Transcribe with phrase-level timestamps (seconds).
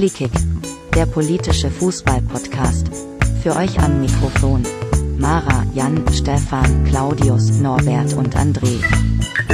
[0.00, 0.32] Polikick,
[0.94, 2.88] der politische Fußball-Podcast.
[3.42, 4.62] Für euch am Mikrofon.
[5.18, 8.80] Mara, Jan, Stefan, Claudius, Norbert und André.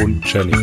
[0.01, 0.55] Und Jenny.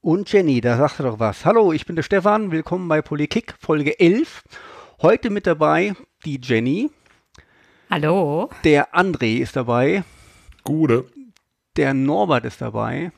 [0.00, 1.44] Und Jenny, da sagst du doch was.
[1.44, 4.42] Hallo, ich bin der Stefan, willkommen bei Polikick, Folge 11.
[5.02, 6.90] Heute mit dabei die Jenny.
[7.90, 8.50] Hallo.
[8.64, 10.04] Der André ist dabei.
[10.64, 11.04] Gute.
[11.76, 13.12] Der Norbert ist dabei.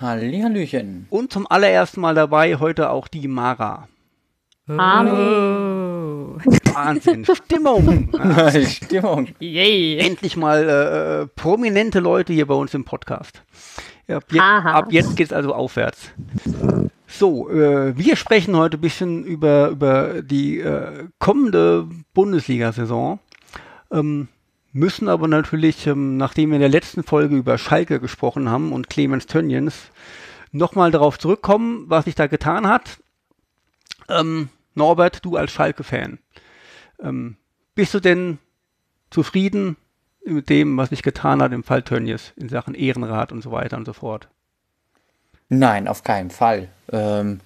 [0.00, 1.06] Hallihallöchen.
[1.10, 3.88] Und zum allerersten Mal dabei heute auch die Mara.
[4.68, 6.38] Hallo.
[6.74, 8.10] Wahnsinn, Stimmung.
[8.66, 9.28] Stimmung.
[9.40, 9.98] Yay.
[9.98, 13.42] Endlich mal äh, prominente Leute hier bei uns im Podcast.
[14.08, 14.72] Ab, je Aha.
[14.72, 16.10] ab jetzt geht es also aufwärts.
[17.06, 23.18] So, äh, wir sprechen heute ein bisschen über, über die äh, kommende Bundesliga-Saison.
[23.90, 24.28] Ähm,
[24.72, 28.88] müssen aber natürlich, ähm, nachdem wir in der letzten Folge über Schalke gesprochen haben und
[28.88, 29.90] Clemens Tönjens,
[30.52, 32.98] nochmal darauf zurückkommen, was sich da getan hat.
[34.08, 36.18] Ähm, Norbert, du als Schalke-Fan,
[37.02, 37.36] ähm,
[37.74, 38.38] bist du denn
[39.10, 39.76] zufrieden
[40.30, 43.76] mit dem, was sich getan hat im Fall Tönnies in Sachen Ehrenrat und so weiter
[43.76, 44.28] und so fort?
[45.48, 46.68] Nein, auf keinen Fall.
[46.92, 47.40] Ähm,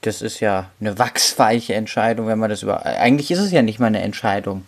[0.00, 2.84] das ist ja eine wachsweiche Entscheidung, wenn man das über.
[2.84, 4.64] Eigentlich ist es ja nicht mal eine Entscheidung,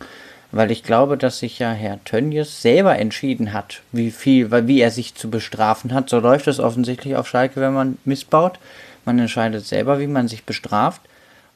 [0.51, 4.79] weil ich glaube, dass sich ja Herr Tönnies selber entschieden hat, wie viel, weil wie
[4.79, 6.09] er sich zu bestrafen hat.
[6.09, 8.59] So läuft es offensichtlich auf Schalke, wenn man missbaut.
[9.05, 11.01] Man entscheidet selber, wie man sich bestraft.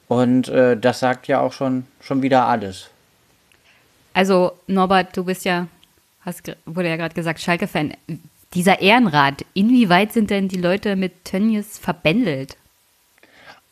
[0.08, 2.90] Und äh, das sagt ja auch schon, schon wieder alles.
[4.14, 5.68] Also, Norbert, du bist ja,
[6.24, 7.94] hast, wurde ja gerade gesagt, Schalke-Fan.
[8.54, 12.56] Dieser Ehrenrat, inwieweit sind denn die Leute mit Tönnies verbändelt?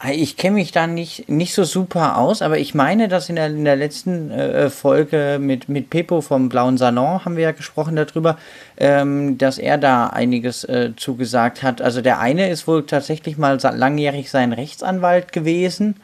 [0.09, 3.49] Ich kenne mich da nicht, nicht so super aus, aber ich meine, dass in der,
[3.49, 7.97] in der letzten äh, Folge mit, mit Pepo vom Blauen Salon haben wir ja gesprochen
[7.97, 8.39] darüber,
[8.79, 11.83] ähm, dass er da einiges äh, zugesagt hat.
[11.83, 15.97] Also der eine ist wohl tatsächlich mal langjährig sein Rechtsanwalt gewesen.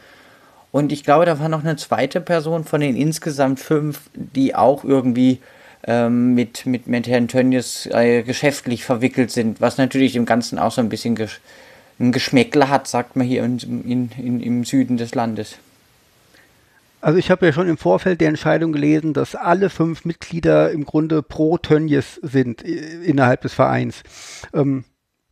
[0.73, 4.85] Und ich glaube, da war noch eine zweite Person von den insgesamt fünf, die auch
[4.85, 5.41] irgendwie
[5.87, 10.81] mit, mit, mit Herrn Tönnies äh, geschäftlich verwickelt sind, was natürlich dem Ganzen auch so
[10.81, 11.41] ein bisschen gesch
[11.99, 15.57] ein Geschmäckle hat, sagt man hier in, in, in, im Süden des Landes.
[17.01, 20.85] Also ich habe ja schon im Vorfeld der Entscheidung gelesen, dass alle fünf Mitglieder im
[20.85, 24.03] Grunde pro Tönnies sind innerhalb des Vereins.
[24.53, 24.85] Ähm,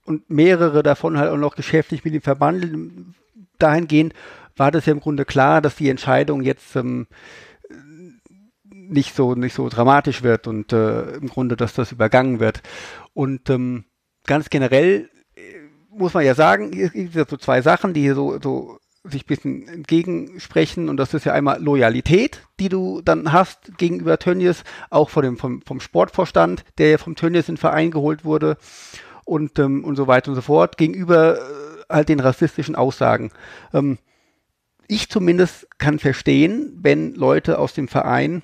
[0.07, 3.15] und mehrere davon halt auch noch geschäftlich mit dem Verband.
[3.59, 4.15] Dahingehend
[4.57, 7.07] war das ja im Grunde klar, dass die Entscheidung jetzt ähm,
[8.89, 12.63] nicht so nicht so dramatisch wird und äh, im Grunde, dass das übergangen wird.
[13.13, 13.85] Und ähm,
[14.27, 15.41] ganz generell äh,
[15.91, 19.25] muss man ja sagen, es gibt ja so zwei Sachen, die hier so, so sich
[19.25, 24.65] ein bisschen entgegensprechen und das ist ja einmal Loyalität, die du dann hast gegenüber Tönnies,
[24.89, 28.57] auch von dem, vom, vom Sportvorstand, der ja vom Tönnies in den Verein geholt wurde
[29.25, 31.41] und, ähm, und so weiter und so fort, gegenüber äh,
[31.91, 33.31] halt den rassistischen Aussagen.
[33.75, 33.99] Ähm,
[34.89, 38.43] ich zumindest kann verstehen, wenn Leute aus dem Verein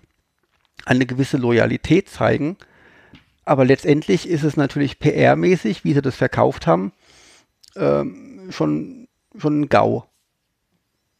[0.90, 2.56] eine gewisse Loyalität zeigen,
[3.44, 6.92] aber letztendlich ist es natürlich PR-mäßig, wie sie das verkauft haben,
[7.76, 9.08] ähm, schon,
[9.38, 10.04] schon ein GAU.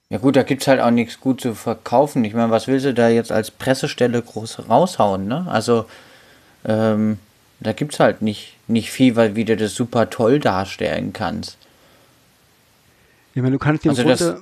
[0.08, 2.24] Ja gut, da gibt's halt auch nichts gut zu verkaufen.
[2.24, 5.46] Ich meine, was will sie da jetzt als Pressestelle groß raushauen, ne?
[5.48, 5.86] Also,
[6.64, 7.18] ähm,
[7.60, 11.58] da gibt's halt nicht, nicht viel, weil wie du das super toll darstellen kannst.
[13.34, 14.40] Ich meine, du kannst im Also das- Grunde,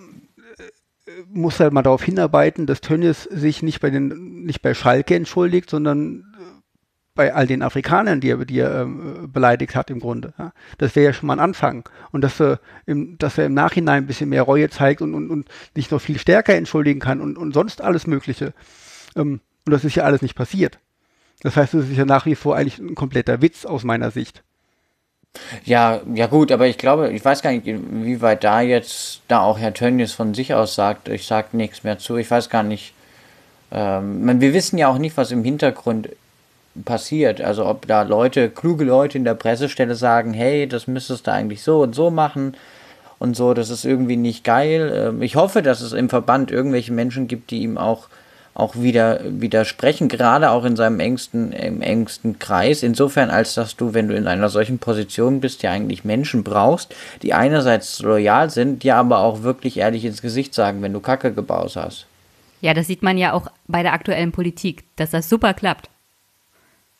[1.29, 5.71] musst halt mal darauf hinarbeiten, dass Tönnies sich nicht bei den, nicht bei Schalke entschuldigt,
[5.71, 6.61] sondern äh,
[7.15, 10.35] bei all den Afrikanern, die er, die er ähm, beleidigt hat im Grunde.
[10.39, 10.53] Ja.
[10.79, 11.89] Das wäre ja schon mal ein Anfang.
[12.13, 15.31] Und dass er, im, dass er im Nachhinein ein bisschen mehr Reue zeigt und, und,
[15.31, 18.55] und sich noch viel stärker entschuldigen kann und, und sonst alles Mögliche.
[19.17, 20.79] Ähm, und das ist ja alles nicht passiert.
[21.41, 24.43] Das heißt, es ist ja nach wie vor eigentlich ein kompletter Witz aus meiner Sicht.
[25.65, 29.41] Ja, ja gut, aber ich glaube, ich weiß gar nicht, wie weit da jetzt, da
[29.41, 32.63] auch Herr Tönnies von sich aus sagt, ich sag nichts mehr zu, ich weiß gar
[32.63, 32.95] nicht.
[33.71, 36.09] Ähm, wir wissen ja auch nicht, was im Hintergrund
[36.85, 37.41] passiert.
[37.41, 41.63] Also ob da Leute, kluge Leute in der Pressestelle sagen, hey, das müsstest du eigentlich
[41.63, 42.57] so und so machen
[43.19, 44.93] und so, das ist irgendwie nicht geil.
[44.95, 48.09] Ähm, ich hoffe, dass es im Verband irgendwelche Menschen gibt, die ihm auch
[48.59, 52.83] auch wieder widersprechen, gerade auch in seinem engsten, im engsten Kreis.
[52.83, 56.93] Insofern, als dass du, wenn du in einer solchen Position bist, ja eigentlich Menschen brauchst,
[57.23, 61.33] die einerseits loyal sind, dir aber auch wirklich ehrlich ins Gesicht sagen, wenn du Kacke
[61.33, 62.07] gebaut hast.
[62.61, 65.89] Ja, das sieht man ja auch bei der aktuellen Politik, dass das super klappt.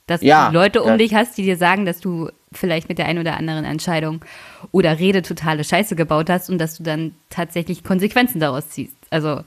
[0.07, 3.07] Dass Ja, du Leute um dich hast, die dir sagen, dass du vielleicht mit der
[3.07, 4.25] einen oder anderen Entscheidung
[4.71, 8.95] oder Rede totale Scheiße gebaut hast und dass du dann tatsächlich Konsequenzen daraus ziehst.
[9.11, 9.41] Also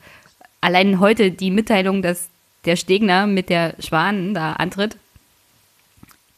[0.61, 2.29] allein heute die Mitteilung, dass
[2.65, 4.97] der Stegner mit der Schwanen da antritt.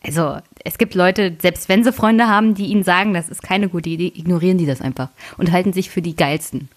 [0.02, 3.70] Also, es gibt Leute, selbst wenn sie Freunde haben, die ihnen sagen, das ist keine
[3.70, 6.70] gute Idee, ignorieren die das einfach und halten sich für die geilsten.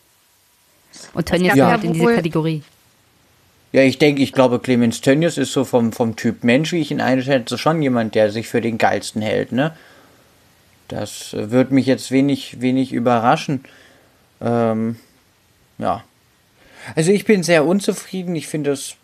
[1.13, 2.63] Und Tönnies ja gehört in diese Kategorie.
[3.73, 6.91] Ja, ich denke, ich glaube, Clemens Tönnies ist so vom, vom Typ Mensch, wie ich
[6.91, 9.77] ihn einschätze, schon jemand, der sich für den geilsten hält, ne?
[10.89, 13.65] Das äh, wird mich jetzt wenig, wenig überraschen.
[14.41, 14.97] Ähm,
[15.79, 16.05] ja.
[16.95, 18.35] Also ich bin sehr unzufrieden.
[18.37, 18.97] Ich finde es,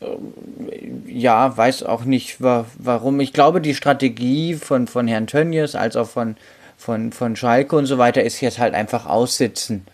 [0.00, 3.20] ähm, ja, weiß auch nicht wa warum.
[3.20, 6.36] Ich glaube, die Strategie von, von Herrn Tönnies als auch von,
[6.76, 9.86] von, von Schalke und so weiter ist jetzt halt einfach aussitzen.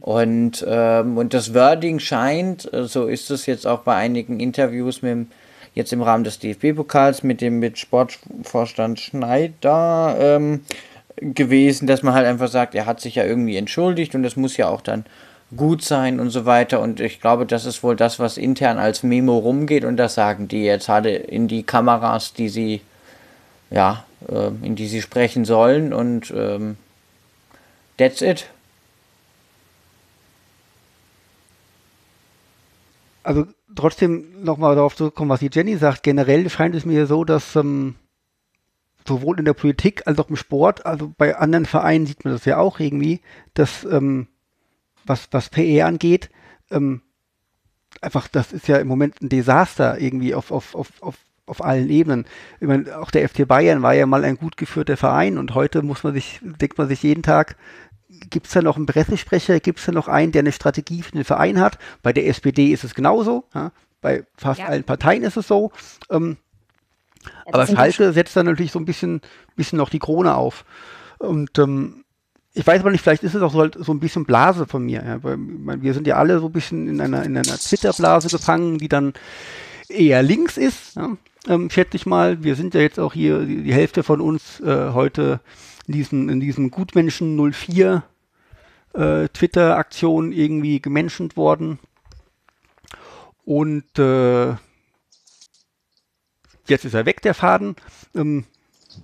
[0.00, 5.02] Und, ähm, und das Wording scheint, äh, so ist es jetzt auch bei einigen Interviews
[5.02, 5.26] mit dem,
[5.74, 10.62] jetzt im Rahmen des DFB-Pokals mit dem mit Sportvorstand Schneider ähm,
[11.20, 14.56] gewesen, dass man halt einfach sagt, er hat sich ja irgendwie entschuldigt und das muss
[14.56, 15.04] ja auch dann
[15.56, 16.80] gut sein und so weiter.
[16.80, 20.48] Und ich glaube, das ist wohl das, was intern als Memo rumgeht und das sagen
[20.48, 22.80] die jetzt alle in die Kameras, die sie,
[23.70, 26.76] ja, äh, in die sie sprechen sollen und ähm,
[27.96, 28.48] that's it.
[33.22, 36.02] Also trotzdem nochmal darauf zurückkommen, was die Jenny sagt.
[36.02, 37.94] Generell scheint es mir so, dass ähm,
[39.06, 42.44] sowohl in der Politik als auch im Sport, also bei anderen Vereinen sieht man das
[42.44, 43.20] ja auch irgendwie,
[43.54, 44.28] dass ähm,
[45.08, 46.30] was, was PR angeht,
[46.70, 47.02] ähm,
[48.00, 51.16] einfach, das ist ja im Moment ein Desaster irgendwie auf, auf, auf, auf,
[51.46, 52.26] auf allen Ebenen.
[52.60, 55.82] Ich meine, auch der FC Bayern war ja mal ein gut geführter Verein und heute
[55.82, 57.56] muss man sich, denkt man sich jeden Tag,
[58.30, 61.12] gibt es da noch einen Pressesprecher, gibt es da noch einen, der eine Strategie für
[61.12, 61.78] den Verein hat?
[62.02, 63.72] Bei der SPD ist es genauso, ja?
[64.00, 64.66] bei fast ja.
[64.66, 65.72] allen Parteien ist es so.
[66.10, 66.36] Ähm,
[67.46, 69.20] aber Schalke setzt dann natürlich so ein bisschen,
[69.56, 70.64] bisschen noch die Krone auf.
[71.18, 72.04] Und ähm,
[72.54, 74.84] ich weiß aber nicht, vielleicht ist es auch so, halt so ein bisschen Blase von
[74.84, 75.04] mir.
[75.04, 75.22] Ja?
[75.22, 78.78] Weil, meine, wir sind ja alle so ein bisschen in einer, in einer Twitter-Blase gefangen,
[78.78, 79.12] die dann
[79.88, 81.16] eher links ist, ja?
[81.46, 82.42] ähm, schätze ich mal.
[82.42, 85.40] Wir sind ja jetzt auch hier, die, die Hälfte von uns äh, heute
[85.86, 88.02] in diesem, in diesem Gutmenschen 04
[88.94, 91.78] äh, Twitter-Aktion irgendwie gemenschent worden.
[93.44, 94.50] Und äh,
[96.66, 97.76] jetzt ist er weg, der Faden.
[98.14, 98.44] Ähm,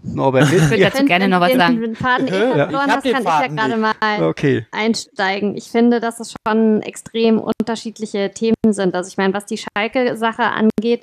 [0.03, 1.81] Norbert, ich würde dazu gerne noch was sagen.
[1.81, 4.67] Den Faden eh verloren hast, kann ich ja gerade mal okay.
[4.71, 5.57] einsteigen.
[5.57, 8.95] Ich finde, dass es schon extrem unterschiedliche Themen sind.
[8.95, 11.03] Also ich meine, was die Schalke-Sache angeht,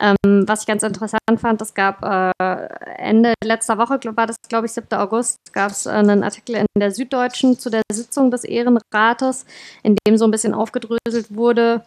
[0.00, 4.66] ähm, was ich ganz interessant fand, es gab äh, Ende letzter Woche, war das glaube
[4.66, 4.86] ich 7.
[4.98, 9.44] August, gab es äh, einen Artikel in der Süddeutschen zu der Sitzung des Ehrenrates,
[9.82, 11.82] in dem so ein bisschen aufgedröselt wurde,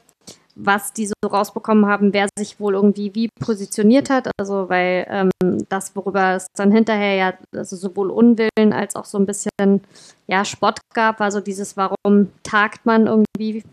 [0.56, 4.30] was die so rausbekommen haben, wer sich wohl irgendwie wie positioniert hat.
[4.40, 9.18] Also weil ähm, das, worüber es dann hinterher ja also sowohl Unwillen als auch so
[9.18, 9.82] ein bisschen
[10.28, 13.64] ja, Spott gab, war so dieses, warum tagt man irgendwie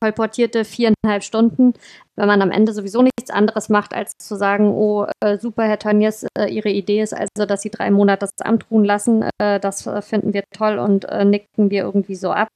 [0.00, 1.74] kolportierte viereinhalb Stunden,
[2.16, 5.78] wenn man am Ende sowieso nichts anderes macht, als zu sagen, oh, äh, super, Herr
[5.78, 9.28] Tönnies, äh, Ihre Idee ist also, dass Sie drei Monate das Amt ruhen lassen.
[9.38, 12.48] Äh, das äh, finden wir toll und äh, nicken wir irgendwie so ab.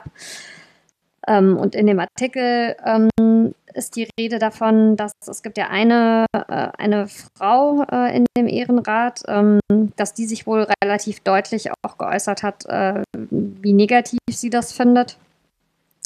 [1.28, 3.09] Ähm, und in dem Artikel ähm,
[3.74, 8.48] ist die Rede davon, dass es gibt ja eine, äh, eine Frau äh, in dem
[8.48, 9.60] Ehrenrat, ähm,
[9.96, 15.18] dass die sich wohl relativ deutlich auch geäußert hat, äh, wie negativ sie das findet.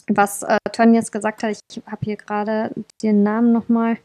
[0.08, 2.70] Was äh, Tön jetzt gesagt hat, ich habe hier gerade
[3.02, 3.98] den Namen nochmal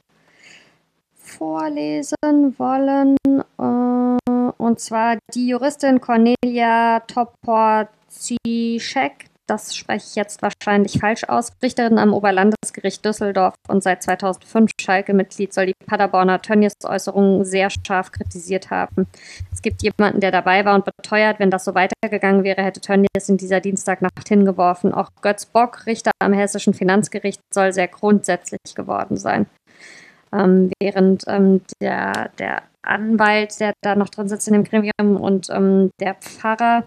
[1.15, 2.15] vorlesen
[2.57, 3.15] wollen.
[3.27, 4.17] Äh,
[4.57, 12.13] und zwar die Juristin Cornelia Toporzischek, das spreche ich jetzt wahrscheinlich falsch aus, Richterin am
[12.13, 19.07] Oberlandesgericht Düsseldorf und seit 2005 Schalke-Mitglied, soll die Paderborner Tönnies Äußerungen sehr scharf kritisiert haben.
[19.51, 23.27] Es gibt jemanden, der dabei war und beteuert, wenn das so weitergegangen wäre, hätte Tönnies
[23.27, 24.93] in dieser Dienstagnacht hingeworfen.
[24.93, 29.47] Auch Götz Bock, Richter am Hessischen Finanzgericht, soll sehr grundsätzlich geworden sein.
[30.31, 35.49] Ähm, während ähm, der, der Anwalt, der da noch drin sitzt in dem Gremium und
[35.49, 36.83] ähm, der Pfarrer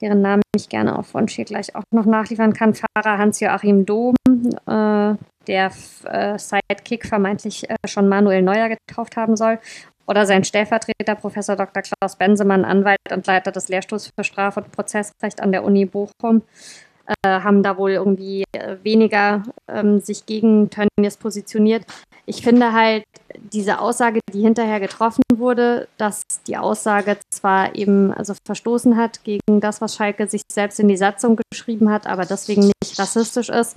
[0.00, 2.74] deren Namen ich gerne auf Wunsch hier gleich auch noch nachliefern kann.
[2.74, 5.14] Pfarrer Hans-Joachim Dom, äh,
[5.46, 5.70] der
[6.04, 9.58] äh, Sidekick vermeintlich äh, schon Manuel Neuer getauft haben soll.
[10.08, 11.82] Oder sein Stellvertreter, Professor Dr.
[11.82, 16.42] Klaus Bensemann, Anwalt und Leiter des Lehrstuhls für Straf- und Prozessrecht an der Uni Bochum,
[17.06, 21.84] äh, haben da wohl irgendwie äh, weniger ähm, sich gegen Tönnies positioniert.
[22.26, 23.04] Ich finde halt
[23.52, 29.60] diese Aussage, die hinterher getroffen wurde, dass die Aussage zwar eben also verstoßen hat gegen
[29.60, 33.76] das, was Schalke sich selbst in die Satzung geschrieben hat, aber deswegen nicht rassistisch ist,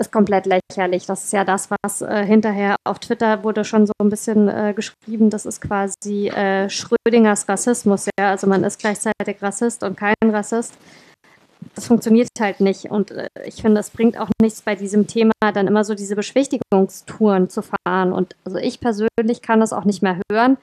[0.00, 1.06] ist komplett lächerlich.
[1.06, 4.72] Das ist ja das, was äh, hinterher auf Twitter wurde schon so ein bisschen äh,
[4.74, 5.30] geschrieben.
[5.30, 8.08] Das ist quasi äh, Schrödingers Rassismus.
[8.18, 8.30] Ja?
[8.30, 10.74] Also man ist gleichzeitig Rassist und kein Rassist.
[11.74, 12.90] Das funktioniert halt nicht.
[12.90, 16.16] Und äh, ich finde, es bringt auch nichts bei diesem Thema, dann immer so diese
[16.16, 18.12] Beschwichtigungstouren zu fahren.
[18.12, 20.56] Und also ich persönlich kann das auch nicht mehr hören,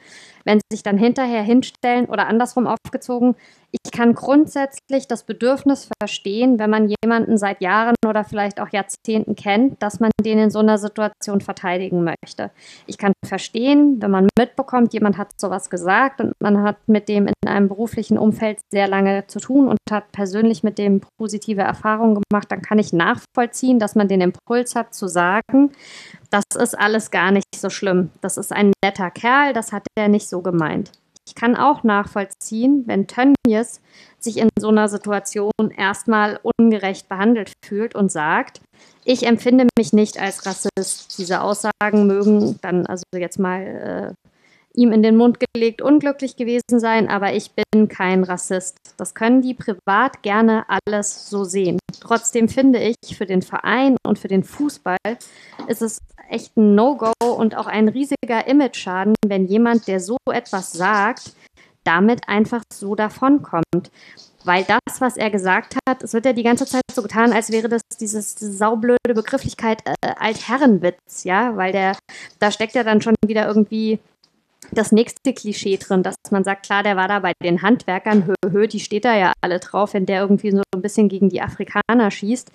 [0.46, 3.36] wenn sie sich dann hinterher hinstellen oder andersrum aufgezogen.
[3.72, 9.36] Ich kann grundsätzlich das Bedürfnis verstehen, wenn man jemanden seit Jahren oder vielleicht auch Jahrzehnten
[9.36, 12.51] kennt, dass man den in so einer Situation verteidigen möchte.
[12.86, 17.27] Ich kann verstehen, wenn man mitbekommt, jemand hat sowas gesagt und man hat mit dem
[17.27, 22.22] in einem beruflichen Umfeld sehr lange zu tun und hat persönlich mit dem positive Erfahrungen
[22.29, 25.72] gemacht, dann kann ich nachvollziehen, dass man den Impuls hat zu sagen,
[26.29, 28.10] das ist alles gar nicht so schlimm.
[28.22, 30.91] Das ist ein netter Kerl, das hat er nicht so gemeint.
[31.25, 33.81] Ich kann auch nachvollziehen, wenn Tönnies
[34.27, 38.62] sich in so einer Situation erstmal ungerecht behandelt fühlt und sagt,
[39.05, 41.17] ich empfinde mich nicht als Rassist.
[41.17, 44.27] Diese Aussagen mögen dann also jetzt mal äh,
[44.77, 48.77] ihm in den Mund gelegt unglücklich gewesen sein, aber ich bin kein Rassist.
[48.98, 51.79] Das können die privat gerne alles so sehen.
[52.01, 54.98] Trotzdem finde ich, für den Verein und für den Fußball
[55.67, 60.74] ist es echt ein No-Go und auch ein riesiger Image-Schaden, wenn jemand, der so etwas
[60.74, 61.31] sagt,
[61.88, 63.91] damit einfach so davonkommt.
[64.44, 67.51] Weil das, was er gesagt hat, es wird ja die ganze Zeit so getan, als
[67.51, 71.98] wäre das dieses, diese saublöde Begrifflichkeit äh, Altherrenwitz, ja, weil der,
[72.39, 74.00] da steckt ja dann schon wieder irgendwie
[74.71, 78.33] das nächste Klischee drin, dass man sagt, klar, der war da bei den Handwerkern, hö,
[78.50, 81.41] hö, die steht da ja alle drauf, wenn der irgendwie so ein bisschen gegen die
[81.41, 82.51] Afrikaner schießt.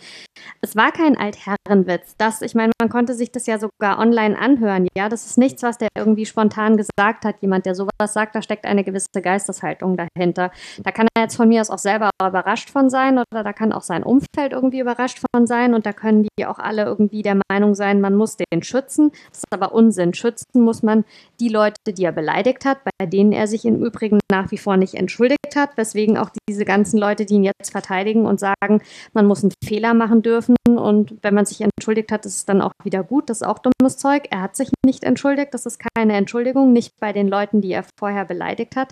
[0.60, 2.14] Es war kein Altherrenwitz.
[2.18, 4.88] Das, ich meine, man konnte sich das ja sogar online anhören.
[4.96, 7.36] Ja, das ist nichts, was der irgendwie spontan gesagt hat.
[7.40, 10.50] Jemand, der sowas sagt, da steckt eine gewisse Geisteshaltung dahinter.
[10.82, 13.72] Da kann er jetzt von mir aus auch selber überrascht von sein oder da kann
[13.72, 17.40] auch sein Umfeld irgendwie überrascht von sein und da können die auch alle irgendwie der
[17.50, 19.10] Meinung sein, man muss den schützen.
[19.30, 20.14] Das ist aber Unsinn.
[20.14, 21.04] Schützen muss man
[21.40, 24.76] die Leute, die er beleidigt hat, bei denen er sich im Übrigen nach wie vor
[24.76, 28.82] nicht entschuldigt hat, weswegen auch diese ganzen Leute, die ihn jetzt verteidigen und sagen,
[29.12, 32.62] man muss einen Fehler machen dürfen und wenn man sich entschuldigt hat, ist es dann
[32.62, 33.30] auch wieder gut.
[33.30, 34.24] Das ist auch dummes Zeug.
[34.30, 35.54] Er hat sich nicht entschuldigt.
[35.54, 38.90] Das ist keine Entschuldigung, nicht bei den Leuten, die er vorher beleidigt hat.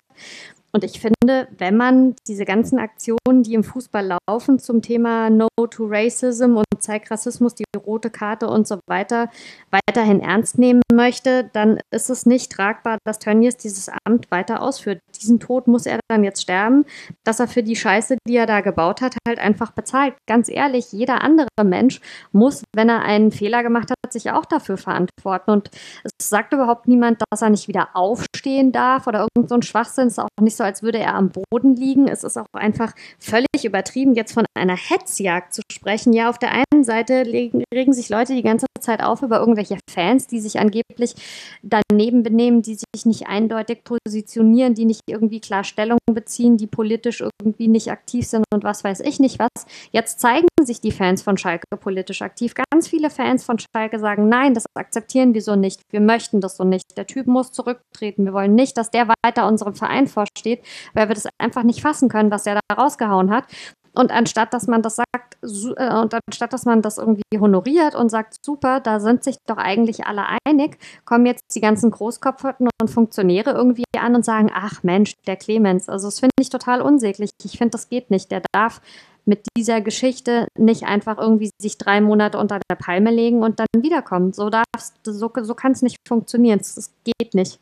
[0.73, 5.49] Und ich finde, wenn man diese ganzen Aktionen, die im Fußball laufen zum Thema No
[5.69, 9.31] to Racism und Zeig Rassismus, die rote Karte und so weiter,
[9.71, 15.01] weiterhin ernst nehmen möchte, dann ist es nicht tragbar, dass Tönnies dieses Amt weiter ausführt.
[15.21, 16.85] Diesen Tod muss er dann jetzt sterben,
[17.25, 20.15] dass er für die Scheiße, die er da gebaut hat, halt einfach bezahlt.
[20.27, 22.01] Ganz ehrlich, jeder andere Mensch
[22.33, 25.51] muss, wenn er einen Fehler gemacht hat, sich auch dafür verantworten.
[25.51, 25.71] Und
[26.05, 30.09] es sagt überhaupt niemand, dass er nicht wieder aufstehen darf oder irgend so ein Schwachsinn.
[30.09, 32.09] Ist auch nicht so, als würde er am Boden liegen.
[32.09, 36.13] Es ist auch einfach völlig übertrieben, jetzt von einer Hetzjagd zu sprechen.
[36.13, 40.27] Ja, auf der einen Seite regen sich Leute die ganze Zeit auf über irgendwelche Fans,
[40.27, 41.15] die sich angeblich
[41.63, 47.21] daneben benehmen, die sich nicht eindeutig positionieren, die nicht irgendwie klar Stellung beziehen, die politisch
[47.21, 49.67] irgendwie nicht aktiv sind und was weiß ich nicht was.
[49.93, 52.55] Jetzt zeigen sich die Fans von Schalke politisch aktiv.
[52.71, 55.81] Ganz viele Fans von Schalke sagen, nein, das akzeptieren wir so nicht.
[55.91, 56.97] Wir möchten das so nicht.
[56.97, 58.25] Der Typ muss zurücktreten.
[58.25, 60.65] Wir wollen nicht, dass der weiter unserem Verein vorsteht steht,
[60.95, 63.45] weil wir das einfach nicht fassen können, was er da rausgehauen hat.
[63.93, 68.09] Und anstatt dass man das sagt, äh, und anstatt dass man das irgendwie honoriert und
[68.09, 72.89] sagt, super, da sind sich doch eigentlich alle einig, kommen jetzt die ganzen Großkopferten und
[72.89, 77.31] Funktionäre irgendwie an und sagen, ach Mensch, der Clemens, also das finde ich total unsäglich.
[77.43, 78.31] Ich finde, das geht nicht.
[78.31, 78.81] Der darf
[79.25, 83.67] mit dieser Geschichte nicht einfach irgendwie sich drei Monate unter der Palme legen und dann
[83.77, 84.33] wiederkommen.
[84.33, 86.59] So darfst, so, so kann es nicht funktionieren.
[86.59, 87.59] Das geht nicht.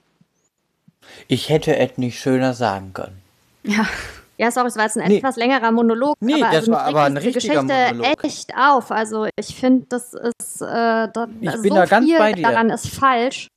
[1.26, 3.20] Ich hätte es nicht schöner sagen können.
[3.62, 3.86] Ja.
[4.38, 5.18] Ja, sorry, es war jetzt ein nee.
[5.18, 6.16] etwas längerer Monolog.
[6.20, 8.24] Nee, aber das also war aber ein richtiger Geschichte Monolog.
[8.24, 8.92] echt auf.
[8.92, 10.64] Also ich finde, das ist äh,
[11.12, 12.42] da, ich so bin da ganz viel bei dir.
[12.42, 13.48] daran ist falsch.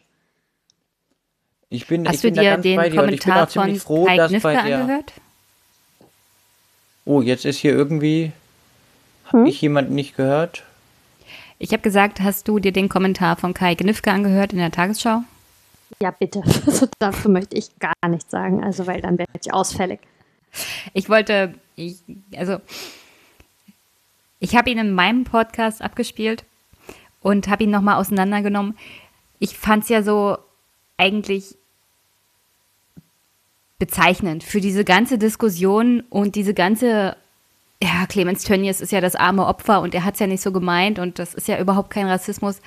[1.69, 3.31] Ich bin, Hast ich du bin da dir ganz den bei dir und ich bin
[3.31, 4.79] Kommentar auch ziemlich von froh, Kai dass Knifke bei der.
[4.79, 5.13] angehört?
[7.05, 8.31] Oh, jetzt ist hier irgendwie.
[9.29, 9.39] Hm?
[9.39, 10.63] Habe ich jemanden nicht gehört?
[11.59, 15.21] Ich habe gesagt, hast du dir den Kommentar von Kai Gnifke angehört in der Tagesschau?
[15.99, 16.41] Ja, bitte.
[16.65, 19.99] Also dazu möchte ich gar nichts sagen, also weil dann werde ich ausfällig.
[20.93, 21.97] Ich wollte, ich,
[22.35, 22.59] also
[24.39, 26.43] ich habe ihn in meinem Podcast abgespielt
[27.21, 28.77] und habe ihn nochmal auseinandergenommen.
[29.39, 30.37] Ich fand es ja so
[30.97, 31.55] eigentlich
[33.79, 37.15] bezeichnend für diese ganze Diskussion und diese ganze,
[37.81, 40.51] ja, Clemens Tönnies ist ja das arme Opfer und er hat es ja nicht so
[40.51, 42.61] gemeint und das ist ja überhaupt kein Rassismus.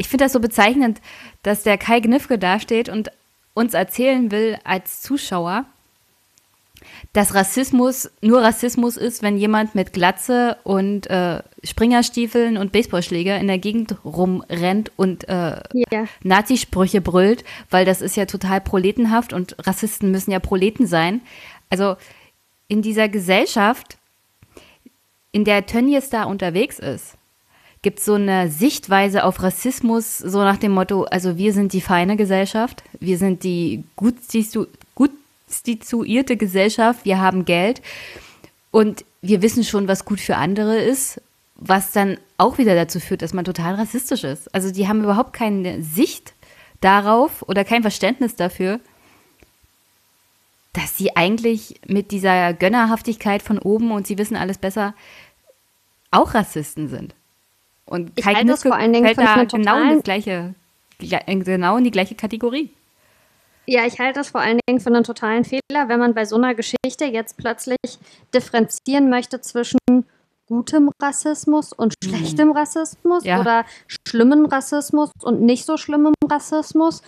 [0.00, 0.98] Ich finde das so bezeichnend,
[1.42, 3.10] dass der Kai Gnifke dasteht und
[3.52, 5.66] uns erzählen will als Zuschauer,
[7.12, 13.46] dass Rassismus nur Rassismus ist, wenn jemand mit Glatze und äh, Springerstiefeln und Baseballschläger in
[13.46, 16.06] der Gegend rumrennt und äh, Ja.
[16.22, 21.20] Nazisprüche brüllt, weil das ist ja total proletenhaft und Rassisten müssen ja Proleten sein.
[21.68, 21.96] Also
[22.68, 23.98] in dieser Gesellschaft
[25.30, 27.18] in der Tönnies da unterwegs ist,
[27.82, 32.16] gibt so eine Sichtweise auf Rassismus, so nach dem Motto, also wir sind die feine
[32.16, 34.16] Gesellschaft, wir sind die gut,
[34.94, 35.10] gut
[35.46, 37.80] situierte Gesellschaft, wir haben Geld
[38.70, 41.20] und wir wissen schon, was gut für andere ist,
[41.56, 44.54] was dann auch wieder dazu führt, dass man total rassistisch ist.
[44.54, 46.34] Also die haben überhaupt keine Sicht
[46.80, 48.80] darauf oder kein Verständnis dafür,
[50.72, 54.94] dass sie eigentlich mit dieser Gönnerhaftigkeit von oben und sie wissen alles besser
[56.10, 57.14] auch Rassisten sind.
[57.90, 60.54] Und ich Kai Knütke fällt da genau in, das gleiche,
[61.00, 62.70] genau in die gleiche Kategorie.
[63.66, 66.36] Ja, ich halte das vor allen Dingen für einen totalen Fehler, wenn man bei so
[66.36, 67.76] einer Geschichte jetzt plötzlich
[68.32, 69.78] differenzieren möchte zwischen
[70.46, 72.08] gutem Rassismus und mhm.
[72.08, 73.40] schlechtem Rassismus ja.
[73.40, 77.02] oder schlimmen Rassismus und nicht so schlimmem Rassismus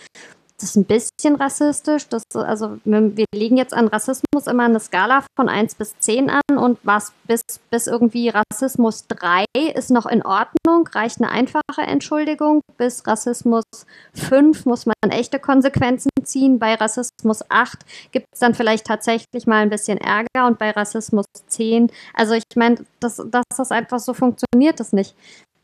[0.63, 2.07] das ist ein bisschen rassistisch.
[2.07, 6.57] Das, also wir legen jetzt an Rassismus immer eine Skala von 1 bis 10 an
[6.57, 9.43] und was bis, bis irgendwie Rassismus 3
[9.75, 12.61] ist noch in Ordnung, reicht eine einfache Entschuldigung.
[12.77, 13.65] Bis Rassismus
[14.13, 16.59] 5 muss man echte Konsequenzen ziehen.
[16.59, 17.79] Bei Rassismus 8
[18.13, 22.43] gibt es dann vielleicht tatsächlich mal ein bisschen Ärger und bei Rassismus 10, also ich
[22.55, 25.13] meine, dass, dass das einfach so funktioniert, das nicht.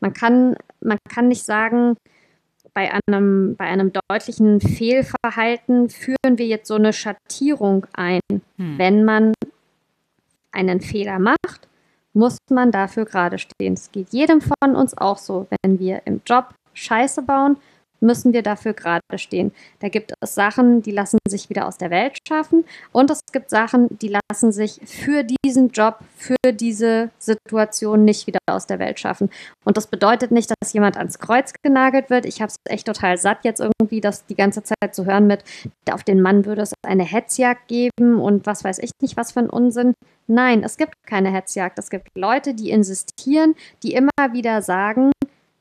[0.00, 1.96] Man kann, man kann nicht sagen,
[2.74, 8.20] bei einem, bei einem deutlichen Fehlverhalten führen wir jetzt so eine Schattierung ein.
[8.56, 8.78] Hm.
[8.78, 9.32] Wenn man
[10.52, 11.68] einen Fehler macht,
[12.12, 13.74] muss man dafür gerade stehen.
[13.74, 17.56] Es geht jedem von uns auch so, wenn wir im Job Scheiße bauen,
[18.00, 19.52] müssen wir dafür gerade stehen.
[19.80, 23.50] Da gibt es Sachen, die lassen sich wieder aus der Welt schaffen und es gibt
[23.50, 28.98] Sachen, die lassen sich für diesen Job, für diese Situation nicht wieder aus der Welt
[29.00, 29.30] schaffen.
[29.64, 32.26] Und das bedeutet nicht, dass jemand ans Kreuz genagelt wird.
[32.26, 35.44] Ich habe es echt total satt jetzt irgendwie, das die ganze Zeit zu hören mit,
[35.90, 39.40] auf den Mann würde es eine Hetzjagd geben und was weiß ich nicht, was für
[39.40, 39.94] ein Unsinn.
[40.26, 41.78] Nein, es gibt keine Hetzjagd.
[41.78, 45.10] Es gibt Leute, die insistieren, die immer wieder sagen,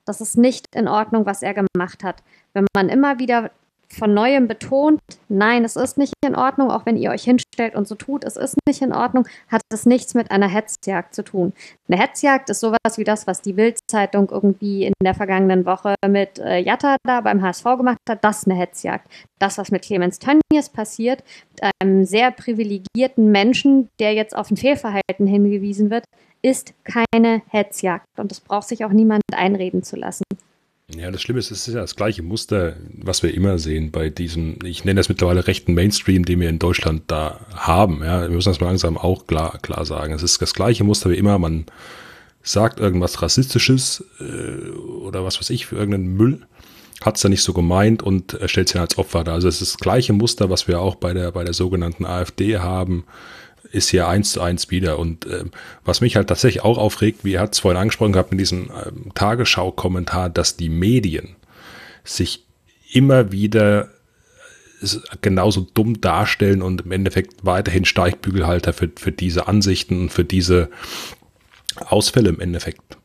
[0.09, 2.23] das ist nicht in Ordnung, was er gemacht hat.
[2.53, 3.51] Wenn man immer wieder
[3.91, 7.87] von neuem betont, nein, es ist nicht in Ordnung, auch wenn ihr euch hinstellt und
[7.87, 11.53] so tut, es ist nicht in Ordnung, hat es nichts mit einer Hetzjagd zu tun.
[11.87, 16.39] Eine Hetzjagd ist sowas wie das, was die Bild-Zeitung irgendwie in der vergangenen Woche mit
[16.39, 19.07] äh, Jatta da beim HSV gemacht hat, das ist eine Hetzjagd.
[19.39, 24.57] Das, was mit Clemens Tönnies passiert, mit einem sehr privilegierten Menschen, der jetzt auf ein
[24.57, 26.05] Fehlverhalten hingewiesen wird,
[26.41, 30.23] ist keine Hetzjagd und das braucht sich auch niemand einreden zu lassen.
[30.95, 34.09] Ja, das Schlimme ist, es ist ja das gleiche Muster, was wir immer sehen bei
[34.09, 38.01] diesem, ich nenne das mittlerweile rechten Mainstream, den wir in Deutschland da haben.
[38.03, 40.13] Ja, wir müssen das mal langsam auch klar, klar sagen.
[40.13, 41.37] Es ist das gleiche Muster wie immer.
[41.37, 41.65] Man
[42.41, 46.41] sagt irgendwas Rassistisches äh, oder was weiß ich für irgendeinen Müll,
[47.01, 49.33] hat es da nicht so gemeint und stellt sich als Opfer da.
[49.33, 52.57] Also es ist das gleiche Muster, was wir auch bei der, bei der sogenannten AfD
[52.57, 53.03] haben
[53.71, 54.99] ist hier eins zu eins wieder.
[54.99, 55.45] Und äh,
[55.83, 58.71] was mich halt tatsächlich auch aufregt, wie er hat es vorhin angesprochen gehabt mit diesem
[58.85, 61.35] ähm, Tagesschau-Kommentar, dass die Medien
[62.03, 62.45] sich
[62.91, 63.89] immer wieder
[65.21, 70.69] genauso dumm darstellen und im Endeffekt weiterhin Steigbügelhalter für, für diese Ansichten und für diese
[71.85, 72.98] Ausfälle im Endeffekt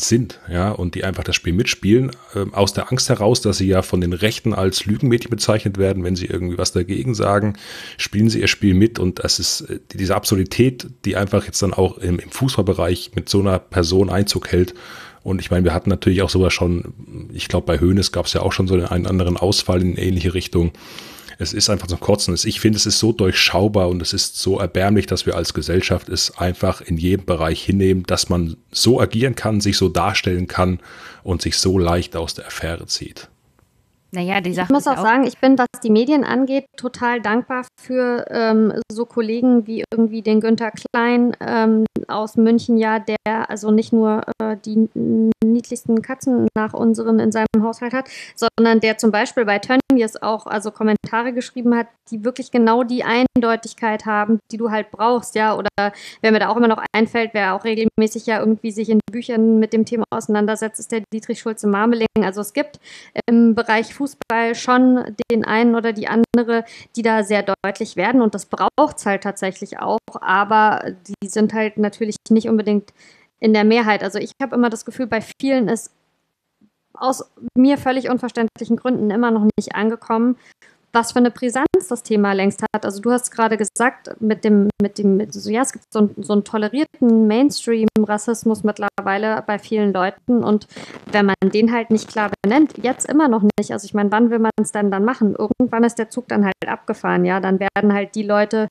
[0.00, 3.66] sind, ja, und die einfach das Spiel mitspielen, äh, aus der Angst heraus, dass sie
[3.66, 7.54] ja von den Rechten als Lügenmädchen bezeichnet werden, wenn sie irgendwie was dagegen sagen,
[7.96, 11.72] spielen sie ihr Spiel mit und das ist äh, diese Absurdität, die einfach jetzt dann
[11.72, 14.74] auch im, im Fußballbereich mit so einer Person Einzug hält.
[15.22, 18.32] Und ich meine, wir hatten natürlich auch sowas schon, ich glaube, bei Hoeneß gab es
[18.32, 20.72] ja auch schon so einen anderen Ausfall in ähnliche Richtung
[21.38, 22.36] es ist einfach zum Kotzen.
[22.44, 26.08] Ich finde, es ist so durchschaubar und es ist so erbärmlich, dass wir als Gesellschaft
[26.08, 30.80] es einfach in jedem Bereich hinnehmen, dass man so agieren kann, sich so darstellen kann
[31.22, 33.28] und sich so leicht aus der Affäre zieht.
[34.16, 37.20] Naja, die Sache ich muss auch, auch sagen, ich bin, was die Medien angeht, total
[37.20, 43.50] dankbar für ähm, so Kollegen wie irgendwie den Günther Klein ähm, aus München, ja, der
[43.50, 44.88] also nicht nur äh, die
[45.44, 50.46] niedlichsten Katzen nach unseren in seinem Haushalt hat, sondern der zum Beispiel bei Tönnies auch
[50.46, 55.56] also Kommentare geschrieben hat, die wirklich genau die Eindeutigkeit haben, die du halt brauchst, ja.
[55.56, 59.00] Oder wer mir da auch immer noch einfällt, wer auch regelmäßig ja irgendwie sich in
[59.10, 62.06] Büchern mit dem Thema auseinandersetzt, ist der Dietrich Schulze-Marmeling.
[62.22, 62.80] Also es gibt
[63.26, 66.64] im Bereich Fußball Fußball schon den einen oder die andere,
[66.94, 70.92] die da sehr deutlich werden und das braucht es halt tatsächlich auch, aber
[71.22, 72.92] die sind halt natürlich nicht unbedingt
[73.40, 74.02] in der Mehrheit.
[74.02, 75.92] Also ich habe immer das Gefühl, bei vielen ist
[76.94, 80.36] aus mir völlig unverständlichen Gründen immer noch nicht angekommen,
[80.92, 82.84] was für eine Brisanz das Thema längst hat.
[82.84, 86.00] Also du hast gerade gesagt, mit dem, mit dem, mit so, ja, es gibt so,
[86.00, 90.66] einen, so einen tolerierten Mainstream-Rassismus mittlerweile bei vielen Leuten und
[91.12, 93.72] wenn man den halt nicht klar benennt, jetzt immer noch nicht.
[93.72, 95.34] Also ich meine, wann will man es denn dann machen?
[95.36, 97.40] Irgendwann ist der Zug dann halt abgefahren, ja.
[97.40, 98.68] Dann werden halt die Leute,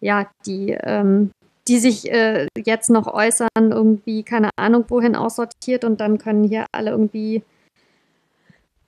[0.00, 1.30] ja, die, ähm,
[1.68, 6.66] die sich äh, jetzt noch äußern, irgendwie keine Ahnung wohin aussortiert und dann können hier
[6.72, 7.42] alle irgendwie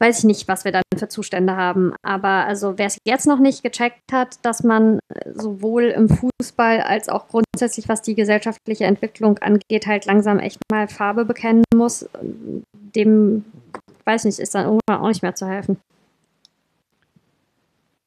[0.01, 1.93] weiß ich nicht, was wir dann für Zustände haben.
[2.03, 6.81] Aber also wer es jetzt noch nicht gecheckt hat, dass man äh, sowohl im Fußball
[6.81, 12.09] als auch grundsätzlich, was die gesellschaftliche Entwicklung angeht, halt langsam echt mal Farbe bekennen muss,
[12.97, 13.45] dem,
[14.05, 15.77] weiß nicht, ist dann irgendwann auch nicht mehr zu helfen.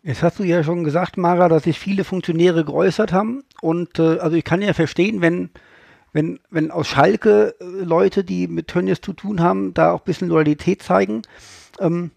[0.02, 3.44] Jetzt hast du ja schon gesagt, Mara, dass sich viele Funktionäre geäußert haben.
[3.62, 5.52] Und äh, also ich kann ja verstehen, wenn,
[6.12, 10.06] wenn, wenn aus Schalke äh, Leute, die mit Tönnies zu tun haben, da auch ein
[10.06, 11.22] bisschen Loyalität zeigen.
[11.80, 12.12] Ähm,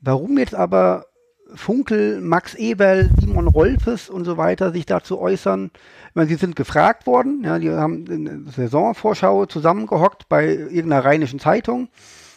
[0.00, 1.06] warum jetzt aber
[1.54, 5.70] Funkel, Max Eberl, Simon Rolfes und so weiter sich dazu äußern.
[6.08, 11.38] Ich meine, sie sind gefragt worden, ja, die haben eine Saisonvorschau zusammengehockt bei irgendeiner rheinischen
[11.38, 11.88] Zeitung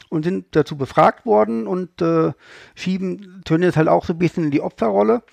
[0.09, 2.31] und sind dazu befragt worden und äh,
[2.75, 5.23] schieben Tönnies halt auch so ein bisschen in die Opferrolle.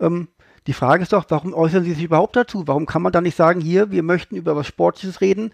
[0.00, 0.28] Ähm,
[0.66, 2.64] die Frage ist doch, warum äußern sie sich überhaupt dazu?
[2.66, 5.52] Warum kann man da nicht sagen, hier, wir möchten über was Sportliches reden?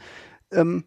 [0.50, 0.84] Ähm,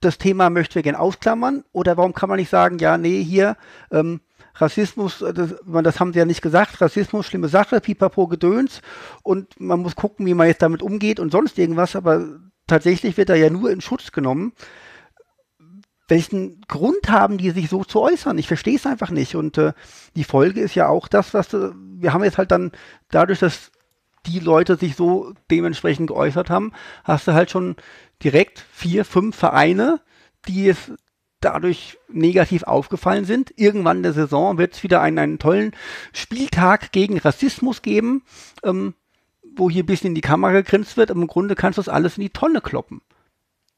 [0.00, 1.64] das Thema möchten wir gerne ausklammern?
[1.72, 3.56] Oder warum kann man nicht sagen, ja, nee, hier,
[3.90, 4.20] ähm,
[4.54, 8.80] Rassismus, äh, das, das, haben sie ja nicht gesagt, Rassismus, schlimme Sache, pipapo Gedöns
[9.22, 12.26] und man muss gucken, wie man jetzt damit umgeht und sonst irgendwas, aber
[12.66, 14.52] tatsächlich wird er ja nur in Schutz genommen.
[16.08, 18.38] Welchen Grund haben die, sich so zu äußern?
[18.38, 19.34] Ich verstehe es einfach nicht.
[19.34, 19.72] Und äh,
[20.14, 22.70] die Folge ist ja auch das, was äh, wir haben jetzt halt dann
[23.10, 23.72] dadurch, dass
[24.26, 26.72] die Leute sich so dementsprechend geäußert haben,
[27.04, 27.76] hast du halt schon
[28.22, 30.00] direkt vier, fünf Vereine,
[30.48, 30.92] die es
[31.40, 33.52] dadurch negativ aufgefallen sind.
[33.56, 35.72] Irgendwann in der Saison wird es wieder einen, einen tollen
[36.12, 38.22] Spieltag gegen Rassismus geben,
[38.64, 38.94] ähm,
[39.56, 41.10] wo hier ein bisschen in die Kamera gegrinst wird.
[41.10, 43.00] Im Grunde kannst du das alles in die Tonne kloppen.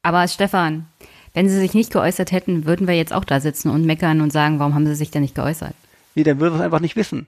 [0.02, 0.86] Aber Stefan,
[1.34, 4.32] wenn sie sich nicht geäußert hätten, würden wir jetzt auch da sitzen und meckern und
[4.32, 5.74] sagen, warum haben sie sich denn nicht geäußert?
[6.14, 7.26] Nee, dann würden wir es einfach nicht wissen.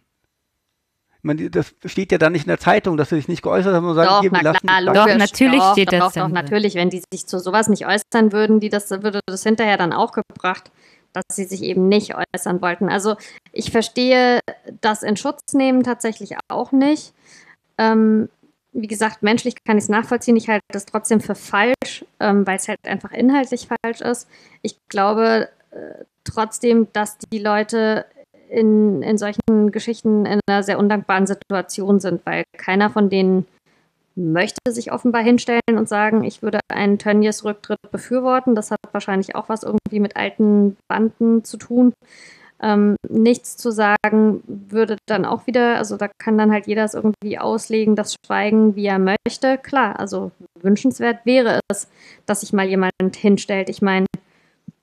[1.22, 3.86] Man, das steht ja dann nicht in der Zeitung, dass sie sich nicht geäußert haben
[3.86, 6.14] und sagen, doch, hier, wir lassen klar, Doch, natürlich doch, steht doch, das.
[6.14, 9.42] Doch, doch, natürlich, wenn die sich zu sowas nicht äußern würden, die das, würde das
[9.42, 10.70] hinterher dann auch gebracht,
[11.12, 12.88] dass sie sich eben nicht äußern wollten.
[12.88, 13.16] Also
[13.52, 14.40] ich verstehe
[14.80, 17.12] das in Schutz nehmen tatsächlich auch nicht.
[17.78, 18.28] Ähm,
[18.72, 20.36] wie gesagt, menschlich kann ich es nachvollziehen.
[20.36, 24.28] Ich halte das trotzdem für falsch, ähm, weil es halt einfach inhaltlich falsch ist.
[24.62, 28.06] Ich glaube äh, trotzdem, dass die Leute
[28.50, 33.46] in, in solchen Geschichten in einer sehr undankbaren Situation sind, weil keiner von denen
[34.16, 38.54] möchte sich offenbar hinstellen und sagen, ich würde einen Tönnies Rücktritt befürworten.
[38.54, 41.92] Das hat wahrscheinlich auch was irgendwie mit alten Banden zu tun.
[42.62, 46.92] Ähm, nichts zu sagen würde dann auch wieder, also da kann dann halt jeder es
[46.92, 49.56] irgendwie auslegen, das Schweigen, wie er möchte.
[49.56, 51.88] Klar, also wünschenswert wäre es,
[52.26, 53.70] dass sich mal jemand hinstellt.
[53.70, 54.04] Ich meine,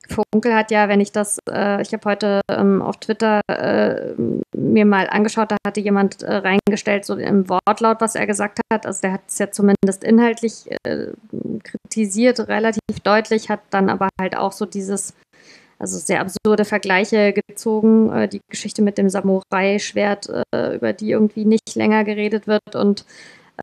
[0.08, 4.14] Funkel hat ja, wenn ich das, äh, ich habe heute ähm, auf Twitter äh,
[4.56, 8.86] mir mal angeschaut, da hatte jemand äh, reingestellt, so im Wortlaut, was er gesagt hat.
[8.86, 11.08] Also der hat es ja zumindest inhaltlich äh,
[11.64, 15.14] kritisiert, relativ deutlich, hat dann aber halt auch so dieses,
[15.80, 21.46] also sehr absurde Vergleiche gezogen, äh, die Geschichte mit dem Samurai-Schwert, äh, über die irgendwie
[21.46, 23.06] nicht länger geredet wird und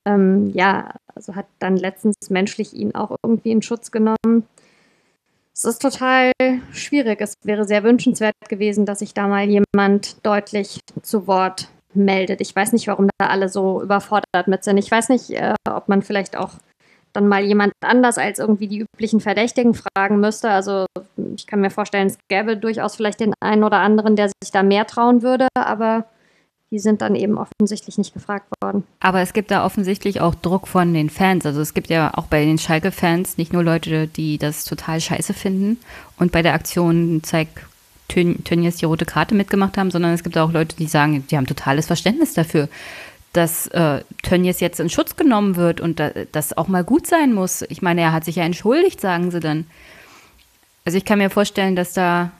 [0.07, 4.45] ähm, ja, also hat dann letztens menschlich ihn auch irgendwie in Schutz genommen
[5.55, 6.33] es ist total
[6.73, 7.21] schwierig.
[7.21, 12.41] Es wäre sehr wünschenswert gewesen, dass sich da mal jemand deutlich zu Wort meldet.
[12.41, 14.79] Ich weiß nicht, warum da alle so überfordert mit sind.
[14.79, 16.55] Ich weiß nicht, äh, ob man vielleicht auch
[17.13, 20.51] dann mal jemand anders als irgendwie die üblichen Verdächtigen fragen müsste.
[20.51, 20.87] Also
[21.37, 24.65] ich kann mir vorstellen, es gäbe durchaus vielleicht den einen oder anderen, der sich da
[24.65, 26.07] mehr trauen würde, aber
[26.75, 28.83] die sind dann eben offensichtlich nicht gefragt worden.
[28.99, 31.47] Aber es gibt da offensichtlich auch Druck von den Fans.
[31.47, 35.35] Also es gibt ja auch bei den Schalke-Fans nicht nur Leute, die das total scheiße
[35.35, 35.79] finden
[36.19, 37.61] und bei der Aktion zeigt
[38.09, 41.47] Tönnies die rote Karte mitgemacht haben, sondern es gibt auch Leute, die sagen, die haben
[41.47, 42.69] totales Verständnis dafür,
[43.33, 47.33] dass äh, Tönnies jetzt in Schutz genommen wird und da, das auch mal gut sein
[47.33, 47.63] muss.
[47.69, 49.67] Ich meine, er hat sich ja entschuldigt, sagen sie dann.
[50.85, 52.33] Also ich kann mir vorstellen, dass da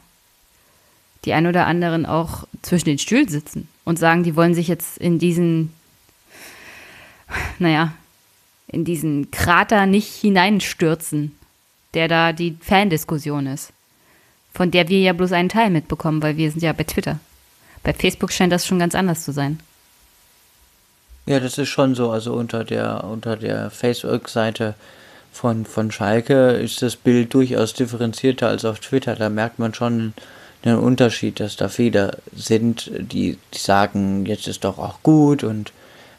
[1.25, 4.99] die ein oder anderen auch zwischen den Stühlen sitzen und sagen, die wollen sich jetzt
[4.99, 5.73] in diesen,
[7.59, 7.93] naja,
[8.69, 11.37] in diesen Krater nicht hineinstürzen,
[11.95, 13.73] der da die Fandiskussion ist.
[14.53, 17.19] Von der wir ja bloß einen Teil mitbekommen, weil wir sind ja bei Twitter.
[17.83, 19.61] Bei Facebook scheint das schon ganz anders zu sein.
[21.27, 22.11] Ja, das ist schon so.
[22.11, 24.75] Also unter der, unter der Facebook-Seite
[25.33, 29.17] von, von Schalke ist das Bild durchaus differenzierter als auf Twitter.
[29.17, 30.15] Da merkt man schon
[30.65, 35.73] einen Unterschied, dass da viele sind, die, die sagen, jetzt ist doch auch gut und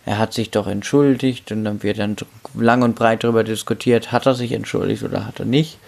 [0.06, 2.16] er hat sich doch entschuldigt und dann wird dann
[2.54, 5.80] lang und breit darüber diskutiert, hat er sich entschuldigt oder hat er nicht.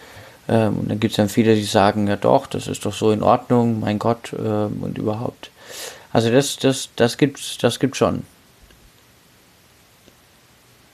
[0.50, 3.12] Ähm, und dann gibt es dann viele, die sagen, ja doch, das ist doch so
[3.12, 5.52] in Ordnung, mein Gott ähm, und überhaupt.
[6.12, 8.24] Also das, das, das gibt's, das gibt's schon.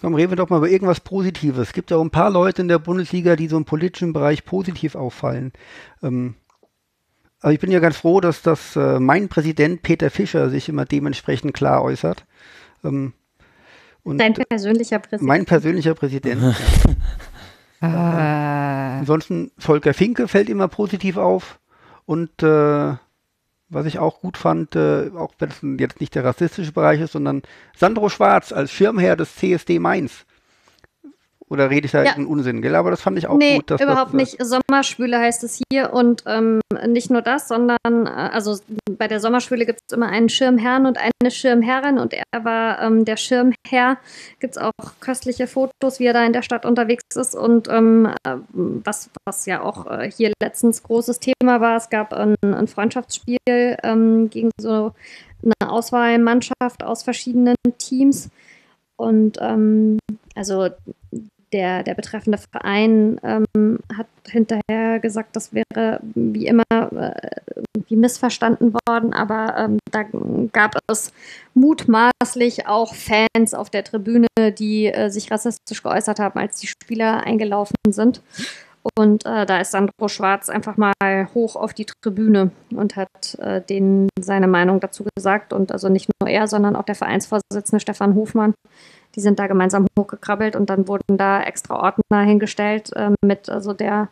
[0.01, 1.69] Komm, reden wir doch mal über irgendwas Positives.
[1.69, 4.43] Es gibt ja auch ein paar Leute in der Bundesliga, die so im politischen Bereich
[4.43, 5.53] positiv auffallen.
[6.01, 6.35] Ähm,
[7.43, 10.85] also ich bin ja ganz froh, dass das äh, mein Präsident Peter Fischer sich immer
[10.85, 12.25] dementsprechend klar äußert.
[12.85, 13.11] Ähm,
[14.03, 15.27] und Dein persönlicher Präsident.
[15.27, 16.41] Mein persönlicher Präsident.
[17.81, 18.95] ja.
[18.95, 18.99] äh.
[18.99, 21.59] Ansonsten Volker Finke fällt immer positiv auf.
[22.05, 22.95] Und äh,
[23.69, 27.11] was ich auch gut fand, äh, auch wenn es jetzt nicht der rassistische Bereich ist,
[27.11, 27.41] sondern
[27.75, 30.25] Sandro Schwarz als Schirmherr des CSD Mainz
[31.53, 32.15] oder rede ich da ja.
[32.15, 32.75] Unsinn, gell?
[32.75, 33.69] Aber das fand ich auch nee, gut.
[33.69, 34.43] Dass überhaupt das, nicht.
[34.43, 38.57] Sommerschwüle heißt es hier und ähm, nicht nur das, sondern äh, also
[38.97, 43.05] bei der Sommerschwüle gibt es immer einen Schirmherrn und eine Schirmherrin und er war ähm,
[43.05, 43.97] der Schirmherr.
[44.39, 48.07] Gibt es auch köstliche Fotos, wie er da in der Stadt unterwegs ist und ähm,
[48.23, 52.67] äh, was, was ja auch äh, hier letztens großes Thema war, es gab ein, ein
[52.67, 54.93] Freundschaftsspiel ähm, gegen so
[55.43, 58.29] eine Auswahlmannschaft aus verschiedenen Teams.
[58.95, 59.99] Und ähm,
[60.35, 60.69] also
[61.53, 67.13] der, der betreffende Verein ähm, hat hinterher gesagt, das wäre wie immer äh,
[67.87, 70.03] wie missverstanden worden, aber ähm, da
[70.51, 71.13] gab es
[71.53, 77.23] mutmaßlich auch Fans auf der Tribüne, die äh, sich rassistisch geäußert haben, als die Spieler
[77.23, 78.21] eingelaufen sind.
[78.97, 80.93] Und äh, da ist Sandro Schwarz einfach mal
[81.33, 85.53] hoch auf die Tribüne und hat äh, denen seine Meinung dazu gesagt.
[85.53, 88.53] Und also nicht nur er, sondern auch der Vereinsvorsitzende Stefan Hofmann.
[89.15, 93.73] Die sind da gemeinsam hochgekrabbelt und dann wurden da extra Ordner hingestellt äh, mit also
[93.73, 94.09] der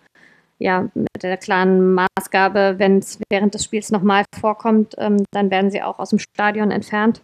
[0.61, 5.71] ja, mit der klaren Maßgabe, wenn es während des Spiels nochmal vorkommt, ähm, dann werden
[5.71, 7.21] sie auch aus dem Stadion entfernt.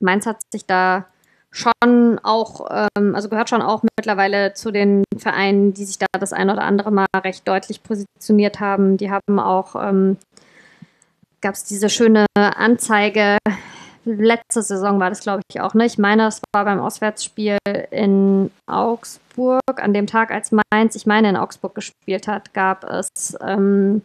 [0.00, 1.04] Mainz hat sich da
[1.50, 6.32] schon auch, ähm, also gehört schon auch mittlerweile zu den Vereinen, die sich da das
[6.32, 8.96] ein oder andere Mal recht deutlich positioniert haben.
[8.96, 10.16] Die haben auch, ähm,
[11.42, 13.36] gab es diese schöne Anzeige,
[14.04, 15.94] letzte Saison war das, glaube ich, auch nicht.
[15.94, 17.58] Ich meine, das war beim Auswärtsspiel
[17.90, 19.60] in Augsburg.
[19.76, 24.02] An dem Tag, als Mainz, ich meine, in Augsburg gespielt hat, gab es ähm,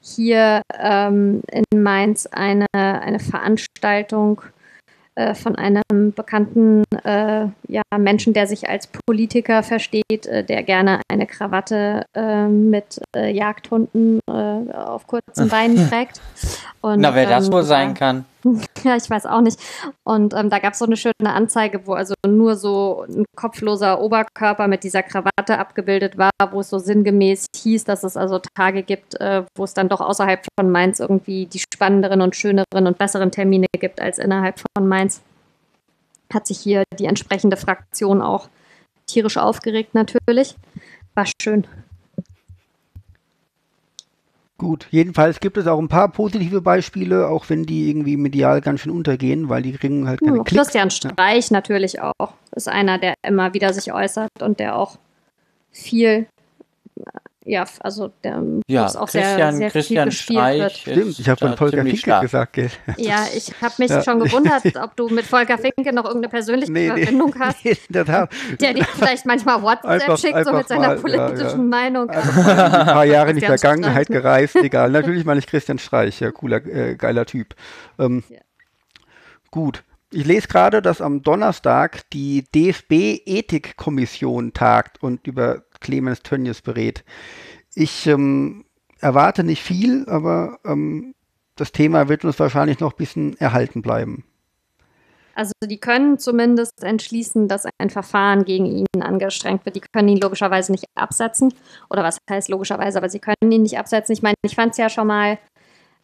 [0.00, 4.42] hier ähm, in Mainz eine, eine Veranstaltung
[5.14, 11.02] äh, von einem bekannten äh, ja, Menschen, der sich als Politiker versteht, äh, der gerne
[11.10, 16.20] eine Krawatte äh, mit äh, Jagdhunden äh, auf kurzen Beinen trägt.
[16.80, 18.24] Und, Na, wer ähm, das wohl sein kann.
[18.84, 19.60] Ja, ich weiß auch nicht.
[20.02, 24.00] Und ähm, da gab es so eine schöne Anzeige, wo also nur so ein kopfloser
[24.00, 28.82] Oberkörper mit dieser Krawatte abgebildet war, wo es so sinngemäß hieß, dass es also Tage
[28.82, 32.98] gibt, äh, wo es dann doch außerhalb von Mainz irgendwie die spannenderen und schöneren und
[32.98, 35.20] besseren Termine gibt als innerhalb von Mainz.
[36.32, 38.48] Hat sich hier die entsprechende Fraktion auch
[39.06, 40.56] tierisch aufgeregt natürlich.
[41.14, 41.66] War schön.
[44.62, 48.78] Gut, jedenfalls gibt es auch ein paar positive Beispiele, auch wenn die irgendwie medial ganz
[48.82, 50.62] schön untergehen, weil die kriegen halt keine hm, Klicks.
[50.62, 51.56] Christian Streich ja.
[51.56, 52.34] natürlich auch.
[52.54, 54.98] Ist einer, der immer wieder sich äußert und der auch
[55.72, 56.28] viel
[57.44, 60.96] ja, also der ja, auch Christian, sehr, sehr Christian viel Streich wird.
[60.96, 62.22] Stimmt, ich habe von Volker Finke stark.
[62.22, 62.52] gesagt.
[62.52, 62.70] Gell?
[62.98, 64.02] Ja, ich habe mich ja.
[64.02, 67.64] schon gewundert, ob du mit Volker Finke noch irgendeine persönliche nee, Verbindung nee, hast.
[67.64, 71.56] Nee, der dir vielleicht manchmal WhatsApp einfach, schickt, einfach so mit seiner mal, politischen ja,
[71.56, 72.10] Meinung.
[72.10, 74.90] ein paar Jahre in die Vergangenheit gereist, egal.
[74.90, 77.54] Natürlich meine ich Christian Streich, ja, cooler, äh, geiler Typ.
[77.98, 78.22] Ähm,
[79.50, 79.82] gut.
[80.14, 87.04] Ich lese gerade, dass am Donnerstag die DFB-Ethikkommission tagt und über Clemens Tönnies berät.
[87.74, 88.64] Ich ähm,
[89.00, 91.14] erwarte nicht viel, aber ähm,
[91.56, 94.24] das Thema wird uns wahrscheinlich noch ein bisschen erhalten bleiben.
[95.34, 99.76] Also die können zumindest entschließen, dass ein Verfahren gegen ihn angestrengt wird.
[99.76, 101.54] Die können ihn logischerweise nicht absetzen.
[101.88, 104.12] Oder was heißt logischerweise, aber sie können ihn nicht absetzen.
[104.12, 105.38] Ich meine, ich fand es ja schon mal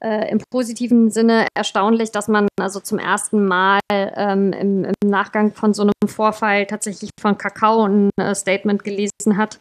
[0.01, 5.53] äh, im positiven Sinne erstaunlich, dass man also zum ersten Mal ähm, im, im, Nachgang
[5.53, 9.61] von so einem Vorfall tatsächlich von Kakao ein äh, Statement gelesen hat,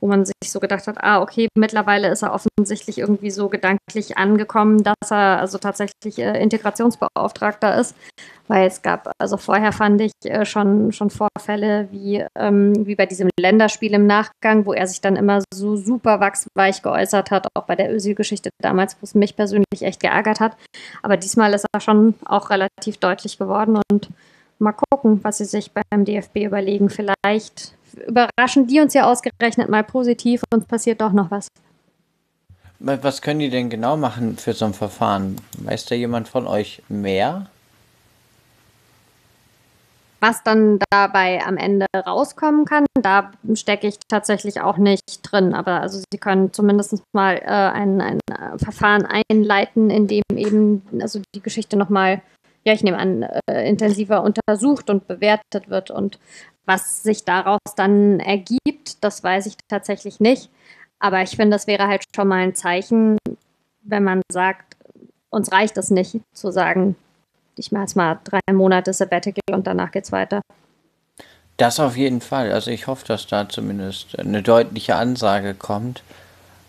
[0.00, 4.16] wo man sich so gedacht hat, ah, okay, mittlerweile ist er offensichtlich irgendwie so gedanklich
[4.16, 7.96] angekommen, dass er also tatsächlich äh, Integrationsbeauftragter ist.
[8.46, 13.04] Weil es gab, also vorher fand ich äh, schon, schon Vorfälle wie, ähm, wie bei
[13.04, 17.64] diesem Länderspiel im Nachgang, wo er sich dann immer so super wachsweich geäußert hat, auch
[17.64, 20.56] bei der Özil-Geschichte damals, wo es mich persönlich echt geärgert hat.
[21.02, 24.08] Aber diesmal ist er schon auch relativ deutlich geworden und
[24.58, 26.88] mal gucken, was sie sich beim DFB überlegen.
[26.90, 27.74] Vielleicht
[28.06, 31.48] überraschen die uns ja ausgerechnet mal positiv und passiert doch noch was.
[32.80, 35.36] Was können die denn genau machen für so ein Verfahren?
[35.58, 37.46] Weiß da jemand von euch mehr?
[40.20, 45.54] Was dann dabei am Ende rauskommen kann, da stecke ich tatsächlich auch nicht drin.
[45.54, 48.18] Aber also sie können zumindest mal äh, ein, ein
[48.56, 52.20] Verfahren einleiten, in dem eben also die Geschichte nochmal,
[52.64, 56.18] ja, ich nehme an, äh, intensiver untersucht und bewertet wird und
[56.68, 60.50] Was sich daraus dann ergibt, das weiß ich tatsächlich nicht.
[60.98, 63.16] Aber ich finde, das wäre halt schon mal ein Zeichen,
[63.84, 64.76] wenn man sagt,
[65.30, 66.94] uns reicht es nicht, zu sagen,
[67.56, 70.42] ich mache jetzt mal drei Monate Sabbatical und danach geht's weiter.
[71.56, 72.52] Das auf jeden Fall.
[72.52, 76.02] Also ich hoffe, dass da zumindest eine deutliche Ansage kommt.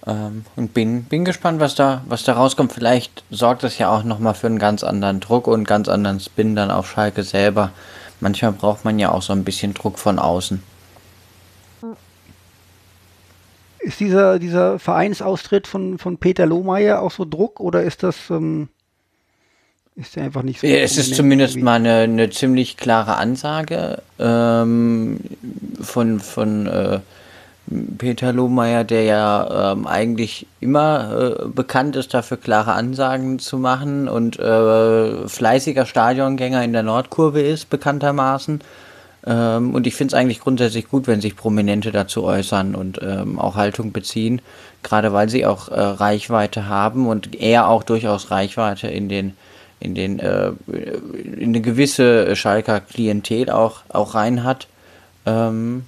[0.08, 2.72] Ähm, und bin, bin gespannt, was da, was da rauskommt.
[2.72, 6.22] Vielleicht sorgt das ja auch nochmal für einen ganz anderen Druck und einen ganz anderen
[6.22, 7.72] Spin dann auf Schalke selber.
[8.20, 10.62] Manchmal braucht man ja auch so ein bisschen Druck von außen.
[13.80, 18.68] Ist dieser, dieser Vereinsaustritt von, von Peter Lohmeier auch so Druck oder ist das ähm,
[20.00, 20.68] ist der einfach nicht so?
[20.68, 21.66] Ja, es ist zumindest irgendwie?
[21.66, 25.20] mal eine, eine, ziemlich klare Ansage ähm,
[25.82, 27.00] von, von äh,
[27.98, 34.08] Peter Lohmeier, der ja ähm, eigentlich immer äh, bekannt ist, dafür klare Ansagen zu machen
[34.08, 38.62] und äh, fleißiger Stadiongänger in der Nordkurve ist, bekanntermaßen.
[39.26, 43.38] Ähm, und ich finde es eigentlich grundsätzlich gut, wenn sich Prominente dazu äußern und ähm,
[43.38, 44.42] auch Haltung beziehen,
[44.82, 49.36] gerade weil sie auch äh, Reichweite haben und er auch durchaus Reichweite in den
[49.80, 50.52] in den äh,
[51.38, 54.68] in eine gewisse Schalker Klientel auch auch rein hat.
[55.26, 55.86] Ähm,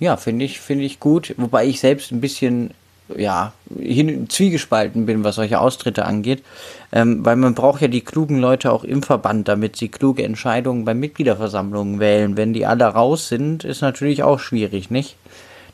[0.00, 1.34] ja, finde ich, finde ich gut.
[1.36, 2.70] Wobei ich selbst ein bisschen,
[3.14, 6.42] ja, hin, zwiegespalten bin, was solche Austritte angeht.
[6.90, 10.86] Ähm, weil man braucht ja die klugen Leute auch im Verband, damit sie kluge Entscheidungen
[10.86, 12.36] bei Mitgliederversammlungen wählen.
[12.38, 15.16] Wenn die alle raus sind, ist natürlich auch schwierig, nicht?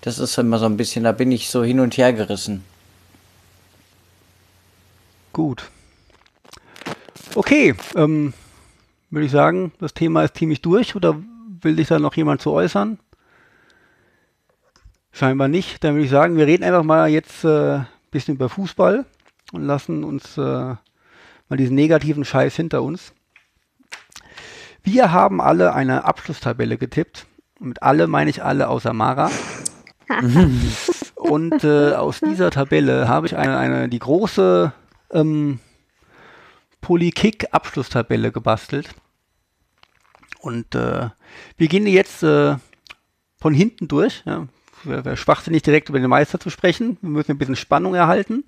[0.01, 2.65] Das ist immer so ein bisschen, da bin ich so hin und her gerissen.
[5.33, 5.71] Gut.
[7.35, 8.33] Okay, ähm,
[9.11, 11.17] würde ich sagen, das Thema ist ziemlich durch oder
[11.61, 12.99] will sich da noch jemand zu äußern?
[15.16, 15.83] Scheinbar nicht.
[15.83, 19.07] Dann würde ich sagen, wir reden einfach mal jetzt ein äh, bisschen über Fußball
[19.52, 23.14] und lassen uns äh, mal diesen negativen Scheiß hinter uns.
[24.83, 27.24] Wir haben alle eine Abschlusstabelle getippt.
[27.59, 29.31] Mit alle meine ich alle außer Mara.
[31.14, 34.70] und äh, aus dieser Tabelle habe ich eine, eine die große
[35.12, 35.61] ähm,
[36.83, 38.94] Polykick-Abschlusstabelle gebastelt.
[40.40, 41.09] Und äh,
[41.57, 42.57] wir gehen jetzt äh,
[43.38, 44.22] von hinten durch.
[44.26, 44.46] Ja
[44.87, 46.99] wäre schwachsinnig, direkt über den Meister zu sprechen.
[47.01, 48.44] Wir müssen ein bisschen Spannung erhalten.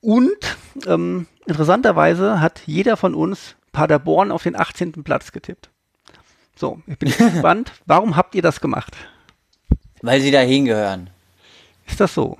[0.00, 5.04] Und ähm, interessanterweise hat jeder von uns Paderborn auf den 18.
[5.04, 5.70] Platz getippt.
[6.56, 7.72] So, ich bin gespannt.
[7.86, 8.96] Warum habt ihr das gemacht?
[10.02, 11.10] Weil sie da hingehören.
[11.86, 12.38] Ist das so?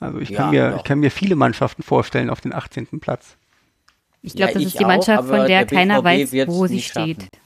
[0.00, 3.00] Also ich, ja, kann mir, ich kann mir viele Mannschaften vorstellen auf den 18.
[3.00, 3.36] Platz.
[4.20, 6.80] Ich glaube, ja, das ist die Mannschaft, auch, von der, der keiner weiß, wo sie
[6.80, 7.22] steht.
[7.22, 7.44] Schaffen.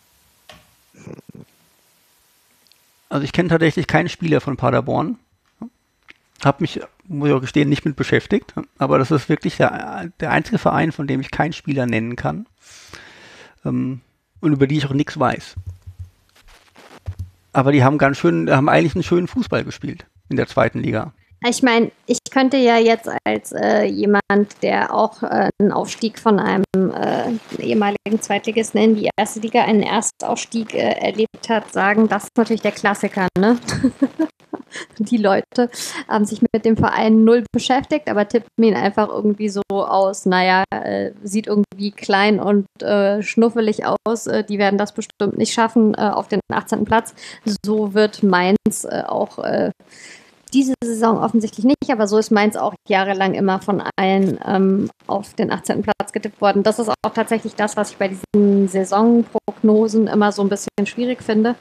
[3.08, 5.18] Also ich kenne tatsächlich keinen Spieler von Paderborn.
[6.44, 8.54] Habe mich, muss ich auch gestehen, nicht mit beschäftigt.
[8.78, 12.46] Aber das ist wirklich der, der einzige Verein, von dem ich keinen Spieler nennen kann.
[13.64, 14.00] Ähm,
[14.40, 15.56] und über die ich auch nichts weiß.
[17.52, 21.12] Aber die haben ganz schön, haben eigentlich einen schönen Fußball gespielt in der zweiten Liga.
[21.46, 24.20] Ich meine, ich könnte ja jetzt als äh, jemand,
[24.62, 29.82] der auch äh, einen Aufstieg von einem äh, ehemaligen Zweitligisten in die erste Liga, einen
[29.82, 33.56] Erstaufstieg äh, erlebt hat, sagen, das ist natürlich der Klassiker, ne?
[34.98, 35.70] die Leute
[36.08, 40.64] haben sich mit dem Verein null beschäftigt, aber tippen ihn einfach irgendwie so aus, naja,
[40.70, 46.28] äh, sieht irgendwie klein und äh, schnuffelig aus, die werden das bestimmt nicht schaffen auf
[46.28, 46.84] den 18.
[46.84, 47.14] Platz.
[47.64, 49.38] So wird Mainz auch
[50.54, 55.34] diese Saison offensichtlich nicht, aber so ist Mainz auch jahrelang immer von allen ähm, auf
[55.34, 55.82] den 18.
[55.82, 56.62] Platz getippt worden.
[56.62, 61.22] Das ist auch tatsächlich das, was ich bei diesen Saisonprognosen immer so ein bisschen schwierig
[61.22, 61.54] finde.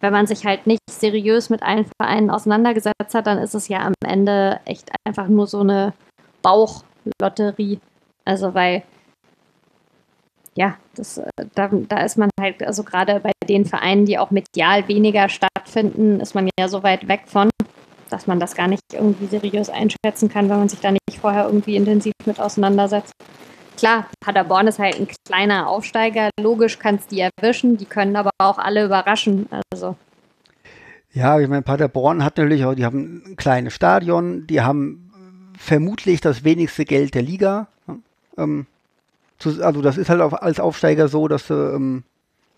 [0.00, 3.80] Wenn man sich halt nicht seriös mit allen Vereinen auseinandergesetzt hat, dann ist es ja
[3.80, 5.92] am Ende echt einfach nur so eine
[6.42, 7.80] Bauchlotterie.
[8.24, 8.82] Also weil
[10.56, 14.30] ja, das, äh, da, da ist man halt, also gerade bei den Vereinen, die auch
[14.30, 17.50] medial weniger stattfinden, ist man ja so weit weg von
[18.12, 21.46] dass man das gar nicht irgendwie seriös einschätzen kann, wenn man sich da nicht vorher
[21.46, 23.12] irgendwie intensiv mit auseinandersetzt.
[23.76, 26.28] Klar, Paderborn ist halt ein kleiner Aufsteiger.
[26.38, 29.48] Logisch kannst die erwischen, die können aber auch alle überraschen.
[29.70, 29.96] Also.
[31.12, 35.10] Ja, ich meine, Paderborn hat natürlich auch, die haben ein kleines Stadion, die haben
[35.58, 37.68] vermutlich das wenigste Geld der Liga.
[38.36, 38.66] Ähm,
[39.44, 42.04] also das ist halt als Aufsteiger so, dass du ähm,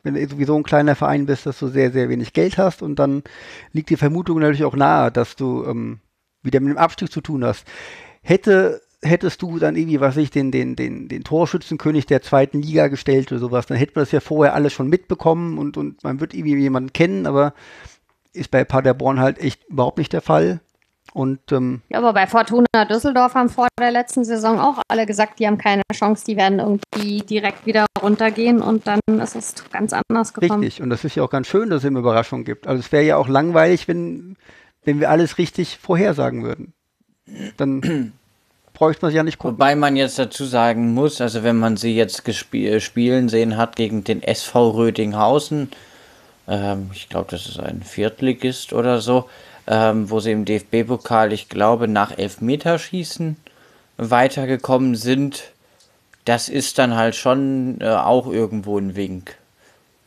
[0.02, 2.98] wenn du sowieso ein kleiner Verein bist, dass du sehr, sehr wenig Geld hast und
[2.98, 3.22] dann
[3.72, 6.00] liegt die Vermutung natürlich auch nahe, dass du ähm,
[6.42, 7.66] wieder mit dem Abstieg zu tun hast.
[8.22, 12.88] Hätte, hättest du dann irgendwie, was ich, den, den, den, den Torschützenkönig der zweiten Liga
[12.88, 16.20] gestellt oder sowas, dann hätte man das ja vorher alles schon mitbekommen und, und man
[16.20, 17.54] wird irgendwie jemanden kennen, aber
[18.32, 20.60] ist bei Paderborn halt echt überhaupt nicht der Fall.
[21.14, 25.38] Und ähm, Ja, aber bei Fortuna Düsseldorf haben vor der letzten Saison auch alle gesagt,
[25.38, 29.92] die haben keine Chance, die werden irgendwie direkt wieder runtergehen und dann ist es ganz
[29.92, 30.60] anders gekommen.
[30.62, 30.82] richtig.
[30.82, 32.66] Und das ist ja auch ganz schön, dass es immer Überraschungen gibt.
[32.66, 34.36] Also es wäre ja auch langweilig, wenn,
[34.84, 36.72] wenn wir alles richtig vorhersagen würden.
[37.58, 38.14] Dann
[38.72, 39.58] bräuchte man es ja nicht gucken.
[39.58, 43.76] Wobei man jetzt dazu sagen muss, also wenn man sie jetzt gespie- spielen sehen hat
[43.76, 45.70] gegen den SV Rödinghausen,
[46.48, 49.28] ähm, ich glaube, das ist ein Viertligist oder so,
[49.72, 53.38] ähm, wo sie im DFB-Pokal, ich glaube, nach Elfmeterschießen
[53.96, 55.44] weitergekommen sind,
[56.26, 59.34] das ist dann halt schon äh, auch irgendwo ein Wink.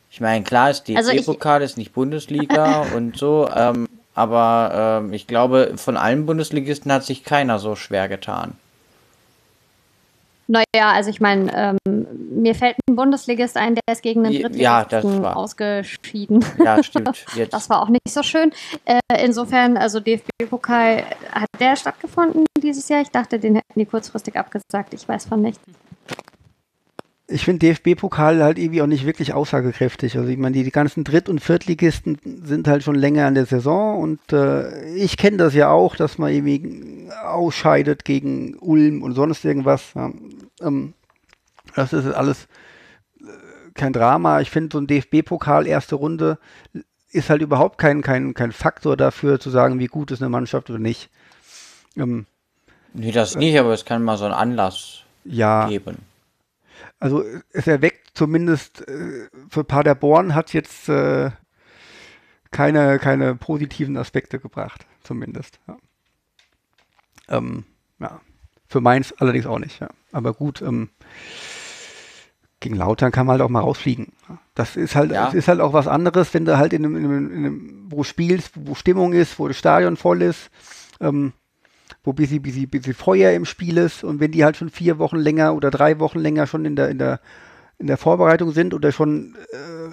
[0.08, 5.26] Ich meine, klar ist Also DFB-Pokal ist nicht Bundesliga und so, ähm, aber ähm, ich
[5.26, 8.52] glaube, von allen Bundesligisten hat sich keiner so schwer getan.
[10.46, 11.95] Naja, also ich meine, ähm,
[12.46, 16.44] mir fällt ein Bundesligist ein, der ist gegen den Ja, Drittligisten war- ausgeschieden.
[16.64, 17.24] Ja, stimmt.
[17.34, 17.52] Jetzt.
[17.52, 18.52] Das war auch nicht so schön.
[18.84, 23.00] Äh, insofern, also DFB-Pokal, hat der stattgefunden dieses Jahr?
[23.02, 24.94] Ich dachte, den hätten die kurzfristig abgesagt.
[24.94, 25.60] Ich weiß von nichts.
[27.28, 30.16] Ich finde DFB-Pokal halt irgendwie auch nicht wirklich aussagekräftig.
[30.16, 33.46] Also ich meine, die, die ganzen Dritt- und Viertligisten sind halt schon länger an der
[33.46, 39.14] Saison und äh, ich kenne das ja auch, dass man irgendwie ausscheidet gegen Ulm und
[39.14, 39.82] sonst irgendwas.
[39.96, 40.12] Ja.
[40.62, 40.92] Ähm,
[41.76, 42.48] das ist alles
[43.20, 44.40] äh, kein Drama.
[44.40, 46.38] Ich finde so ein DFB-Pokal erste Runde
[47.12, 50.68] ist halt überhaupt kein, kein, kein Faktor dafür zu sagen, wie gut ist eine Mannschaft
[50.68, 51.08] oder nicht.
[51.96, 52.26] Ähm,
[52.98, 55.68] Nee, das nicht, aber es kann mal so einen Anlass ja.
[55.68, 55.98] geben.
[56.98, 57.22] Also
[57.52, 61.30] es erweckt zumindest äh, für Paderborn hat jetzt äh,
[62.50, 65.60] keine, keine positiven Aspekte gebracht, zumindest.
[65.68, 65.76] Ja.
[67.28, 67.64] Ähm,
[67.98, 68.20] ja.
[68.66, 69.88] Für Mainz allerdings auch nicht, ja.
[70.12, 70.88] Aber gut, ähm,
[72.60, 74.12] gegen Lautern kann man halt auch mal rausfliegen.
[74.54, 75.26] Das ist halt, Ja.
[75.26, 77.86] das ist halt auch was anderes, wenn du halt in einem, in einem, in einem
[77.90, 80.50] wo du spielst, wo Stimmung ist, wo das Stadion voll ist,
[81.00, 81.32] ähm,
[82.02, 85.16] wo bisschen, bisschen, bisschen Feuer im Spiel ist und wenn die halt schon vier Wochen
[85.16, 87.20] länger oder drei Wochen länger schon in der, in der,
[87.78, 89.36] in der Vorbereitung sind oder schon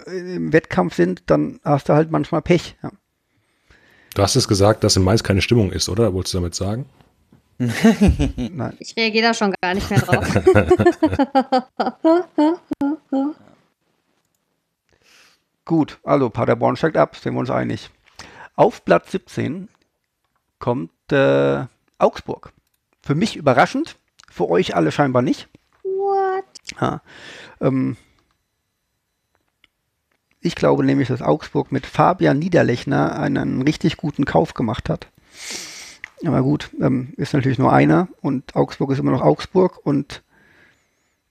[0.08, 2.78] äh, im Wettkampf sind, dann hast du halt manchmal Pech.
[2.82, 2.92] Ja.
[4.16, 6.14] Du hast es gesagt, dass in Mainz keine Stimmung ist, oder?
[6.14, 6.86] Wolltest du damit sagen?
[7.58, 8.76] Nein.
[8.80, 10.28] Ich reagiere da schon gar nicht mehr drauf.
[15.66, 17.90] Gut, also Paderborn steigt ab, sind wir uns einig.
[18.56, 19.70] Auf Platz 17
[20.60, 21.66] kommt äh,
[21.98, 22.52] Augsburg.
[23.02, 23.98] Für mich überraschend,
[24.30, 25.48] für euch alle scheinbar nicht.
[25.84, 26.44] What?
[26.80, 27.02] Ja,
[27.62, 27.96] ähm,
[30.42, 35.08] ich glaube nämlich, dass Augsburg mit Fabian Niederlechner einen richtig guten Kauf gemacht hat.
[36.26, 40.22] Aber gut, ähm, ist natürlich nur einer und Augsburg ist immer noch Augsburg und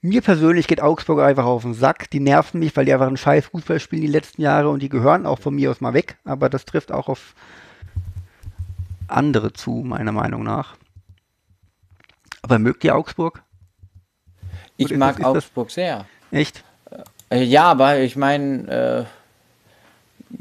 [0.02, 2.10] mir persönlich geht Augsburg einfach auf den Sack.
[2.10, 4.88] Die nerven mich, weil die einfach einen scheiß Fußball spielen die letzten Jahre und die
[4.88, 6.16] gehören auch von mir aus mal weg.
[6.24, 7.34] Aber das trifft auch auf
[9.08, 10.76] andere zu, meiner Meinung nach.
[12.42, 13.42] Aber mögt ihr Augsburg?
[14.76, 16.04] Ich Oder mag das- Augsburg sehr.
[16.32, 16.64] Echt?
[17.30, 19.06] Äh, ja, aber ich meine,
[20.30, 20.34] äh,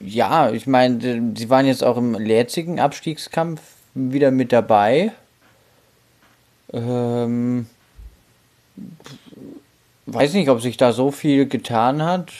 [0.00, 3.60] ja, ich meine, sie waren jetzt auch im jetzigen Abstiegskampf
[3.94, 5.12] wieder mit dabei.
[6.72, 7.66] Ähm,
[10.06, 12.32] weiß nicht, ob sich da so viel getan hat.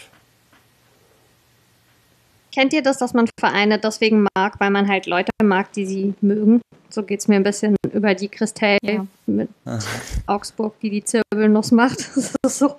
[2.53, 6.15] Kennt ihr das, dass man Vereine deswegen mag, weil man halt Leute mag, die sie
[6.21, 6.61] mögen?
[6.89, 9.07] So geht es mir ein bisschen über die Christelle Ja.
[9.27, 9.49] mit
[10.27, 11.99] Augsburg, die die Zirbelnuss macht.
[12.15, 12.75] Das ist so.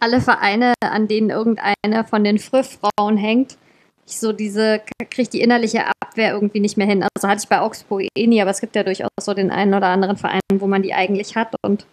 [0.00, 3.56] Alle Vereine, an denen irgendeine von den Frühfrauen hängt,
[4.06, 4.80] ich so diese,
[5.10, 7.04] kriege die innerliche Abwehr irgendwie nicht mehr hin.
[7.14, 9.74] Also hatte ich bei Augsburg eh nie, aber es gibt ja durchaus so den einen
[9.74, 11.86] oder anderen Verein, wo man die eigentlich hat und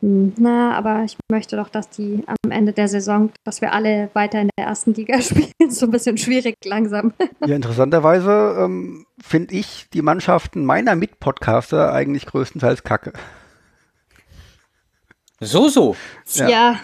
[0.00, 4.40] na, aber ich möchte doch, dass die am Ende der Saison, dass wir alle weiter
[4.40, 5.70] in der ersten Liga spielen.
[5.70, 7.14] So ein bisschen schwierig langsam.
[7.44, 13.12] Ja, interessanterweise ähm, finde ich die Mannschaften meiner Mitpodcaster eigentlich größtenteils kacke.
[15.40, 15.96] So, so.
[16.34, 16.48] Ja.
[16.48, 16.80] Ja,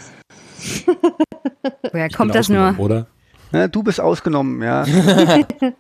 [1.91, 2.79] Woher Ich kommt das nur?
[2.79, 3.07] Oder?
[3.53, 4.85] Ne, du bist ausgenommen, ja.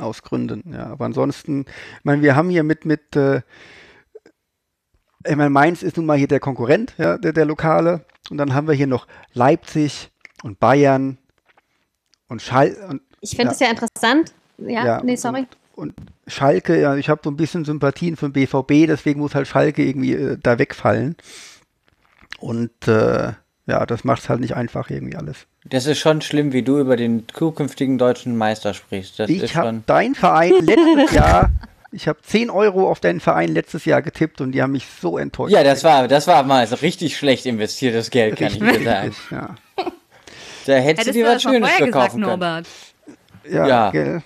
[0.00, 0.86] Aus Gründen, ja.
[0.86, 3.42] Aber ansonsten, ich meine, wir haben hier mit, mit äh,
[5.28, 8.00] ich meine, Mainz ist nun mal hier der Konkurrent, ja, der, der Lokale.
[8.30, 10.10] Und dann haben wir hier noch Leipzig
[10.42, 11.18] und Bayern
[12.28, 13.50] und Schal und ich finde Ja.
[13.52, 14.32] es ja interessant.
[14.58, 15.46] Ja, Ja, nee, sorry.
[15.74, 15.94] Und
[16.26, 19.82] Schalke, ja, ich habe so ein bisschen Sympathien für den BVB, deswegen muss halt Schalke
[19.82, 21.16] irgendwie äh, da wegfallen.
[22.40, 23.32] Und äh,
[23.66, 25.46] ja, das macht es halt nicht einfach irgendwie alles.
[25.64, 29.18] Das ist schon schlimm, wie du über den zukünftigen deutschen Meister sprichst.
[29.18, 29.82] Das Ich habe schon.
[29.86, 31.50] dein Verein letztes Jahr,
[31.90, 35.16] ich habe 10 Euro auf deinen Verein letztes Jahr getippt und die haben mich so
[35.18, 35.52] enttäuscht.
[35.52, 39.08] Ja, das war, das war mal so richtig schlecht investiertes Geld, kann ich dir sagen.
[39.08, 39.54] Richtig, ja.
[40.66, 42.30] Da hättest, Hättest du dir was Schönes vorher gesagt, verkaufen können.
[42.40, 42.66] Norbert?
[43.50, 43.90] Ja, Ja.
[43.90, 44.22] Gell?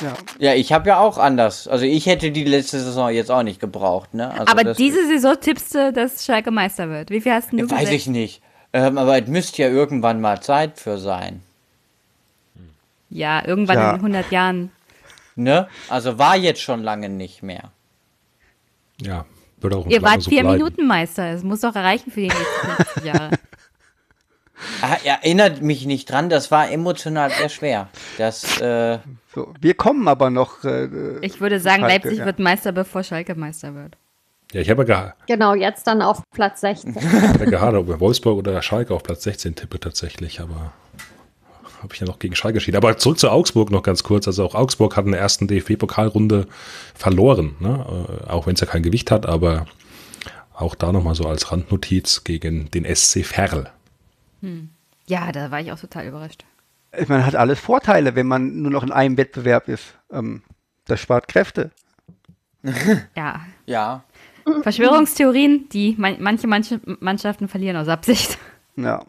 [0.00, 0.12] Ja.
[0.40, 1.68] Ja, ich habe ja auch anders.
[1.68, 4.12] Also ich hätte die letzte Saison jetzt auch nicht gebraucht.
[4.12, 4.28] Ne?
[4.32, 7.10] Also Aber diese Saison tippst du, dass Schalke Meister wird.
[7.10, 8.42] Wie viel hast denn du Weiß ich nicht.
[8.72, 11.42] Ähm, aber es müsste ja irgendwann mal Zeit für sein.
[13.08, 13.90] Ja, irgendwann Ja.
[13.92, 14.72] in 100 Jahren.
[15.36, 15.68] Ne?
[15.88, 17.72] Also war jetzt schon lange nicht mehr.
[19.00, 19.24] Ja,
[19.58, 20.58] wird auch Ihr wart so vier bleiben.
[20.58, 21.30] Minuten Meister.
[21.32, 23.30] Es muss doch erreichen für die nächsten 50 Jahre.
[24.80, 27.88] Ah, Erinnert mich nicht dran, das war emotional sehr schwer.
[28.18, 28.98] Das, äh,
[29.34, 30.62] So, wir kommen aber noch.
[30.64, 32.24] Äh, Ich würde sagen, Schalke, Leipzig ja.
[32.26, 33.96] wird Meister, bevor Schalke Meister wird.
[34.52, 36.94] Ja, ich habe ja Genau, jetzt dann auf Platz 16.
[36.94, 40.72] geha- gehadert, ob wir Wolfsburg oder Schalke auf Platz 16 tippe tatsächlich, aber
[41.84, 42.78] habe ich ja noch gegen Schalke entschieden.
[42.78, 44.26] Aber zurück zu Augsburg noch ganz kurz.
[44.26, 46.46] Also auch Augsburg hat in der ersten DFB-Pokalrunde
[46.94, 47.86] verloren, ne?
[48.26, 49.66] Äh, auch wenn es ja kein Gewicht hat, aber
[50.54, 53.70] auch da nochmal so als Randnotiz gegen den SC Verl.
[55.06, 56.44] Ja, da war ich auch total überrascht.
[56.96, 59.94] Ich meine, hat alles Vorteile, wenn man nur noch in einem Wettbewerb ist.
[60.10, 60.42] Ähm,
[60.86, 61.70] das spart Kräfte.
[63.14, 63.40] Ja.
[63.66, 64.04] ja.
[64.62, 68.38] Verschwörungstheorien, die man, manche, manche Mannschaften verlieren aus Absicht.
[68.76, 69.04] Ja.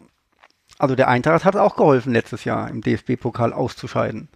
[0.78, 4.28] Also der Eintracht hat auch geholfen, letztes Jahr im DFB-Pokal auszuscheiden.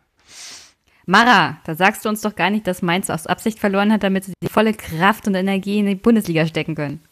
[1.06, 4.24] Mara, da sagst du uns doch gar nicht, dass Mainz aus Absicht verloren hat, damit
[4.24, 7.02] sie die volle Kraft und Energie in die Bundesliga stecken können.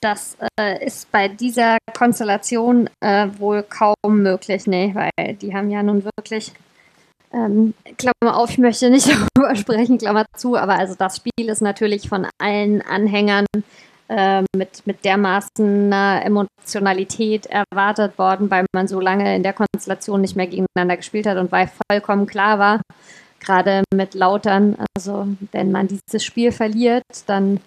[0.00, 5.82] Das äh, ist bei dieser Konstellation äh, wohl kaum möglich, nee, weil die haben ja
[5.82, 6.52] nun wirklich,
[7.32, 11.62] ähm, Klammer auf, ich möchte nicht darüber sprechen, Klammer zu, aber also das Spiel ist
[11.62, 13.46] natürlich von allen Anhängern
[14.08, 20.20] äh, mit, mit dermaßen einer Emotionalität erwartet worden, weil man so lange in der Konstellation
[20.20, 22.80] nicht mehr gegeneinander gespielt hat und weil vollkommen klar war,
[23.40, 27.60] gerade mit Lautern, also wenn man dieses Spiel verliert, dann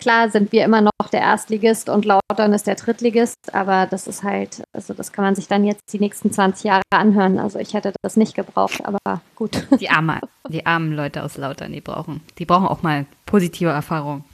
[0.00, 4.22] Klar sind wir immer noch der Erstligist und Lautern ist der Drittligist, aber das ist
[4.22, 7.38] halt, also das kann man sich dann jetzt die nächsten 20 Jahre anhören.
[7.38, 9.66] Also ich hätte das nicht gebraucht, aber gut.
[9.80, 14.24] Die, arme, die armen Leute aus Lautern, die brauchen, die brauchen auch mal positive Erfahrungen.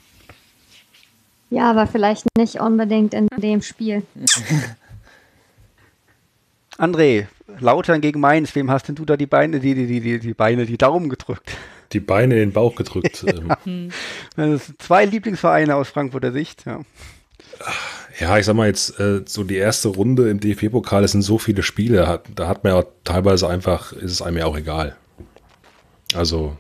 [1.50, 4.02] Ja, aber vielleicht nicht unbedingt in dem Spiel.
[6.78, 7.26] André,
[7.58, 10.64] Lautern gegen Mainz, wem hast denn du da die Beine, die, die, die, die, Beine,
[10.64, 11.50] die Daumen gedrückt?
[11.92, 13.24] Die Beine in den Bauch gedrückt.
[13.66, 13.90] ähm,
[14.36, 16.64] Das sind zwei Lieblingsvereine aus Frankfurter Sicht.
[16.64, 16.80] Ja.
[18.18, 21.38] Ja, ich sag mal jetzt, äh, so die erste Runde im DFB-Pokal, es sind so
[21.38, 24.96] viele Spiele, da hat man ja teilweise einfach, ist es einem ja auch egal.
[26.14, 26.56] Also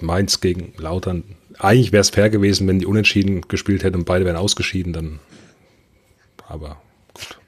[0.00, 1.24] Mainz gegen Lautern,
[1.58, 5.20] eigentlich wäre es fair gewesen, wenn die unentschieden gespielt hätten und beide wären ausgeschieden, dann,
[6.48, 6.80] aber
[7.14, 7.38] gut.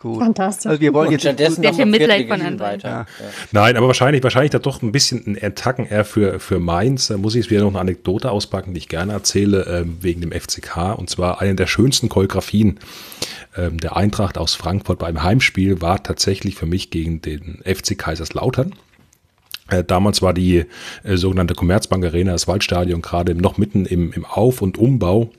[0.00, 0.20] Gut.
[0.20, 0.66] Fantastisch.
[0.66, 2.88] Also wir wollen Und jetzt stattdessen noch Mitleid von weiter.
[2.88, 2.98] Ja.
[3.00, 3.06] Ja.
[3.50, 7.08] Nein, aber wahrscheinlich, wahrscheinlich da doch ein bisschen ein Tacken eher für, für Mainz.
[7.08, 10.20] Da muss ich jetzt wieder noch eine Anekdote auspacken, die ich gerne erzähle, ähm, wegen
[10.20, 10.96] dem FCK.
[10.96, 12.78] Und zwar eine der schönsten Choreografien
[13.56, 18.74] ähm, der Eintracht aus Frankfurt beim Heimspiel war tatsächlich für mich gegen den FC Kaiserslautern.
[19.68, 20.64] Äh, Damals war die
[21.04, 25.30] äh, sogenannte Commerzbank Arena, das Waldstadion, gerade noch mitten im, im Auf- und Umbau.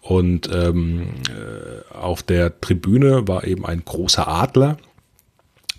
[0.00, 4.76] Und ähm, äh, auf der Tribüne war eben ein großer Adler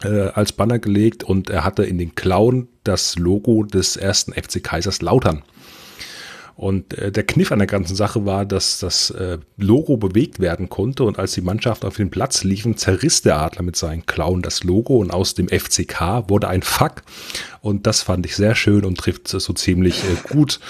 [0.04, 4.64] äh, als Banner gelegt und er hatte in den Klauen das Logo des ersten FC
[4.64, 5.44] Kaiserslautern.
[6.56, 10.70] Und äh, der Kniff an der ganzen Sache war, dass das äh, Logo bewegt werden
[10.70, 14.42] konnte und als die Mannschaft auf den Platz liefen, zerriss der Adler mit seinen Klauen
[14.42, 17.04] das Logo und aus dem FCK wurde ein Fuck.
[17.62, 20.62] Und das fand ich sehr schön und trifft so ziemlich äh, gut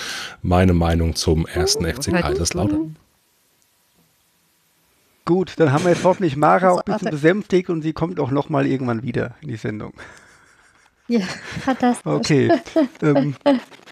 [0.42, 2.96] meine Meinung zum ersten FC Kaiserslautern.
[5.26, 8.32] Gut, dann haben wir jetzt hoffentlich Mara auch ein bisschen besänftigt und sie kommt auch
[8.32, 9.94] nochmal irgendwann wieder in die Sendung.
[11.08, 11.22] Ja,
[11.64, 12.12] fantastisch.
[12.12, 12.52] Okay.
[13.02, 13.36] ähm,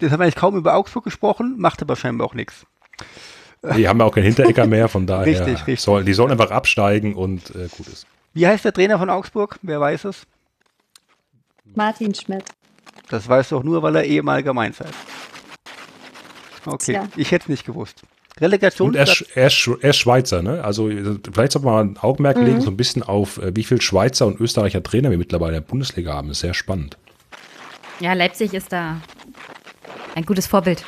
[0.00, 2.66] jetzt haben wir eigentlich kaum über Augsburg gesprochen, macht aber scheinbar auch nichts.
[3.76, 5.80] Die haben ja auch keinen Hinterecker mehr, von daher Richtig, richtig.
[5.80, 8.06] Sollen, die sollen einfach absteigen und äh, gut ist.
[8.34, 9.58] Wie heißt der Trainer von Augsburg?
[9.62, 10.22] Wer weiß es?
[11.74, 12.44] Martin Schmidt.
[13.10, 14.94] Das weiß doch nur, weil er ehemaliger Mainzer ist.
[16.66, 17.08] Okay, Tja.
[17.16, 18.02] ich hätte es nicht gewusst.
[18.40, 18.90] Relegation.
[18.90, 19.44] Und er, ist- er,
[19.82, 20.62] er ist Schweizer, ne?
[20.62, 22.44] Also vielleicht sollte man mal ein Augenmerk Mhm.
[22.44, 25.62] legen, so ein bisschen auf, äh, wie viel Schweizer und Österreicher Trainer wir mittlerweile in
[25.62, 26.30] der Bundesliga haben.
[26.30, 26.96] ist sehr spannend.
[28.00, 29.00] Ja, Leipzig ist da
[30.18, 30.84] ein gutes Vorbild.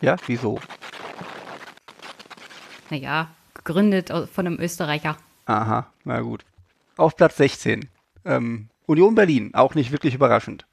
[0.00, 0.60] ja, wieso?
[2.90, 5.16] Naja, gegründet von einem Österreicher.
[5.46, 6.44] Aha, na gut.
[6.96, 7.88] Auf Platz 16.
[8.24, 10.64] Ähm, Union Berlin, auch nicht wirklich überraschend.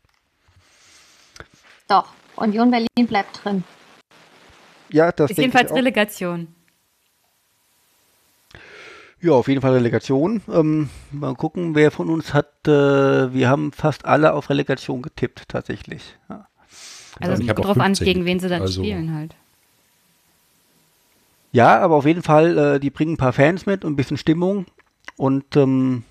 [1.88, 3.64] Doch, Union Berlin bleibt drin.
[4.90, 5.78] Ja, das Ist denke jedenfalls ich auch.
[5.78, 6.56] Relegation.
[9.20, 10.42] Ja, auf jeden Fall Relegation.
[10.52, 15.50] Ähm, mal gucken, wer von uns hat, äh, wir haben fast alle auf Relegation getippt,
[15.50, 16.16] tatsächlich.
[16.30, 16.48] Ja,
[17.20, 19.36] Also es ich kommt drauf an, 15 gegen wen sie dann also- spielen halt.
[21.52, 24.18] ja aber auf jeden Fall, äh, die bringen ein paar Fans mit und ein bisschen
[24.18, 24.68] Stimmung.
[25.16, 26.04] Und ähm,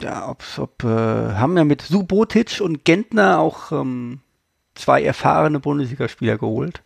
[0.00, 4.20] ja, ob's, ob, äh, haben ja mit Subotic und Gentner auch ähm,
[4.74, 6.80] zwei erfahrene Bundesligaspieler geholt.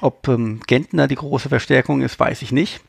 [0.00, 2.80] Ob ähm, Gentner die große Verstärkung ist, weiß ich nicht.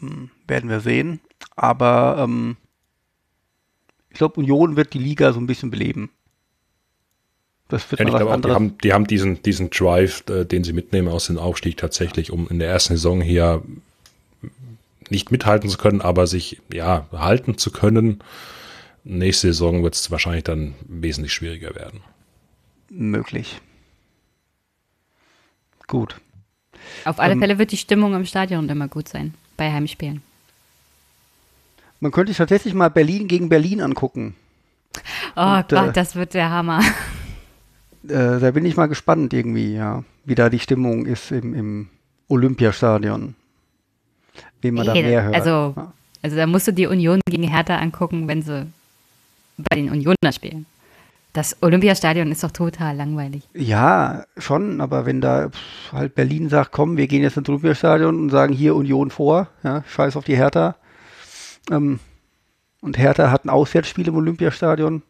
[0.00, 1.20] Ähm, werden wir sehen.
[1.56, 2.56] Aber ähm,
[4.10, 6.10] ich glaube, Union wird die Liga so ein bisschen beleben.
[7.68, 10.64] Das wird ja, ich glaube auch, die haben, die haben diesen, diesen Drive, äh, den
[10.64, 13.62] sie mitnehmen aus dem Aufstieg tatsächlich, um in der ersten Saison hier
[15.10, 18.20] nicht mithalten zu können, aber sich ja halten zu können.
[19.04, 22.00] Nächste Saison wird es wahrscheinlich dann wesentlich schwieriger werden.
[22.90, 23.60] Möglich.
[25.86, 26.20] Gut.
[27.04, 30.22] Auf alle ähm, Fälle wird die Stimmung im Stadion immer gut sein bei Heimspielen.
[32.00, 34.34] Man könnte sich tatsächlich mal Berlin gegen Berlin angucken.
[35.36, 36.80] Oh Und, Gott, äh, das wird der Hammer.
[38.04, 41.88] Äh, da bin ich mal gespannt irgendwie, ja, wie da die Stimmung ist im, im
[42.28, 43.34] Olympiastadion
[44.62, 45.34] wen man hey, da mehr hört.
[45.34, 45.74] Also,
[46.22, 48.66] also da musst du die Union gegen Hertha angucken, wenn sie
[49.56, 50.66] bei den Unioner spielen.
[51.38, 53.48] Das Olympiastadion ist doch total langweilig.
[53.54, 55.52] Ja, schon, aber wenn da
[55.92, 59.84] halt Berlin sagt, komm, wir gehen jetzt ins Olympiastadion und sagen hier Union vor, ja,
[59.86, 60.74] scheiß auf die Hertha.
[61.70, 62.00] Ähm,
[62.80, 65.02] und Hertha hat ein Auswärtsspiel im Olympiastadion,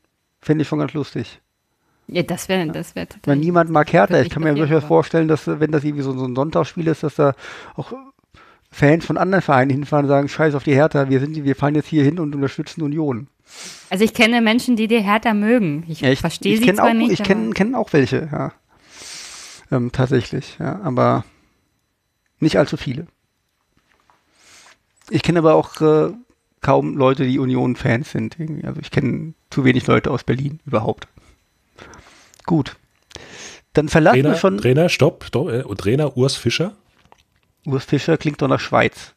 [0.42, 1.40] fände ich schon ganz lustig.
[2.08, 3.32] Ja, das wäre das wär total.
[3.32, 4.20] Weil niemand mag Hertha.
[4.20, 7.14] Ich kann mir durchaus vorstellen, dass, wenn das irgendwie so, so ein Sonntagsspiel ist, dass
[7.14, 7.32] da
[7.74, 7.94] auch
[8.70, 11.74] Fans von anderen Vereinen hinfahren und sagen, scheiß auf die Hertha, wir, sind, wir fahren
[11.74, 13.28] jetzt hier hin und unterstützen Union.
[13.90, 15.84] Also ich kenne Menschen, die die Hertha mögen.
[15.88, 17.12] Ich, ja, ich verstehe sie zwar auch, nicht.
[17.12, 18.52] Ich kenne kenn auch welche, ja.
[19.70, 20.80] Ähm, tatsächlich, ja.
[20.82, 21.24] Aber
[22.40, 23.06] nicht allzu viele.
[25.10, 26.12] Ich kenne aber auch äh,
[26.60, 28.38] kaum Leute, die Union-Fans sind.
[28.38, 28.66] Irgendwie.
[28.66, 31.08] Also ich kenne zu wenig Leute aus Berlin überhaupt.
[32.44, 32.76] Gut.
[33.72, 34.58] Dann verlassen Trainer, wir schon.
[34.58, 36.76] Trainer, stopp, stopp äh, Trainer Urs Fischer.
[37.66, 39.14] Urs Fischer klingt doch nach Schweiz.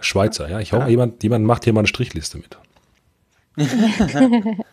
[0.00, 0.60] Schweizer, ja.
[0.60, 0.88] Ich hoffe, ja.
[0.88, 2.58] jemand, jemand macht hier mal eine Strichliste mit.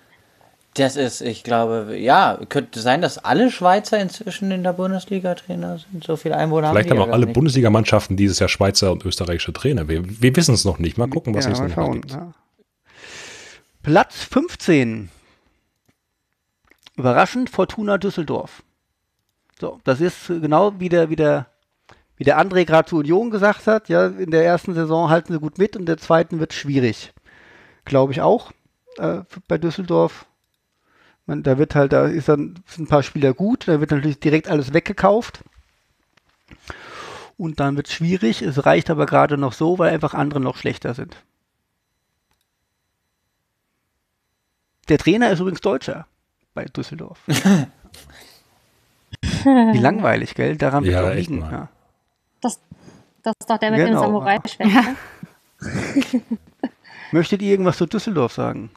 [0.76, 5.80] das ist, ich glaube, ja, könnte sein, dass alle Schweizer inzwischen in der Bundesliga Trainer
[5.80, 6.04] sind.
[6.04, 9.88] So viele Einwohner Vielleicht haben, haben auch alle Bundesligamannschaften dieses Jahr Schweizer und österreichische Trainer.
[9.88, 10.98] Wir, wir wissen es noch nicht.
[10.98, 12.12] Mal gucken, was ja, es noch gibt.
[12.12, 12.34] Ja.
[13.82, 15.10] Platz 15.
[16.98, 18.64] Überraschend Fortuna Düsseldorf.
[19.60, 21.48] So, das ist genau wie der, wie der
[22.18, 25.40] wie der André gerade zu Union gesagt hat, ja, in der ersten Saison halten sie
[25.40, 27.14] gut mit und in der zweiten wird schwierig.
[27.86, 28.52] Glaube ich auch
[29.00, 30.26] äh, bei Düsseldorf.
[31.26, 34.20] Man, da wird halt, da ist dann sind ein paar Spieler gut, da wird natürlich
[34.20, 35.44] direkt alles weggekauft.
[37.38, 38.42] Und dann wird es schwierig.
[38.42, 41.18] Es reicht aber gerade noch so, weil einfach andere noch schlechter sind.
[44.90, 46.08] Der Trainer ist übrigens Deutscher
[46.54, 47.20] bei Düsseldorf.
[49.22, 50.58] Wie langweilig, gell?
[50.58, 51.42] Daran wird ja, auch liegen.
[51.42, 51.70] Ja.
[52.42, 52.60] Das,
[53.22, 54.02] das ist doch der mit genau.
[54.02, 54.70] dem Samurai-Schwert.
[54.70, 54.96] Ja.
[57.12, 58.70] Möchtet ihr irgendwas zu Düsseldorf sagen?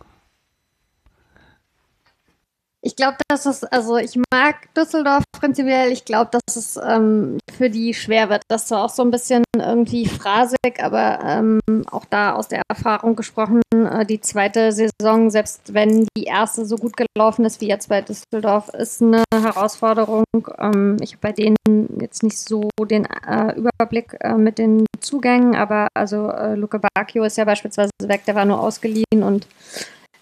[2.82, 5.92] Ich glaube, dass es, also ich mag Düsseldorf prinzipiell.
[5.92, 8.42] Ich glaube, dass es ähm, für die schwer wird.
[8.48, 11.60] Das zwar auch so ein bisschen irgendwie phrasig, aber ähm,
[11.90, 16.76] auch da aus der Erfahrung gesprochen, äh, die zweite Saison, selbst wenn die erste so
[16.76, 20.24] gut gelaufen ist wie jetzt bei Düsseldorf, ist eine Herausforderung.
[20.58, 21.56] Ähm, ich habe bei denen
[22.00, 27.24] jetzt nicht so den äh, Überblick äh, mit den Zugängen, aber also äh, Luca Bacchio
[27.24, 29.46] ist ja beispielsweise weg, der war nur ausgeliehen und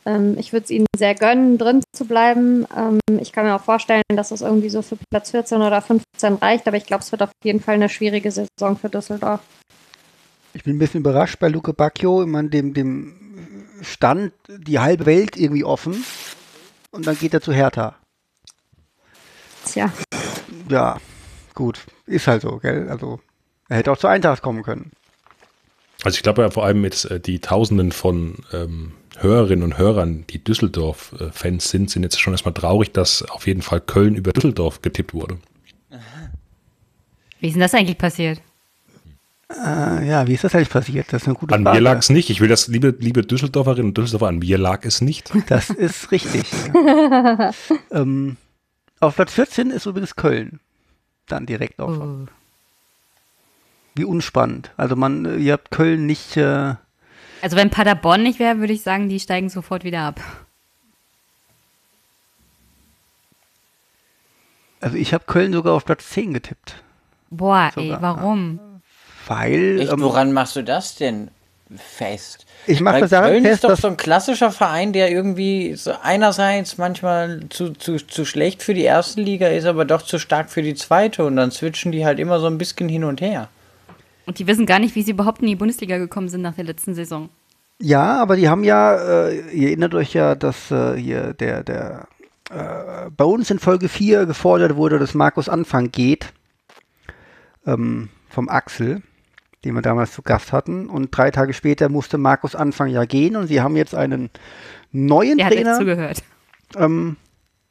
[0.09, 2.66] ähm, ich würde es ihnen sehr gönnen, drin zu bleiben.
[2.76, 6.34] Ähm, ich kann mir auch vorstellen, dass es irgendwie so für Platz 14 oder 15
[6.34, 9.40] reicht, aber ich glaube, es wird auf jeden Fall eine schwierige Saison für Düsseldorf.
[10.54, 13.14] Ich bin ein bisschen überrascht bei Luke Bacchio, ich meine, dem, dem
[13.82, 16.04] stand die halbe Welt irgendwie offen
[16.90, 17.94] und dann geht er zu Hertha.
[19.66, 19.92] Tja.
[20.70, 20.98] Ja,
[21.54, 21.84] gut.
[22.06, 22.88] Ist halt so, gell?
[22.88, 23.20] Also,
[23.68, 24.90] er hätte auch zu Eintracht kommen können.
[26.04, 30.25] Also ich glaube ja vor allem jetzt äh, die Tausenden von ähm, Hörerinnen und Hörern,
[30.31, 34.83] die Düsseldorf-Fans sind, sind jetzt schon erstmal traurig, dass auf jeden Fall Köln über Düsseldorf
[34.83, 35.39] getippt wurde.
[37.41, 38.41] Wie ist denn das eigentlich passiert?
[39.51, 41.12] Äh, ja, wie ist das eigentlich passiert?
[41.12, 41.79] Das ist eine gute an Frage.
[41.79, 42.31] An mir lag es nicht.
[42.31, 45.33] Ich will das, liebe, liebe Düsseldorferinnen und Düsseldorfer, an mir lag es nicht.
[45.49, 46.45] Das ist richtig.
[47.91, 48.37] ähm,
[49.01, 50.61] auf Platz 14 ist übrigens Köln.
[51.27, 51.99] Dann direkt auf.
[51.99, 52.27] Oh.
[53.95, 54.71] Wie unspannend.
[54.77, 56.75] Also man, ihr habt Köln nicht äh,
[57.43, 60.20] also wenn Paderborn nicht wäre, würde ich sagen, die steigen sofort wieder ab.
[64.80, 66.76] Also ich habe Köln sogar auf Platz 10 getippt.
[67.30, 67.97] Boah, sogar.
[67.97, 68.61] ey, warum?
[69.26, 69.80] Weil.
[69.80, 71.30] Echt, ähm, woran machst du das denn
[71.76, 72.47] fest?
[72.66, 75.93] Ich mache das daran Köln fest, ist doch so ein klassischer Verein, der irgendwie so
[76.03, 80.51] einerseits manchmal zu, zu, zu schlecht für die erste Liga ist, aber doch zu stark
[80.51, 83.49] für die zweite und dann switchen die halt immer so ein bisschen hin und her.
[84.29, 86.64] Und die wissen gar nicht, wie sie überhaupt in die Bundesliga gekommen sind nach der
[86.64, 87.31] letzten Saison.
[87.81, 88.95] Ja, aber die haben ja,
[89.29, 92.09] äh, ihr erinnert euch ja, dass äh, hier der, der
[92.51, 96.35] äh, bei uns in Folge 4 gefordert wurde, dass Markus Anfang geht.
[97.64, 99.01] Ähm, vom Axel,
[99.64, 100.91] den wir damals zu Gast hatten.
[100.91, 104.29] Und drei Tage später musste Markus Anfang ja gehen und sie haben jetzt einen
[104.93, 105.79] neuen Der hat jetzt Trainer.
[105.79, 106.22] zugehört.
[106.76, 107.16] Ähm,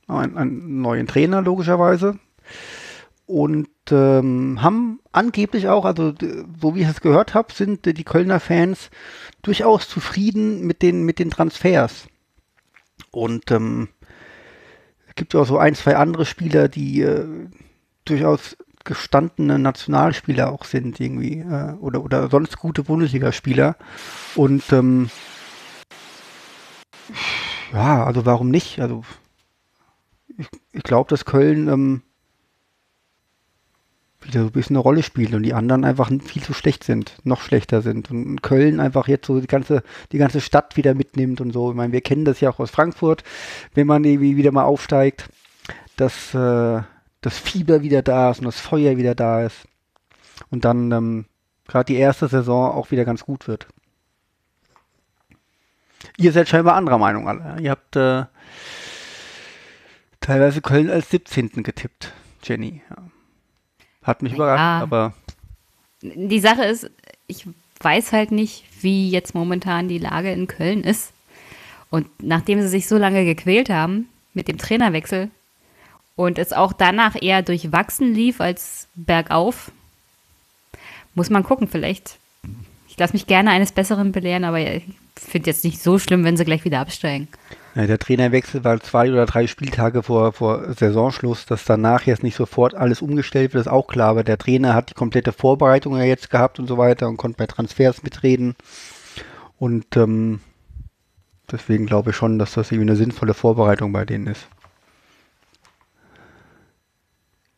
[0.08, 2.18] einen, einen neuen Trainer, logischerweise.
[3.28, 6.13] Und ähm, haben angeblich auch, also
[6.61, 8.89] so wie ich es gehört habe, sind die Kölner Fans
[9.41, 12.07] durchaus zufrieden mit den, mit den Transfers.
[13.11, 13.89] Und ähm,
[15.09, 17.28] es gibt ja auch so ein, zwei andere Spieler, die äh,
[18.05, 18.55] durchaus
[18.86, 23.75] gestandene Nationalspieler auch sind, irgendwie, äh, oder, oder sonst gute Bundesligaspieler.
[24.36, 25.09] Und ähm,
[27.73, 28.80] ja, also warum nicht?
[28.80, 29.03] Also
[30.38, 32.01] ich, ich glaube, dass Köln ähm,
[34.32, 37.41] so ein bisschen eine Rolle spielt und die anderen einfach viel zu schlecht sind, noch
[37.41, 38.11] schlechter sind.
[38.11, 41.69] Und Köln einfach jetzt so die ganze, die ganze Stadt wieder mitnimmt und so.
[41.71, 43.23] Ich meine, wir kennen das ja auch aus Frankfurt,
[43.73, 45.30] wenn man irgendwie wieder mal aufsteigt,
[45.95, 46.82] dass äh,
[47.21, 49.67] das Fieber wieder da ist und das Feuer wieder da ist.
[50.49, 51.25] Und dann ähm,
[51.67, 53.67] gerade die erste Saison auch wieder ganz gut wird.
[56.17, 57.59] Ihr seid scheinbar anderer Meinung alle.
[57.61, 58.25] Ihr habt äh,
[60.19, 61.63] teilweise Köln als 17.
[61.63, 62.13] getippt,
[62.43, 62.82] Jenny.
[62.89, 63.07] Ja.
[64.08, 64.80] Hat mich überrascht, ja.
[64.82, 65.14] aber
[66.01, 66.89] Die Sache ist,
[67.28, 67.45] ich
[67.82, 71.12] weiß halt nicht, wie jetzt momentan die Lage in Köln ist.
[71.89, 75.30] Und nachdem sie sich so lange gequält haben mit dem Trainerwechsel
[76.16, 79.72] und es auch danach eher durchwachsen lief als bergauf,
[81.14, 82.18] muss man gucken, vielleicht.
[82.88, 84.84] Ich lasse mich gerne eines Besseren belehren, aber ich
[85.16, 87.28] finde jetzt nicht so schlimm, wenn sie gleich wieder absteigen.
[87.78, 92.36] Ja, der Trainerwechsel war zwei oder drei Spieltage vor, vor Saisonschluss, dass danach jetzt nicht
[92.36, 94.09] sofort alles umgestellt wird, ist auch klar.
[94.09, 97.38] Aber der Trainer hat die komplette Vorbereitung ja jetzt gehabt und so weiter und konnte
[97.38, 98.55] bei Transfers mitreden.
[99.59, 100.39] Und ähm,
[101.51, 104.47] deswegen glaube ich schon, dass das irgendwie eine sinnvolle Vorbereitung bei denen ist.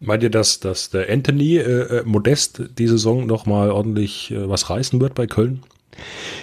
[0.01, 4.69] Meint ihr, dass, dass der Anthony äh, äh, Modest die Saison nochmal ordentlich äh, was
[4.69, 5.63] reißen wird bei Köln?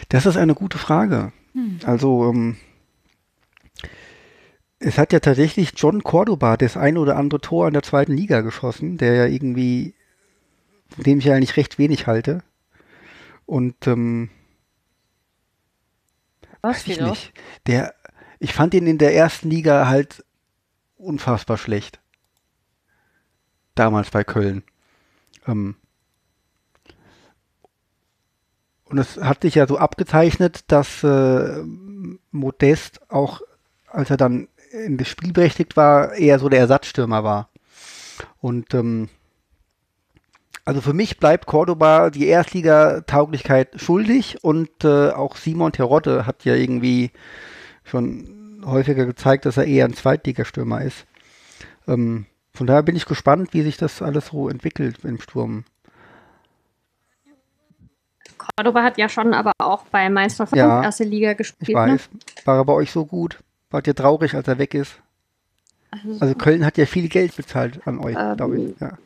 [0.09, 1.33] Das ist eine gute Frage.
[1.85, 2.57] Also, ähm,
[4.87, 8.43] es hat ja tatsächlich John Cordoba das ein oder andere Tor in der zweiten Liga
[8.43, 9.95] geschossen, der ja irgendwie,
[10.89, 12.45] von dem ich ja eigentlich recht wenig halte.
[13.47, 14.31] Und, ähm,
[16.63, 17.33] Was weiß ich nicht.
[17.67, 17.97] Der,
[18.39, 20.25] ich fand ihn in der ersten Liga halt
[20.97, 21.99] unfassbar schlecht.
[23.75, 24.63] Damals bei Köln.
[25.49, 25.75] Ähm,
[28.85, 31.65] und es hat sich ja so abgezeichnet, dass äh,
[32.31, 33.41] Modest auch,
[33.89, 37.49] als er dann in das Spiel berechtigt war, eher so der Ersatzstürmer war.
[38.41, 39.09] Und ähm,
[40.65, 46.55] also für mich bleibt Cordoba die Erstliga-Tauglichkeit schuldig und äh, auch Simon Terodde hat ja
[46.55, 47.13] irgendwie
[47.85, 51.07] schon häufiger gezeigt, dass er eher ein Zweitligastürmer ist.
[51.87, 55.65] Ähm, von daher bin ich gespannt, wie sich das alles so entwickelt im Sturm.
[58.39, 61.77] Cordoba hat ja schon aber auch bei Mainz 05 Ja, erste Liga Ich gespielt.
[61.77, 61.93] Ne?
[61.93, 62.09] weiß.
[62.45, 63.39] War er bei euch so gut?
[63.71, 65.01] Wart ihr traurig, als er weg ist?
[66.21, 68.81] Also Köln hat ja viel Geld bezahlt an euch, Ähm, glaube ich.
[68.81, 68.99] Ja.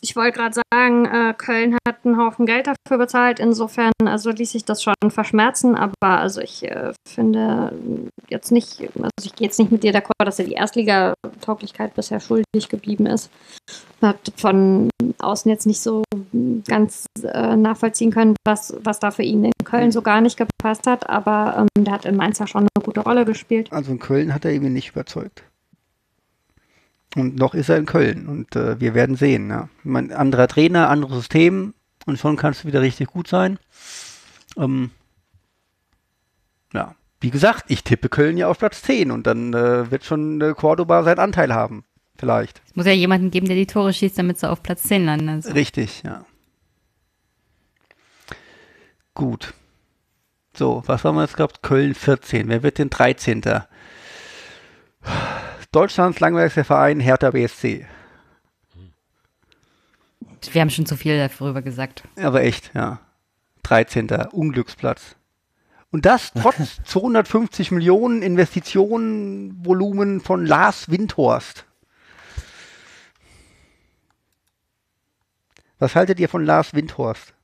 [0.00, 3.40] Ich wollte gerade sagen, äh, Köln hat einen Haufen Geld dafür bezahlt.
[3.40, 5.74] Insofern, also ließ sich das schon verschmerzen.
[5.74, 7.72] Aber also ich äh, finde
[8.28, 12.20] jetzt nicht, also ich gehe jetzt nicht mit dir d'accord, dass er die Erstliga-Tauglichkeit bisher
[12.20, 13.30] schuldig geblieben ist.
[14.00, 14.88] Hat von
[15.18, 16.04] außen jetzt nicht so
[16.68, 20.86] ganz äh, nachvollziehen können, was, was da für ihn in Köln so gar nicht gepasst
[20.86, 21.08] hat.
[21.10, 23.72] Aber ähm, der hat in Mainz ja schon eine gute Rolle gespielt.
[23.72, 25.42] Also in Köln hat er irgendwie nicht überzeugt.
[27.18, 29.50] Und noch ist er in Köln und äh, wir werden sehen.
[29.50, 29.68] Ja.
[29.80, 31.74] Ich mein, anderer Trainer, anderes System
[32.06, 33.58] und schon kannst du wieder richtig gut sein.
[34.56, 34.90] Ähm,
[36.72, 40.40] ja, wie gesagt, ich tippe Köln ja auf Platz 10 und dann äh, wird schon
[40.40, 41.84] äh, Cordoba seinen Anteil haben.
[42.16, 42.62] Vielleicht.
[42.66, 45.28] Es muss ja jemanden geben, der die Tore schießt, damit sie auf Platz 10 landen.
[45.28, 45.52] Also.
[45.52, 46.24] Richtig, ja.
[49.14, 49.54] Gut.
[50.54, 51.62] So, was haben wir jetzt gehabt?
[51.62, 52.48] Köln 14.
[52.48, 53.42] Wer wird denn 13.?
[55.72, 57.86] Deutschlands langweiligster Verein Hertha BSC.
[60.52, 62.04] Wir haben schon zu viel darüber gesagt.
[62.16, 63.00] Aber echt, ja.
[63.64, 64.08] 13.
[64.32, 65.16] Unglücksplatz.
[65.90, 71.66] Und das trotz 250 Millionen Investitionenvolumen von Lars Windhorst.
[75.78, 77.34] Was haltet ihr von Lars Windhorst?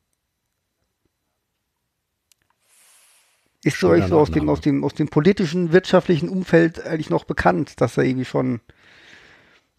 [3.64, 7.24] Ist so euch so aus dem, aus, dem, aus dem politischen, wirtschaftlichen Umfeld eigentlich noch
[7.24, 8.60] bekannt, dass er irgendwie schon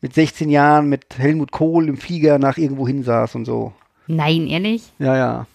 [0.01, 3.73] mit 16 Jahren mit Helmut Kohl im Flieger nach irgendwo hin saß und so?
[4.07, 4.91] Nein, ehrlich?
[4.99, 5.47] Ja, ja.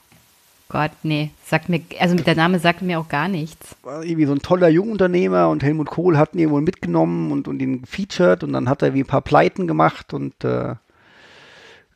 [0.69, 1.31] Gott, nee.
[1.45, 3.75] Sagt mir, also der Name sagt mir auch gar nichts.
[3.83, 7.61] War irgendwie so ein toller Jungunternehmer und Helmut Kohl hat ihn irgendwo mitgenommen und, und
[7.61, 10.77] ihn gefeatured und dann hat er wie ein paar Pleiten gemacht und äh,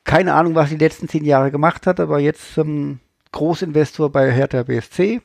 [0.02, 2.98] keine Ahnung, was er die letzten zehn Jahre gemacht hat, aber jetzt ähm,
[3.30, 5.20] Großinvestor bei Hertha BSC.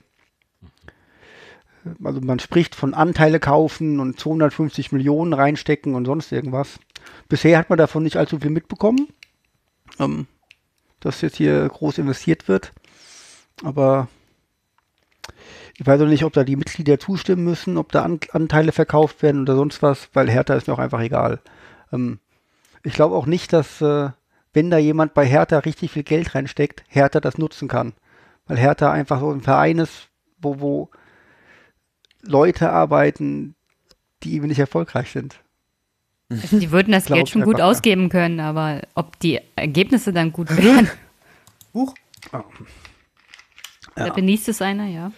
[2.04, 6.80] Also man spricht von Anteile kaufen und 250 Millionen reinstecken und sonst irgendwas.
[7.28, 9.08] Bisher hat man davon nicht allzu viel mitbekommen,
[10.00, 10.28] ähm,
[11.00, 12.74] dass jetzt hier groß investiert wird.
[13.64, 14.08] Aber
[15.78, 19.22] ich weiß auch nicht, ob da die Mitglieder zustimmen müssen, ob da An Anteile verkauft
[19.24, 21.40] werden oder sonst was, weil Hertha ist mir auch einfach egal.
[21.94, 22.20] Ähm,
[22.84, 24.10] ich glaube auch nicht, dass äh,
[24.54, 27.94] wenn da jemand bei Hertha richtig viel Geld reinsteckt, Hertha das nutzen kann.
[28.48, 30.10] Weil Hertha einfach so ein Verein ist,
[30.42, 30.90] wo, wo
[32.22, 33.56] Leute arbeiten,
[34.24, 35.40] die eben nicht erfolgreich sind.
[36.30, 37.66] Also die würden das Geld schon gut ja.
[37.66, 40.88] ausgeben können, aber ob die Ergebnisse dann gut wären,
[41.74, 41.96] Huch.
[43.96, 45.12] da benießt es einer, ja.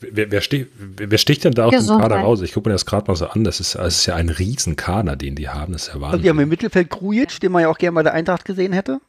[0.00, 1.98] Wer, wer, stich, wer sticht denn da aus dem.
[1.98, 2.42] Kader raus?
[2.42, 3.44] Ich gucke mir das gerade mal so an.
[3.44, 5.72] Das ist, das ist ja ein Riesenkader, den die haben.
[5.72, 6.48] Das ist ja Also wir haben im Wahnsinn.
[6.48, 9.00] Mittelfeld Krujic, den man ja auch gerne bei der Eintracht gesehen hätte.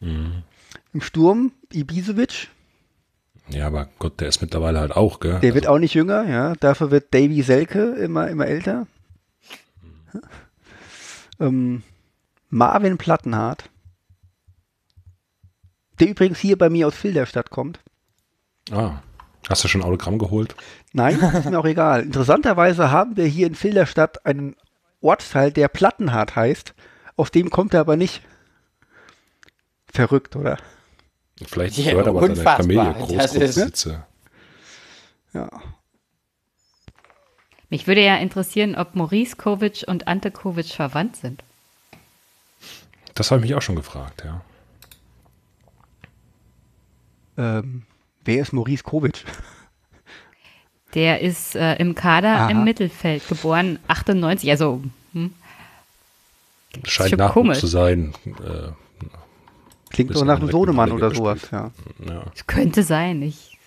[0.00, 2.48] Im Sturm Ibisevic,
[3.52, 5.40] Ja, aber Gott, der ist mittlerweile halt auch, gell?
[5.40, 6.54] der wird auch nicht jünger, ja.
[6.54, 8.86] Dafür wird Davy Selke immer, immer älter.
[11.40, 11.82] Ähm,
[12.48, 13.68] Marvin Plattenhardt,
[16.00, 17.80] der übrigens hier bei mir aus Filderstadt kommt.
[18.70, 19.02] ah,
[19.48, 20.54] hast du schon Autogramm geholt?
[20.92, 22.02] Nein, ist mir auch egal.
[22.02, 24.56] Interessanterweise haben wir hier in Filderstadt einen
[25.00, 26.74] Ortsteil, der Plattenhardt heißt.
[27.16, 28.22] Aus dem kommt er aber nicht.
[29.92, 30.58] Verrückt, oder?
[31.46, 32.56] Vielleicht Ja, gehört aber deine unfassbar.
[32.58, 34.06] Familie Das ist- Großgrundbesitzer.
[35.34, 35.48] Ja.
[37.70, 41.42] Mich würde ja interessieren, ob Maurice Kovic und Ante Kovic verwandt sind.
[43.14, 44.42] Das habe ich mich auch schon gefragt, ja.
[47.38, 47.82] Ähm,
[48.24, 49.24] wer ist Maurice Kovic?
[50.94, 52.50] Der ist äh, im Kader Aha.
[52.50, 54.82] im Mittelfeld geboren, 98, also
[55.14, 55.32] hm,
[56.84, 57.58] Scheint Nachwuchs komisch.
[57.60, 58.12] zu sein.
[58.26, 58.72] Äh,
[59.92, 61.70] Klingt doch nach einem Sohnemann oder sowas, ja.
[62.06, 62.22] ja.
[62.34, 63.22] es könnte sein.
[63.22, 63.58] Ich,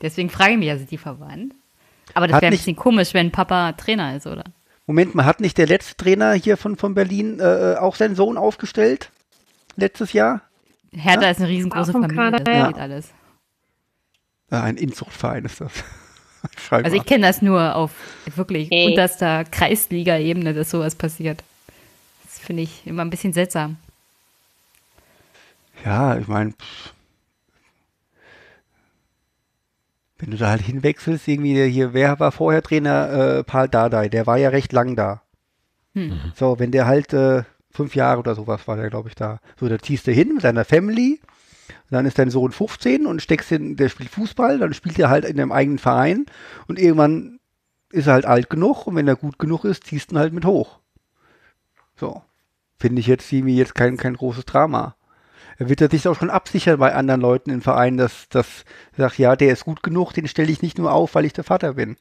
[0.00, 1.54] deswegen frage ich mich, also die verwandt.
[2.14, 4.44] Aber das wäre ein bisschen komisch, wenn Papa Trainer ist, oder?
[4.86, 8.38] Moment mal, hat nicht der letzte Trainer hier von, von Berlin äh, auch seinen Sohn
[8.38, 9.10] aufgestellt?
[9.76, 10.40] Letztes Jahr?
[10.92, 12.66] Hertha ist eine riesengroße Familie, Kader, das ja.
[12.68, 13.08] geht alles.
[14.50, 15.72] Ein Inzuchtverein ist das.
[16.68, 16.86] Scheinbar.
[16.86, 17.90] Also ich kenne das nur auf
[18.34, 18.86] wirklich Hey.
[18.86, 21.42] unterster Kreisliga-Ebene, dass sowas passiert.
[22.24, 23.76] Das finde ich immer ein bisschen seltsam.
[25.84, 26.54] Ja, ich meine,
[30.18, 33.38] wenn du da halt hinwechselst, irgendwie der hier, wer war vorher Trainer?
[33.38, 35.22] Äh, Paul Dardai, der war ja recht lang da.
[36.34, 39.40] So, wenn der halt äh, fünf Jahre oder sowas war der, glaube ich, da.
[39.58, 41.20] So, da ziehst du hin mit deiner Family,
[41.90, 45.24] dann ist dein Sohn 15 und steckst in, der spielt Fußball, dann spielt er halt
[45.24, 46.26] in deinem eigenen Verein
[46.66, 47.38] und irgendwann
[47.90, 50.32] ist er halt alt genug und wenn er gut genug ist, ziehst du ihn halt
[50.32, 50.80] mit hoch.
[51.96, 52.22] So.
[52.78, 54.94] Finde ich jetzt irgendwie jetzt kein, kein großes Drama.
[55.58, 58.64] Er wird ja sich auch schon absichern bei anderen Leuten im Verein, dass, dass
[58.96, 61.32] er sagt, ja, der ist gut genug, den stelle ich nicht nur auf, weil ich
[61.32, 61.96] der Vater bin.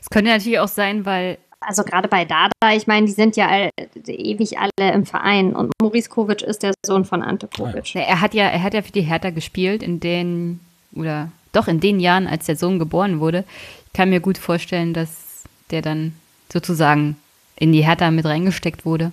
[0.00, 3.48] Es könnte natürlich auch sein, weil Also gerade bei Dada, ich meine, die sind ja
[3.48, 3.70] all,
[4.06, 7.92] ewig alle im Verein und Maurice Kovic ist der Sohn von Ante Kovic.
[7.94, 10.60] Na, Er hat ja, er hat ja für die Hertha gespielt in den,
[10.94, 13.44] oder doch in den Jahren, als der Sohn geboren wurde.
[13.86, 16.14] Ich kann mir gut vorstellen, dass der dann
[16.52, 17.16] sozusagen
[17.56, 19.12] in die Hertha mit reingesteckt wurde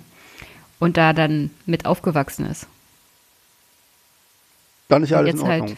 [0.80, 2.68] und da dann mit aufgewachsen ist.
[4.88, 5.78] Dann ist ja Und alles in jetzt Ordnung.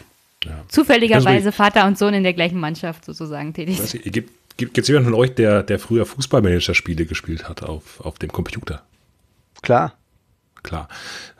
[0.68, 4.30] zufälligerweise Also Vater und Sohn in der gleichen Mannschaft sozusagen tätig ich, gibt
[4.60, 8.82] gibt es jemanden von euch, der, der früher Fußballmanager-Spiele gespielt hat auf, auf dem Computer?
[9.62, 9.94] Klar.
[10.62, 10.88] Klar.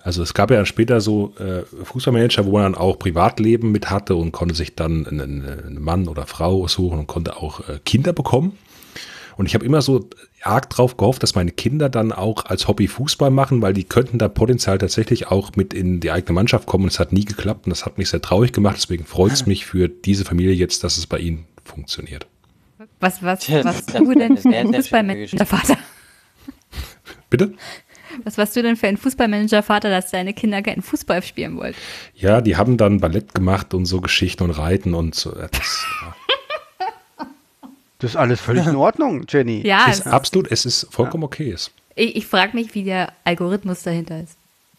[0.02, 3.90] Also es gab ja dann später so äh, Fußballmanager, wo man dann auch Privatleben mit
[3.90, 7.78] hatte und konnte sich dann einen, einen Mann oder Frau suchen und konnte auch äh,
[7.84, 8.56] Kinder bekommen.
[9.36, 10.08] Und ich habe immer so
[10.42, 14.18] arg drauf gehofft, dass meine Kinder dann auch als Hobby Fußball machen, weil die könnten
[14.18, 16.84] da potenziell tatsächlich auch mit in die eigene Mannschaft kommen.
[16.84, 18.76] Und es hat nie geklappt und das hat mich sehr traurig gemacht.
[18.76, 22.26] Deswegen freut es mich für diese Familie jetzt, dass es bei ihnen funktioniert.
[22.98, 25.78] Was, was, was ist du denn für ein Fußballmanager, Vater?
[27.30, 27.54] Bitte?
[28.24, 31.78] Was warst du denn für ein Fußballmanager, Vater, dass deine Kinder keinen Fußball spielen wollten?
[32.14, 35.30] Ja, die haben dann Ballett gemacht und so Geschichten und Reiten und so.
[35.30, 35.50] Das
[38.00, 39.66] Das ist alles völlig in Ordnung, Jenny.
[39.66, 41.52] Ja, ist es, absolut, es ist vollkommen okay.
[41.52, 44.36] Es- ich, ich frage mich, wie der Algorithmus dahinter ist.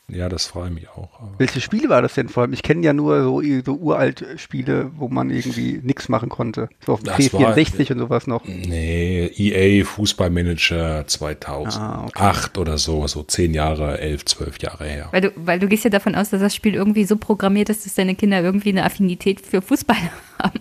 [0.07, 1.07] Ja, das freue ich mich auch.
[1.21, 2.51] aber- Welche Spiele war das denn vor allem?
[2.51, 6.67] Ich kenne ja nur so, so uralt Spiele, wo man irgendwie nichts machen konnte.
[6.85, 8.43] So auf dem Das war- C64 und sowas noch.
[8.45, 12.17] Nee, EA Fußballmanager 2008
[12.57, 15.07] Ah, oder so, so zehn Jahre, elf, zwölf Jahre her.
[15.11, 17.85] Weil du, weil du gehst ja davon aus, dass das Spiel irgendwie so programmiert ist,
[17.85, 19.95] dass deine Kinder irgendwie eine Affinität für Fußball
[20.39, 20.59] haben.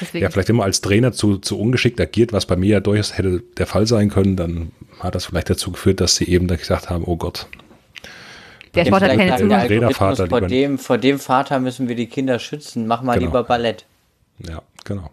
[0.00, 0.22] Deswegen.
[0.22, 3.42] Ja, vielleicht immer als Trainer zu, zu ungeschickt agiert, was bei mir ja durchaus hätte
[3.56, 6.90] der Fall sein können, dann hat das vielleicht dazu geführt, dass sie eben da gesagt
[6.90, 7.46] haben, oh Gott,
[8.76, 9.66] der Sport hat keine Zukunft.
[9.66, 12.86] Trainervater vor dem, vor dem Vater müssen wir die Kinder schützen.
[12.86, 13.26] Mach mal Genau.
[13.26, 13.86] lieber Ballett.
[14.46, 15.10] ja, genau.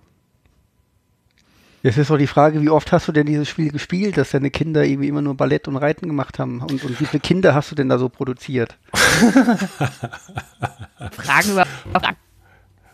[1.81, 4.49] Jetzt ist doch die Frage, wie oft hast du denn dieses Spiel gespielt, dass deine
[4.51, 6.61] Kinder irgendwie immer nur Ballett und Reiten gemacht haben?
[6.61, 8.77] Und, und wie viele Kinder hast du denn da so produziert?
[11.11, 12.15] Fragen über Fragen.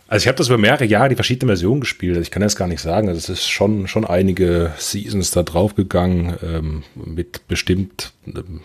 [0.09, 2.15] Also ich habe das über mehrere Jahre die verschiedenen Versionen gespielt.
[2.15, 3.09] Also ich kann das gar nicht sagen.
[3.09, 8.61] Also es ist schon, schon einige Seasons da drauf gegangen, ähm, mit bestimmt ähm,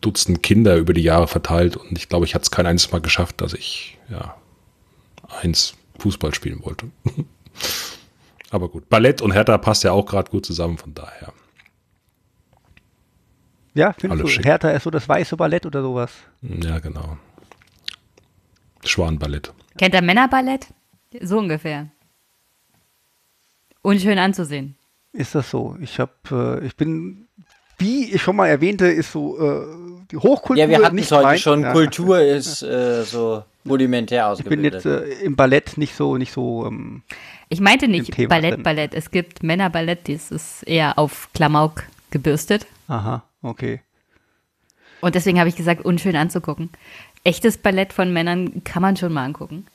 [0.00, 1.76] Dutzend Kinder über die Jahre verteilt.
[1.76, 4.34] Und ich glaube, ich hatte es kein einziges Mal geschafft, dass ich ja
[5.42, 6.86] eins Fußball spielen wollte.
[8.50, 11.34] Aber gut, Ballett und Hertha passt ja auch gerade gut zusammen, von daher.
[13.74, 14.46] Ja, findest Alles du, schick.
[14.46, 16.10] Hertha ist so das weiße Ballett oder sowas?
[16.40, 17.18] Ja, genau.
[18.82, 19.52] Schwanballett.
[19.78, 20.68] Kennt ihr Männerballett?
[21.22, 21.88] So ungefähr.
[23.82, 24.76] Unschön anzusehen.
[25.12, 25.76] Ist das so?
[25.80, 26.12] Ich habe,
[26.62, 27.26] äh, ich bin,
[27.78, 29.66] wie ich schon mal erwähnte, ist so äh,
[30.10, 31.62] die Hochkultur Ja, wir hatten nicht es heute mein- schon.
[31.62, 31.72] Ja.
[31.72, 34.84] Kultur ist äh, so rudimentär Ich bin ausgebildet.
[34.84, 36.66] jetzt äh, im Ballett nicht so, nicht so.
[36.66, 37.02] Ähm,
[37.48, 38.62] Ich meinte nicht Thema Ballett, drin.
[38.62, 38.94] Ballett.
[38.94, 42.66] Es gibt Männerballett, das ist eher auf Klamauk gebürstet.
[42.88, 43.80] aha, okay.
[45.00, 46.68] Und deswegen habe ich gesagt, unschön anzugucken.
[47.24, 49.66] Echtes Ballett von Männern kann man schon mal angucken.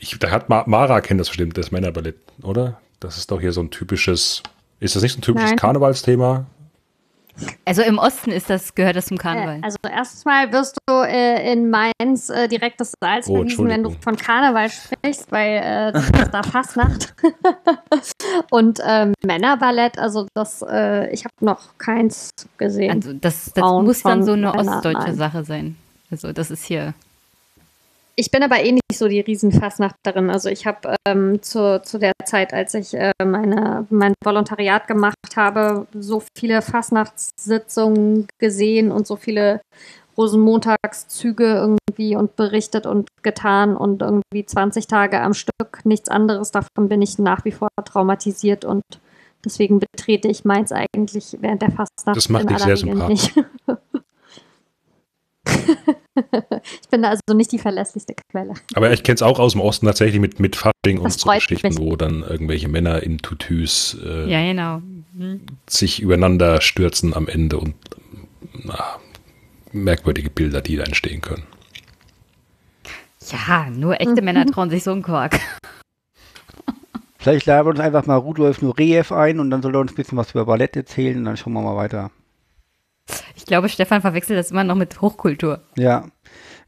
[0.00, 2.80] Ich, da hat Ma Mara kennt das bestimmt, das Männerballett, oder?
[3.00, 4.42] Das ist doch hier so ein typisches.
[4.80, 5.58] Ist das nicht so ein typisches Nein.
[5.58, 6.46] Karnevalsthema?
[7.64, 9.56] Also im Osten ist das, gehört das zum Karneval.
[9.56, 13.90] Äh, also erstmal wirst du äh, in Mainz äh, direkt das Salz Oh, wenn du
[14.00, 17.14] von Karneval sprichst, weil äh, das ist da Fastnacht.
[18.50, 22.92] Und ähm, Männerballett, also das, äh, ich habe noch keins gesehen.
[22.92, 25.16] Also das, das muss dann so eine Männern, ostdeutsche nein.
[25.16, 25.76] Sache sein.
[26.14, 26.94] Also das ist hier.
[28.16, 30.30] Ich bin aber eh nicht so die Riesenfastnachterin.
[30.30, 35.16] Also ich habe ähm, zu, zu der Zeit, als ich äh, meine, mein Volontariat gemacht
[35.34, 39.60] habe, so viele Fastnachtssitzungen gesehen und so viele
[40.16, 46.52] Rosenmontagszüge irgendwie und berichtet und getan und irgendwie 20 Tage am Stück nichts anderes.
[46.52, 48.82] Davon bin ich nach wie vor traumatisiert und
[49.44, 53.08] deswegen betrete ich meins eigentlich während der Fastnacht Das macht in dich aller sehr Regel
[53.08, 53.34] nicht.
[56.82, 58.54] ich bin da also nicht die verlässlichste Quelle.
[58.74, 61.68] Aber ich kenne es auch aus dem Osten tatsächlich mit, mit Fasching und so Geschichten,
[61.68, 61.78] mich.
[61.78, 64.82] wo dann irgendwelche Männer in Tutüs äh, Ja, genau.
[65.16, 65.40] Hm.
[65.68, 67.74] sich übereinander stürzen am Ende und
[68.64, 68.98] na,
[69.72, 71.44] merkwürdige Bilder, die da entstehen können.
[73.30, 75.40] Ja, nur echte Männer trauen sich so einen Quark.
[77.18, 79.94] Vielleicht laden wir uns einfach mal Rudolf Nureyev ein und dann soll er uns ein
[79.94, 82.10] bisschen was über Ballett erzählen und dann schauen wir mal weiter.
[83.36, 85.62] Ich glaube, Stefan verwechselt das immer noch mit Hochkultur.
[85.76, 86.06] Ja,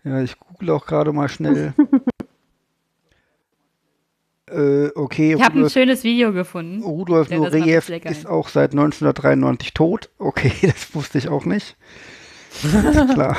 [0.04, 1.74] ja ich google auch gerade mal schnell.
[4.50, 6.82] äh, okay, Ich habe ein schönes Video gefunden.
[6.82, 10.10] Rudolf Nureyev ist auch seit 1993 tot.
[10.18, 11.76] Okay, das wusste ich auch nicht.
[13.14, 13.36] Klar.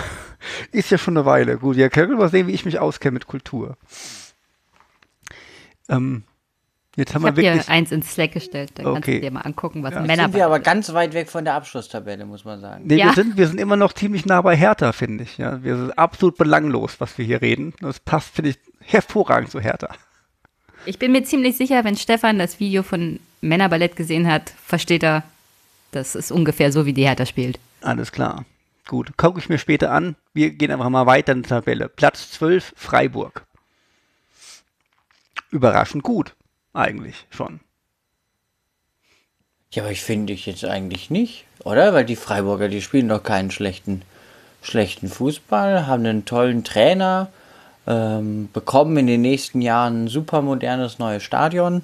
[0.71, 1.57] Ist ja schon eine Weile.
[1.57, 3.77] Gut, ja, können wir mal sehen, wie ich mich auskenne mit Kultur.
[5.89, 6.23] Ähm,
[6.97, 7.69] jetzt haben Ich wir habe dir wirklich.
[7.69, 8.71] eins ins Slack gestellt.
[8.75, 9.15] Dann kannst Okay.
[9.15, 10.01] du dir mal angucken, was Ja.
[10.01, 12.83] ein Sind wir aber ganz weit weg von der Abschlusstabelle, muss man sagen.
[12.87, 13.05] Nee, Ja.
[13.05, 15.37] wir, sind, wir sind immer noch ziemlich nah bei Hertha, finde ich.
[15.37, 17.73] Ja, wir sind absolut belanglos, was wir hier reden.
[17.79, 19.89] Das passt, finde ich, hervorragend zu Hertha.
[20.85, 25.23] Ich bin mir ziemlich sicher, wenn Stefan das Video von Männerballett gesehen hat, versteht er,
[25.91, 27.59] das ist ungefähr so, wie die Hertha spielt.
[27.81, 28.45] Alles klar.
[28.87, 30.15] Gut, gucke ich mir später an.
[30.33, 31.89] Wir gehen einfach mal weiter in die Tabelle.
[31.89, 33.45] Platz 12, Freiburg.
[35.51, 36.35] Überraschend gut,
[36.77, 37.59] eigentlich schon.
[39.71, 41.93] Ja, aber ich finde ich jetzt eigentlich nicht, oder?
[41.93, 44.01] Weil die Freiburger, die spielen doch keinen schlechten,
[44.61, 47.29] schlechten Fußball, haben einen tollen Trainer,
[47.85, 51.81] ähm, bekommen in den nächsten Jahren ein super modernes neues Stadion.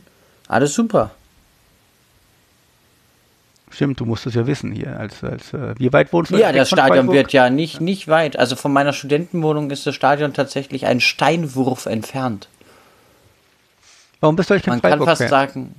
[0.47, 1.11] Alles super.
[3.69, 4.99] Stimmt, du musst es ja wissen hier.
[4.99, 6.37] Als, als, äh, wie weit wohnst du?
[6.37, 7.15] Ja, weg das Stadion Freiburg?
[7.15, 8.37] wird ja nicht, nicht weit.
[8.37, 12.47] Also von meiner Studentenwohnung ist das Stadion tatsächlich ein Steinwurf entfernt.
[14.23, 15.49] Warum bist du eigentlich kein Man kann fast Freiburg-Fan?
[15.49, 15.75] sagen.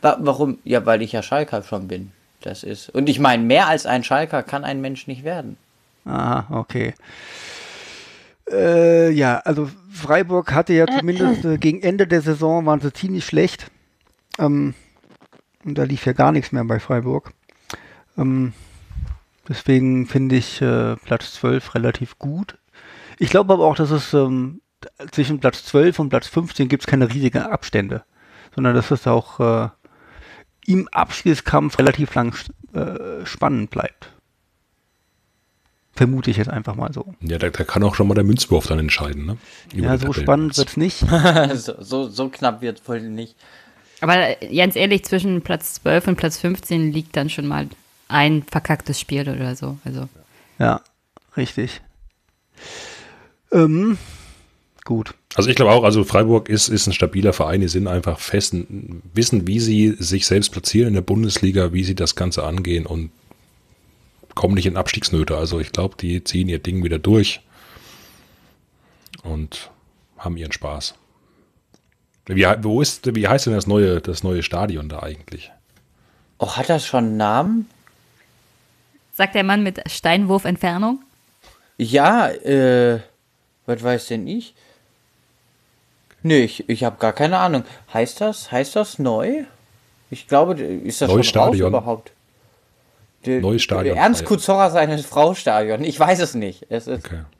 [0.00, 0.58] Wa warum?
[0.64, 2.10] Ja, weil ich ja Schalker schon bin.
[2.40, 2.88] Das ist.
[2.88, 5.56] Und ich meine, mehr als ein Schalker kann ein Mensch nicht werden.
[6.04, 6.92] Aha, okay.
[8.50, 13.24] Äh, ja, also Freiburg hatte ja zumindest äh, gegen Ende der Saison waren sie ziemlich
[13.24, 13.70] schlecht.
[14.40, 14.74] Ähm,
[15.64, 17.30] und da lief ja gar nichts mehr bei Freiburg.
[18.18, 18.54] Ähm,
[19.48, 22.58] deswegen finde ich äh, Platz 12 relativ gut.
[23.20, 24.62] Ich glaube aber auch, dass es ähm,
[25.10, 28.04] zwischen Platz 12 und Platz 15 gibt es keine riesigen Abstände,
[28.54, 29.68] sondern dass es auch äh,
[30.66, 32.34] im Abschiedskampf relativ lang
[32.72, 34.12] äh, spannend bleibt.
[35.94, 37.14] Vermute ich jetzt einfach mal so.
[37.20, 39.36] Ja, da, da kann auch schon mal der Münzwurf dann entscheiden, ne?
[39.74, 40.98] Über ja, so spannend wird es nicht.
[41.54, 43.36] so, so, so, knapp wird es wohl nicht.
[44.00, 47.68] Aber äh, ganz ehrlich, zwischen Platz 12 und Platz 15 liegt dann schon mal
[48.08, 49.78] ein verkacktes Spiel oder so.
[49.84, 50.08] Also.
[50.58, 50.80] Ja,
[51.36, 51.82] richtig.
[53.52, 53.98] Ähm,
[54.84, 55.14] gut.
[55.34, 58.54] Also ich glaube auch, also Freiburg ist, ist ein stabiler Verein, die sind einfach fest,
[59.14, 63.10] wissen, wie sie sich selbst platzieren in der Bundesliga, wie sie das Ganze angehen und
[64.34, 65.36] kommen nicht in Abstiegsnöte.
[65.36, 67.40] Also ich glaube, die ziehen ihr Ding wieder durch
[69.22, 69.70] und
[70.18, 70.94] haben ihren Spaß.
[72.26, 75.50] Wie, wo ist, wie heißt denn das neue, das neue Stadion da eigentlich?
[76.38, 77.68] Oh, hat das schon einen Namen?
[79.14, 81.02] Sagt der Mann mit Steinwurfentfernung?
[81.78, 83.00] Ja, äh,
[83.66, 84.54] was weiß denn ich?
[86.22, 87.64] Nee, ich, ich habe gar keine Ahnung.
[87.92, 89.44] Heißt das, heißt das neu?
[90.10, 91.74] Ich glaube, ist das Neues schon Stadion.
[91.74, 92.12] raus überhaupt?
[93.24, 93.96] Neues Stadion.
[93.96, 95.84] Ernst Kuzorra seines Frau-Stadion.
[95.84, 96.66] Ich weiß es nicht.
[96.68, 97.22] Es ist Okay.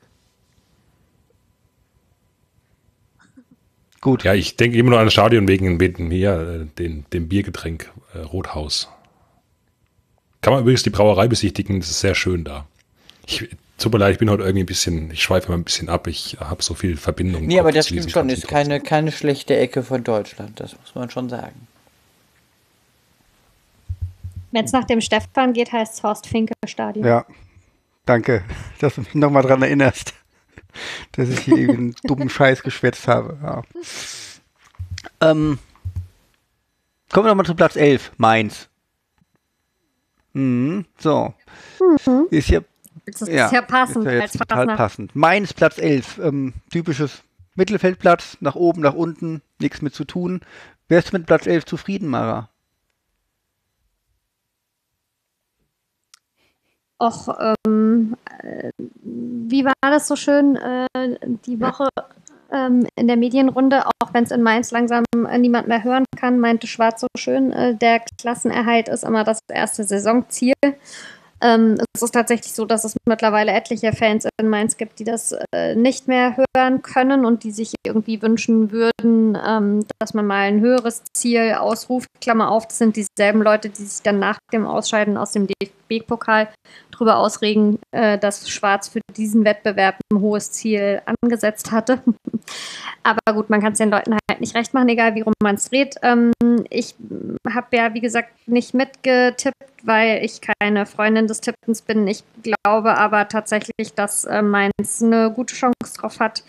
[4.01, 4.23] Gut.
[4.23, 7.91] Ja, ich denke immer nur an das Stadion wegen, wegen hier, äh, den, dem Biergetränk
[8.13, 8.89] äh, Rothaus.
[10.41, 12.67] Kann man übrigens die Brauerei besichtigen, das ist sehr schön da.
[13.25, 13.47] Ich,
[13.83, 16.07] tut mir leid, ich bin heute irgendwie ein bisschen, ich schweife mal ein bisschen ab,
[16.07, 17.45] ich habe so viel Verbindung.
[17.45, 18.29] Nee, aber das stimmt schon.
[18.29, 20.59] Ist keine, keine schlechte Ecke von Deutschland.
[20.59, 21.67] Das muss man schon sagen.
[24.51, 27.05] Wenn es nach dem Stefan geht, heißt es Horst Finke Stadion.
[27.05, 27.25] Ja,
[28.05, 28.43] danke,
[28.79, 30.13] dass du mich nochmal dran erinnerst,
[31.11, 33.37] dass ich hier eben einen dummen Scheiß geschwätzt habe.
[33.43, 33.61] Ja.
[35.19, 35.59] Ähm,
[37.11, 38.69] kommen wir nochmal zu Platz 11, Mainz.
[40.33, 41.33] Mhm, so.
[42.31, 42.61] Ist ja,
[43.05, 44.75] Das ist ja, ja, passend ist ja als total Partner.
[44.75, 45.15] passend.
[45.15, 47.23] Mainz Platz 11, ähm, typisches
[47.55, 50.41] Mittelfeldplatz, nach oben, nach unten, nichts mit zu tun.
[50.87, 52.49] Wärst du mit Platz 11 zufrieden, Mara?
[56.99, 57.27] Och,
[57.67, 60.87] ähm, äh, wie war das so schön äh,
[61.45, 61.89] die Woche
[62.49, 66.39] ähm, in der Medienrunde, auch wenn es in Mainz langsam äh, niemand mehr hören kann,
[66.39, 70.53] meinte Schwarz so schön, äh, der Klassenerhalt ist immer das erste Saisonziel.
[71.43, 75.35] Ähm, es ist tatsächlich so, dass es mittlerweile etliche Fans in Mainz gibt, die das
[75.53, 80.43] äh, nicht mehr hören können und die sich irgendwie wünschen würden, ähm, dass man mal
[80.43, 82.07] ein höheres Ziel ausruft.
[82.21, 86.47] Klammer auf, das sind dieselben Leute, die sich dann nach dem Ausscheiden aus dem DFB-Pokal
[86.93, 92.01] darüber ausregen, äh, dass Schwarz für diesen Wettbewerb ein hohes Ziel angesetzt hatte.
[93.03, 95.55] Aber gut, man kann es den Leuten halt nicht recht machen, egal wie rum man
[95.55, 95.95] es dreht.
[96.01, 96.31] Ähm,
[96.69, 96.95] ich
[97.49, 102.07] habe ja, wie gesagt, nicht mitgetippt, weil ich keine Freundin des Tippens bin.
[102.07, 106.43] Ich glaube aber tatsächlich, dass äh, Mainz eine gute Chance drauf hat,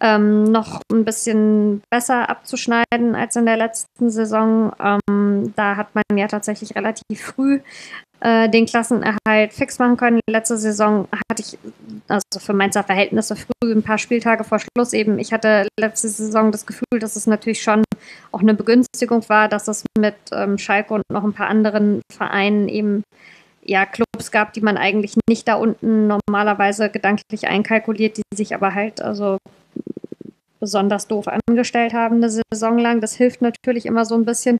[0.00, 4.72] ähm, noch ein bisschen besser abzuschneiden als in der letzten Saison.
[4.78, 7.60] Ähm, da hat man ja tatsächlich relativ früh
[8.20, 10.20] äh, den Klassenerhalt fix machen können.
[10.28, 11.58] Letzte Saison hatte ich,
[12.08, 16.50] also für Mainzer Verhältnisse früh, ein paar Spieltage vor Schluss eben, ich hatte letzte Saison
[16.52, 17.84] das Gefühl, dass es natürlich schon
[18.32, 22.68] auch eine Begünstigung war, dass es mit ähm, Schalke und noch ein paar anderen Vereinen
[22.68, 23.02] eben
[23.62, 28.74] ja, Clubs gab, die man eigentlich nicht da unten normalerweise gedanklich einkalkuliert, die sich aber
[28.74, 29.38] halt also
[30.60, 33.00] besonders doof angestellt haben eine Saison lang.
[33.00, 34.58] Das hilft natürlich immer so ein bisschen.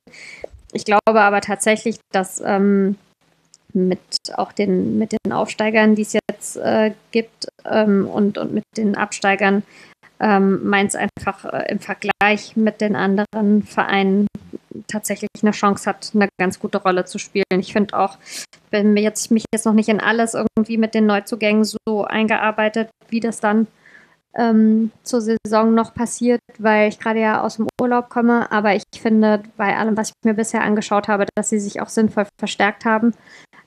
[0.73, 2.95] Ich glaube aber tatsächlich, dass ähm,
[3.73, 3.99] mit
[4.35, 8.95] auch den, mit den Aufsteigern, die es jetzt äh, gibt ähm, und, und mit den
[8.95, 9.63] Absteigern,
[10.19, 14.27] ähm, Mainz einfach äh, im Vergleich mit den anderen Vereinen
[14.87, 17.45] tatsächlich eine Chance hat, eine ganz gute Rolle zu spielen.
[17.59, 18.17] Ich finde auch,
[18.71, 23.19] wenn jetzt mich jetzt noch nicht in alles irgendwie mit den Neuzugängen so eingearbeitet, wie
[23.19, 23.67] das dann
[24.35, 28.51] ähm, zur Saison noch passiert, weil ich gerade ja aus dem Urlaub komme.
[28.51, 31.89] Aber ich finde, bei allem, was ich mir bisher angeschaut habe, dass sie sich auch
[31.89, 33.13] sinnvoll verstärkt haben.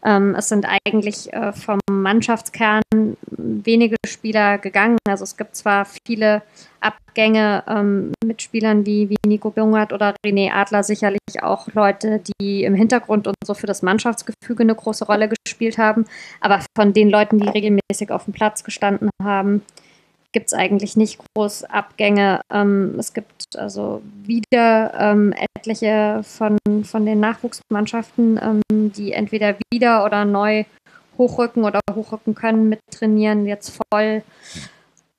[0.02, 2.82] Ähm, es sind eigentlich äh, vom Mannschaftskern
[3.30, 4.96] wenige Spieler gegangen.
[5.06, 6.42] Also es gibt zwar viele
[6.80, 12.64] Abgänge ähm, mit Spielern wie, wie Nico Bungert oder René Adler, sicherlich auch Leute, die
[12.64, 16.06] im Hintergrund und so für das Mannschaftsgefüge eine große Rolle gespielt haben.
[16.40, 19.62] Aber von den Leuten, die regelmäßig auf dem Platz gestanden haben,
[20.32, 22.40] gibt es eigentlich nicht groß Abgänge.
[22.52, 30.04] Ähm, es gibt also wieder ähm, etliche von, von den Nachwuchsmannschaften, ähm, die entweder wieder
[30.04, 30.64] oder neu
[31.18, 34.22] hochrücken oder hochrücken können, mittrainieren, jetzt voll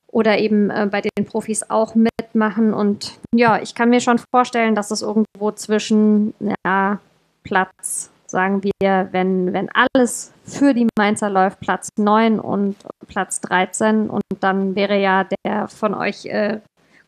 [0.07, 2.73] oder eben äh, bei den Profis auch mitmachen.
[2.73, 6.33] Und ja, ich kann mir schon vorstellen, dass es irgendwo zwischen
[6.65, 6.99] ja,
[7.43, 12.75] Platz, sagen wir, wenn, wenn alles für die Mainzer läuft, Platz 9 und
[13.07, 14.09] Platz 13.
[14.09, 16.59] Und dann wäre ja der von euch äh,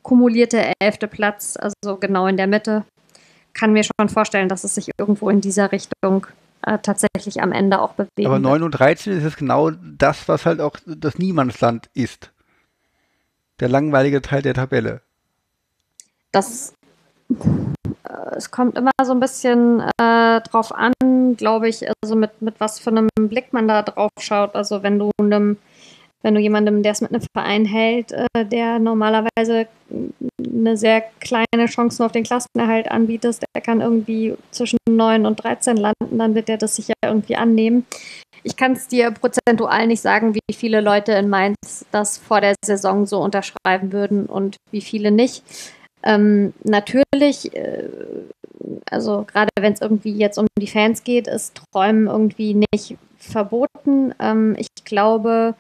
[0.02, 2.86] kumulierte elfte Platz, also genau in der Mitte.
[3.54, 6.28] Kann mir schon vorstellen, dass es sich irgendwo in dieser Richtung
[6.64, 8.26] äh, tatsächlich am Ende auch bewegt.
[8.26, 12.32] Aber 9 und 13 ist jetzt genau das, was halt auch das Niemandsland ist.
[13.60, 15.02] Der langweilige Teil der Tabelle.
[16.32, 16.74] Das
[18.36, 20.94] es kommt immer so ein bisschen äh, drauf an,
[21.38, 24.56] glaube ich, also mit, mit was für einem Blick man da drauf schaut.
[24.56, 25.58] Also wenn du einem,
[26.22, 29.68] wenn du jemandem, der es mit einem Verein hält, äh, der normalerweise
[30.40, 35.78] eine sehr kleine Chance auf den Klassenerhalt anbietest, der kann irgendwie zwischen 9 und 13
[35.78, 37.86] landen, dann wird er das sicher irgendwie annehmen.
[38.46, 42.56] Ich kann es dir prozentual nicht sagen, wie viele Leute in Mainz das vor der
[42.64, 45.44] Saison so unterschreiben würden und wie viele nicht.
[46.04, 47.90] Ähm, natürlich, äh,
[48.90, 54.14] also gerade wenn es irgendwie jetzt um die Fans geht, ist Träumen irgendwie nicht verboten.
[54.20, 55.56] Ähm, ich glaube,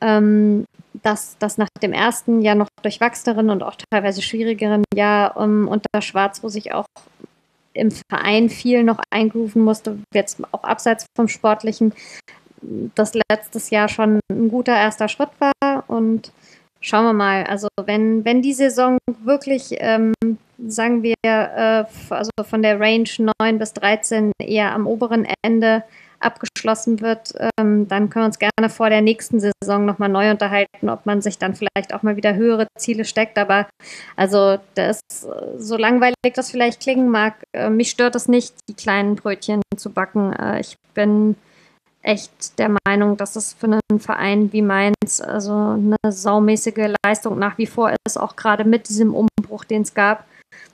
[0.00, 0.64] ähm,
[1.02, 6.02] dass das nach dem ersten Jahr noch durchwachseneren und auch teilweise schwierigeren Jahr um, unter
[6.02, 6.86] Schwarz, wo sich auch
[7.74, 11.92] im Verein viel noch eingrooven musste, jetzt auch abseits vom Sportlichen,
[12.94, 16.32] das letztes Jahr schon ein guter erster Schritt war und
[16.80, 17.44] schauen wir mal.
[17.44, 20.14] Also wenn, wenn die Saison wirklich, ähm,
[20.66, 23.08] sagen wir, äh, also von der Range
[23.40, 25.84] 9 bis 13 eher am oberen Ende
[26.18, 30.88] abgeschlossen wird, ähm, dann können wir uns gerne vor der nächsten Saison nochmal neu unterhalten,
[30.88, 33.38] ob man sich dann vielleicht auch mal wieder höhere Ziele steckt.
[33.38, 33.66] Aber
[34.16, 35.00] also das,
[35.58, 39.90] so langweilig das vielleicht klingen mag, äh, mich stört es nicht, die kleinen Brötchen zu
[39.90, 40.32] backen.
[40.32, 41.36] Äh, ich bin
[42.06, 47.58] echt der Meinung, dass es für einen Verein wie Mainz also eine saumäßige Leistung nach
[47.58, 50.24] wie vor ist, auch gerade mit diesem Umbruch, den es gab,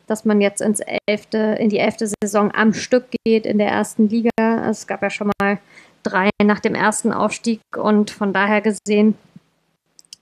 [0.06, 4.08] dass man jetzt ins elfte, in die elfte Saison am Stück geht in der ersten
[4.08, 4.30] Liga.
[4.68, 5.58] Es gab ja schon mal
[6.02, 9.16] drei nach dem ersten Aufstieg und von daher gesehen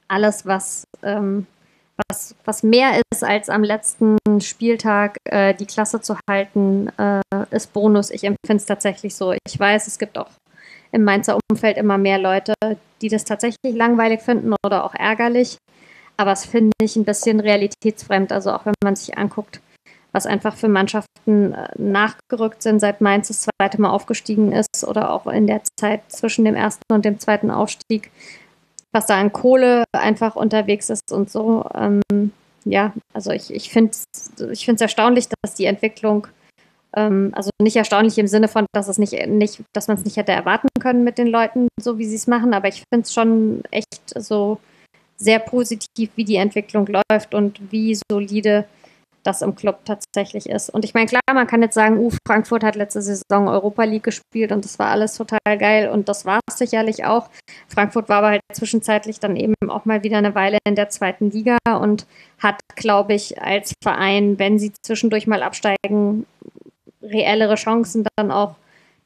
[0.08, 1.46] alles, was, ähm,
[2.08, 7.20] was, was mehr ist als am letzten Spieltag äh, die Klasse zu halten, äh,
[7.50, 8.10] ist Bonus.
[8.10, 9.32] Ich empfinde es tatsächlich so.
[9.46, 10.30] Ich weiß, es gibt auch
[10.92, 12.54] im Mainzer Umfeld immer mehr Leute,
[13.00, 15.58] die das tatsächlich langweilig finden oder auch ärgerlich.
[16.16, 18.32] Aber es finde ich ein bisschen realitätsfremd.
[18.32, 19.60] Also auch wenn man sich anguckt,
[20.12, 25.12] was einfach für Mannschaften äh, nachgerückt sind, seit Mainz das zweite Mal aufgestiegen ist oder
[25.12, 28.10] auch in der Zeit zwischen dem ersten und dem zweiten Aufstieg,
[28.92, 31.64] was da an Kohle einfach unterwegs ist und so.
[31.74, 32.02] Ähm,
[32.64, 36.26] ja, also ich, ich finde es ich erstaunlich, dass die Entwicklung
[36.92, 40.32] also nicht erstaunlich im Sinne von, dass es nicht, nicht dass man es nicht hätte
[40.32, 43.62] erwarten können mit den Leuten, so wie sie es machen, aber ich finde es schon
[43.70, 44.58] echt so
[45.16, 48.66] sehr positiv, wie die Entwicklung läuft und wie solide
[49.22, 50.70] das im Club tatsächlich ist.
[50.70, 54.04] Und ich meine, klar, man kann jetzt sagen, uh, Frankfurt hat letzte Saison Europa League
[54.04, 57.28] gespielt und das war alles total geil und das war es sicherlich auch.
[57.68, 61.30] Frankfurt war aber halt zwischenzeitlich dann eben auch mal wieder eine Weile in der zweiten
[61.30, 62.06] Liga und
[62.38, 66.24] hat, glaube ich, als Verein, wenn sie zwischendurch mal absteigen,
[67.02, 68.56] reellere Chancen, dann auch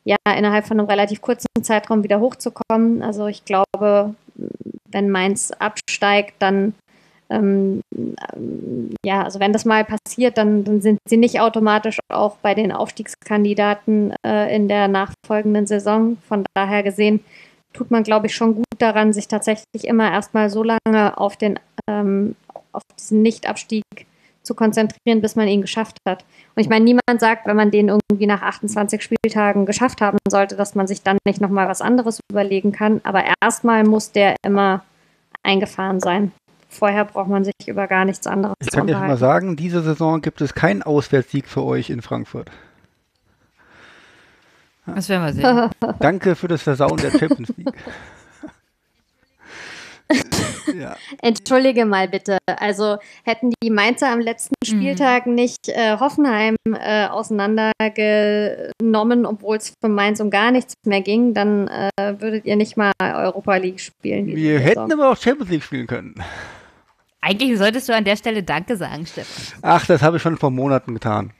[0.04, 3.02] ja innerhalb von einem relativ kurzen Zeitraum wieder hochzukommen.
[3.02, 4.14] Also ich glaube,
[4.90, 6.74] wenn Mainz absteigt, dann
[7.30, 7.80] ähm,
[9.04, 12.70] ja, also wenn das mal passiert, dann, dann, sind sie nicht automatisch auch bei den
[12.70, 16.18] Aufstiegskandidaten äh, in der nachfolgenden Saison.
[16.28, 17.20] Von daher gesehen
[17.72, 21.58] tut man, glaube ich, schon gut daran, sich tatsächlich immer erstmal so lange auf den
[21.88, 22.36] ähm,
[22.72, 23.84] auf diesen Nichtabstieg
[24.44, 26.24] zu konzentrieren, bis man ihn geschafft hat.
[26.54, 30.54] Und ich meine, niemand sagt, wenn man den irgendwie nach 28 Spieltagen geschafft haben sollte,
[30.56, 33.00] dass man sich dann nicht nochmal was anderes überlegen kann.
[33.04, 34.84] Aber erstmal muss der immer
[35.42, 36.32] eingefahren sein.
[36.68, 39.82] Vorher braucht man sich über gar nichts anderes Ich kann dir schon mal sagen, diese
[39.82, 42.50] Saison gibt es keinen Auswärtssieg für euch in Frankfurt.
[44.86, 45.70] Das werden wir sehen.
[46.00, 47.72] Danke für das Versauen der Champions League.
[50.72, 50.96] ja.
[51.22, 52.38] Entschuldige mal bitte.
[52.46, 54.66] Also hätten die Mainzer am letzten mhm.
[54.66, 55.34] Spieltag mhm.
[55.34, 61.68] nicht äh, Hoffenheim äh, auseinandergenommen, obwohl es für Mainz um gar nichts mehr ging, dann
[61.68, 64.26] äh, würdet ihr nicht mal Europa League spielen.
[64.26, 66.14] Wir hätten aber auch Champions League spielen können.
[67.20, 69.60] Eigentlich solltest du an der Stelle Danke sagen, Stefan.
[69.62, 71.32] Ach, das habe ich schon vor Monaten getan.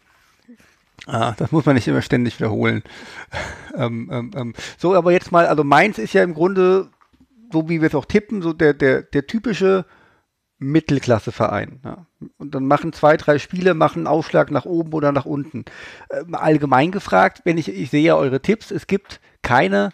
[1.06, 2.82] Ah, das muss man nicht immer ständig wiederholen.
[3.76, 4.55] ähm, ähm, ähm.
[4.78, 6.88] So, aber jetzt mal, also Mainz ist ja im Grunde
[7.55, 9.86] so wie wir es auch tippen, so der, der, der typische
[10.59, 11.81] Mittelklasseverein.
[11.85, 12.06] Ja.
[12.36, 15.64] Und dann machen zwei, drei Spiele, machen einen Aufschlag nach oben oder nach unten.
[16.09, 19.90] Äh, allgemein gefragt, wenn ich, ich sehe ja eure Tipps, es gibt keine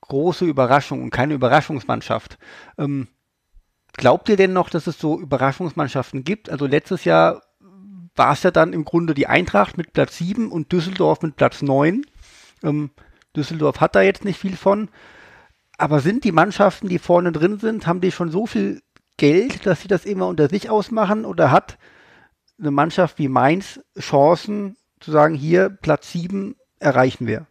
[0.00, 2.38] große Überraschung und keine Überraschungsmannschaft.
[2.78, 3.08] Ähm,
[3.92, 6.48] glaubt ihr denn noch, dass es so Überraschungsmannschaften gibt?
[6.48, 7.42] Also letztes Jahr
[8.14, 11.60] war es ja dann im Grunde die Eintracht mit Platz 7 und Düsseldorf mit Platz
[11.60, 12.06] 9.
[12.62, 12.90] Ähm,
[13.36, 14.88] Düsseldorf hat da jetzt nicht viel von.
[15.78, 18.82] Aber sind die Mannschaften, die vorne drin sind, haben die schon so viel
[19.16, 21.24] Geld, dass sie das immer unter sich ausmachen?
[21.24, 21.78] Oder hat
[22.58, 27.46] eine Mannschaft wie Mainz Chancen zu sagen, hier Platz 7 erreichen wir?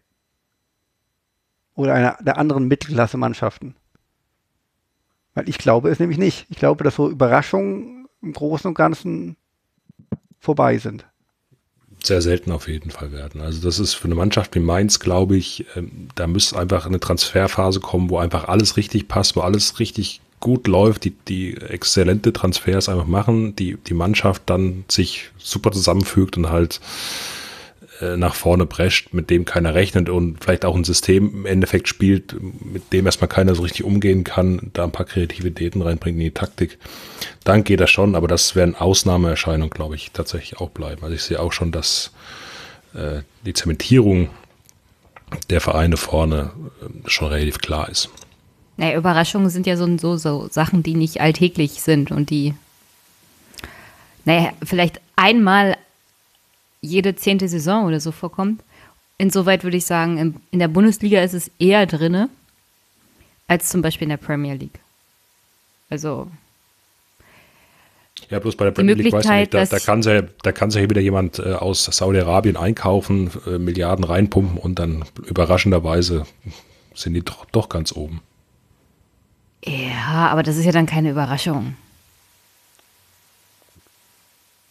[1.76, 3.76] Oder einer der anderen Mittelklasse-Mannschaften?
[5.34, 6.48] Weil ich glaube es nämlich nicht.
[6.50, 9.36] Ich glaube, dass so Überraschungen im Großen und Ganzen
[10.40, 11.06] vorbei sind
[12.06, 13.42] sehr selten auf jeden Fall werden.
[13.42, 17.00] Also das ist für eine Mannschaft wie Mainz, glaube ich, ähm, da müsste einfach eine
[17.00, 22.34] Transferphase kommen, wo einfach alles richtig passt, wo alles richtig gut läuft, die, die exzellente
[22.34, 26.82] Transfers einfach machen, die, die Mannschaft dann sich super zusammenfügt und halt
[28.02, 32.36] nach vorne prescht, mit dem keiner rechnet und vielleicht auch ein System im Endeffekt spielt,
[32.42, 36.32] mit dem erstmal keiner so richtig umgehen kann, da ein paar Kreativitäten reinbringt in die
[36.32, 36.78] Taktik,
[37.44, 41.04] dann geht das schon, aber das werden Ausnahmeerscheinungen, glaube ich, tatsächlich auch bleiben.
[41.04, 42.12] Also ich sehe auch schon, dass
[42.94, 44.30] äh, die Zementierung
[45.50, 46.52] der Vereine vorne
[46.82, 48.10] äh, schon relativ klar ist.
[48.78, 52.54] Naja, Überraschungen sind ja so, so, so Sachen, die nicht alltäglich sind und die,
[54.26, 55.78] naja, vielleicht einmal
[56.86, 58.62] jede zehnte Saison oder so vorkommt.
[59.18, 62.30] Insoweit würde ich sagen, in der Bundesliga ist es eher drinne
[63.48, 64.80] als zum Beispiel in der Premier League.
[65.90, 66.30] Also.
[68.30, 70.70] Ja, bloß bei der Premier League weiß ich nicht, da, da, kann ja, da kann
[70.70, 76.26] ja wieder jemand äh, aus Saudi-Arabien einkaufen, äh, Milliarden reinpumpen und dann überraschenderweise
[76.94, 78.22] sind die doch, doch ganz oben.
[79.64, 81.76] Ja, aber das ist ja dann keine Überraschung.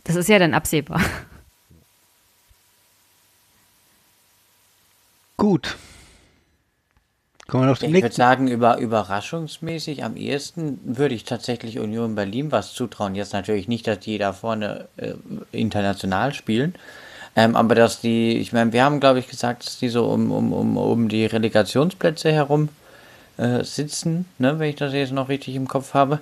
[0.04, 1.00] Das ist ja dann absehbar.
[5.44, 5.76] Gut.
[7.48, 12.14] Kommen wir noch zum ich würde sagen, über, überraschungsmäßig am ehesten würde ich tatsächlich Union
[12.14, 13.14] Berlin was zutrauen.
[13.14, 15.12] Jetzt natürlich nicht, dass die da vorne äh,
[15.52, 16.74] international spielen.
[17.36, 20.32] Ähm, aber dass die, ich meine, wir haben, glaube ich, gesagt, dass die so um,
[20.32, 22.70] um, um, um die Relegationsplätze herum
[23.36, 26.20] äh, sitzen, ne, wenn ich das jetzt noch richtig im Kopf habe.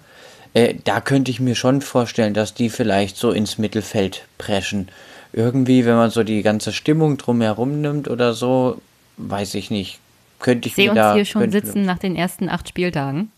[0.52, 4.88] Äh, da könnte ich mir schon vorstellen, dass die vielleicht so ins Mittelfeld preschen.
[5.32, 8.80] Irgendwie, wenn man so die ganze Stimmung drumherum nimmt oder so,
[9.16, 9.98] weiß ich nicht.
[10.38, 13.30] Könnte ich, sehe uns da, hier schon sitzen nach den ersten acht Spieltagen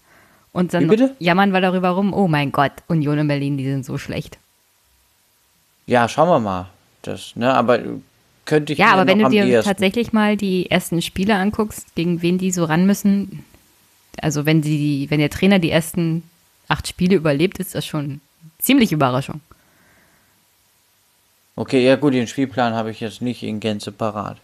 [0.52, 3.98] und dann jammern wir darüber rum, oh mein Gott, Union in Berlin, die sind so
[3.98, 4.38] schlecht.
[5.86, 6.70] Ja, schauen wir mal.
[7.02, 7.80] Das, ne, aber
[8.44, 9.68] könnte ich Ja, aber wenn du dir ersten.
[9.68, 13.44] tatsächlich mal die ersten Spiele anguckst, gegen wen die so ran müssen,
[14.20, 16.22] also wenn sie, wenn der Trainer die ersten
[16.68, 18.20] acht Spiele überlebt, ist das schon
[18.58, 19.40] ziemlich Überraschung.
[21.56, 24.38] Okay, ja gut, den Spielplan habe ich jetzt nicht in Gänze parat.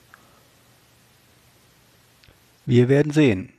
[2.70, 3.52] Wir werden sehen.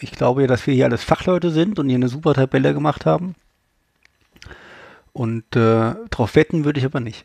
[0.00, 3.04] Ich glaube ja, dass wir hier alles Fachleute sind und hier eine super Tabelle gemacht
[3.04, 3.34] haben.
[5.12, 7.24] Und äh, darauf wetten würde ich aber nicht.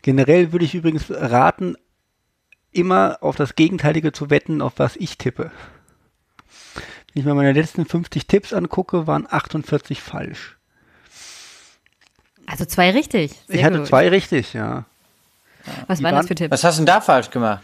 [0.00, 1.76] Generell würde ich übrigens raten,
[2.72, 5.50] immer auf das Gegenteilige zu wetten, auf was ich tippe.
[7.12, 10.56] Wenn ich mir meine letzten 50 Tipps angucke, waren 48 falsch.
[12.46, 13.32] Also zwei richtig.
[13.46, 13.88] Sehr ich hatte gut.
[13.88, 14.86] zwei richtig, ja.
[15.86, 16.50] Was waren das für Tipps?
[16.50, 17.62] Was hast du denn da falsch gemacht?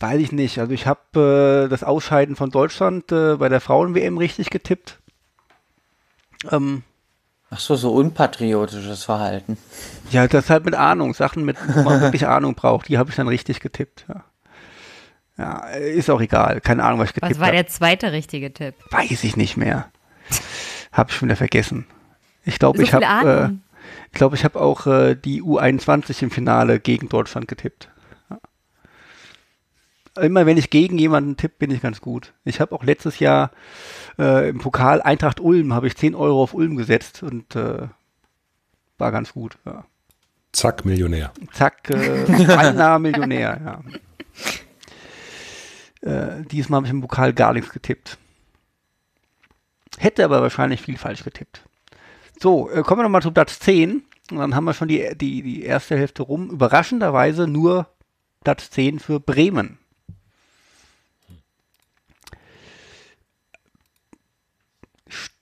[0.00, 0.58] Weiß ich nicht.
[0.58, 4.98] Also ich habe äh, das Ausscheiden von Deutschland äh, bei der Frauen-WM richtig getippt.
[6.50, 6.84] Ähm,
[7.50, 9.56] Ach so, so unpatriotisches Verhalten.
[10.10, 13.16] Ja, das halt mit Ahnung, Sachen, mit, wo man wirklich Ahnung braucht, die habe ich
[13.16, 14.06] dann richtig getippt.
[14.08, 14.24] Ja.
[15.38, 15.68] ja.
[15.70, 16.60] ist auch egal.
[16.60, 17.34] Keine Ahnung, was ich getippt habe.
[17.34, 17.54] Was war hab.
[17.54, 18.74] der zweite richtige Tipp?
[18.90, 19.90] Weiß ich nicht mehr.
[20.92, 21.86] habe ich schon wieder vergessen.
[22.44, 23.50] Ich glaube, so ich habe äh,
[24.12, 27.88] ich glaube, ich habe auch äh, die U21 im Finale gegen Deutschland getippt
[30.20, 32.34] immer wenn ich gegen jemanden tippe, bin ich ganz gut.
[32.44, 33.50] Ich habe auch letztes Jahr
[34.18, 37.88] äh, im Pokal Eintracht Ulm, habe ich 10 Euro auf Ulm gesetzt und äh,
[38.98, 39.58] war ganz gut.
[39.64, 39.84] Ja.
[40.52, 41.32] Zack, Millionär.
[41.52, 43.82] Zack, äh, beinahe Millionär, ja.
[46.00, 48.18] Äh, diesmal habe ich im Pokal gar nichts getippt.
[49.98, 51.62] Hätte aber wahrscheinlich viel falsch getippt.
[52.40, 54.04] So, äh, kommen wir nochmal zu Platz 10.
[54.30, 56.50] Und dann haben wir schon die, die, die erste Hälfte rum.
[56.50, 57.88] Überraschenderweise nur
[58.44, 59.78] Platz 10 für Bremen.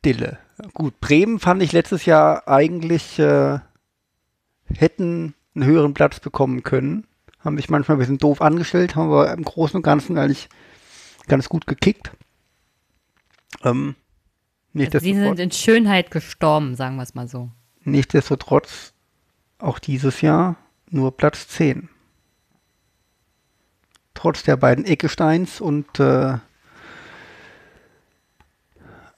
[0.07, 0.39] Stille.
[0.73, 3.59] Gut, Bremen fand ich letztes Jahr eigentlich äh,
[4.73, 7.07] hätten einen höheren Platz bekommen können.
[7.41, 10.49] Haben sich manchmal ein bisschen doof angestellt, haben aber im Großen und Ganzen eigentlich
[11.27, 12.13] ganz gut gekickt.
[13.65, 13.97] Ähm,
[14.77, 17.51] also sie sind in Schönheit gestorben, sagen wir es mal so.
[17.83, 18.93] Nichtsdestotrotz
[19.59, 20.57] auch dieses Jahr
[20.89, 21.89] nur Platz 10.
[24.15, 26.39] Trotz der beiden Eckesteins und äh,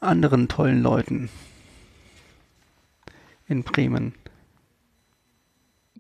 [0.01, 1.29] anderen tollen Leuten
[3.47, 4.15] in Bremen.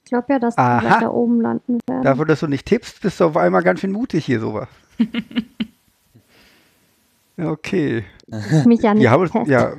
[0.05, 0.85] glaube ja, dass die Aha.
[0.85, 2.03] weiter oben landen werden.
[2.03, 4.69] Dafür, dass du nicht tippst, bist du auf einmal ganz schön mutig hier sowas.
[7.41, 8.05] Okay.
[8.65, 9.47] mich ja nicht haben, kennt.
[9.47, 9.75] ja,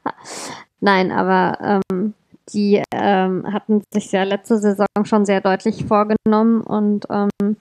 [0.80, 2.14] Nein, aber ähm,
[2.54, 7.56] die ähm, hatten sich ja letzte Saison schon sehr deutlich vorgenommen und ähm,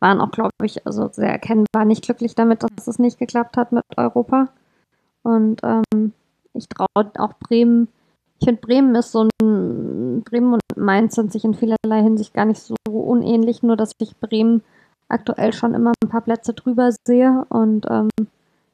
[0.00, 3.72] waren auch, glaube ich, also sehr erkennbar nicht glücklich damit, dass es nicht geklappt hat
[3.72, 4.48] mit Europa.
[5.22, 6.12] Und ähm,
[6.54, 7.88] ich traue auch Bremen,
[8.40, 12.44] ich finde Bremen ist so ein, Bremen und Mainz sind sich in vielerlei Hinsicht gar
[12.44, 14.62] nicht so unähnlich, nur dass ich Bremen
[15.08, 18.08] aktuell schon immer ein paar Plätze drüber sehe und ähm,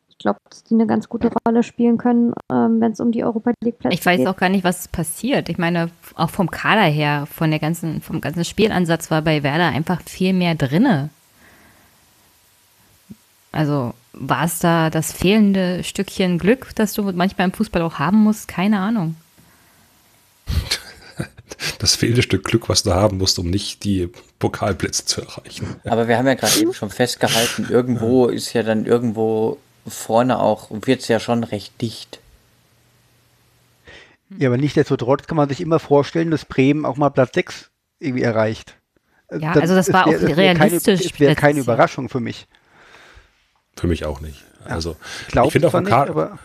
[0.09, 3.25] ich glaube, dass die eine ganz gute Rolle spielen können, ähm, wenn es um die
[3.25, 4.29] Europa League Plätze Ich weiß geht.
[4.29, 5.49] auch gar nicht, was passiert.
[5.49, 9.69] Ich meine, auch vom Kader her, von der ganzen, vom ganzen Spielansatz war bei Werder
[9.69, 11.11] einfach viel mehr drinne.
[13.55, 18.19] Also war es da das fehlende Stückchen Glück, das du manchmal im Fußball auch haben
[18.19, 18.49] musst?
[18.49, 19.17] Keine Ahnung.
[21.79, 25.77] Das fehlende Stück Glück, was du haben musst, um nicht die Pokalplätze zu erreichen.
[25.85, 30.69] Aber wir haben ja gerade eben schon festgehalten, irgendwo ist ja dann irgendwo vorne auch,
[30.71, 32.19] wird es ja schon recht dicht.
[34.39, 38.23] ja, aber nichtsdestotrotz kann man sich immer vorstellen, dass Bremen auch mal Platz 6 irgendwie
[38.25, 38.77] erreicht.
[39.31, 41.75] Ja, Dann- also das war wär- auch wär realistisch Keine, es wäre keine letztes Jahr.
[41.77, 42.47] Überraschung für mich.
[43.77, 44.45] Für mich auch nicht.
[44.65, 44.97] Also
[45.45, 46.39] Ich finde auf dem Kader, aber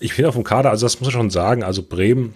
[0.00, 2.34] ich finde auf dem Kader, also das muss ich schon sagen, also Bremen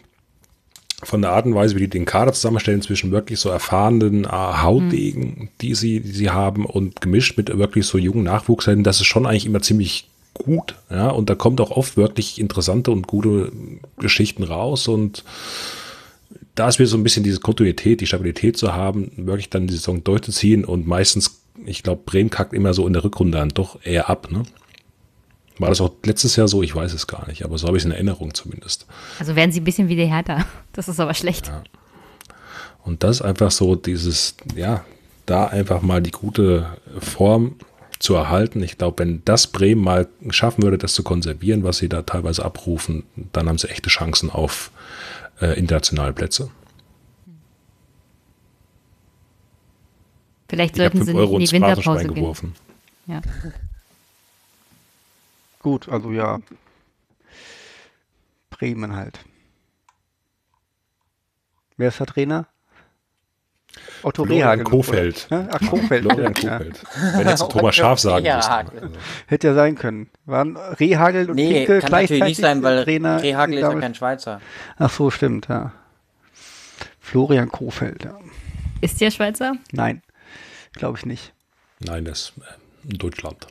[1.02, 4.28] von der Art und Weise, wie die den Kader zusammenstellen, zwischen wirklich so erfahrenen äh,
[4.28, 9.06] Hautdegen, die sie, die sie haben und gemischt mit wirklich so jungen Nachwuchshelden, das ist
[9.06, 13.52] schon eigentlich immer ziemlich gut, ja, und da kommt auch oft wirklich interessante und gute
[13.98, 15.24] Geschichten raus und
[16.54, 19.74] da ist mir so ein bisschen diese Kontinuität, die Stabilität zu haben, wirklich dann die
[19.74, 23.78] Saison durchzuziehen und meistens, ich glaube, Bremen kackt immer so in der Rückrunde dann doch
[23.84, 24.42] eher ab, ne?
[25.58, 26.62] War das auch letztes Jahr so?
[26.62, 28.86] Ich weiß es gar nicht, aber so habe ich es in Erinnerung zumindest.
[29.18, 30.44] Also werden sie ein bisschen wie die Hertha.
[30.72, 31.52] Das ist aber schlecht.
[32.82, 34.84] Und das ist einfach so dieses, ja,
[35.26, 37.56] da einfach mal die gute Form
[37.98, 38.62] zu erhalten.
[38.62, 42.42] Ich glaube, wenn das Bremen mal schaffen würde, das zu konservieren, was sie da teilweise
[42.42, 44.70] abrufen, dann haben sie echte Chancen auf
[45.42, 46.50] äh, internationale Plätze.
[50.52, 52.54] Vielleicht sollten sie 5 nicht Euro in die Winterpause gehen.
[53.06, 53.22] Ja.
[55.62, 56.40] gut, also ja.
[58.50, 59.20] Bremen halt.
[61.78, 62.48] Wer ist der Trainer?
[64.02, 64.64] Otto Florian Rehagel.
[64.64, 65.26] Kofeld.
[65.30, 65.48] oder?
[65.52, 66.04] Ach, Kofeld.
[66.04, 66.58] Florian ja.
[66.58, 66.82] Kofeld.
[67.14, 68.90] Wenn jetzt Thomas Schaf sagen Ja, müsste.
[69.28, 70.10] Hätte ja sein können.
[70.26, 73.22] Waren Rehagel und Nee, Finke kann gleichzeitig natürlich nicht sein, weil Trainer?
[73.22, 74.42] Rehagel ist ja kein Schweizer.
[74.76, 75.72] Ach so, stimmt, ja.
[77.00, 78.18] Florian Kofeld, ja.
[78.82, 79.54] Ist der Schweizer?
[79.72, 80.02] Nein,
[80.72, 81.32] glaube ich nicht.
[81.80, 83.46] nein, das ist äh, in Deutschland.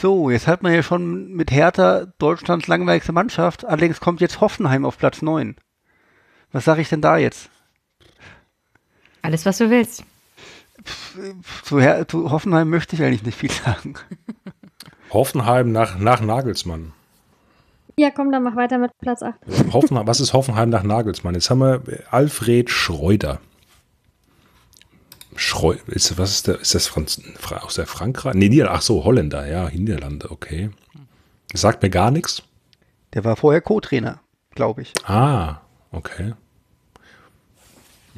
[0.00, 3.64] So, jetzt hat man ja schon mit Hertha Deutschlands langweiligste Mannschaft.
[3.64, 5.56] Allerdings kommt jetzt Hoffenheim auf Platz 9.
[6.52, 7.48] Was sage ich denn da jetzt?
[9.22, 10.04] Alles, was du willst.
[11.62, 13.94] Zu, Her zu Hoffenheim möchte ich eigentlich nicht viel sagen.
[15.10, 16.92] Hoffenheim nach, nach Nagelsmann.
[17.96, 19.34] Ja, komm, dann mach weiter mit Platz 8.
[19.72, 21.34] Hoffenheim, was ist Hoffenheim nach Nagelsmann?
[21.34, 23.40] Jetzt haben wir Alfred Schreuder.
[25.36, 28.34] Schreu, ist, was ist, der, ist das Franz, Fra- aus der Frankreich?
[28.34, 30.70] Nee, Nieder, ach so, Holländer, ja, Niederlande, okay.
[31.50, 32.42] Das sagt mir gar nichts.
[33.14, 34.20] Der war vorher Co-Trainer,
[34.54, 34.92] glaube ich.
[35.04, 35.60] Ah,
[35.90, 36.34] okay.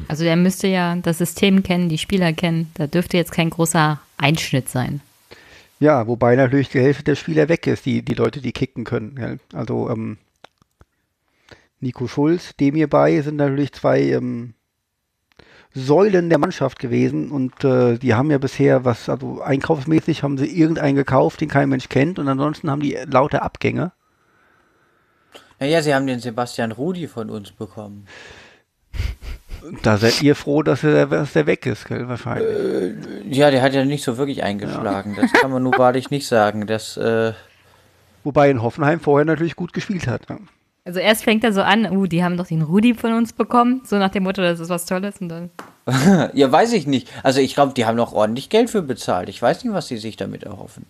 [0.08, 2.70] Also der müsste ja das System kennen, die Spieler kennen.
[2.74, 5.00] Da dürfte jetzt kein großer Einschnitt sein.
[5.78, 9.40] Ja, wobei natürlich die Hälfte der Spieler weg ist, die, die Leute, die kicken können.
[9.52, 10.18] Also ähm,
[11.80, 14.54] Nico Schulz, dem hierbei sind natürlich zwei ähm,
[15.74, 20.46] Säulen der Mannschaft gewesen und äh, die haben ja bisher was, also einkaufsmäßig haben sie
[20.46, 23.92] irgendeinen gekauft, den kein Mensch kennt und ansonsten haben die lauter Abgänge.
[25.58, 28.06] Naja, sie haben den Sebastian Rudi von uns bekommen.
[29.82, 32.48] Da seid ihr froh, dass er, dass der weg ist, gell, wahrscheinlich.
[33.30, 35.16] Ja, der hat ja nicht so wirklich eingeschlagen.
[35.20, 36.66] Das kann man nur wahrlich nicht sagen.
[36.66, 37.32] Das, äh,
[38.24, 40.28] Wobei in Hoffenheim vorher natürlich gut gespielt hat.
[40.28, 40.38] Ja.
[40.84, 43.82] Also erst fängt er so an, uh, die haben doch den Rudi von uns bekommen,
[43.84, 45.50] so nach dem Motto, das ist was Tolles und dann.
[46.32, 47.08] ja, weiß ich nicht.
[47.24, 49.28] Also ich glaube, die haben noch ordentlich Geld für bezahlt.
[49.28, 50.86] Ich weiß nicht, was sie sich damit erhoffen.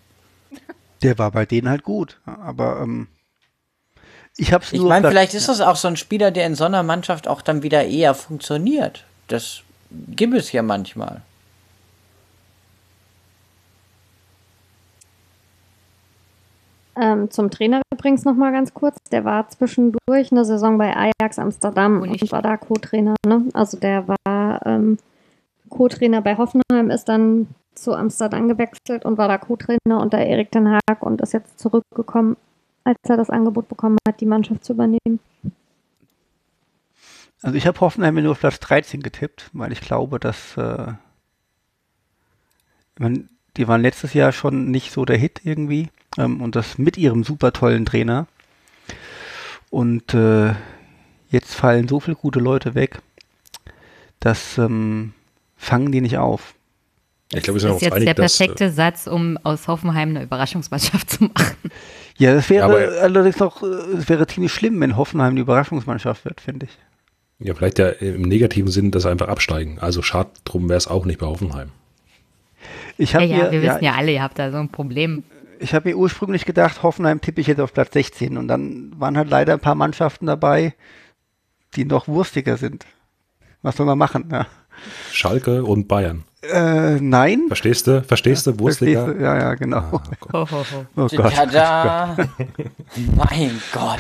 [1.03, 2.19] Der war bei denen halt gut.
[2.27, 3.09] Ja, aber ähm,
[4.37, 4.89] ich hab's Ich nur.
[4.89, 7.43] meine, Platz- vielleicht ist das auch so ein Spieler, der in so einer Mannschaft auch
[7.43, 9.05] dann wieder eher funktioniert.
[9.29, 11.23] Das gibt es ja manchmal.
[16.99, 18.97] Ähm, zum Trainer übrigens noch mal ganz kurz.
[19.13, 23.15] Der war zwischendurch eine Saison bei Ajax Amsterdam Und und, ich- war da Co-Trainer.
[23.27, 23.43] Ne?
[23.53, 24.97] Also der war ähm,
[25.69, 30.69] Co-Trainer bei Hoffenheim, ist dann zu Amsterdam gewechselt und war da Co-Trainer unter Erik Ten
[30.71, 32.39] Haag und ist jetzt zurückgekommen,
[32.87, 35.19] als er das Angebot bekommen hat, die Mannschaft zu übernehmen.
[37.43, 40.93] Also ich habe Hoffenheim nur auf Platz 13 getippt, weil ich glaube, dass äh,
[42.99, 46.97] mein, die waren letztes Jahr schon nicht so der Hit irgendwie ähm, und das mit
[46.97, 48.27] ihrem super tollen Trainer.
[49.71, 50.55] Und äh,
[51.29, 53.03] jetzt fallen so viele gute Leute weg,
[54.21, 55.13] das ähm,
[55.57, 56.55] fangen die nicht auf.
[57.35, 59.37] Ich glaube, wir Das sind ist uns jetzt einig, der dass, äh, perfekte Satz, um
[59.43, 61.57] aus Hoffenheim eine Überraschungsmannschaft zu machen.
[62.19, 63.67] Ja, das wäre aber- allerdings noch, äh,
[63.99, 66.79] es wäre ziemlich schlimm, wenn Hoffenheim die Überraschungsmannschaft wird, finde ich.
[67.39, 69.79] Ja, vielleicht ja im negativen Sinn, dass sie einfach absteigen.
[69.79, 71.71] Also schade drum wäre es auch nicht bei Hoffenheim.
[72.97, 74.71] Ich Ja, habe ja, mir, wir ja, wissen ja alle, ihr habt da so ein
[74.71, 75.23] Problem.
[75.59, 79.17] ich habe mir ursprünglich gedacht, Hoffenheim tippe ich jetzt auf Platz 16 und dann waren
[79.19, 80.75] halt leider ein paar Mannschaften dabei,
[81.75, 82.87] die noch wurstiger sind.
[83.63, 84.29] Was soll man machen?
[84.33, 84.47] Ja.
[85.13, 86.25] Schalke und Bayern.
[86.53, 87.45] Äh, nein.
[87.49, 88.03] Verstehst du?
[88.03, 88.59] Verstehst du?
[88.59, 89.13] Wurstliga?
[89.13, 89.79] Ja, ja, genau.
[89.79, 90.01] Ah,
[90.33, 90.65] ho, ho.
[90.97, 91.33] Oh Gott.
[91.35, 92.17] Tada!
[93.15, 93.99] mein Gott.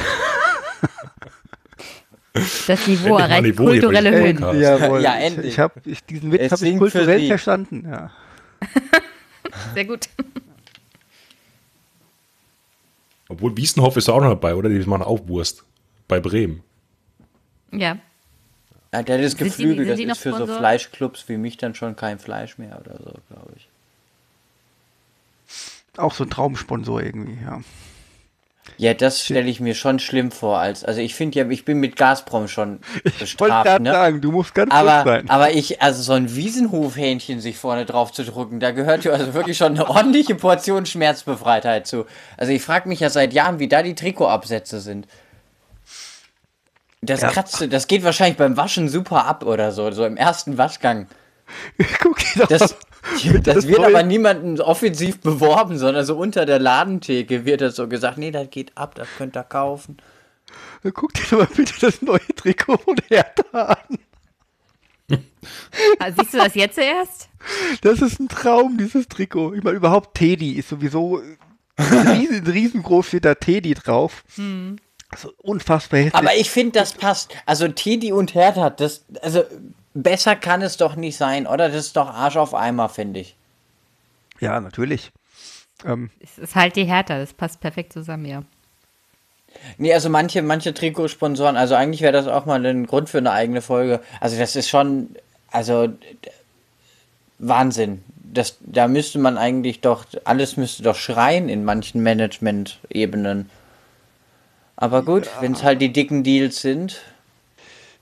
[2.66, 4.10] Das Niveau erreicht Niveau kulturelle.
[4.12, 4.38] Höhen.
[4.60, 5.00] Jawohl.
[5.00, 5.46] Ja, Ich, endlich.
[5.46, 7.88] ich habe ich, diesen Witz habe ich kulturell verstanden.
[7.90, 8.10] Ja.
[9.74, 10.08] Sehr gut.
[13.28, 14.68] Obwohl Wiesenhoff ist auch noch dabei, oder?
[14.68, 15.64] Die machen auch Wurst.
[16.08, 16.62] Bei Bremen.
[17.72, 17.96] Ja.
[18.96, 20.56] Ja, der hat das Sind Geflügel, das die noch ist für so Sponsor?
[20.56, 23.68] Fleischclubs wie mich dann schon kein Fleisch mehr oder so, glaube ich.
[25.98, 27.36] Auch so ein Traumsponsor irgendwie.
[27.44, 27.60] Ja.
[28.78, 30.58] Ja, das stelle ich mir schon schlimm vor.
[30.58, 33.92] Als, also ich finde ja, ich bin mit Gazprom schon Ich wollte bestraft, gerade ne?
[33.92, 35.28] sagen, du musst ganz Aber, sein.
[35.30, 39.34] aber ich, also so ein Wiesenhofhähnchen sich vorne drauf zu drücken, da gehört ja also
[39.34, 42.06] wirklich schon eine ordentliche Portion Schmerzbefreitheit zu.
[42.36, 45.06] Also ich frage mich ja seit Jahren, wie da die Trikotabsätze sind.
[47.06, 47.30] Das Ja.
[47.30, 51.06] kratzt, das geht wahrscheinlich beim Waschen super ab oder so, so im ersten Waschgang.
[52.02, 52.60] Guck dir doch Das,
[53.24, 57.76] mal- das wird neue- aber niemandem offensiv beworben, sondern so unter der Ladentheke wird das
[57.76, 59.96] so gesagt, nee, das geht ab, das könnt ihr kaufen.
[60.94, 63.98] Guck dir doch mal bitte das neue Trikot von Hertha an.
[66.00, 67.28] Ah, Siehst du das jetzt erst?
[67.82, 69.54] Das ist ein Traum, dieses Trikot.
[69.54, 71.20] Ich meine, überhaupt Teddy ist sowieso
[71.78, 74.24] riesen, riesengroß steht da Teddy drauf.
[75.16, 76.14] Also unfassbar hässlich.
[76.14, 77.34] Aber ich finde, das passt.
[77.46, 79.44] Also Teddy und Hertha, das, also
[79.94, 81.68] besser kann es doch nicht sein, oder?
[81.68, 83.34] Das ist doch Arsch auf Eimer, finde ich.
[84.40, 85.10] ja, natürlich.
[85.86, 88.42] Ähm, Es ist halt die Hertha, das passt perfekt zusammen, ja.
[89.78, 93.30] Nee, also manche, manche Trikotsponsoren, also eigentlich wäre das auch mal ein Grund für eine
[93.32, 94.00] eigene Folge.
[94.20, 95.16] Also das ist schon,
[95.50, 95.88] also
[97.38, 98.04] Wahnsinn.
[98.22, 103.48] Das, da müsste man eigentlich doch, alles müsste doch schreien in manchen Management-Ebenen.
[104.76, 107.00] Aber gut, wenn es halt die dicken Deals sind.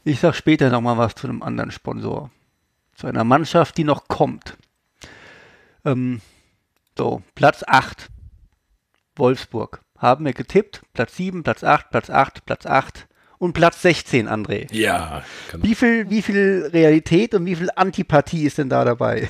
[0.05, 2.31] ich sag später nochmal was zu einem anderen Sponsor.
[2.97, 4.57] Zu einer Mannschaft, die noch kommt.
[5.85, 6.21] Ähm,
[6.97, 8.09] so, Platz 8.
[9.17, 9.81] Wolfsburg.
[9.99, 10.83] Haben wir getippt.
[10.93, 13.07] Platz 7, Platz 8, Platz 8, Platz 8
[13.39, 14.73] und Platz 16, André.
[14.73, 15.65] Ja, genau.
[15.65, 19.29] Wie viel, wie viel Realität und wie viel Antipathie ist denn da dabei?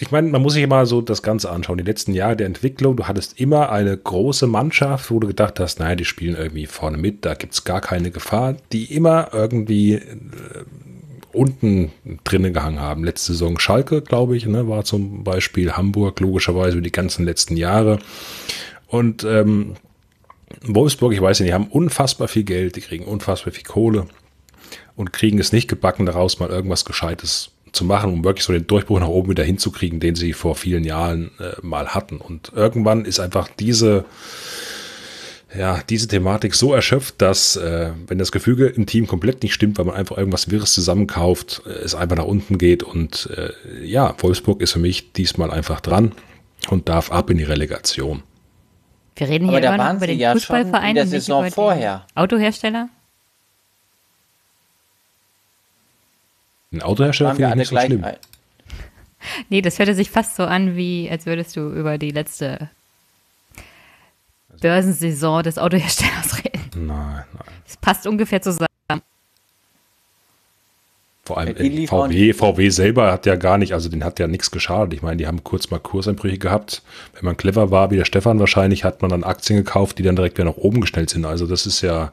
[0.00, 1.78] Ich meine, man muss sich immer so das Ganze anschauen.
[1.78, 5.80] Die letzten Jahre der Entwicklung, du hattest immer eine große Mannschaft, wo du gedacht hast,
[5.80, 9.94] naja, die spielen irgendwie vorne mit, da gibt es gar keine Gefahr, die immer irgendwie
[9.94, 10.00] äh,
[11.32, 11.92] unten
[12.22, 13.04] drinnen gehangen haben.
[13.04, 17.98] Letzte Saison Schalke, glaube ich, ne, war zum Beispiel Hamburg, logischerweise die ganzen letzten Jahre.
[18.86, 19.74] Und ähm,
[20.62, 24.06] Wolfsburg, ich weiß nicht, die haben unfassbar viel Geld, die kriegen unfassbar viel Kohle
[24.96, 28.66] und kriegen es nicht gebacken, daraus mal irgendwas Gescheites zu machen, um wirklich so den
[28.66, 32.18] Durchbruch nach oben wieder hinzukriegen, den sie vor vielen Jahren äh, mal hatten.
[32.18, 34.04] Und irgendwann ist einfach diese,
[35.56, 39.78] ja, diese Thematik so erschöpft, dass, äh, wenn das Gefüge im Team komplett nicht stimmt,
[39.78, 42.82] weil man einfach irgendwas Wirres zusammenkauft, äh, es einfach nach unten geht.
[42.82, 43.52] Und äh,
[43.84, 46.12] ja, Wolfsburg ist für mich diesmal einfach dran
[46.70, 48.22] und darf ab in die Relegation.
[49.16, 51.54] Wir reden hier über sie den ja Fußballverein in der und nicht Saison über den
[51.54, 52.06] vorher.
[52.14, 52.88] Autohersteller?
[56.74, 58.04] Ein Autohersteller finde ich nicht so schlimm.
[58.04, 58.16] ein-
[59.48, 62.68] Nee, das hörte sich fast so an, wie als würdest du über die letzte
[64.60, 66.86] Börsensaison des Autoherstellers reden.
[66.86, 67.44] Nein, nein.
[67.66, 68.66] Das passt ungefähr zusammen.
[71.26, 74.50] Vor allem äh, VW, VW selber hat ja gar nicht, also den hat ja nichts
[74.50, 74.92] geschadet.
[74.92, 76.82] Ich meine, die haben kurz mal Kurseinbrüche gehabt.
[77.14, 80.16] Wenn man clever war, wie der Stefan wahrscheinlich, hat man dann Aktien gekauft, die dann
[80.16, 81.24] direkt wieder nach oben gestellt sind.
[81.24, 82.12] Also das ist ja,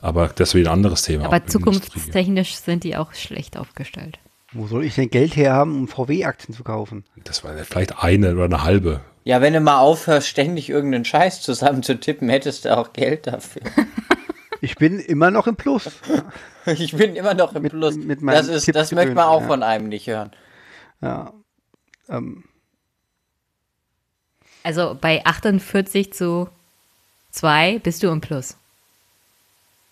[0.00, 1.26] aber das ist wieder ein anderes Thema.
[1.26, 4.18] Aber zukunftstechnisch sind die auch schlecht aufgestellt.
[4.52, 7.04] Wo soll ich denn Geld herhaben, um VW-Aktien zu kaufen?
[7.22, 9.02] Das war vielleicht eine oder eine halbe.
[9.24, 13.26] Ja, wenn du mal aufhörst, ständig irgendeinen Scheiß zusammen zu tippen, hättest du auch Geld
[13.26, 13.62] dafür.
[14.60, 15.88] Ich bin immer noch im Plus.
[16.66, 17.96] Ich bin immer noch im Mit- Plus.
[17.96, 19.46] mit meinem das ist, das möchte man auch ja.
[19.46, 20.30] von einem nicht hören.
[21.00, 21.32] Ja.
[22.10, 22.44] Ähm,
[24.62, 26.50] Also bei 48 zu
[27.30, 28.56] 2 bist du im Plus.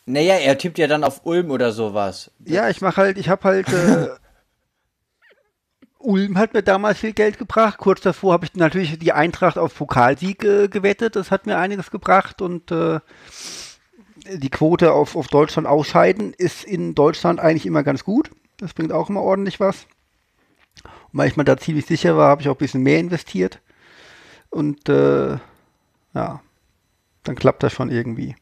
[0.05, 2.31] Naja, er tippt ja dann auf Ulm oder sowas.
[2.45, 3.69] Ja, ich mache halt, ich habe halt.
[3.73, 4.09] Äh,
[5.99, 7.79] Ulm hat mir damals viel Geld gebracht.
[7.79, 11.17] Kurz davor habe ich natürlich die Eintracht auf Pokalsieg äh, gewettet.
[11.17, 13.01] Das hat mir einiges gebracht und äh,
[14.37, 18.31] die Quote auf, auf Deutschland ausscheiden ist in Deutschland eigentlich immer ganz gut.
[18.59, 19.87] Das bringt auch immer ordentlich was.
[21.13, 23.61] Und weil ich mir da ziemlich sicher war, habe ich auch ein bisschen mehr investiert.
[24.51, 25.39] Und äh,
[26.15, 26.41] ja,
[27.23, 28.37] dann klappt das schon irgendwie.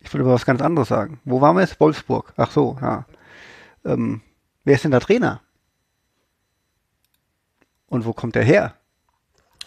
[0.00, 1.20] Ich wollte aber was ganz anderes sagen.
[1.24, 1.78] Wo waren wir jetzt?
[1.78, 2.32] Wolfsburg.
[2.36, 3.06] Ach so, ja.
[3.84, 4.22] Ähm,
[4.64, 5.42] wer ist denn der Trainer?
[7.86, 8.74] Und wo kommt er her?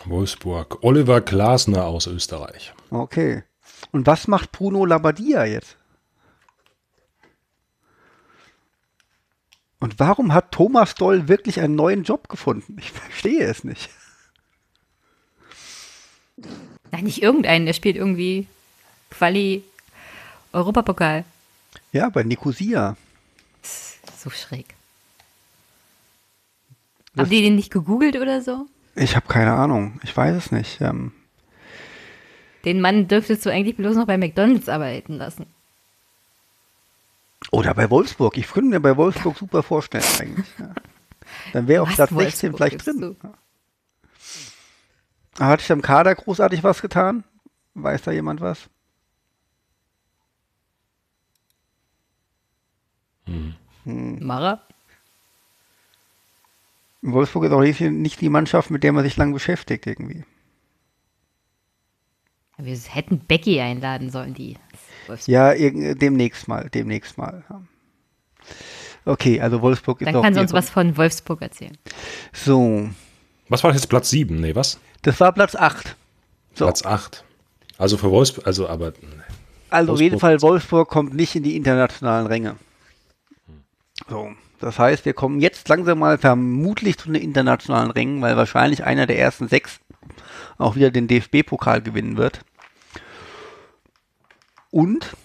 [0.05, 0.83] Wolfsburg.
[0.83, 2.73] Oliver Glasner aus Österreich.
[2.89, 3.43] Okay.
[3.91, 5.77] Und was macht Bruno Labbadia jetzt?
[9.79, 12.77] Und warum hat Thomas Doll wirklich einen neuen Job gefunden?
[12.79, 13.89] Ich verstehe es nicht.
[16.91, 18.47] Nein, nicht irgendeinen, der spielt irgendwie
[19.09, 19.63] Quali
[20.53, 21.25] Europapokal.
[21.91, 22.95] Ja, bei Nicosia.
[24.17, 24.73] So schräg.
[27.17, 28.67] Haben die den nicht gegoogelt oder so?
[28.95, 29.99] Ich habe keine Ahnung.
[30.03, 30.81] Ich weiß es nicht.
[30.81, 31.11] Ähm,
[32.65, 35.45] Den Mann dürftest du eigentlich bloß noch bei McDonalds arbeiten lassen.
[37.51, 38.37] oder bei Wolfsburg.
[38.37, 40.47] Ich könnte mir bei Wolfsburg super vorstellen eigentlich.
[40.57, 40.73] Ja.
[41.51, 43.15] Dann wäre auf Was, Platz 16 Wolfsburg vielleicht drin.
[45.39, 45.49] Ja.
[45.49, 47.23] Hat sich am Kader großartig was getan?
[47.73, 48.69] Weiß da jemand was?
[53.85, 54.61] Mara?
[57.01, 60.23] Wolfsburg ist auch nicht, nicht die Mannschaft, mit der man sich lang beschäftigt irgendwie.
[62.57, 64.57] Wir hätten Becky einladen sollen, die.
[65.07, 65.27] Wolfsburg.
[65.27, 67.43] Ja, demnächst mal, demnächst mal.
[69.05, 71.77] Okay, also Wolfsburg ist Dann auch kann sie uns was von Wolfsburg erzählen.
[72.31, 72.89] So,
[73.49, 74.39] Was war jetzt Platz 7?
[74.39, 74.79] Nee, was?
[75.01, 75.95] das war Platz 8.
[76.53, 76.65] So.
[76.65, 77.23] Platz 8.
[77.77, 78.93] Also für Wolfsburg, also aber
[79.69, 82.55] Also auf jeden Fall, Wolfsburg kommt nicht in die internationalen Ränge.
[84.09, 88.83] So, das heißt, wir kommen jetzt langsam mal vermutlich zu den internationalen Rängen, weil wahrscheinlich
[88.85, 89.79] einer der ersten sechs
[90.57, 92.41] auch wieder den DFB-Pokal gewinnen wird.
[94.71, 95.15] Und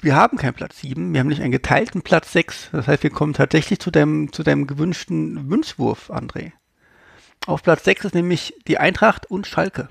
[0.00, 2.70] wir haben keinen Platz 7, wir haben nicht einen geteilten Platz 6.
[2.72, 6.52] Das heißt, wir kommen tatsächlich zu deinem, zu deinem gewünschten Wünschwurf, André.
[7.46, 9.88] Auf Platz 6 ist nämlich die Eintracht und Schalke.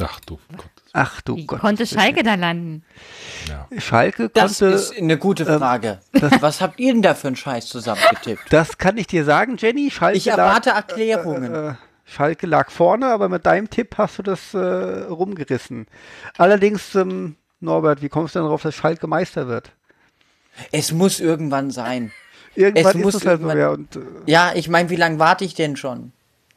[0.00, 0.70] ach du Gott.
[0.92, 1.60] Ach du Wie Gott.
[1.60, 2.82] konnte Schalke da landen?
[3.78, 6.00] Schalke Das konnte, ist eine gute ähm, Frage.
[6.40, 8.44] Was habt ihr denn da für einen Scheiß zusammengetippt?
[8.50, 9.90] Das kann ich dir sagen, Jenny.
[9.90, 11.52] Schalke Ich erwarte lag, Erklärungen.
[11.54, 11.74] äh,
[12.08, 15.86] Schalke lag vorne, aber mit deinem Tipp hast du das äh, rumgerissen.
[16.38, 19.72] Allerdings, ähm, Norbert, wie kommst du denn darauf, dass Schalke Meister wird?
[20.72, 22.12] Es muss irgendwann sein.
[22.54, 23.70] Irgendwann Es ist muss es halt so, irgendwann- ja.
[23.70, 26.12] Und, äh, Ja, ich meine, wie lange warte ich denn schon?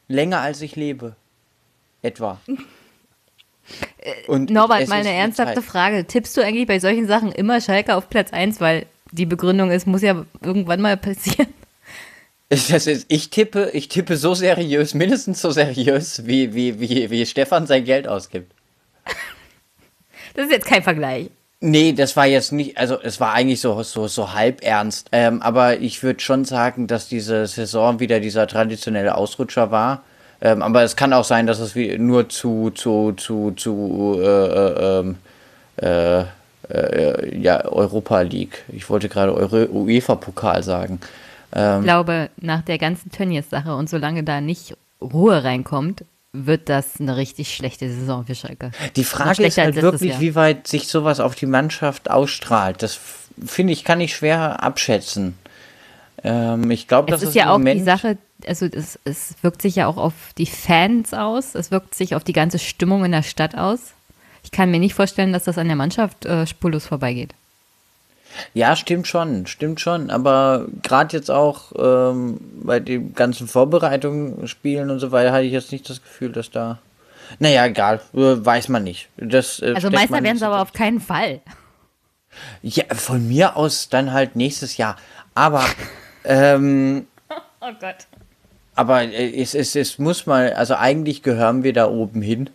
[0.08, 1.16] Länger als ich lebe.
[2.00, 2.40] Etwa.
[4.26, 5.64] Und Norbert, mal eine ernsthafte Zeit.
[5.64, 6.06] Frage.
[6.06, 8.60] Tippst du eigentlich bei solchen Sachen immer Schalke auf Platz 1?
[8.60, 11.52] Weil die Begründung ist, muss ja irgendwann mal passieren.
[12.50, 17.24] Das ist, ich tippe, ich tippe so seriös, mindestens so seriös, wie, wie, wie, wie
[17.24, 18.52] Stefan sein Geld ausgibt.
[20.34, 21.28] Das ist jetzt kein Vergleich.
[21.58, 25.08] Nee, das war jetzt nicht, also es war eigentlich so, so, so halb ernst.
[25.10, 30.04] Ähm, aber ich würde schon sagen, dass diese Saison wieder dieser traditionelle Ausrutscher war.
[30.40, 35.00] Ähm, aber es kann auch sein, dass es nur zu, zu, zu, zu, äh, äh,
[35.00, 35.18] ähm,
[35.82, 36.20] äh,
[36.70, 38.64] äh, ja, Europa League.
[38.68, 41.00] Ich wollte gerade UEFA-Pokal sagen.
[41.52, 47.16] Ich glaube, nach der ganzen Tönnies-Sache und solange da nicht Ruhe reinkommt, wird das eine
[47.16, 48.70] richtig schlechte Saison für Schalke.
[48.94, 50.20] Die Frage ist halt wirklich, Jahr.
[50.20, 52.82] wie weit sich sowas auf die Mannschaft ausstrahlt.
[52.82, 52.98] Das
[53.44, 55.36] finde ich, kann ich schwer abschätzen.
[56.22, 59.76] Ähm, ich glaube, das ist ja auch Moment, die Sache, also es, es wirkt sich
[59.76, 63.22] ja auch auf die Fans aus, es wirkt sich auf die ganze Stimmung in der
[63.22, 63.94] Stadt aus.
[64.44, 67.34] Ich kann mir nicht vorstellen, dass das an der Mannschaft äh, spurlos vorbeigeht.
[68.54, 70.10] Ja, stimmt schon, stimmt schon.
[70.10, 75.52] Aber gerade jetzt auch ähm, bei den ganzen Vorbereitungen, Spielen und so weiter, hatte ich
[75.52, 76.78] jetzt nicht das Gefühl, dass da.
[77.38, 79.08] Naja, egal, äh, weiß man nicht.
[79.16, 81.40] Das, äh, Also Meister werden sie aber auf keinen Fall.
[82.62, 84.96] Ja, von mir aus dann halt nächstes Jahr.
[85.34, 85.64] Aber,
[86.24, 87.06] ähm,
[87.60, 88.06] Oh Gott.
[88.74, 92.50] aber äh, es, es, es muss mal, also eigentlich gehören wir da oben hin.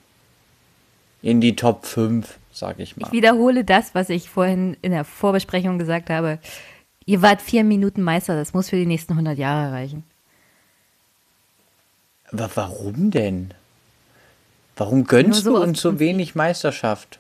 [1.22, 3.08] In die Top 5, sag ich mal.
[3.08, 6.40] Ich wiederhole das, was ich vorhin in der Vorbesprechung gesagt habe.
[7.06, 10.04] Ihr wart vier Minuten Meister, das muss für die nächsten 100 Jahre reichen.
[12.32, 13.54] Aber warum denn?
[14.76, 17.20] Warum gönnst so du uns so wenig Meisterschaft?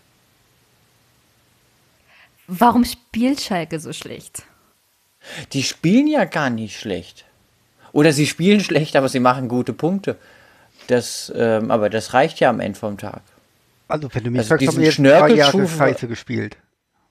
[2.47, 4.43] Warum spielt Schalke so schlecht?
[5.53, 7.25] Die spielen ja gar nicht schlecht.
[7.91, 10.17] Oder sie spielen schlecht, aber sie machen gute Punkte.
[10.87, 13.21] Das, ähm, aber das reicht ja am Ende vom Tag.
[13.87, 16.57] Also, wenn du mich Also sagst, haben diesen wir jetzt drei Jahre Scheiße gespielt.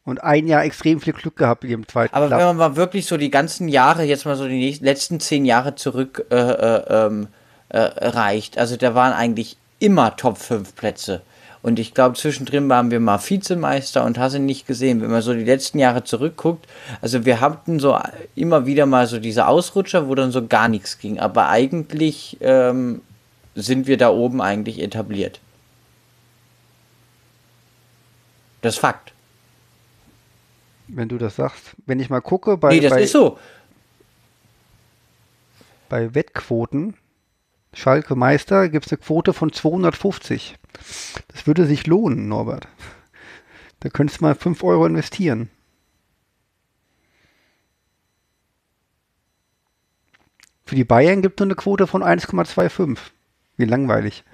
[0.05, 2.39] und ein Jahr extrem viel Glück gehabt im zweiten Aber Club.
[2.39, 5.45] wenn man mal wirklich so die ganzen Jahre, jetzt mal so die nächsten, letzten zehn
[5.45, 7.29] Jahre zurück äh, äh, ähm,
[7.71, 11.23] äh, reicht, also da waren eigentlich immer Top 5 Plätze.
[11.63, 15.01] Und ich glaube, zwischendrin waren wir mal Vizemeister und hast ihn nicht gesehen.
[15.01, 16.67] Wenn man so die letzten Jahre zurückguckt,
[17.01, 17.99] also wir hatten so
[18.35, 21.19] immer wieder mal so diese Ausrutscher, wo dann so gar nichts ging.
[21.19, 23.01] Aber eigentlich ähm,
[23.55, 25.41] sind wir da oben eigentlich etabliert.
[28.65, 29.13] Das ist Fakt.
[30.89, 31.77] Wenn du das sagst.
[31.85, 33.39] Wenn ich mal gucke, bei, nee, das bei, ist so.
[35.91, 36.95] bei Wettquoten,
[37.75, 40.57] Schalke Meister, gibt es eine Quote von 250.
[41.29, 42.67] Das würde sich lohnen, Norbert.
[43.81, 45.51] Da könntest du mal 5 Euro investieren.
[50.65, 52.97] Für die Bayern gibt es nur eine Quote von 1,25.
[53.59, 54.25] Wie langweilig.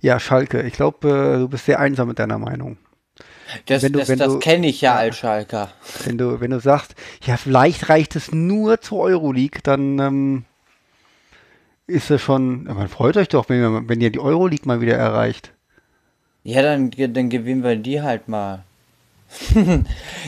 [0.00, 2.76] Ja, Schalke, ich glaube, äh, du bist sehr einsam mit deiner Meinung.
[3.66, 5.70] Das, du- das, das kenne ich ja als Schalker.
[6.04, 6.94] Wenn du, wenn du sagst,
[7.24, 10.44] ja, vielleicht reicht es nur zur Euroleague, dann ähm,
[11.86, 14.80] ist es schon, ja, man freut euch doch, wenn, ihr- wenn ihr die Euroleague mal
[14.80, 15.52] wieder erreicht.
[16.42, 18.64] Ja, dann, dann gewinnen wir die halt mal.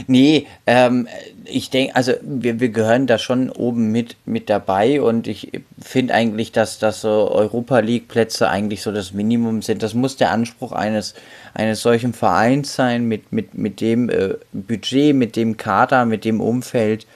[0.07, 1.09] nee, ähm,
[1.45, 6.15] ich denke, also wir, wir gehören da schon oben mit, mit dabei und ich finde
[6.15, 9.83] eigentlich, dass, dass so Europa League Plätze eigentlich so das Minimum sind.
[9.83, 11.15] Das muss der Anspruch eines,
[11.55, 16.41] eines solchen Vereins sein, mit, mit, mit dem äh, Budget, mit dem Kader, mit dem
[16.41, 17.07] Umfeld.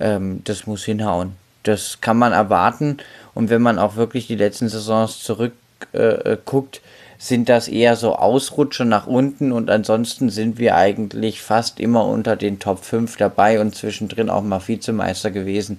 [0.00, 1.32] Ähm, das muss hinhauen.
[1.62, 2.98] Das kann man erwarten
[3.34, 5.52] und wenn man auch wirklich die letzten Saisons zurück
[5.92, 6.80] äh, äh, guckt,
[7.24, 12.36] sind das eher so Ausrutscher nach unten und ansonsten sind wir eigentlich fast immer unter
[12.36, 15.78] den Top 5 dabei und zwischendrin auch mal Vizemeister gewesen.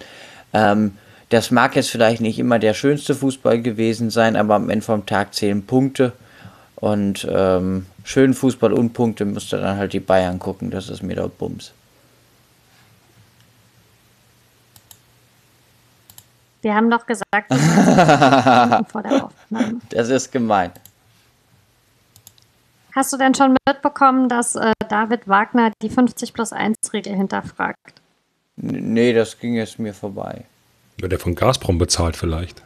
[0.54, 0.98] Ähm,
[1.30, 5.06] das mag jetzt vielleicht nicht immer der schönste Fußball gewesen sein, aber am Ende vom
[5.06, 6.14] Tag zählen Punkte
[6.78, 11.16] und ähm, schönen Fußball und Punkte müsste dann halt die Bayern gucken, das ist mir
[11.16, 11.74] doch Bums.
[16.64, 19.80] Wir haben doch gesagt, wir vor der Aufnahme.
[19.92, 20.72] Das ist gemein.
[22.96, 28.02] Hast du denn schon mitbekommen, dass äh, David Wagner die 50 plus 1 Regel hinterfragt?
[28.62, 30.46] N- Nee, das ging jetzt mir vorbei.
[30.98, 32.64] Wird er von Gazprom bezahlt vielleicht?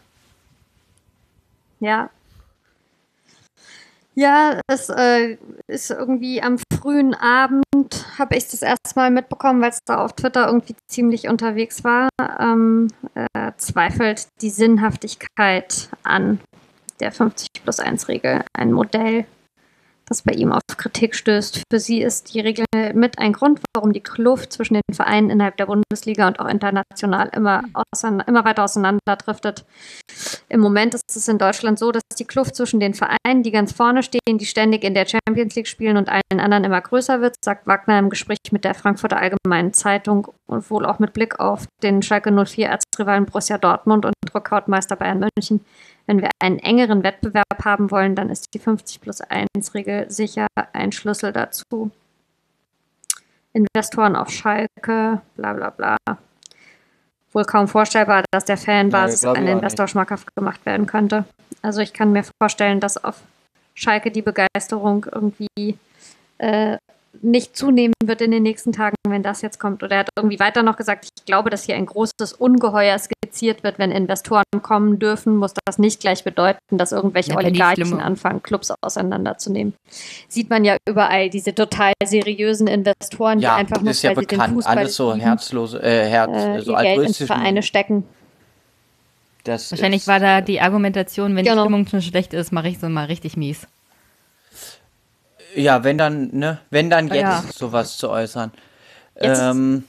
[1.80, 2.10] Ja.
[4.16, 5.38] Ja, es äh,
[5.68, 7.64] ist irgendwie am frühen Abend,
[8.20, 12.10] habe ich das erste Mal mitbekommen, weil es da auf Twitter irgendwie ziemlich unterwegs war.
[12.40, 16.40] Ähm, äh, zweifelt die Sinnhaftigkeit an
[17.00, 18.44] der 50 plus 1 Regel.
[18.54, 19.26] Ein Modell,
[20.10, 21.64] das bei ihm auf Kritik stößt.
[21.72, 25.58] Für sie ist die Regel mit ein Grund, warum die Kluft zwischen den Vereinen innerhalb
[25.58, 27.64] der Bundesliga und auch international immer,
[28.28, 29.66] immer weiter auseinanderdriftet.
[30.50, 33.72] Im Moment ist es in Deutschland so, dass die Kluft zwischen den Vereinen, die ganz
[33.72, 37.36] vorne stehen, die ständig in der Champions League spielen und allen anderen immer größer wird,
[37.44, 41.66] sagt Wagner im Gespräch mit der Frankfurter Allgemeinen Zeitung und wohl auch mit Blick auf
[41.84, 45.66] den Schalke 04 Erzrivalen Borussia Dortmund und Rückhautmeister Bayern München.
[46.06, 50.48] Wenn wir einen engeren Wettbewerb haben wollen, dann ist die 50 plus 1 Regel sicher
[50.74, 51.92] ein Schlüssel dazu.
[53.54, 55.98] Investoren auf Schalke, bla bla bla.
[57.32, 61.26] Wohl kaum vorstellbar, dass der Fanbasis ein auch Investor schmackhaft gemacht werden könnte.
[61.62, 63.22] Also ich kann mir vorstellen, dass auf
[63.76, 65.78] Schalke die Begeisterung irgendwie
[66.40, 66.78] äh,
[67.22, 69.84] nicht zunehmen wird in den nächsten Tagen, wenn das jetzt kommt.
[69.84, 73.64] Oder er hat irgendwie weiter noch gesagt, ich glaube, dass hier ein großes Ungeheuer skizziert
[73.64, 73.78] wird.
[73.80, 78.72] Wenn Investoren kommen dürfen, muss das nicht gleich bedeuten, dass irgendwelche Ja, Oligarchen anfangen, Clubs
[78.82, 79.74] auseinanderzunehmen.
[80.28, 84.18] Sieht man ja überall, diese total seriösen Investoren, Ja, die einfach nur, ist ja weil
[84.22, 84.54] sie den bekannt.
[84.54, 87.28] Fußball Alles so lieben, herzlose, äh, Herz, äh, so Geld in altruistischen.
[87.28, 88.04] Vereine stecken.
[89.46, 91.64] Das Wahrscheinlich ist, war da die Argumentation, wenn Genau.
[91.64, 93.68] die Stimmung schon schlecht ist, mache ich so mal richtig mies.
[95.56, 97.44] Ja, wenn dann, ne, wenn dann jetzt Ja.
[97.54, 98.52] sowas zu äußern.
[99.22, 99.84] Jetzt- ähm,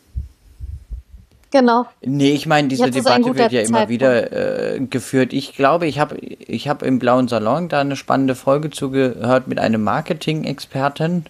[1.53, 1.87] Genau.
[2.01, 3.89] nee, ich meine, diese Debatte wird ja immer Zeitpunkt.
[3.91, 5.33] wieder äh, geführt.
[5.33, 9.59] Ich glaube, ich habe ich hab im Blauen Salon da eine spannende Folge zugehört mit
[9.59, 11.25] einem Marketing-Experten,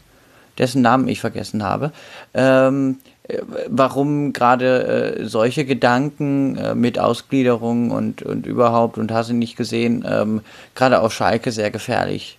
[0.59, 1.91] dessen Namen ich vergessen habe.
[2.35, 2.99] Ähm,
[3.29, 3.39] äh,
[3.69, 9.57] warum gerade äh, solche Gedanken äh, mit Ausgliederung und, und überhaupt und hast du nicht
[9.57, 10.43] gesehen, ähm,
[10.75, 12.37] gerade auf Schalke sehr gefährlich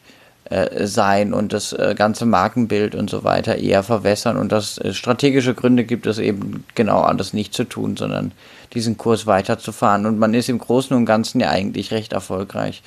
[0.52, 4.36] äh, sein und das äh, ganze Markenbild und so weiter eher verwässern.
[4.36, 8.34] Und dass äh, strategische Gründe gibt es eben genau alles nicht zu tun, sondern
[8.74, 10.06] diesen Kurs weiterzufahren.
[10.06, 12.84] Und man ist im Großen und Ganzen ja eigentlich recht erfolgreich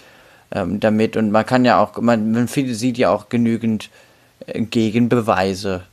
[0.52, 1.16] ähm, damit.
[1.16, 3.88] Und man kann ja auch, man, man sieht ja auch genügend
[4.46, 5.84] Gegenbeweise,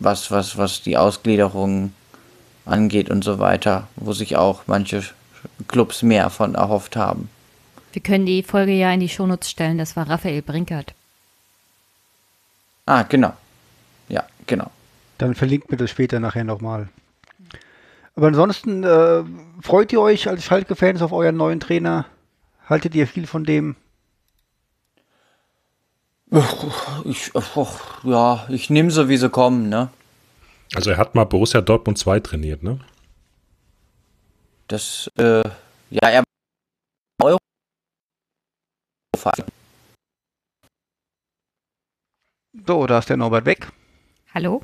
[0.00, 1.92] was, was, was die Ausgliederung
[2.64, 5.04] angeht und so weiter, wo sich auch manche
[5.68, 7.28] Clubs mehr von erhofft haben.
[7.92, 9.78] Wir können die Folge ja in die Shownotes stellen.
[9.78, 10.94] Das war Raphael Brinkert.
[12.86, 13.32] Ah, genau.
[14.08, 14.70] Ja, genau.
[15.18, 16.88] Dann verlinkt mir das später nachher nochmal.
[18.16, 19.22] Aber ansonsten äh,
[19.62, 22.06] freut ihr euch als Schalke-Fans auf euren neuen Trainer?
[22.68, 23.76] Haltet ihr viel von dem?
[27.04, 29.90] Ich, och, ja, ich nehme sie, wie sie kommen, ne?
[30.74, 32.78] Also er hat mal Borussia Dortmund 2 trainiert, ne?
[34.68, 35.42] Das, äh,
[35.90, 36.22] ja, er
[37.20, 37.38] Euro.
[42.66, 43.68] So, da ist der Norbert weg.
[44.34, 44.62] Hallo?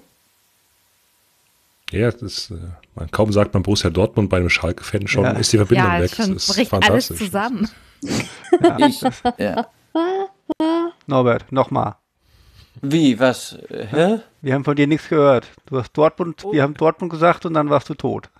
[1.90, 2.54] Ja, das ist, äh,
[2.96, 5.30] man kaum sagt man Borussia Dortmund bei einem Schalke-Fan schon, Ja.
[5.32, 6.10] ist die Verbindung ja, weg.
[6.14, 7.18] schon Das ist bricht alles fantastisch.
[7.18, 7.68] zusammen.
[8.78, 9.02] Ich,
[9.38, 9.66] ja.
[11.06, 11.96] Norbert, nochmal.
[12.80, 13.58] Wie, was?
[13.68, 14.20] Hä?
[14.40, 15.48] Wir haben von dir nichts gehört.
[15.66, 18.30] Du hast Dortmund, wir haben Dortmund gesagt und dann warst du tot.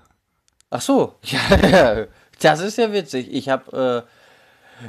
[0.70, 2.06] Ach so, ja,
[2.40, 3.28] das ist ja witzig.
[3.32, 4.10] Ich habe, äh,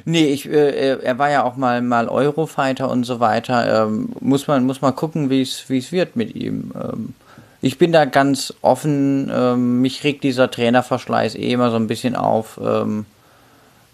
[0.06, 3.86] nee, ich, äh, er war ja auch mal mal Eurofighter und so weiter.
[3.86, 6.72] Ähm, muss man muss mal gucken, wie es wie es wird mit ihm.
[6.76, 7.14] Ähm,
[7.62, 9.32] ich bin da ganz offen.
[9.34, 12.60] Ähm, mich regt dieser Trainerverschleiß eh immer so ein bisschen auf.
[12.64, 13.06] Ähm,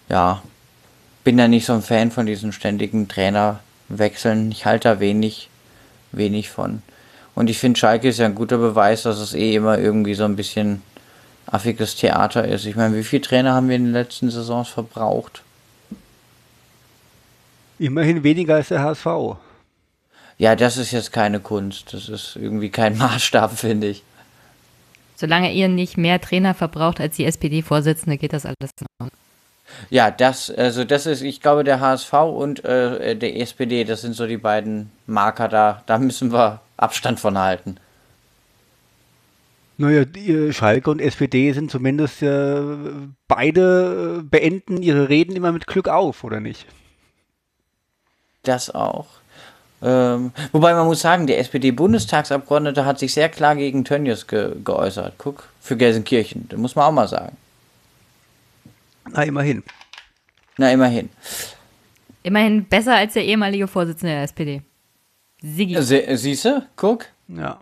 [0.09, 0.41] ja,
[1.23, 4.51] bin da nicht so ein Fan von diesen ständigen Trainerwechseln.
[4.51, 5.49] Ich halte da wenig
[6.11, 6.81] wenig von.
[7.35, 10.23] Und ich finde, Schalke ist ja ein guter Beweis, dass es eh immer irgendwie so
[10.23, 10.81] ein bisschen
[11.47, 12.65] affiges Theater ist.
[12.65, 15.41] Ich meine, wie viele Trainer haben wir in den letzten Saisons verbraucht?
[17.79, 19.37] Immerhin weniger als der HSV.
[20.37, 21.93] Ja, das ist jetzt keine Kunst.
[21.93, 24.03] Das ist irgendwie kein Maßstab, finde ich.
[25.15, 29.17] Solange ihr nicht mehr Trainer verbraucht als die SPD-Vorsitzende, geht das alles Ordnung.
[29.89, 34.15] Ja, das, also das ist, ich glaube, der HSV und äh, der SPD, das sind
[34.15, 35.83] so die beiden Marker da.
[35.85, 37.77] Da müssen wir Abstand von halten.
[39.77, 42.61] Naja, äh, Schalke und SPD sind zumindest äh,
[43.27, 46.67] beide äh, beenden ihre Reden immer mit Glück auf, oder nicht?
[48.43, 49.07] Das auch.
[49.81, 55.15] Ähm, wobei man muss sagen, der SPD-Bundestagsabgeordnete hat sich sehr klar gegen Tönnies ge geäußert.
[55.17, 56.47] Guck, für Gelsenkirchen.
[56.47, 57.35] Das muss man auch mal sagen.
[59.11, 59.63] Na, immerhin.
[60.57, 61.09] Na, immerhin.
[62.23, 64.61] Immerhin besser als der ehemalige Vorsitzende der SPD.
[65.41, 65.81] Sigi.
[65.81, 66.65] Sie Siehst du?
[66.77, 67.07] Guck.
[67.27, 67.59] Ja.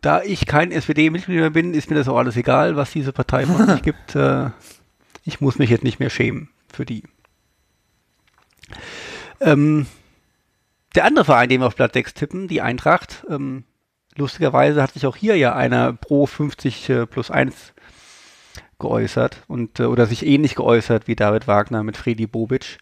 [0.00, 3.46] Da ich kein SPD-Mitglied mehr bin, ist mir das auch alles egal, was diese Partei
[3.46, 4.14] von sich gibt.
[4.14, 4.50] Äh,
[5.24, 7.02] ich muss mich jetzt nicht mehr schämen für die.
[9.40, 9.86] Ähm,
[10.94, 13.64] der andere Verein, den wir auf Platz 6 tippen, die Eintracht, ähm,
[14.16, 17.72] lustigerweise hat sich auch hier ja einer pro 50 äh, plus 1
[18.78, 22.78] geäußert und äh, oder sich ähnlich geäußert wie David Wagner mit Fredi Bobic.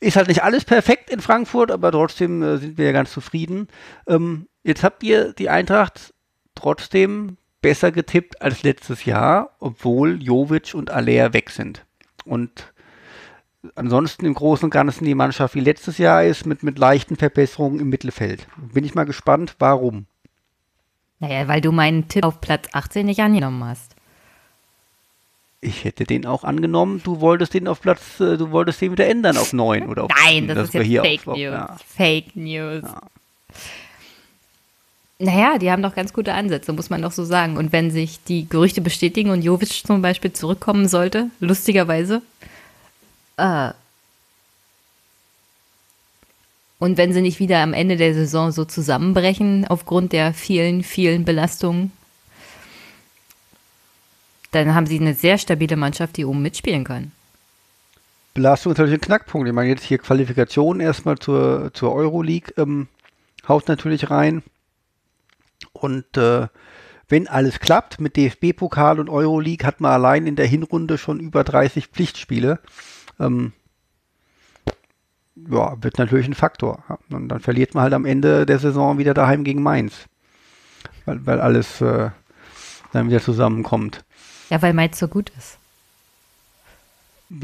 [0.00, 3.68] Ist halt nicht alles perfekt in Frankfurt, aber trotzdem äh, sind wir ja ganz zufrieden.
[4.08, 6.14] Ähm, jetzt habt ihr die Eintracht
[6.54, 11.84] trotzdem besser getippt als letztes Jahr, obwohl Jovic und Aller weg sind.
[12.24, 12.72] Und
[13.74, 17.80] ansonsten im Großen und Ganzen die Mannschaft wie letztes Jahr ist, mit, mit leichten Verbesserungen
[17.80, 18.46] im Mittelfeld.
[18.56, 20.06] Bin ich mal gespannt, warum.
[21.20, 23.94] Naja, weil du meinen Tipp auf Platz 18 nicht angenommen hast.
[25.60, 29.06] Ich hätte den auch angenommen, du wolltest den auf Platz, äh, du wolltest den wieder
[29.06, 31.52] ändern auf 9 oder auf Nein, 10, das ist jetzt hier Fake auf, News.
[31.52, 31.76] ja.
[31.86, 32.82] Fake News.
[35.20, 37.56] Naja, die haben doch ganz gute Ansätze, muss man doch so sagen.
[37.56, 42.22] Und wenn sich die Gerüchte bestätigen und Jovic zum Beispiel zurückkommen sollte, lustigerweise,
[43.36, 43.70] äh,
[46.78, 51.24] und wenn sie nicht wieder am Ende der Saison so zusammenbrechen aufgrund der vielen, vielen
[51.24, 51.92] Belastungen,
[54.50, 57.12] dann haben sie eine sehr stabile Mannschaft, die oben mitspielen kann.
[58.34, 59.46] Belastung ist natürlich ein Knackpunkt.
[59.46, 62.88] Ich meine, jetzt hier Qualifikation erstmal zur, zur Euroleague ähm,
[63.46, 64.42] haut natürlich rein.
[65.72, 66.48] Und äh,
[67.08, 71.44] wenn alles klappt mit DFB-Pokal und Euroleague, hat man allein in der Hinrunde schon über
[71.44, 72.58] 30 Pflichtspiele.
[73.20, 73.52] Ähm,
[75.36, 76.84] ja, wird natürlich ein Faktor.
[76.88, 76.98] Ja.
[77.10, 80.06] Und dann verliert man halt am Ende der Saison wieder daheim gegen Mainz.
[81.04, 82.10] Weil, weil alles äh,
[82.92, 84.04] dann wieder zusammenkommt.
[84.50, 85.58] Ja, weil Mainz so gut ist.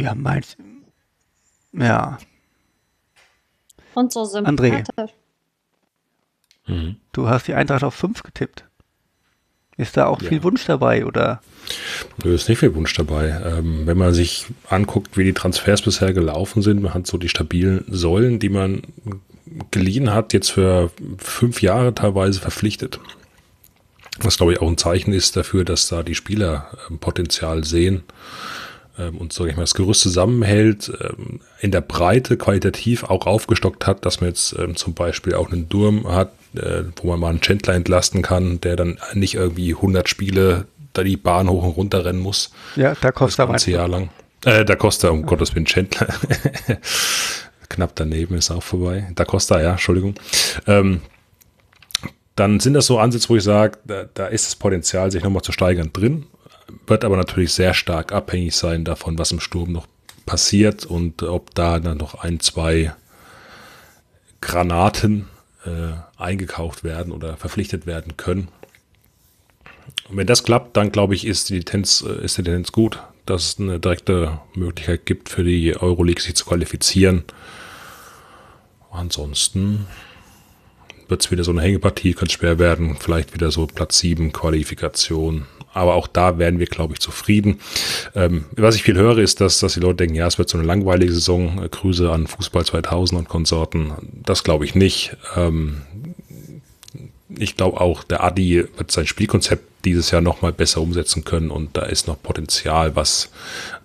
[0.04, 0.56] Haben Mainz.
[1.72, 2.18] Ja,
[3.94, 4.84] Und so André.
[4.86, 5.14] sympathisch.
[6.66, 6.96] Mhm.
[7.12, 8.67] du hast die Eintracht auf 5 getippt.
[9.78, 10.28] Ist da auch Ja.
[10.28, 11.40] viel Wunsch dabei oder?
[12.18, 13.40] Da ist nicht viel Wunsch dabei.
[13.44, 17.28] Ähm, wenn man sich anguckt, wie die Transfers bisher gelaufen sind, man hat so die
[17.28, 18.82] stabilen Säulen, die man
[19.70, 23.00] geliehen hat, jetzt für fünf Jahre teilweise verpflichtet.
[24.20, 28.02] Was, glaube ich, auch ein Zeichen ist dafür, dass da die Spieler ähm, Potenzial sehen
[28.98, 34.04] und so ich mal, das Gerüst zusammenhält, ähm, in der Breite qualitativ auch aufgestockt hat,
[34.04, 37.40] dass man jetzt ähm, zum Beispiel auch einen Durm hat, äh, wo man mal einen
[37.40, 42.04] Chandler entlasten kann, der dann nicht irgendwie 100 Spiele da die Bahn hoch und runter
[42.04, 44.10] rennen muss Ja, da das kostet ganze aber Jahr lang.
[44.44, 46.08] Äh, Da Costa, um Gottes Willen, Chandler.
[47.68, 49.10] Knapp daneben ist auch vorbei.
[49.14, 50.14] Da Costa, ja, Entschuldigung.
[50.66, 51.00] Ähm,
[52.34, 55.42] dann sind das so Ansätze, wo ich sage, da, da ist das Potenzial, sich nochmal
[55.42, 56.26] zu steigern drin.
[56.86, 59.86] Wird aber natürlich sehr stark abhängig sein davon, was im Sturm noch
[60.26, 62.94] passiert und ob da dann noch ein, zwei
[64.40, 65.26] Granaten
[65.64, 68.48] äh, eingekauft werden oder verpflichtet werden können.
[70.08, 73.02] Und wenn das klappt, dann glaube ich, ist die Tendenz, äh, ist die Tendenz gut,
[73.26, 77.24] dass es eine direkte Möglichkeit gibt für die Euroleague sich zu qualifizieren.
[78.90, 79.86] Ansonsten
[81.08, 85.46] wird es wieder so eine Hängepartie, könnte schwer werden, vielleicht wieder so Platz 7 Qualifikation.
[85.72, 87.60] Aber auch da werden wir, glaube ich, zufrieden.
[88.14, 90.58] Ähm, was ich viel höre, ist, dass, dass die Leute denken, ja, es wird so
[90.58, 93.92] eine langweilige Saison, äh, Grüße an Fußball 2000 und Konsorten.
[94.24, 95.16] Das glaube ich nicht.
[95.36, 95.82] Ähm,
[97.36, 101.76] ich glaube auch, der Adi wird sein Spielkonzept dieses Jahr nochmal besser umsetzen können und
[101.76, 103.30] da ist noch Potenzial, was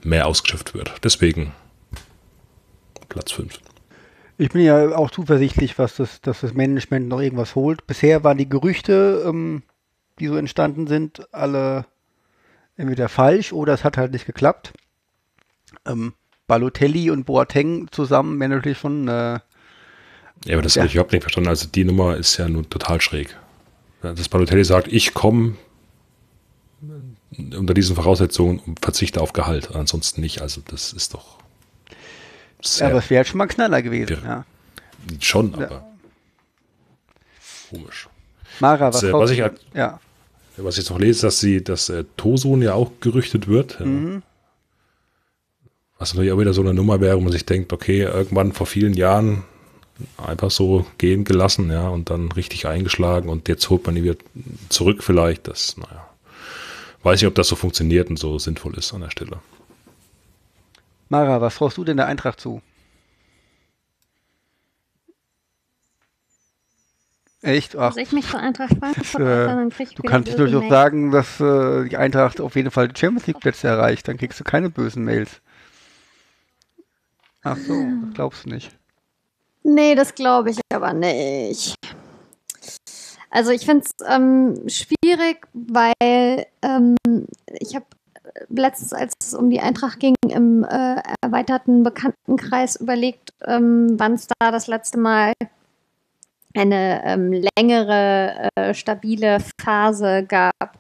[0.04, 0.94] mehr ausgeschöpft wird.
[1.04, 1.52] Deswegen
[3.10, 3.60] Platz 5.
[4.38, 7.86] Ich bin ja auch zuversichtlich, was das, dass das Management noch irgendwas holt.
[7.86, 9.62] Bisher waren die Gerüchte, ähm,
[10.24, 11.86] die so entstanden sind, alle
[12.78, 14.74] entweder falsch oder es hat halt nicht geklappt.
[15.86, 16.14] Ähm,
[16.48, 19.08] Balotelli und Boateng zusammen wäre natürlich schon.
[19.10, 19.40] Äh,
[20.46, 20.82] ja, aber das ja.
[20.82, 21.50] habe ich überhaupt nicht verstanden.
[21.50, 23.36] Also die Nummer ist ja nun total schräg.
[24.02, 25.56] Dass Balotelli sagt, ich komme
[27.56, 30.42] unter diesen Voraussetzungen und verzichte auf Gehalt, ansonsten nicht.
[30.42, 31.40] Also das ist doch.
[32.78, 34.18] Ja, aber es wäre schon mal ein Knaller gewesen.
[34.24, 34.46] Ja.
[35.20, 35.88] Schon, aber ja.
[37.70, 38.08] komisch.
[38.62, 40.00] Mara, was, das, was ich halt, ja.
[40.58, 43.80] Was ich jetzt noch lese, dass sie, dass äh, Tosun ja auch gerüchtet wird.
[43.80, 44.22] Mhm.
[45.98, 48.68] Was natürlich auch wieder so eine Nummer wäre, wo man sich denkt, okay, irgendwann vor
[48.68, 49.44] vielen Jahren
[50.18, 54.18] einfach so gehen gelassen, ja, und dann richtig eingeschlagen und jetzt holt man ihn wieder
[54.70, 55.48] zurück vielleicht.
[55.48, 56.10] Das, naja,
[57.04, 59.40] weiß nicht, ob das so funktioniert und so sinnvoll ist an der Stelle.
[61.10, 62.62] Mara, was traust du denn der Eintracht zu?
[67.44, 67.76] Echt?
[67.76, 67.88] Ach.
[67.88, 71.12] Also ich mich zur Eintracht Frankfurt äh, dann krieg ich Du kannst dich durchaus sagen,
[71.12, 74.08] dass äh, die Eintracht auf jeden Fall die Champions League Plätze erreicht.
[74.08, 75.42] Dann kriegst du keine bösen Mails.
[77.44, 77.74] Ach so,
[78.06, 78.72] das glaubst du nicht.
[79.64, 81.76] Nee, das glaube ich aber nicht.
[83.30, 86.96] Also ich finde es ähm, schwierig, weil ähm,
[87.60, 87.86] ich habe
[88.48, 94.28] letztens, als es um die Eintracht ging, im äh, erweiterten Bekanntenkreis überlegt, ähm, wann es
[94.40, 95.34] da das letzte Mal
[96.56, 100.78] eine ähm, längere, äh, stabile Phase gab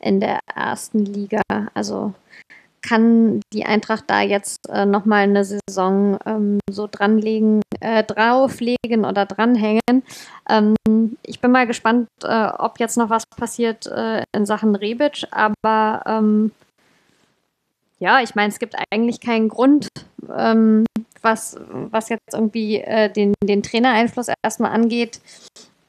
[0.00, 1.42] in der ersten Liga.
[1.74, 2.14] Also
[2.86, 9.26] kann die Eintracht da jetzt äh, nochmal eine Saison ähm, so dranlegen, äh, drauflegen oder
[9.26, 10.02] dranhängen.
[10.48, 10.76] Ähm,
[11.22, 16.02] ich bin mal gespannt, äh, ob jetzt noch was passiert äh, in Sachen Rebic, aber
[16.06, 16.52] ähm,
[17.98, 19.88] ja, ich meine, es gibt eigentlich keinen Grund,
[20.36, 20.84] ähm,
[21.22, 25.20] was, was jetzt irgendwie äh, den, den Trainereinfluss erstmal angeht,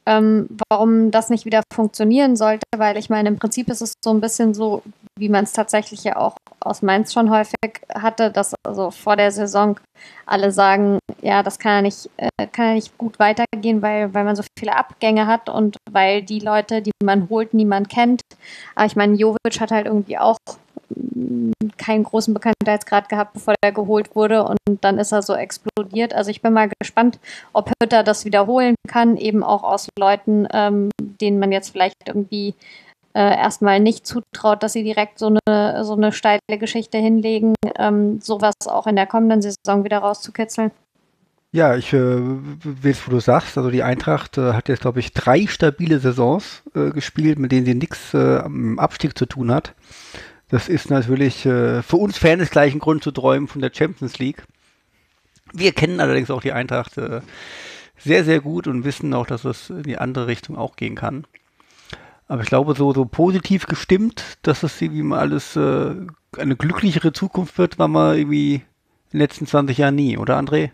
[0.07, 4.11] ähm, warum das nicht wieder funktionieren sollte, weil ich meine, im Prinzip ist es so
[4.11, 4.81] ein bisschen so,
[5.19, 7.57] wie man es tatsächlich ja auch aus Mainz schon häufig
[7.93, 9.77] hatte, dass also vor der Saison
[10.25, 14.23] alle sagen, ja, das kann ja nicht, äh, kann ja nicht gut weitergehen, weil, weil
[14.23, 18.21] man so viele Abgänge hat und weil die Leute, die man holt, niemand kennt.
[18.75, 20.37] Aber ich meine, Jovic hat halt irgendwie auch
[21.77, 26.13] keinen großen Bekanntheitsgrad gehabt, bevor er geholt wurde und dann ist er so explodiert.
[26.13, 27.19] Also ich bin mal gespannt,
[27.53, 32.55] ob Hütter das wiederholen kann, eben auch aus Leuten, ähm, denen man jetzt vielleicht irgendwie
[33.13, 38.21] äh, erstmal nicht zutraut, dass sie direkt so eine, so eine steile Geschichte hinlegen, ähm,
[38.21, 40.71] sowas auch in der kommenden Saison wieder rauszukitzeln.
[41.51, 45.13] Ja, ich äh, will wo du sagst, also die Eintracht äh, hat jetzt, glaube ich,
[45.13, 49.73] drei stabile Saisons äh, gespielt, mit denen sie nichts äh, am Abstieg zu tun hat.
[50.49, 54.17] Das ist natürlich äh, für uns Fans gleich ein Grund zu träumen von der Champions
[54.17, 54.43] League.
[55.53, 57.21] Wir kennen allerdings auch die Eintracht äh,
[57.97, 61.25] sehr, sehr gut und wissen auch, dass es in die andere Richtung auch gehen kann.
[62.27, 65.95] Aber ich glaube, so, so positiv gestimmt, dass es irgendwie mal alles äh,
[66.37, 68.63] eine glücklichere Zukunft wird, war mal irgendwie in
[69.13, 70.71] den letzten 20 Jahren nie, oder André?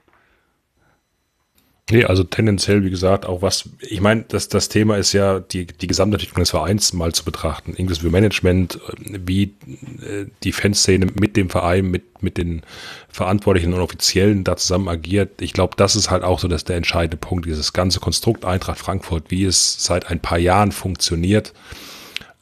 [1.91, 5.65] Nee, also tendenziell, wie gesagt, auch was, ich meine, das, das Thema ist ja, die,
[5.68, 9.53] die Gesamtentwicklung des Vereins mal zu betrachten, inklusive Management, wie
[10.01, 12.61] äh, die Fanszene mit dem Verein, mit, mit den
[13.10, 15.41] Verantwortlichen und Offiziellen da zusammen agiert.
[15.41, 18.80] Ich glaube, das ist halt auch so dass der entscheidende Punkt, dieses ganze Konstrukt Eintracht
[18.80, 21.51] Frankfurt, wie es seit ein paar Jahren funktioniert.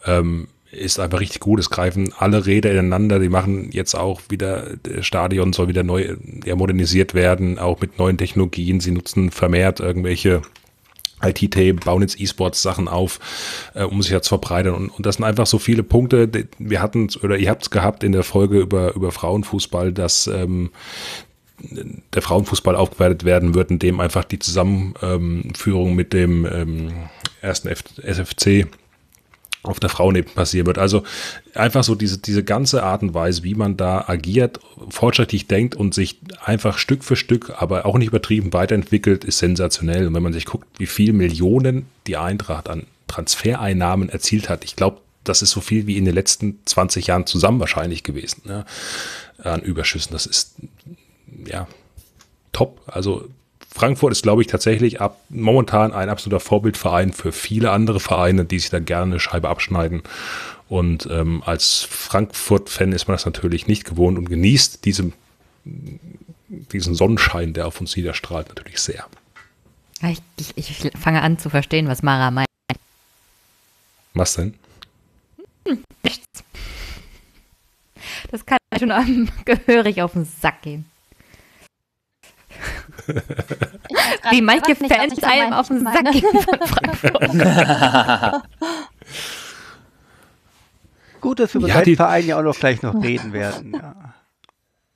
[0.06, 1.60] Ähm, ist einfach richtig gut.
[1.60, 3.20] Es greifen alle Räder ineinander.
[3.20, 6.16] Die machen jetzt auch wieder, das Stadion soll wieder neu
[6.46, 8.80] ja, modernisiert werden, auch mit neuen Technologien.
[8.80, 10.42] Sie nutzen vermehrt irgendwelche
[11.24, 13.20] IT-Tape, bauen jetzt E-Sports-Sachen auf,
[13.74, 14.74] äh, um sich ja zu verbreitern.
[14.74, 16.30] Und, und das sind einfach so viele Punkte.
[16.58, 20.72] Wir hatten oder ihr habt es gehabt in der Folge über, über Frauenfußball, dass ähm,
[22.14, 26.92] der Frauenfußball aufgewertet werden wird, indem einfach die Zusammenführung mit dem ähm,
[27.42, 28.68] ersten F SFC
[29.64, 30.78] auf der Frauenebene passieren wird.
[30.78, 31.04] Also
[31.54, 34.60] einfach so diese, diese ganze Art und Weise, wie man da agiert,
[34.90, 40.08] fortschrittlich denkt und sich einfach Stück für Stück, aber auch nicht übertrieben weiterentwickelt, ist sensationell.
[40.08, 44.76] Und wenn man sich guckt, wie viel Millionen die Eintracht an Transfereinnahmen erzielt hat, ich
[44.76, 48.66] glaube, das ist so viel wie in den letzten 20 Jahren zusammen wahrscheinlich gewesen, ne,
[49.38, 50.14] an Überschüssen.
[50.14, 50.56] Das ist,
[51.46, 51.68] ja,
[52.52, 52.82] top.
[52.88, 53.30] Also
[53.74, 58.60] Frankfurt ist, glaube ich, tatsächlich ab momentan ein absoluter Vorbildverein für viele andere Vereine, die
[58.60, 60.04] sich da gerne eine Scheibe abschneiden.
[60.68, 65.14] Und ähm, als Frankfurt-Fan ist man das natürlich nicht gewohnt und genießt diesen,
[65.64, 69.06] diesen Sonnenschein, der auf uns niederstrahlt, natürlich sehr.
[70.04, 70.22] Ich,
[70.56, 72.48] ich, ich fange an zu verstehen, was Mara meint.
[74.14, 74.56] Was denn?
[76.04, 76.44] Nichts.
[78.32, 80.91] Das kann schon gehörig auf den Sack gehen.
[84.32, 87.32] Wie manche Fans nicht, einem auf den Sack gehen von Frankfurt.
[91.22, 93.74] Gut, dass wir über ja, den Verein ja auch noch gleich noch reden werden.
[93.74, 94.16] Ja,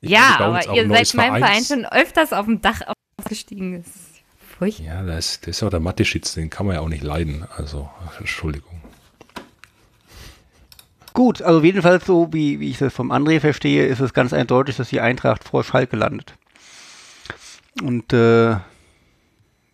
[0.02, 2.82] ja aber ihr seid meinem Verein schon öfters auf dem Dach
[3.18, 3.78] ausgestiegen.
[3.78, 4.24] Das ist
[4.58, 4.86] furchtbar.
[4.86, 7.46] Ja, das, das ist ja auch der Mathe-Schitz, den kann man ja auch nicht leiden.
[7.56, 7.90] Also,
[8.20, 8.82] Entschuldigung.
[11.14, 14.76] Gut, also jedenfalls so, wie, wie ich das vom André verstehe, ist es ganz eindeutig,
[14.76, 16.34] dass die Eintracht vor Schalke landet.
[17.82, 18.58] Und äh,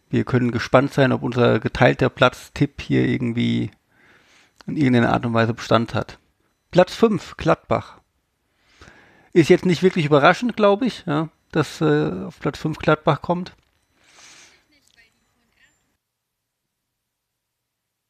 [0.10, 3.72] wir können gespannt sein, ob unser geteilter Platztipp hier irgendwie
[4.66, 6.20] in irgendeiner Art und Weise Bestand hat.
[6.72, 8.00] Platz 5, Gladbach.
[9.34, 13.54] Ist jetzt nicht wirklich überraschend, glaube ich, ja, dass äh, auf Platz 5 Gladbach kommt.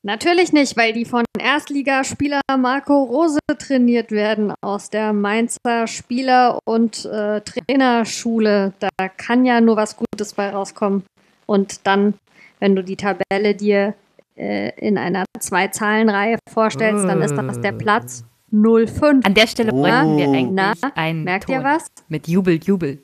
[0.04, 7.06] Natürlich nicht, weil die von Erstligaspieler Marco Rose trainiert werden aus der Mainzer Spieler- und
[7.06, 8.74] äh, Trainerschule.
[8.80, 11.04] Da kann ja nur was Gutes bei rauskommen.
[11.46, 12.16] Und dann,
[12.60, 13.94] wenn du die Tabelle dir
[14.36, 19.24] äh, in einer Zwei-Zahlen-Reihe vorstellst, dann ist das der Platz 05.
[19.24, 19.84] An der Stelle oh.
[19.84, 21.86] brauchen wir eigentlich Na, einen Merkt Ton ihr was?
[22.10, 22.98] Mit Jubel, Jubel.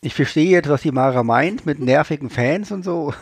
[0.00, 3.12] Ich verstehe jetzt, was die Mara meint mit nervigen Fans und so.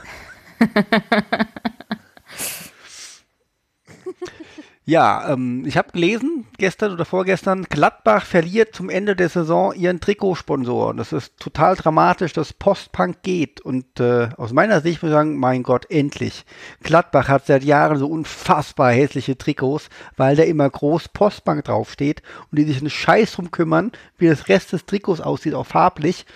[4.85, 10.01] ja, ähm, ich habe gelesen, gestern oder vorgestern, Gladbach verliert zum Ende der Saison ihren
[10.01, 10.95] Trikotsponsor.
[10.95, 13.61] Das ist total dramatisch, dass Postpunk geht.
[13.61, 16.45] Und äh, aus meiner Sicht würde ich sagen, mein Gott, endlich.
[16.83, 22.59] Gladbach hat seit Jahren so unfassbar hässliche Trikots, weil da immer groß Postbank draufsteht und
[22.59, 26.27] die sich einen Scheiß drum kümmern, wie das Rest des Trikots aussieht, auch farblich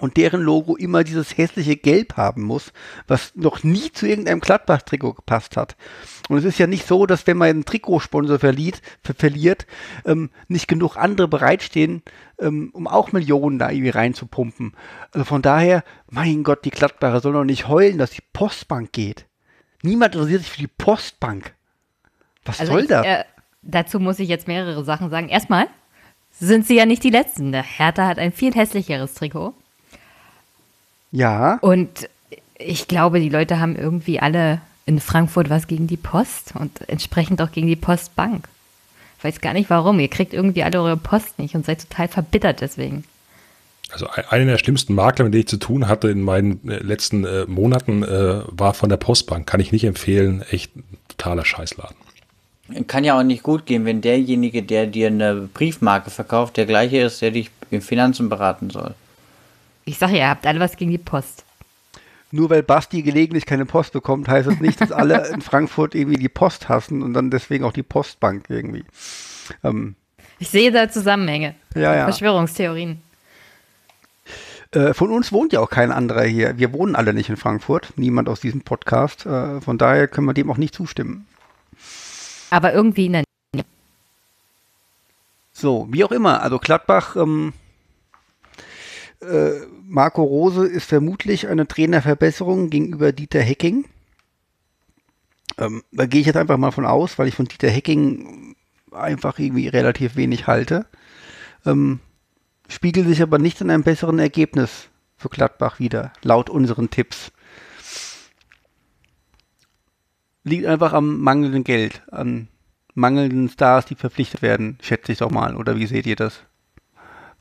[0.00, 2.72] und deren Logo immer dieses hässliche Gelb haben muss,
[3.06, 5.76] was noch nie zu irgendeinem Gladbach-Trikot gepasst hat.
[6.28, 9.66] Und es ist ja nicht so, dass wenn man einen Trikotsponsor verliert, ver verliert
[10.04, 12.02] ähm, nicht genug andere bereitstehen,
[12.38, 14.72] ähm, um auch Millionen da irgendwie reinzupumpen.
[15.12, 19.26] Also von daher, mein Gott, die Gladbacher sollen doch nicht heulen, dass die Postbank geht.
[19.82, 21.54] Niemand interessiert sich für die Postbank.
[22.44, 23.06] Was also soll ich, das?
[23.06, 23.24] Äh,
[23.62, 25.28] dazu muss ich jetzt mehrere Sachen sagen.
[25.28, 25.68] Erstmal
[26.30, 27.52] sind sie ja nicht die Letzten.
[27.52, 29.54] Der Hertha hat ein viel hässlicheres Trikot.
[31.12, 31.58] Ja.
[31.60, 32.08] Und
[32.58, 37.40] ich glaube, die Leute haben irgendwie alle in Frankfurt was gegen die Post und entsprechend
[37.42, 38.48] auch gegen die Postbank.
[39.18, 40.00] Ich weiß gar nicht warum.
[40.00, 43.04] Ihr kriegt irgendwie alle eure Post nicht und seid total verbittert deswegen.
[43.92, 47.24] Also einer der schlimmsten Makler, mit denen ich zu tun hatte in meinen äh, letzten
[47.24, 49.46] äh, Monaten, äh, war von der Postbank.
[49.46, 50.42] Kann ich nicht empfehlen.
[50.50, 51.96] Echt ein totaler Scheißladen.
[52.86, 56.98] Kann ja auch nicht gut gehen, wenn derjenige, der dir eine Briefmarke verkauft, der gleiche
[56.98, 58.94] ist, der dich in Finanzen beraten soll.
[59.90, 61.44] Ich sage ja, ihr habt alle was gegen die Post.
[62.30, 66.16] Nur weil Basti gelegentlich keine Post bekommt, heißt das nicht, dass alle in Frankfurt irgendwie
[66.16, 68.84] die Post hassen und dann deswegen auch die Postbank irgendwie.
[69.64, 69.96] Ähm,
[70.38, 71.56] ich sehe da Zusammenhänge.
[71.74, 72.04] Ja, ja.
[72.04, 73.02] Verschwörungstheorien.
[74.70, 76.56] Äh, von uns wohnt ja auch kein anderer hier.
[76.56, 77.92] Wir wohnen alle nicht in Frankfurt.
[77.96, 79.26] Niemand aus diesem Podcast.
[79.26, 81.26] Äh, von daher können wir dem auch nicht zustimmen.
[82.50, 83.64] Aber irgendwie in der Nähe.
[85.52, 86.42] So, wie auch immer.
[86.42, 87.54] Also Gladbach ähm,
[89.20, 93.86] äh, Marco Rose ist vermutlich eine Trainerverbesserung gegenüber Dieter Hecking.
[95.58, 98.54] Ähm, da gehe ich jetzt einfach mal von aus, weil ich von Dieter Hecking
[98.92, 100.86] einfach irgendwie relativ wenig halte.
[101.66, 101.98] Ähm,
[102.68, 107.32] spiegelt sich aber nicht in einem besseren Ergebnis für Gladbach wieder, laut unseren Tipps.
[110.44, 112.46] Liegt einfach am mangelnden Geld, an
[112.94, 115.56] mangelnden Stars, die verpflichtet werden, schätze ich doch mal.
[115.56, 116.44] Oder wie seht ihr das?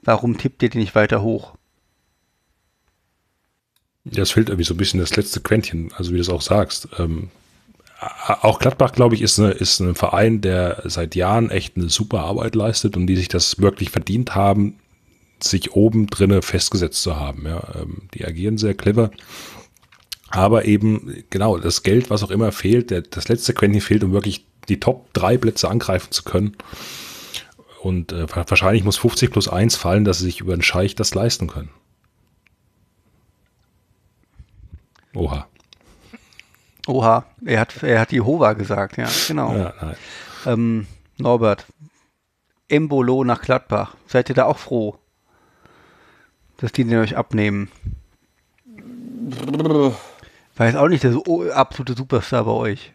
[0.02, 1.59] Warum tippt ihr die nicht weiter hoch?
[4.12, 6.42] Ja, es fehlt irgendwie so ein bisschen das letzte Quäntchen, also wie du es auch
[6.42, 6.88] sagst.
[6.98, 7.30] Ähm,
[8.42, 12.22] auch Gladbach, glaube ich, ist, eine, ist ein Verein, der seit Jahren echt eine super
[12.22, 14.76] Arbeit leistet und die sich das wirklich verdient haben,
[15.42, 17.46] sich oben drinne festgesetzt zu haben.
[17.46, 19.12] Ja, ähm, die agieren sehr clever.
[20.30, 24.14] Aber eben, genau, das Geld, was auch immer fehlt, der, das letzte Quäntchen fehlt, um
[24.14, 26.56] wirklich die Top drei Plätze angreifen zu können.
[27.82, 31.16] Und äh, wahrscheinlich muss 50 plus 1 fallen, dass sie sich über den Scheich das
[31.16, 31.70] leisten können.
[35.14, 35.48] Oha.
[36.88, 39.56] Oha, er hat, er hat Jehova gesagt, ja, genau.
[39.56, 39.74] Ja,
[40.46, 40.88] ähm,
[41.18, 41.66] Norbert,
[42.68, 43.96] Embolo nach Gladbach.
[44.08, 44.98] Seid ihr da auch froh,
[46.58, 47.70] dass die den euch abnehmen?
[50.56, 52.94] War jetzt auch nicht der so, absolute Superstar bei euch.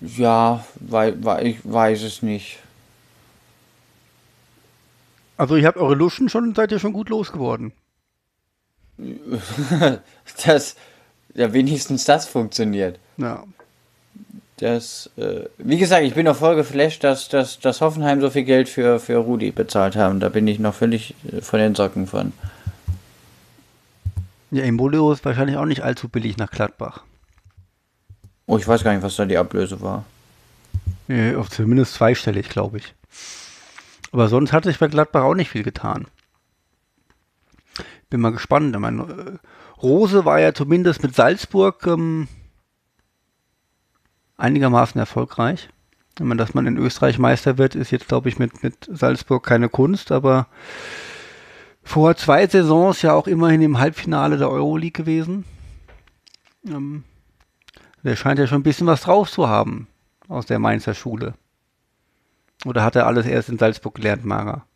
[0.00, 2.58] Ja, weil, weil ich weiß es nicht.
[5.36, 7.72] Also ihr habt eure Luschen schon, seid ihr schon gut losgeworden.
[10.46, 10.76] das,
[11.34, 12.98] ja, wenigstens das funktioniert.
[13.16, 13.44] Ja.
[14.58, 18.44] Das, äh, wie gesagt, ich bin noch voll geflasht, dass, dass, dass Hoffenheim so viel
[18.44, 20.20] Geld für, für Rudi bezahlt haben.
[20.20, 22.32] Da bin ich noch völlig äh, von den Socken von.
[24.52, 27.02] Ja, Embolo ist wahrscheinlich auch nicht allzu billig nach Gladbach.
[28.46, 30.04] Oh, ich weiß gar nicht, was da die Ablöse war.
[31.08, 32.94] Ja, zumindest zweistellig, glaube ich.
[34.14, 36.06] Aber sonst hat sich bei Gladbach auch nicht viel getan.
[38.10, 38.72] Bin mal gespannt.
[38.72, 42.28] Ich meine, äh, Rose war ja zumindest mit Salzburg ähm,
[44.36, 45.68] einigermaßen erfolgreich.
[46.16, 49.44] Ich meine, dass man in Österreich Meister wird, ist jetzt, glaube ich, mit, mit Salzburg
[49.44, 50.46] keine Kunst, aber
[51.82, 55.44] vor zwei Saisons ja auch immerhin im Halbfinale der Euroleague gewesen.
[56.68, 57.02] Ähm,
[58.04, 59.88] der scheint ja schon ein bisschen was drauf zu haben
[60.28, 61.34] aus der Mainzer Schule.
[62.64, 64.66] Oder hat er alles erst in Salzburg gelernt, Mara?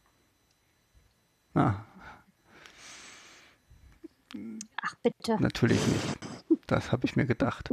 [1.54, 1.74] Ah.
[4.82, 5.36] Ach bitte.
[5.40, 6.18] Natürlich nicht.
[6.66, 7.70] Das habe ich mir gedacht.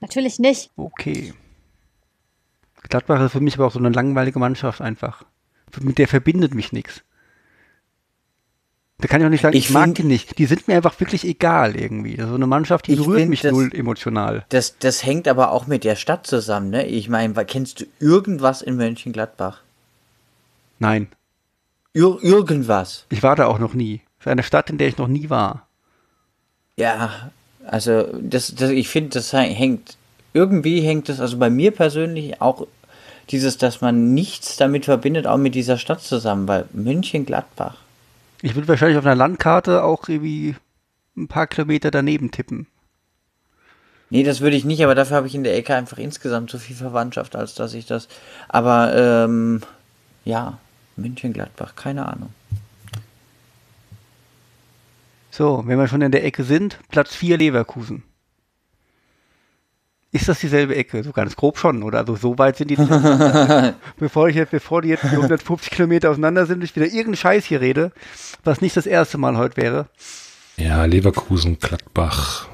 [0.00, 0.70] Natürlich nicht.
[0.76, 1.32] Okay.
[2.88, 5.24] Gladbach ist für mich aber auch so eine langweilige Mannschaft einfach.
[5.80, 7.02] Mit der verbindet mich nichts.
[8.98, 10.38] Da kann ich auch nicht sagen, ich, ich mag die nicht.
[10.38, 12.16] Die sind mir einfach wirklich egal irgendwie.
[12.16, 14.44] So eine Mannschaft, die berührt mich das, null emotional.
[14.50, 16.86] Das, das hängt aber auch mit der Stadt zusammen, ne?
[16.86, 19.60] Ich meine, kennst du irgendwas in Mönchengladbach?
[20.78, 21.08] Nein.
[21.92, 23.06] Ir irgendwas.
[23.10, 24.00] Ich war da auch noch nie.
[24.18, 25.66] Für eine Stadt, in der ich noch nie war.
[26.76, 27.30] Ja,
[27.66, 29.96] also das, das ich finde, das hängt
[30.34, 32.66] irgendwie hängt es, also bei mir persönlich auch
[33.30, 37.76] dieses, dass man nichts damit verbindet, auch mit dieser Stadt zusammen, weil München-Gladbach.
[38.44, 40.54] Ich würde wahrscheinlich auf einer Landkarte auch irgendwie
[41.16, 42.66] ein paar Kilometer daneben tippen.
[44.10, 46.58] Nee, das würde ich nicht, aber dafür habe ich in der Ecke einfach insgesamt so
[46.58, 48.06] viel Verwandtschaft, als dass ich das.
[48.50, 49.62] Aber ähm,
[50.26, 50.58] ja,
[50.96, 52.34] München-Gladbach, keine Ahnung.
[55.30, 58.02] So, wenn wir schon in der Ecke sind, Platz 4 Leverkusen.
[60.14, 61.02] Ist das dieselbe Ecke?
[61.02, 61.98] So ganz grob schon, oder?
[61.98, 62.76] Also so weit sind die.
[63.98, 67.60] bevor, ich jetzt, bevor die jetzt 150 Kilometer auseinander sind, ich wieder irgendeinen Scheiß hier
[67.60, 67.90] rede,
[68.44, 69.86] was nicht das erste Mal heute wäre.
[70.56, 72.46] Ja, Leverkusen, Gladbach,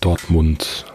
[0.00, 0.86] Dortmund,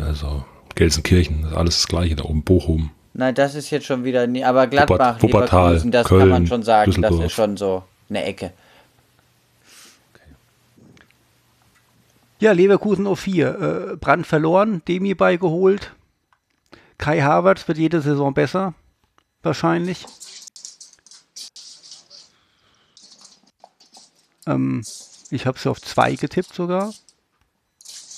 [0.00, 0.44] also
[0.76, 2.90] Gelsenkirchen, alles das gleiche da oben, Bochum.
[3.12, 6.46] Nein, das ist jetzt schon wieder, nie, aber Gladbach, Wuppertal, Leverkusen, das Köln, kann man
[6.46, 8.52] schon sagen, das ist schon so eine Ecke.
[12.40, 13.92] Ja, Leverkusen auf 4.
[13.92, 15.94] Äh, Brand verloren, Demi beigeholt.
[16.96, 18.74] Kai Havertz wird jede Saison besser.
[19.42, 20.06] Wahrscheinlich.
[24.46, 24.84] Ähm,
[25.30, 26.92] ich habe sie auf 2 getippt sogar.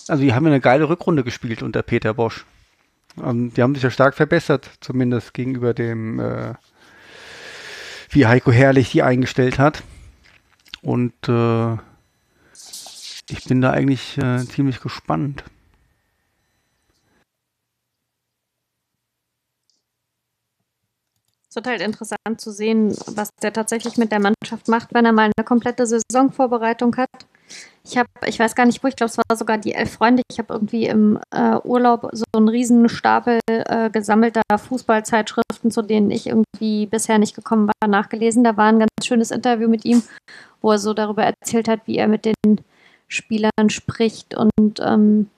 [0.08, 2.44] Also die haben ja eine geile Rückrunde gespielt unter Peter Bosch.
[3.22, 6.54] Ähm, die haben sich ja stark verbessert, zumindest gegenüber dem, äh,
[8.10, 9.82] wie Heiko Herrlich die eingestellt hat.
[10.82, 11.76] Und äh,
[13.32, 15.44] ich bin da eigentlich äh, ziemlich gespannt.
[21.48, 25.12] Es wird halt interessant zu sehen, was der tatsächlich mit der Mannschaft macht, wenn er
[25.12, 27.08] mal eine komplette Saisonvorbereitung hat.
[27.82, 30.22] Ich habe, ich weiß gar nicht wo, ich glaube, es war sogar die Elf Freunde.
[30.30, 36.12] Ich habe irgendwie im äh, Urlaub so einen riesen Stapel äh, gesammelter Fußballzeitschriften, zu denen
[36.12, 38.44] ich irgendwie bisher nicht gekommen war, nachgelesen.
[38.44, 40.04] Da war ein ganz schönes Interview mit ihm,
[40.60, 42.60] wo er so darüber erzählt hat, wie er mit den
[43.10, 45.28] Spielern spricht und ähm,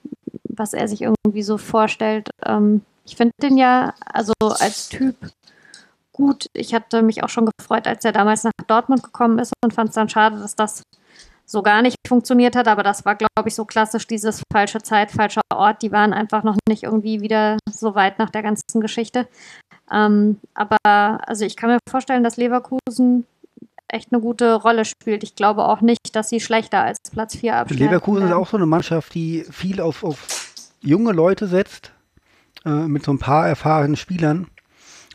[0.43, 2.29] was er sich irgendwie so vorstellt.
[2.45, 5.15] Ähm, ich finde den ja, also als Typ
[6.13, 6.45] gut.
[6.53, 9.89] Ich hatte mich auch schon gefreut, als er damals nach Dortmund gekommen ist und fand
[9.89, 10.83] es dann schade, dass das
[11.45, 12.67] so gar nicht funktioniert hat.
[12.67, 15.81] Aber das war, glaube ich, so klassisch dieses falsche Zeit, falscher Ort.
[15.81, 19.27] Die waren einfach noch nicht irgendwie wieder so weit nach der ganzen Geschichte.
[19.91, 23.25] Ähm, aber also ich kann mir vorstellen, dass Leverkusen
[23.93, 25.23] echt eine gute Rolle spielt.
[25.23, 27.85] Ich glaube auch nicht, dass sie schlechter als Platz 4 abschneiden.
[27.85, 30.51] Leverkusen ist auch so eine Mannschaft, die viel auf, auf
[30.81, 31.91] junge Leute setzt,
[32.65, 34.47] äh, mit so ein paar erfahrenen Spielern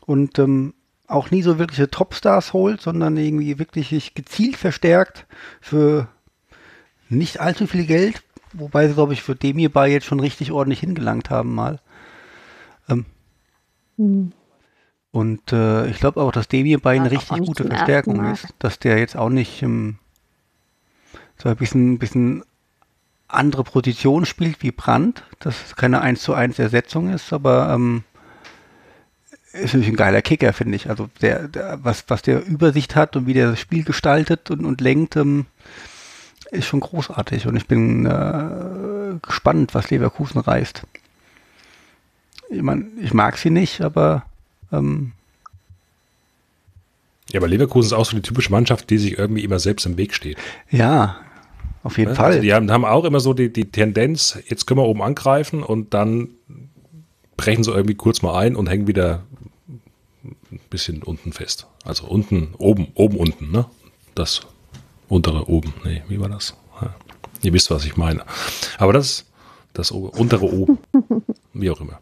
[0.06, 0.74] und ähm,
[1.06, 5.26] auch nie so wirkliche Topstars holt, sondern irgendwie wirklich sich gezielt verstärkt
[5.60, 6.08] für
[7.08, 8.22] nicht allzu viel Geld,
[8.52, 11.80] wobei sie, glaube ich, für Demirbay jetzt schon richtig ordentlich hingelangt haben mal.
[12.88, 13.06] Ähm,
[13.98, 14.32] Hm.
[15.18, 16.46] Und äh, ich glaube auch, dass
[17.00, 19.98] eine Ja, ist auch richtig gute Verstärkung ist, dass der jetzt auch nicht ähm,
[21.36, 22.44] so ein bisschen, bisschen
[23.26, 28.04] andere Position spielt wie Brandt, dass es keine 1 zu 1 Ersetzung ist, aber ähm,
[29.52, 30.88] ist natürlich ein geiler Kicker, finde ich.
[30.88, 34.64] Also der, der, was, was der Übersicht hat und wie der das Spiel gestaltet und,
[34.64, 35.46] und lenkt, ähm,
[36.52, 37.48] ist schon großartig.
[37.48, 40.84] Und ich bin äh, gespannt, was Leverkusen reißt.
[42.50, 44.22] Ich meine, ich mag sie nicht, aber
[44.72, 45.12] ähm,
[47.32, 49.96] Ja, aber Leverkusen ist auch so die typische Mannschaft, die sich irgendwie immer selbst im
[49.96, 50.38] Weg steht.
[50.70, 51.16] ja,
[51.84, 52.16] auf jeden Ne?
[52.16, 52.26] Fall.
[52.26, 55.62] Also die haben, haben auch immer so die, die Tendenz, jetzt können wir oben angreifen
[55.62, 56.28] und dann
[57.36, 59.22] brechen sie irgendwie kurz mal ein und hängen wieder
[60.50, 61.66] ein bisschen unten fest.
[61.84, 63.66] Also unten, oben, oben, unten, ne?
[64.16, 64.40] Das
[65.08, 65.72] untere oben.
[65.84, 66.54] Nee, wie war das?
[66.82, 66.94] Ja.
[67.42, 68.24] Ihr wisst, was ich meine.
[68.78, 69.24] Aber das,
[69.72, 70.78] das untere oben.
[71.54, 72.00] Wie auch immer.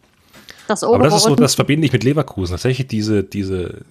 [0.69, 2.53] Das Aber das ist so, das verbinde ich mit Leverkusen.
[2.55, 3.83] Tatsächlich diese, diese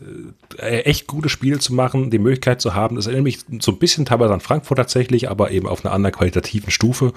[0.57, 2.95] äh, echt gute Spiele zu machen, die Möglichkeit zu haben.
[2.95, 6.15] Das erinnert mich so ein bisschen teilweise an Frankfurt tatsächlich, aber eben auf einer anderen
[6.15, 7.13] qualitativen Stufe.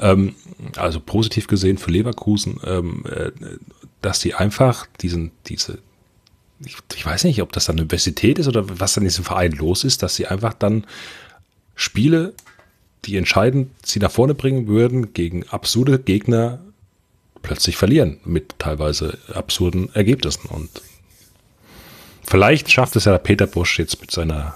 [0.00, 0.34] Ähm,
[0.76, 3.30] also positiv gesehen für Leverkusen, ähm, äh,
[4.02, 5.78] dass die einfach diesen, diese,
[6.64, 9.24] ich, ich weiß nicht, ob das dann eine Universität ist oder was dann in diesem
[9.24, 10.86] Verein los ist, dass sie einfach dann
[11.74, 12.34] Spiele,
[13.04, 16.58] die entscheidend sie nach vorne bringen würden, gegen absurde Gegner
[17.46, 20.48] plötzlich verlieren mit teilweise absurden Ergebnissen.
[20.48, 20.68] Und
[22.24, 24.54] vielleicht schafft es ja der Peter Busch jetzt mit seiner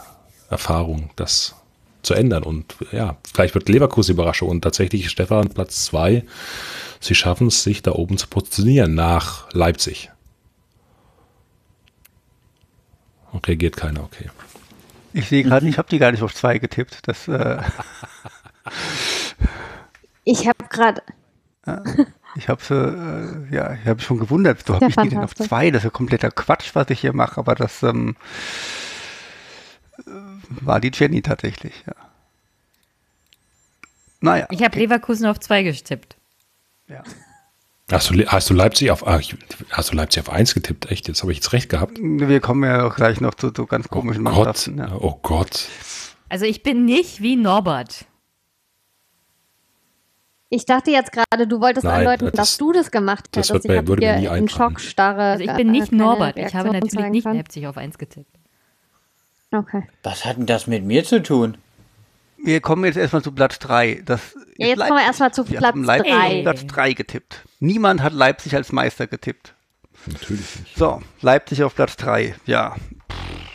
[0.50, 1.54] Erfahrung, das
[2.02, 2.42] zu ändern.
[2.42, 6.24] Und ja, vielleicht wird Leverkusen Überraschung und tatsächlich Stefan Platz zwei.
[6.98, 10.10] Sie schaffen es, sich da oben zu positionieren nach Leipzig.
[13.30, 14.30] Und reagiert keiner, okay.
[15.12, 17.06] Ich sehe gerade, ich habe die gar nicht auf zwei getippt.
[17.06, 17.62] Das, äh,
[20.24, 21.02] Ich habe gerade.
[22.36, 25.70] ich habe äh, ja, ich habe schon gewundert, so habe ich die denn auf zwei?
[25.70, 28.16] Das ist ja kompletter Quatsch, was ich hier mache, aber das ähm,
[29.98, 30.10] äh,
[30.62, 31.94] war die Jenny tatsächlich, ja.
[34.20, 34.46] Naja.
[34.50, 34.80] Ich habe okay.
[34.80, 36.16] Leverkusen auf zwei gestippt.
[36.88, 37.02] ja.
[37.90, 39.34] Hast du, hast du Leipzig auf, ah, ich-
[39.72, 40.92] hast du Leipzig auf eins getippt?
[40.92, 41.08] Echt?
[41.08, 41.98] Jetzt habe ich jetzt recht gehabt.
[42.00, 44.78] Wir kommen ja auch gleich noch zu so ganz komischen Gott, Mannschaften.
[44.78, 44.92] Ja.
[44.94, 45.66] oh Gott.
[46.28, 48.04] Also ich bin nicht wie Norbert.
[50.52, 53.68] Ich dachte jetzt gerade, du wolltest Nein, andeuten, das- dass du das gemacht das hättest.
[53.68, 54.48] wird mir- würde mir nie in einfallen.
[54.48, 55.22] Schockstarre.
[55.22, 56.36] Also ich bin nicht Norbert.
[56.36, 57.24] Ich habe natürlich nicht.
[57.24, 58.36] Leipzig auf eins getippt.
[59.52, 59.84] Okay.
[60.02, 61.56] Was hat denn das mit mir zu tun?
[62.42, 64.02] Wir kommen jetzt erstmal zu Platz 3.
[64.04, 64.20] Das
[64.56, 66.36] Ja, jetzt kommen wir erstmal zu wir Platz haben Leipzig drei.
[66.38, 67.44] auf Platz 3 getippt.
[67.60, 69.54] Niemand hat Leipzig als Meister getippt.
[70.06, 70.76] Natürlich nicht.
[70.76, 72.34] So, Leipzig auf Platz 3.
[72.46, 72.74] Ja.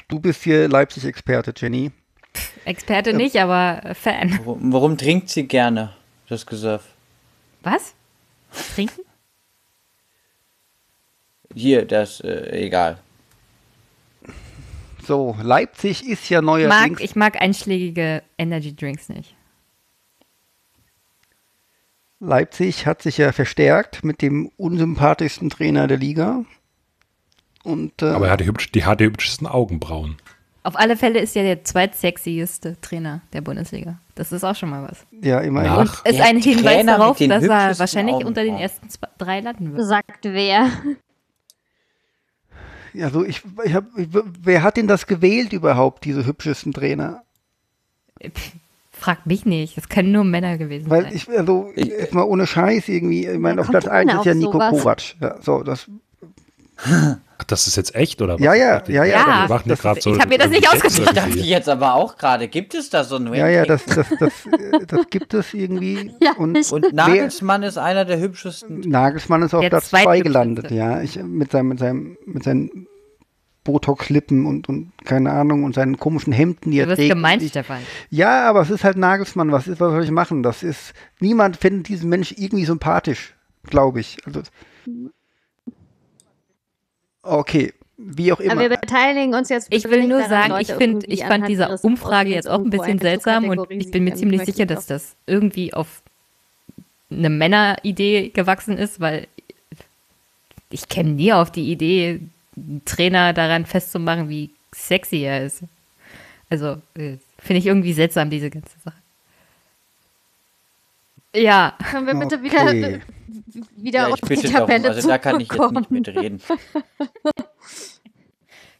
[0.07, 1.91] Du bist hier Leipzig-Experte, Jenny.
[2.65, 4.37] Experte nicht, aber äh, Fan.
[4.43, 5.93] Warum, warum trinkt sie gerne
[6.27, 6.83] das Gesöff?
[7.61, 7.93] Was?
[8.73, 9.01] Trinken?
[11.53, 12.99] Hier, das, äh, egal.
[15.05, 16.99] So, Leipzig ist ja Mag, neuerdings.
[16.99, 19.35] ich mag einschlägige Energy Drinks nicht.
[22.19, 26.43] Leipzig hat sich ja verstärkt mit dem unsympathischsten Trainer der Liga.
[27.63, 30.17] Und äh, Aber er hatte hübsch, die hatte hübschesten Augenbrauen.
[30.65, 33.99] Auf alle Fälle ist er der zweitsexyste Trainer der Bundesliga.
[34.15, 35.05] Das ist auch schon mal was.
[35.23, 35.71] ja, immerhin.
[35.71, 39.39] Nach- Ist Der ein Hinweis Trainer darauf, dass er wahrscheinlich unter den ersten zwei, drei
[39.41, 39.85] landen wird.
[39.87, 40.67] Sagt wer?
[42.99, 44.07] Also ich, ich hab, ich,
[44.41, 47.23] wer hat denn das gewählt überhaupt, diese hübschesten Trainer?
[48.91, 49.75] Frag mich nicht.
[49.77, 51.13] Das können nur Männer gewesen Weil sein.
[51.13, 54.25] ich, also jetzt mal ohne Scheiß irgendwie, ich meine, Ja, auf Platz denn 1 ist
[54.25, 54.69] ja Nico sowas?
[54.71, 55.01] Kovac.
[55.19, 55.89] Ja, so, das,
[56.77, 58.41] Ach, das ist jetzt echt, oder was?
[58.41, 59.03] Ja, ja, ja, ja.
[59.03, 61.15] Wir Ja, machen das- grad so ich hab mir das nicht ausgedacht.
[61.17, 62.47] Dachte ich jetzt aber auch gerade.
[62.47, 66.11] Gibt es da so ein ja, ja, das, das, das, äh, das gibt es irgendwie.
[66.21, 68.79] Ja, und Und Nagelsmann ist einer der hübschesten.
[68.81, 70.23] Nagelsmann ist auf Platz 2 zweithübscheste.
[70.23, 71.01] gelandet, ja.
[71.01, 72.87] Ich, mit seinem, mit seinem, mit seinen
[73.63, 77.13] Botox-Lippen und, und keine Ahnung und seinen komischen Hemden, die er Du wirst trägt.
[77.13, 77.79] gemeint, Ich- Stefan.
[78.09, 79.51] Ja, aber es ist halt Nagelsmann.
[79.51, 80.43] Was ist, was soll ich machen?
[80.43, 84.17] Das ist, niemand findet diesen Mensch irgendwie sympathisch, glaube ich.
[84.25, 84.41] Also,
[87.25, 88.61] okay, wie auch Aber immer.
[88.61, 89.67] wir beteiligen uns jetzt.
[89.71, 92.69] Ich will nur sagen, Leute ich finde, irgendwie ich fand diese Umfrage jetzt auch ein
[92.69, 96.01] bisschen seltsam und ich bin mir ziemlich sicher, ich dass das irgendwie auf
[97.09, 99.27] eine Männeridee gewachsen ist, weil
[100.69, 102.19] ich käme nie auf die Idee,
[102.57, 105.63] einen Trainer daran festzumachen, wie sexy er ist.
[106.49, 108.97] Also äh, finde ich irgendwie seltsam, diese ganze Sache.
[111.35, 111.73] Ja.
[111.91, 112.43] Können wir bitte Okay.
[112.43, 112.99] wieder,
[113.75, 114.67] wieder Ja, auf die bitte darum.
[114.67, 115.79] Tabelle Also da kann ich jetzt zurückkommen?
[115.79, 116.41] nicht mitreden.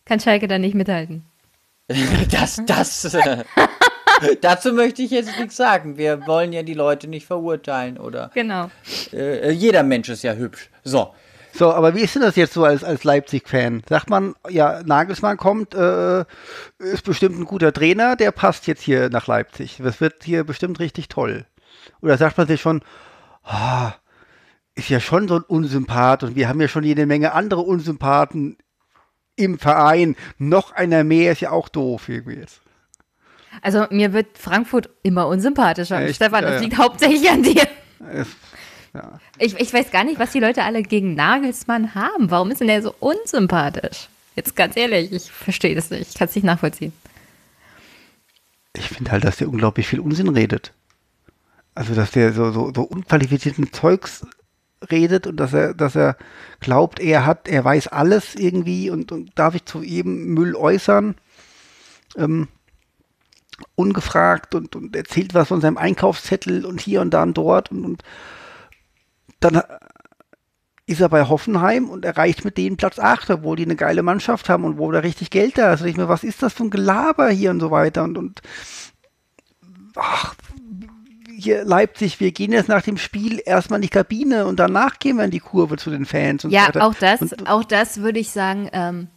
[0.06, 1.26] Kann Schalke da nicht mithalten.
[2.32, 3.44] Das, das, äh,
[4.41, 5.98] dazu möchte ich jetzt nichts sagen.
[5.98, 8.72] Wir wollen ja die Leute nicht verurteilen oder Genau.
[9.14, 10.69] äh, jeder Mensch ist ja hübsch.
[10.84, 11.14] So,
[11.53, 13.84] So, aber wie ist denn das jetzt so als, als Leipzig-Fan?
[13.88, 16.22] Sagt man, ja, Nagelsmann kommt, äh,
[16.80, 19.77] ist bestimmt ein guter Trainer, der passt jetzt hier nach Leipzig.
[19.84, 21.45] Das wird hier bestimmt richtig toll.
[22.02, 22.82] Oder sagt man sich schon,
[23.44, 23.94] ah,
[24.76, 28.58] ist ja schon so ein Unsympath und wir haben ja schon jede Menge andere Unsympathen
[29.36, 30.16] im Verein.
[30.38, 32.62] Noch einer mehr ist ja auch doof irgendwie jetzt.
[33.62, 36.02] Also mir wird Frankfurt immer unsympathischer.
[36.02, 36.18] Echt?
[36.18, 36.68] Stefan, Ja, das ja.
[36.68, 37.68] liegt hauptsächlich an dir.
[38.94, 39.20] Ja.
[39.40, 42.32] Ich, ich weiß gar nicht, was die Leute alle gegen Nagelsmann haben.
[42.32, 44.08] Warum ist denn der so unsympathisch?
[44.36, 46.10] Jetzt ganz ehrlich, ich verstehe das nicht.
[46.10, 46.94] Ich kann es nicht nachvollziehen.
[48.74, 50.74] Ich finde halt, dass der unglaublich viel Unsinn redet.
[51.76, 54.26] Also, dass der so, so, so unqualifizierten Zeugs
[54.90, 56.18] redet und dass er, dass er
[56.60, 61.16] glaubt, er hat, er weiß alles irgendwie und, und darf ich zu jedem Müll äußern.
[62.18, 62.48] Ähm,
[63.76, 67.86] ungefragt und, und erzählt was von seinem Einkaufszettel und hier und da und dort und,
[67.86, 68.04] und
[69.40, 69.62] dann
[70.88, 74.50] ist er bei Hoffenheim und erreicht mit denen Platz 8, obwohl die eine geile Mannschaft
[74.50, 75.82] haben und wo da richtig Geld da ist.
[75.82, 78.42] Und ich mir, was ist das für ein Gelaber hier und so weiter und, und
[79.96, 80.36] ach,
[81.38, 85.18] hier Leipzig, wir gehen jetzt nach dem Spiel erstmal in die Kabine und danach gehen
[85.18, 86.86] wir in die Kurve zu den Fans und so Ja, weiter.
[86.86, 89.07] auch das, Und, auch das würde ich sagen, ähm,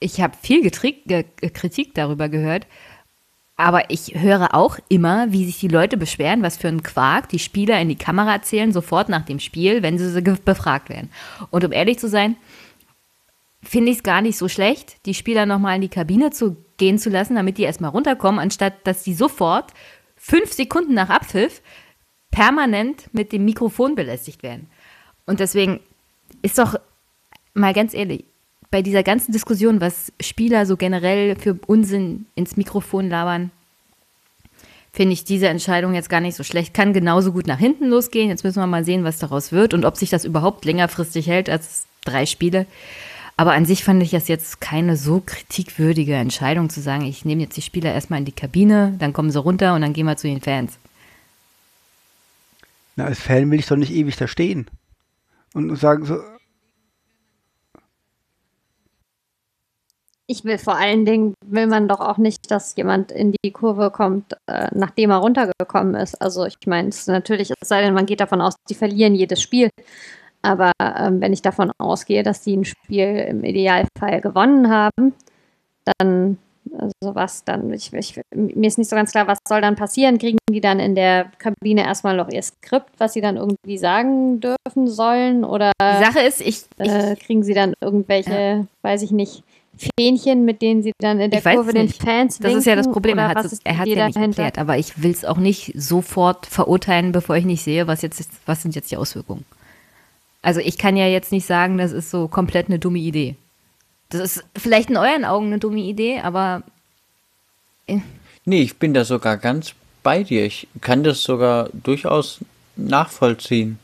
[0.00, 2.66] ich habe viel Getri ge Kritik darüber gehört,
[3.56, 7.40] aber ich höre auch immer, wie sich die Leute beschweren, was für ein Quark die
[7.40, 11.10] Spieler in die Kamera erzählen, sofort nach dem Spiel, wenn sie so befragt werden.
[11.50, 12.36] Und um ehrlich zu sein,
[13.60, 16.98] finde ich es gar nicht so schlecht, die Spieler nochmal in die Kabine zu gehen
[16.98, 19.72] zu lassen, damit die erstmal runterkommen, anstatt dass die sofort
[20.28, 21.62] fünf Sekunden nach Abpfiff
[22.30, 24.68] permanent mit dem Mikrofon belästigt werden.
[25.24, 25.80] Und deswegen
[26.42, 26.78] ist doch
[27.54, 28.24] mal ganz ehrlich,
[28.70, 33.50] bei dieser ganzen Diskussion, was Spieler so generell für Unsinn ins Mikrofon labern,
[34.92, 36.74] finde ich diese Entscheidung jetzt gar nicht so schlecht.
[36.74, 38.28] Kann genauso gut nach hinten losgehen.
[38.28, 41.48] Jetzt müssen wir mal sehen, was daraus wird und ob sich das überhaupt längerfristig hält
[41.48, 42.66] als drei Spiele.
[43.38, 47.42] Aber an sich fand ich das jetzt keine so kritikwürdige Entscheidung zu sagen, ich nehme
[47.42, 50.16] jetzt die Spieler erstmal in die Kabine, dann kommen sie runter und dann gehen wir
[50.16, 50.76] zu den Fans.
[52.96, 54.66] na, als Fan will ich doch nicht ewig da stehen
[55.54, 56.18] und sagen so,
[60.30, 63.90] Ich will vor allen Dingen, will man doch auch nicht, dass jemand in die Kurve
[63.90, 66.20] kommt, äh, nachdem er runtergekommen ist.
[66.20, 69.14] Also ich meine, es ist natürlich, es sei denn, man geht davon aus, die verlieren
[69.14, 69.70] jedes Spiel.
[70.48, 75.12] Aber ähm, wenn ich davon ausgehe, dass die ein Spiel im Idealfall gewonnen haben,
[75.98, 76.38] dann,
[76.72, 80.16] also was dann, ich, ich, mir ist nicht so ganz klar, was soll dann passieren?
[80.16, 84.40] Kriegen die dann in der Kabine erstmal noch ihr Skript, was sie dann irgendwie sagen
[84.40, 85.44] dürfen sollen?
[85.44, 89.42] Oder Die Sache ist, ich, äh, kriegen sie dann irgendwelche, weiß ich nicht,
[90.00, 91.90] Fähnchen, mit denen sie dann in der Ich weiß Kurve den.
[91.90, 92.92] Fans das ist ja das winken?
[92.94, 93.18] Problem.
[93.18, 94.42] Er hat es er ja nicht dahinter?
[94.42, 98.18] erklärt, aber ich will es auch nicht sofort verurteilen, bevor ich nicht sehe, was jetzt
[98.18, 99.44] ist, was sind jetzt die Auswirkungen.
[100.42, 103.36] Also ich kann ja jetzt nicht sagen, das ist so komplett eine dumme Idee.
[104.10, 106.62] Das ist vielleicht in euren Augen eine dumme Idee, aber
[108.44, 110.44] Nee, ich bin da sogar ganz bei dir.
[110.44, 112.38] Ich kann das sogar durchaus
[112.76, 113.78] nachvollziehen.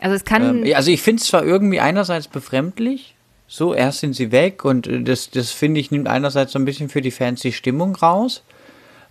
[0.00, 3.14] also es kann Ähm, also ich finde es zwar irgendwie einerseits befremdlich,
[3.46, 6.64] so erst sind sie weg und äh, das, das finde ich nimmt einerseits so ein
[6.64, 8.42] bisschen für die Fans die Stimmung raus,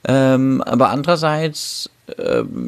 [0.03, 1.89] ähm, aber andererseits,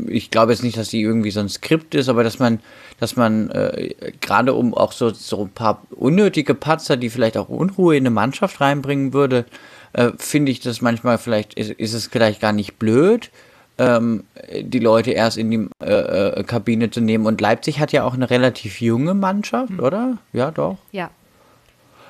[0.08, 2.60] ich glaube jetzt nicht, dass die irgendwie so ein Skript ist, aber dass man,
[3.00, 7.50] dass man äh, gerade um auch so, so ein paar unnötige Patzer, die vielleicht auch
[7.50, 9.46] Unruhe in eine Mannschaft reinbringen würde,
[9.94, 13.30] äh, finde ich das manchmal vielleicht, ist, ist es vielleicht gar nicht blöd,
[13.78, 14.24] ähm,
[14.62, 17.26] die Leute erst in die äh, äh, Kabine zu nehmen.
[17.26, 20.18] Und Leipzig hat ja auch eine relativ junge Mannschaft, oder?
[20.32, 20.78] Ja, doch.
[20.92, 21.10] ja.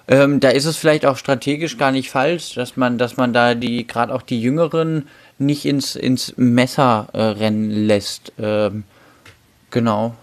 [0.08, 3.56] Ähm, da ist es vielleicht auch strategisch gar nicht falsch, dass man, dass man da
[3.56, 5.08] die, gerade auch die Jüngeren
[5.46, 8.34] nicht ins, ins Messer äh, rennen lässt.
[8.40, 8.84] Ähm,
[9.70, 10.16] genau.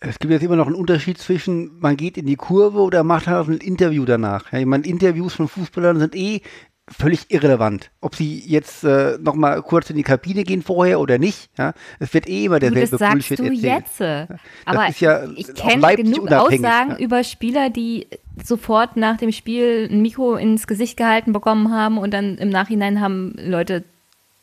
[0.00, 3.28] Es gibt jetzt immer noch einen Unterschied zwischen, man geht in die Kurve oder macht
[3.28, 4.52] halt ein Interview danach.
[4.52, 6.42] Ja, ich meine, Interviews von Fußballern sind eh
[6.88, 7.90] völlig irrelevant.
[8.00, 11.50] Ob sie jetzt äh, nochmal kurz in die Kabine gehen vorher oder nicht.
[11.56, 13.62] Ja, es wird eh immer Du, derselbe das sagst Bullshit du erzählt.
[13.62, 14.00] jetzt.
[14.64, 16.98] Aber ist ja ich kenne genug unabhängig, Aussagen ja.
[16.98, 18.08] über Spieler, die
[18.42, 23.00] sofort nach dem Spiel ein Mikro ins Gesicht gehalten bekommen haben und dann im Nachhinein
[23.00, 23.84] haben Leute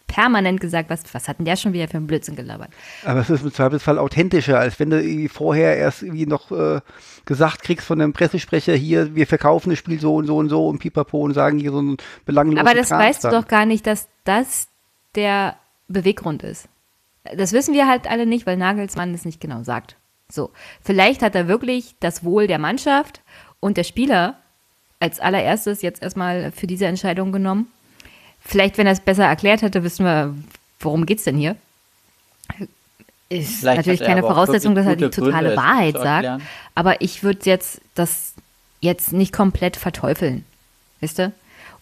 [0.10, 2.72] permanent gesagt, was, was hat denn der schon wieder für einen Blödsinn gelabert?
[3.06, 6.82] Aber es ist im Zweifelsfall authentischer, als wenn du irgendwie vorher erst irgendwie noch äh,
[7.26, 10.68] gesagt kriegst von einem Pressesprecher hier, wir verkaufen das Spiel so und so und so
[10.68, 13.42] und pipapo und sagen hier so ein belangloses Aber das Kram weißt du dann.
[13.42, 14.68] doch gar nicht, dass das
[15.16, 15.56] der
[15.88, 16.68] Beweggrund ist.
[17.36, 19.96] Das wissen wir halt alle nicht, weil Nagelsmann es nicht genau sagt.
[20.32, 23.22] So, vielleicht hat er wirklich das Wohl der Mannschaft
[23.60, 24.38] und der Spieler
[25.00, 27.68] als allererstes jetzt erstmal für diese Entscheidung genommen.
[28.42, 30.36] Vielleicht, wenn er es besser erklärt hätte, wissen wir,
[30.80, 31.56] worum geht's denn hier?
[33.30, 36.42] Ist Vielleicht natürlich keine auch Voraussetzung, dass er die totale Gründe, es Wahrheit sagt.
[36.74, 38.34] Aber ich würde jetzt das
[38.82, 40.46] jetzt nicht komplett verteufeln.
[41.00, 41.32] Wisst ihr?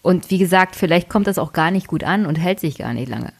[0.02, 2.92] Und wie gesagt, vielleicht kommt das auch gar nicht gut an und hält sich gar
[2.92, 3.32] nicht lange.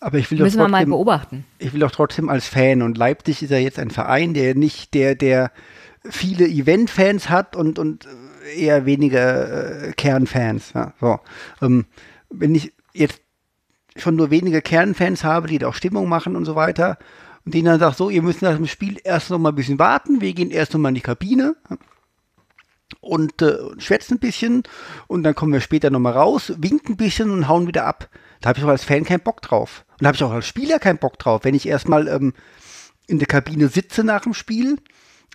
[0.00, 1.44] Aber ich will doch Müssen wir mal trotzdem, beobachten.
[1.58, 4.94] ich will doch trotzdem als Fan und Leipzig ist ja jetzt ein Verein, der nicht,
[4.94, 5.50] der, der
[6.08, 8.06] viele Event-Fans hat und, und
[8.58, 10.72] eher weniger äh, Kernfans.
[10.74, 11.18] Ja, so.
[11.62, 11.86] ähm,
[12.30, 13.22] wenn ich jetzt
[13.96, 16.98] schon nur wenige Kernfans habe, die da auch Stimmung machen und so weiter
[17.44, 19.78] und denen dann sagt, so, ihr müsst nach dem Spiel erst noch mal ein bisschen
[19.78, 21.56] warten, wir gehen erst noch mal in die Kabine
[23.00, 24.62] und äh, schwätzen ein bisschen
[25.06, 28.08] und dann kommen wir später nochmal raus, winken ein bisschen und hauen wieder ab.
[28.40, 29.84] Da habe ich auch als Fan keinen Bock drauf.
[29.92, 31.42] Und da habe ich auch als Spieler keinen Bock drauf.
[31.42, 32.34] Wenn ich erstmal ähm,
[33.06, 34.78] in der Kabine sitze nach dem Spiel,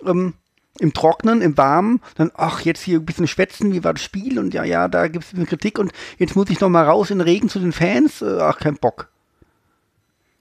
[0.06, 0.36] ähm,
[0.80, 4.40] im Trocknen, im Warmen, dann, ach, jetzt hier ein bisschen schwätzen, wie war das Spiel?
[4.40, 7.20] Und ja, ja, da gibt es eine Kritik und jetzt muss ich nochmal raus in
[7.20, 8.22] den Regen zu den Fans.
[8.22, 9.10] Äh, ach, kein Bock.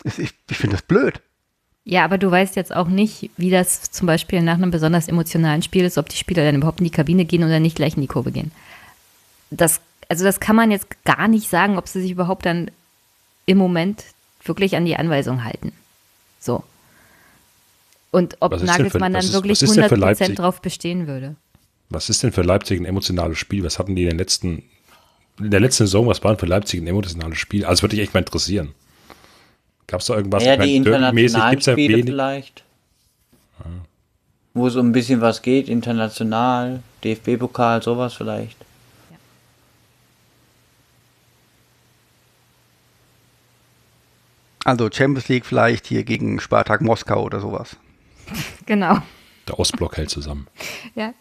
[0.05, 1.21] Ich, ich, ich finde das blöd.
[1.85, 5.63] Ja, aber du weißt jetzt auch nicht, wie das zum Beispiel nach einem besonders emotionalen
[5.63, 8.03] Spiel ist, ob die Spieler dann überhaupt in die Kabine gehen oder nicht gleich in
[8.03, 8.53] die Kurve gehen.
[9.51, 12.71] Das, also das kann man jetzt gar nicht sagen, ob sie sich überhaupt dann
[13.47, 14.05] im Moment
[14.45, 15.73] wirklich an die Anweisung halten.
[16.41, 16.63] So.
[18.13, 20.37] Und ob für- Nagelsmann was dann ist- wirklich was ist denn für 100% Leipzig?
[20.37, 21.35] drauf bestehen würde.
[21.89, 23.65] Was ist denn für Leipzig ein emotionales Spiel?
[23.65, 24.63] Was hatten die in den letzten,
[25.41, 27.65] in der letzten Saison, was war denn für Leipzig ein emotionales Spiel?
[27.65, 28.75] Also würde ich echt mal interessieren.
[29.89, 30.45] Gab es da irgendwas?
[30.45, 32.07] Ja, Ich meine, die internationalen gibt's ja Spiele wenig.
[32.07, 32.65] vielleicht.
[34.55, 38.57] Wo es um ein bisschen was geht, international, DFB-Pokal, sowas vielleicht.
[44.65, 47.77] Also Champions League vielleicht hier gegen Spartak Moskau oder sowas.
[48.67, 48.99] Genau.
[49.49, 50.47] Der Ostblock hält zusammen.
[50.95, 51.13] Ja.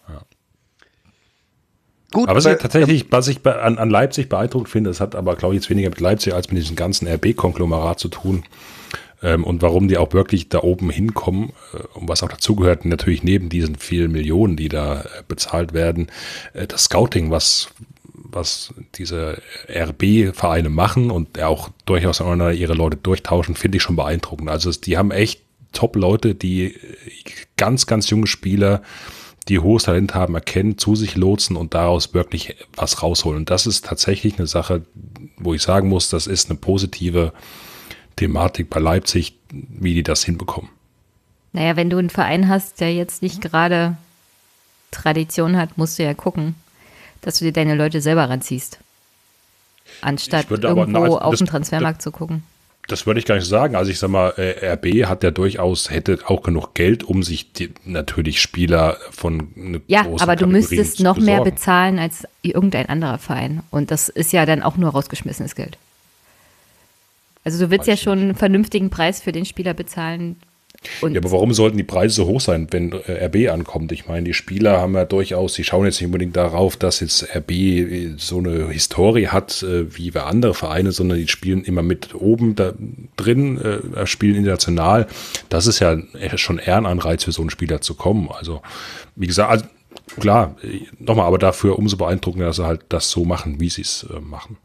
[2.14, 5.15] Gut, Aber was aber- ich tatsächlich, was ich an, an Leipzig beeindruckt finde, das hat
[5.15, 8.44] aber, glaube ich, jetzt weniger mit Leipzig als mit diesem ganzen RB-Konglomerat zu tun.
[9.23, 13.23] Ähm, und warum die auch wirklich da oben hinkommen äh, und was auch dazugehört, natürlich
[13.23, 16.07] neben diesen vielen Millionen, die da äh, bezahlt werden,
[16.53, 17.69] äh, das Scouting, was,
[18.14, 24.49] was diese RB-Vereine machen und auch durchaus ihre Leute durchtauschen, finde ich schon beeindruckend.
[24.49, 25.41] Also es- die haben echt
[25.73, 26.76] Top-Leute, die
[27.57, 28.81] ganz, ganz junge Spieler,
[29.48, 33.38] die hohes Talent haben, erkennen, zu sich lotsen und daraus wirklich was rausholen.
[33.39, 34.84] Und das ist tatsächlich eine Sache,
[35.38, 37.34] wo ich sagen muss, das ist eine positive
[38.18, 40.69] Thematik bei Leipzig, wie die das hinbekommen.
[41.53, 43.98] Naja, wenn du einen Verein hast, der jetzt nicht gerade
[44.91, 46.56] Tradition hat, musst du ja gucken,
[47.22, 48.80] dass du dir deine Leute selber ranziehst.
[50.02, 52.43] Anstatt würde aber- irgendwo na, also auf das- den Transfermarkt zu gucken.
[52.92, 53.76] Das würde ich gar nicht sagen.
[53.76, 57.54] Also ich sag mal, äh, RB hat ja durchaus, hätte auch genug Geld, um sich
[57.54, 61.52] die, natürlich Spieler von eine Ja, aber du Kategorien müsstest noch mehr besorgen.
[61.52, 63.64] bezahlen als irgendein anderer Verein.
[63.72, 65.78] Und das ist ja dann auch nur rausgeschmissenes Geld.
[67.46, 70.36] Also du willst Weiß ja schon einen vernünftigen Preis für den Spieler bezahlen.
[71.02, 73.91] Und Ja, aber warum sollten die Preise so hoch sein, wenn äh, RB ankommt?
[73.91, 77.36] Ich meine, die Spieler haben ja durchaus, die schauen jetzt nicht unbedingt darauf, dass jetzt
[77.36, 81.84] RB äh, so eine Historie hat äh, wie bei andere Vereine, sondern die spielen immer
[81.84, 82.74] mit oben da
[83.16, 83.60] drin,
[84.06, 85.08] spielen international.
[85.49, 85.98] Das ist ja
[86.36, 88.30] schon eher ein Anreiz für so einen Spieler zu kommen.
[88.32, 88.62] Also,
[89.16, 89.66] wie gesagt, also,
[90.20, 90.56] klar,
[90.98, 94.58] nochmal, aber dafür umso beeindruckender, dass sie halt das so machen, wie sie es machen.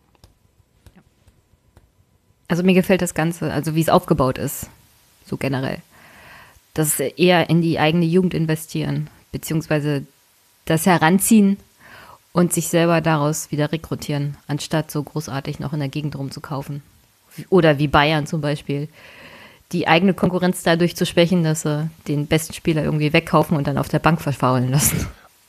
[2.49, 4.69] Also mir gefällt das Ganze, also wie es aufgebaut ist,
[5.27, 5.83] so generell.
[6.77, 10.05] Das eher in die eigene Jugend investieren, beziehungsweise
[10.67, 11.57] das heranziehen
[12.33, 16.83] und sich selber daraus wieder rekrutieren, anstatt so großartig noch in der Gegend rumzukaufen.
[17.49, 18.91] Oder wie Bayern zum Beispiel,
[19.73, 23.79] die eigene Konkurrenz dadurch zu schwächen, dass sie den besten Spieler irgendwie wegkaufen und dann
[23.79, 25.07] auf der Bank verfaulen lassen.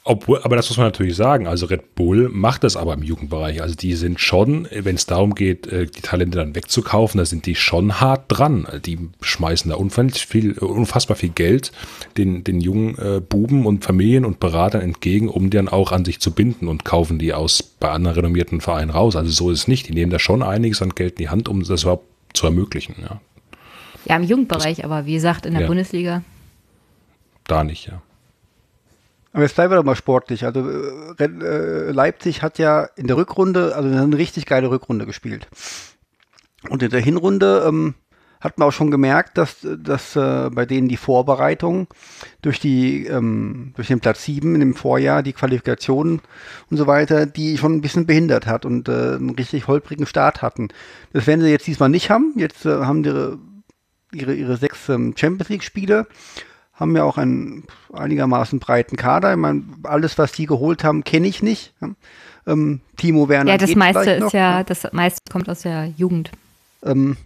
[0.09, 1.47] Obwohl, aber das muss man natürlich sagen.
[1.47, 3.61] Also Red Bull macht das aber im Jugendbereich.
[3.61, 7.45] Also die sind schon, wenn es darum geht, äh, die Talente dann wegzukaufen, da sind
[7.45, 8.65] die schon hart dran.
[8.85, 11.73] Die schmeißen da unfassbar viel, unfassbar viel Geld
[12.15, 16.05] den, den jungen äh, Buben und Familien und Beratern entgegen, um die dann auch an
[16.05, 19.17] sich zu binden und kaufen die aus bei anderen renommierten Vereinen raus.
[19.17, 19.89] Also so ist es nicht.
[19.89, 22.95] Die nehmen da schon einiges an Geld in die Hand, um das überhaupt zu ermöglichen.
[23.01, 23.19] Ja,
[24.05, 25.67] Ja, im Jugendbereich, aber wie gesagt, in der Ja.
[25.67, 26.23] Bundesliga.
[27.45, 28.01] da nicht, ja.
[29.37, 30.45] Aber jetzt bleiben wir doch mal sportlich.
[30.45, 35.47] Also äh, äh, Leipzig hat ja in der Rückrunde, also eine richtig geile Rückrunde gespielt.
[36.69, 37.93] Und in der Hinrunde ähm,
[38.41, 41.85] hat man auch schon gemerkt, dass, dass äh, bei denen die Vorbereitung
[42.41, 46.19] durch die ähm, durch den Platz 7 in dem Vorjahr, die Qualifikationen
[46.71, 50.41] und so weiter, die schon ein bisschen behindert hat und äh, einen richtig holprigen Start
[50.41, 50.69] hatten.
[51.13, 52.33] Das werden sie jetzt diesmal nicht haben.
[52.37, 53.37] Jetzt äh, haben die
[54.13, 56.07] ihre, ihre, sechs ähm, Champions League-Spiele,
[56.77, 59.31] haben ja auch einen einigermaßen breiten Kader.
[59.31, 61.73] Ich meine, alles, was die geholt haben, kenne ich nicht.
[62.45, 63.51] Ähm, Timo Werner.
[63.51, 64.65] Ja, das meiste ist noch, ja, ne?
[64.65, 66.31] das meiste kommt aus der Jugend.
[66.83, 67.17] Ähm,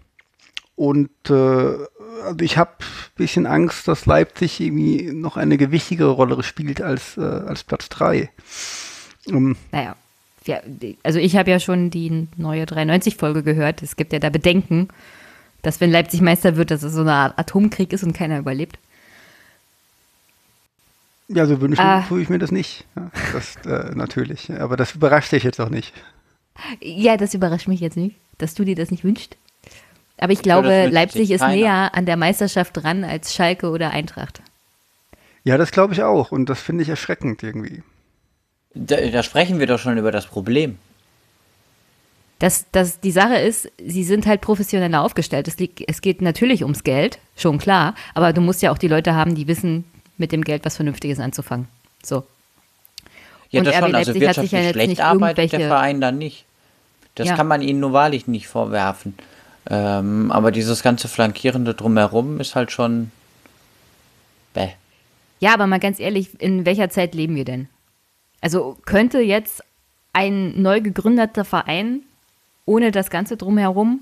[0.75, 6.41] und äh, also ich habe ein bisschen Angst, dass Leipzig irgendwie noch eine gewichtigere Rolle
[6.43, 8.29] spielt als, äh, als Platz 3.
[9.27, 9.95] Um, naja,
[10.45, 10.59] ja,
[11.03, 13.83] also ich habe ja schon die neue 93-Folge gehört.
[13.83, 14.87] Es gibt ja da Bedenken,
[15.61, 18.79] dass wenn Leipzig Meister wird, dass es so eine Art Atomkrieg ist und keiner überlebt.
[21.33, 22.03] Ja, so wünschen ah.
[22.07, 22.85] tue ich mir das nicht.
[23.33, 24.51] Das, äh, natürlich.
[24.51, 25.93] Aber das überrascht dich jetzt auch nicht.
[26.81, 29.37] Ja, das überrascht mich jetzt nicht, dass du dir das nicht wünschst.
[30.17, 34.41] Aber ich glaube, ja, Leipzig ist näher an der Meisterschaft dran als Schalke oder Eintracht.
[35.43, 36.31] Ja, das glaube ich auch.
[36.31, 37.81] Und das finde ich erschreckend irgendwie.
[38.73, 40.77] Da, da, sprechen wir doch schon über das Problem.
[42.39, 45.47] Das, das, die Sache ist, sie sind halt professioneller aufgestellt.
[45.47, 47.95] Es, liegt, es geht natürlich ums Geld, schon klar.
[48.13, 49.85] Aber du musst ja auch die Leute haben, die wissen,
[50.21, 51.67] mit dem Geld was Vernünftiges anzufangen.
[52.01, 52.23] So.
[53.49, 53.95] Ja, Und das RB schon.
[53.95, 56.45] Also Leipzig hat sich ja jetzt nicht arbeitet der Verein dann nicht.
[57.15, 57.35] Das ja.
[57.35, 59.15] kann man ihnen nur wahrlich nicht vorwerfen.
[59.69, 63.11] Ähm, aber dieses ganze Flankierende drumherum ist halt schon.
[64.53, 64.69] Bäh.
[65.41, 67.67] Ja, aber mal ganz ehrlich, in welcher Zeit leben wir denn?
[68.39, 69.63] Also könnte jetzt
[70.13, 72.01] ein neu gegründeter Verein
[72.65, 74.01] ohne das Ganze drumherum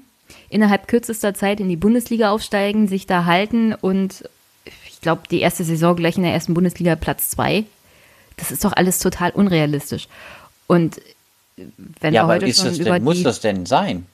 [0.49, 4.29] innerhalb kürzester Zeit in die Bundesliga aufsteigen, sich da halten und
[4.99, 7.63] ich glaube, die erste Saison gleich in der ersten Bundesliga Platz zwei.
[8.35, 10.09] Das ist doch alles total unrealistisch.
[10.67, 11.01] Und
[11.55, 14.05] wenn ja, wir heute schon über denn, muss das denn sein?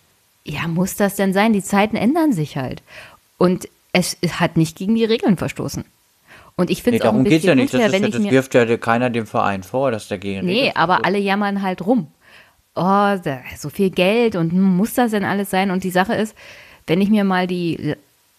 [0.46, 1.54] ja, muss das denn sein?
[1.54, 2.84] Die Zeiten ändern sich halt.
[3.38, 5.84] Und es, es hat nicht gegen die Regeln verstoßen.
[6.56, 7.74] Und ich finde nee, es auch ein bisschen ja nicht.
[7.74, 8.32] unfair, das, wenn ja, ich das mir...
[8.32, 12.08] wirft ja keiner dem Verein vor, dass der gegen Nee, aber alle jammern halt rum.
[12.76, 13.16] Oh,
[13.58, 15.72] so viel Geld und muss das denn alles sein?
[15.72, 16.36] Und die Sache ist,
[16.88, 17.96] wenn ich mir mal die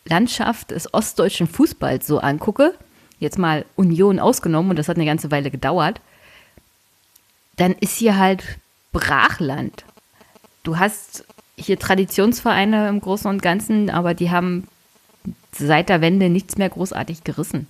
[0.08, 2.74] Landschaft des ostdeutschen Fußballs so angucke,
[3.18, 6.00] jetzt mal Union ausgenommen, und das hat eine ganze Weile gedauert,
[7.56, 8.58] dann ist hier halt
[8.92, 9.84] Brachland.
[10.62, 11.24] Du hast
[11.56, 14.68] hier Traditionsvereine im Großen und Ganzen, aber die haben
[15.52, 17.66] seit der Wende nichts mehr großartig gerissen.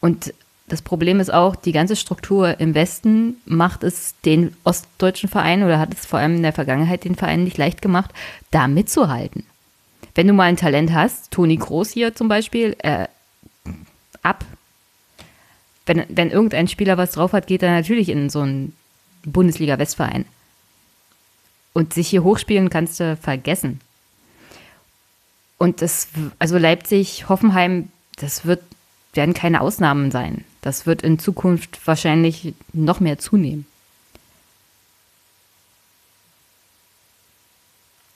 [0.00, 0.34] Und
[0.68, 5.78] das Problem ist auch, die ganze Struktur im Westen macht es den ostdeutschen Vereinen oder
[5.78, 8.10] hat es vor allem in der Vergangenheit den Vereinen nicht leicht gemacht,
[8.50, 9.44] da mitzuhalten.
[10.14, 13.06] Wenn du mal ein Talent hast, Toni Groß hier zum Beispiel, äh,
[14.22, 14.44] ab.
[15.86, 18.76] Wenn, wenn irgendein Spieler was drauf hat, geht er natürlich in so einen
[19.24, 20.24] Bundesliga-Westverein.
[21.72, 23.80] Und sich hier hochspielen kannst du vergessen.
[25.58, 26.08] Und das,
[26.38, 28.62] also Leipzig, Hoffenheim, das wird,
[29.14, 30.44] werden keine Ausnahmen sein.
[30.60, 33.66] Das wird in Zukunft wahrscheinlich noch mehr zunehmen.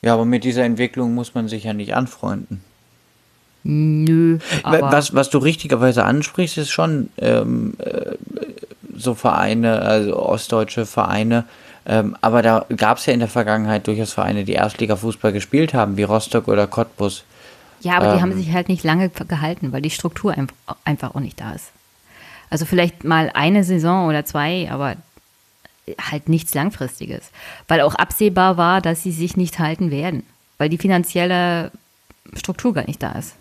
[0.07, 2.62] Ja, aber mit dieser Entwicklung muss man sich ja nicht anfreunden.
[3.65, 4.39] Nö.
[4.62, 8.12] was, was du richtigerweise ansprichst, ist schon ähm, äh,
[8.97, 11.44] so Vereine, also ostdeutsche Vereine,
[11.86, 15.97] ähm, aber da gab es ja in der Vergangenheit durchaus Vereine, die Erstliga-Fußball gespielt haben,
[15.97, 17.25] wie Rostock oder Cottbus.
[17.81, 20.36] Ja, aber ähm, die haben sich halt nicht lange gehalten, weil die Struktur
[20.85, 21.73] einfach auch nicht da ist.
[22.49, 24.94] Also vielleicht mal eine Saison oder zwei, aber
[26.00, 27.31] halt nichts Langfristiges.
[27.68, 30.24] Weil auch absehbar war, dass sie sich nicht halten werden,
[30.58, 31.70] weil die finanzielle
[32.34, 33.34] Struktur gar nicht da ist.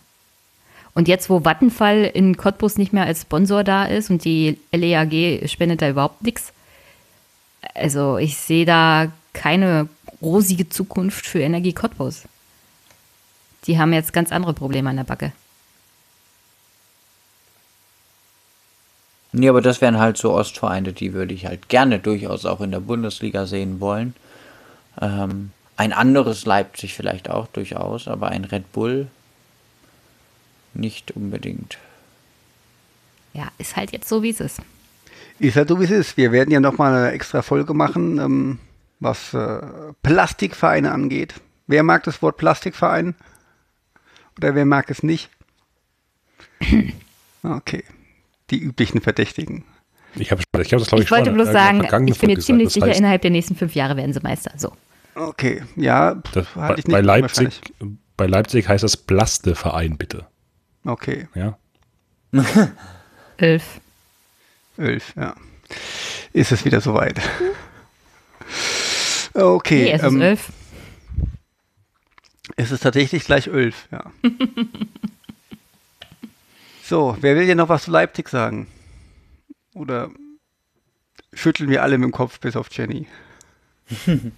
[0.94, 5.48] Und jetzt, wo Vattenfall in Cottbus nicht mehr als Sponsor da ist und die LEAG
[5.50, 6.54] spendet da überhaupt nichts,
[7.74, 9.90] also ich sehe da keine
[10.22, 12.24] rosige Zukunft für Energie Cottbus.
[13.68, 15.34] Die haben jetzt ganz andere Probleme an der Backe.
[19.38, 22.72] Nee, aber das wären halt so Ostvereine, die würde ich halt gerne durchaus auch in
[22.72, 24.16] der Bundesliga sehen wollen.
[25.02, 29.08] Ähm, ein anderes Leipzig vielleicht auch durchaus, aber ein Red Bull
[30.74, 31.78] nicht unbedingt.
[33.34, 34.62] Ja, ist halt jetzt so, wie es ist.
[35.40, 36.16] Ist halt so, wie es ist.
[36.16, 38.60] Wir werden ja nochmal eine extra Folge machen, ähm,
[39.02, 39.60] was äh,
[40.02, 41.34] Plastikvereine angeht.
[41.68, 43.16] Wer mag das Wort Plastikverein?
[44.38, 45.30] Oder wer mag es nicht?
[47.44, 47.84] Okay.
[48.50, 49.64] Die üblichen Verdächtigen.
[50.16, 52.88] Ich, hab, ich, hab das, ich, ich wollte bloß sagen, ich bin mir ziemlich sicher,
[52.88, 54.52] heißt, innerhalb der nächsten fünf Jahre werden sie Meister.
[54.56, 54.72] So.
[55.16, 56.16] Okay, ja.
[56.34, 57.62] Das, bei, bei, Leipzig,
[58.16, 60.28] bei Leipzig heißt das Plaste-Verein, bitte.
[60.86, 61.28] Okay.
[61.36, 61.58] Ja.
[63.38, 63.82] Elf.
[64.78, 65.36] Elf, ja.
[66.34, 67.20] ist es wieder soweit.
[69.34, 69.84] Okay.
[69.84, 70.52] Nee, es ist ähm, elf.
[72.58, 74.12] Es ist tatsächlich gleich elf, ja.
[76.88, 78.68] so, wer will hier noch was zu Leipzig sagen?
[79.74, 80.10] Oder
[81.34, 83.08] schütteln wir alle mit dem Kopf bis auf Jenny?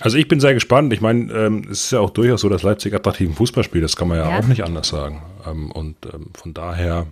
[0.00, 0.92] Also ich bin sehr gespannt.
[0.92, 3.82] Ich meine, ähm, es ist ja auch durchaus so, dass Leipzig attraktiven Fußball spielt.
[3.82, 4.38] Das kann man ja, Ja.
[4.38, 5.22] auch nicht anders sagen.
[5.46, 7.06] Ähm, und ähm, von daher,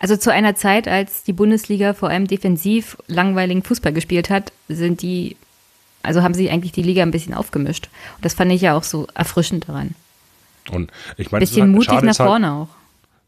[0.00, 5.00] Also zu einer Zeit, als die Bundesliga vor allem defensiv langweiligen Fußball gespielt hat, sind
[5.00, 5.36] die,
[6.02, 7.88] also haben sie eigentlich die Liga ein bisschen aufgemischt.
[8.16, 9.94] Und das fand ich ja auch so erfrischend daran.
[10.72, 12.68] und ich meine, es ist Bisschen halt- mutig nach ist halt, vorne auch.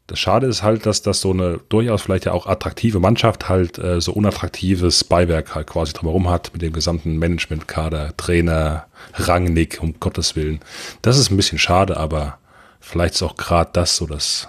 [0.07, 3.77] Das Schade ist halt, dass das so eine durchaus vielleicht ja auch attraktive Mannschaft halt
[3.77, 9.99] äh, so unattraktives Beiwerk halt quasi drumherum hat mit dem gesamten Managementkader, Trainer, Rangnick, um
[9.99, 10.61] Gottes Willen.
[11.01, 12.37] Das ist ein bisschen schade, aber
[12.79, 14.47] vielleicht ist auch gerade das so das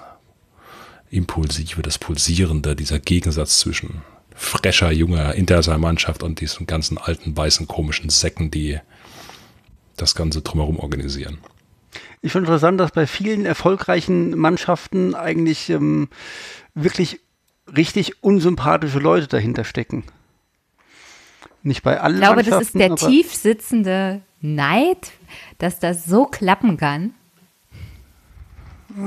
[1.11, 4.03] Impulsive, das Pulsierende, dieser Gegensatz zwischen
[4.37, 8.78] frescher, junger internationaler Mannschaft und diesen ganzen alten, weißen, komischen Säcken, die
[9.97, 11.39] das Ganze drumherum organisieren.
[12.21, 16.09] Ich finde interessant, dass bei vielen erfolgreichen Mannschaften eigentlich ähm,
[16.75, 17.21] wirklich
[17.77, 20.05] richtig unsympathische Leute dahinter stecken.
[21.63, 25.13] Nicht bei allen Ich glaube, das ist der tief sitzende Neid,
[25.59, 27.15] dass das so klappen kann.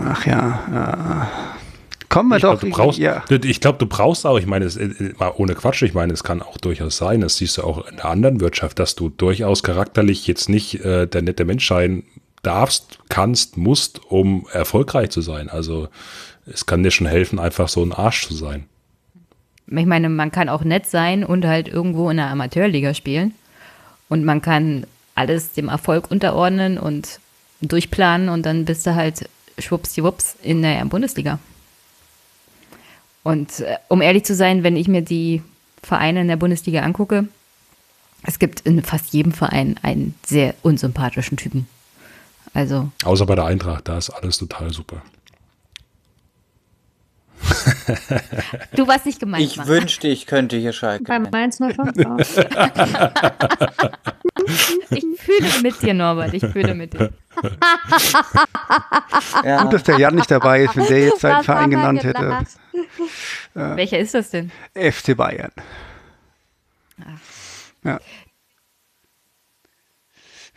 [0.05, 1.31] Ach ja, ja.
[2.09, 2.59] Kommen wir Ich doch.
[2.59, 3.23] glaube, du brauchst, ja.
[3.29, 6.23] ich glaube, du brauchst auch, ich meine, es, äh, mal ohne Quatsch, ich meine, es
[6.23, 9.63] kann auch durchaus sein, das siehst du auch in der anderen Wirtschaft, dass du durchaus
[9.63, 12.03] charakterlich jetzt nicht äh, der nette Mensch sein
[12.41, 15.49] darfst, kannst, musst, um erfolgreich zu sein.
[15.49, 15.89] Also
[16.45, 18.65] es kann dir schon helfen, einfach so ein Arsch zu sein.
[19.67, 23.33] Ich meine, man kann auch nett sein und halt irgendwo in der Amateurliga spielen.
[24.09, 27.19] Und man kann alles dem Erfolg unterordnen und
[27.61, 31.39] durchplanen und dann bist du halt schwuppsdiwupps in der Bundesliga.
[33.23, 35.41] Und äh, um ehrlich zu sein, wenn ich mir die
[35.83, 37.27] Vereine in der Bundesliga angucke,
[38.23, 41.67] es gibt in fast jedem Verein einen sehr unsympathischen Typen.
[42.53, 45.01] Also, Außer bei der Eintracht, da ist alles total super.
[48.75, 49.43] du warst nicht gemeint.
[49.43, 49.67] Ich Mara.
[49.69, 51.03] wünschte, ich könnte hier Schalke.
[51.05, 51.19] Bei.
[51.19, 52.19] Mainz 05 auch.
[54.89, 56.33] Ich fühle mit dir, Norbert.
[56.33, 57.13] Ich fühle mit dir.
[59.43, 59.63] Ja.
[59.63, 62.19] Gut, dass der Jan nicht dabei ist, wenn der jetzt seinen Was Verein genannt hätte.
[62.19, 62.47] gelacht?
[63.53, 64.51] Welcher ist das denn?
[64.73, 65.51] FC Bayern.
[67.83, 67.99] Ja.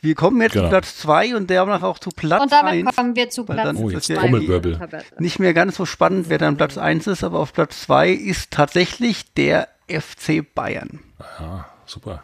[0.05, 0.67] Wir kommen jetzt Genau.
[0.67, 2.95] zu Platz 2 und danach auch zu Platz Und damit 1.
[2.95, 4.79] kommen wir zu Platz dann Oh, ist jetzt das ja Trommelwirbel.
[5.19, 8.51] Nicht mehr ganz so spannend, wer dann Platz 1 ist, aber auf Platz 2 ist
[8.51, 11.01] tatsächlich der FC Bayern.
[11.41, 12.23] Ja, super.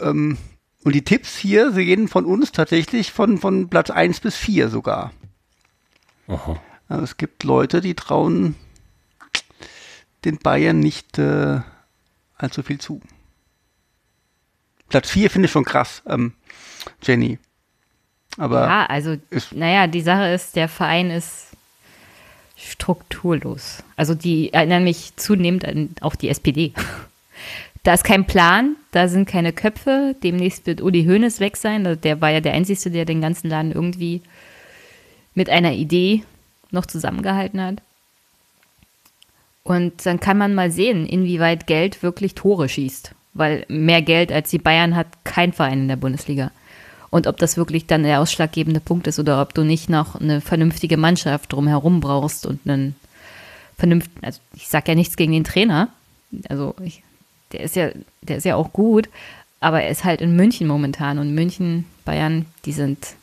[0.00, 0.36] Ähm,
[0.82, 4.68] und die Tipps hier, sie gehen von uns tatsächlich von, von Platz 1 bis 4
[4.68, 5.12] sogar.
[6.26, 6.60] Aha.
[6.88, 8.56] Also es gibt Leute, die trauen
[10.24, 11.60] den Bayern nicht äh,
[12.36, 13.00] allzu viel zu.
[14.88, 16.32] Platz 4 finde ich schon krass, ähm,
[17.02, 17.38] Jenny.
[18.36, 19.16] Aber Ja, also,
[19.50, 21.48] naja, die Sache ist, der Verein ist
[22.56, 23.82] strukturlos.
[23.96, 26.72] Also die erinnern mich zunehmend an auch die SPD.
[27.82, 30.14] Da ist kein Plan, da sind keine Köpfe.
[30.22, 31.98] Demnächst wird Uli Hoeneß weg sein.
[32.02, 34.20] Der war ja der Einzige, der den ganzen Laden irgendwie
[35.34, 36.22] mit einer Idee
[36.70, 37.76] noch zusammengehalten hat.
[39.62, 43.14] Und dann kann man mal sehen, inwieweit Geld wirklich Tore schießt.
[43.32, 46.50] Weil mehr Geld als die Bayern hat kein Verein in der Bundesliga.
[47.10, 50.40] Und ob das wirklich dann der ausschlaggebende Punkt ist oder ob du nicht noch eine
[50.40, 52.94] vernünftige Mannschaft drumherum brauchst und einen
[53.76, 55.88] vernünftigen, also ich sag ja nichts gegen den Trainer.
[56.48, 57.02] Also ich,
[57.52, 57.90] der ist ja,
[58.22, 59.08] der ist ja auch gut,
[59.58, 63.14] aber er ist halt in München momentan und München, Bayern, die sind,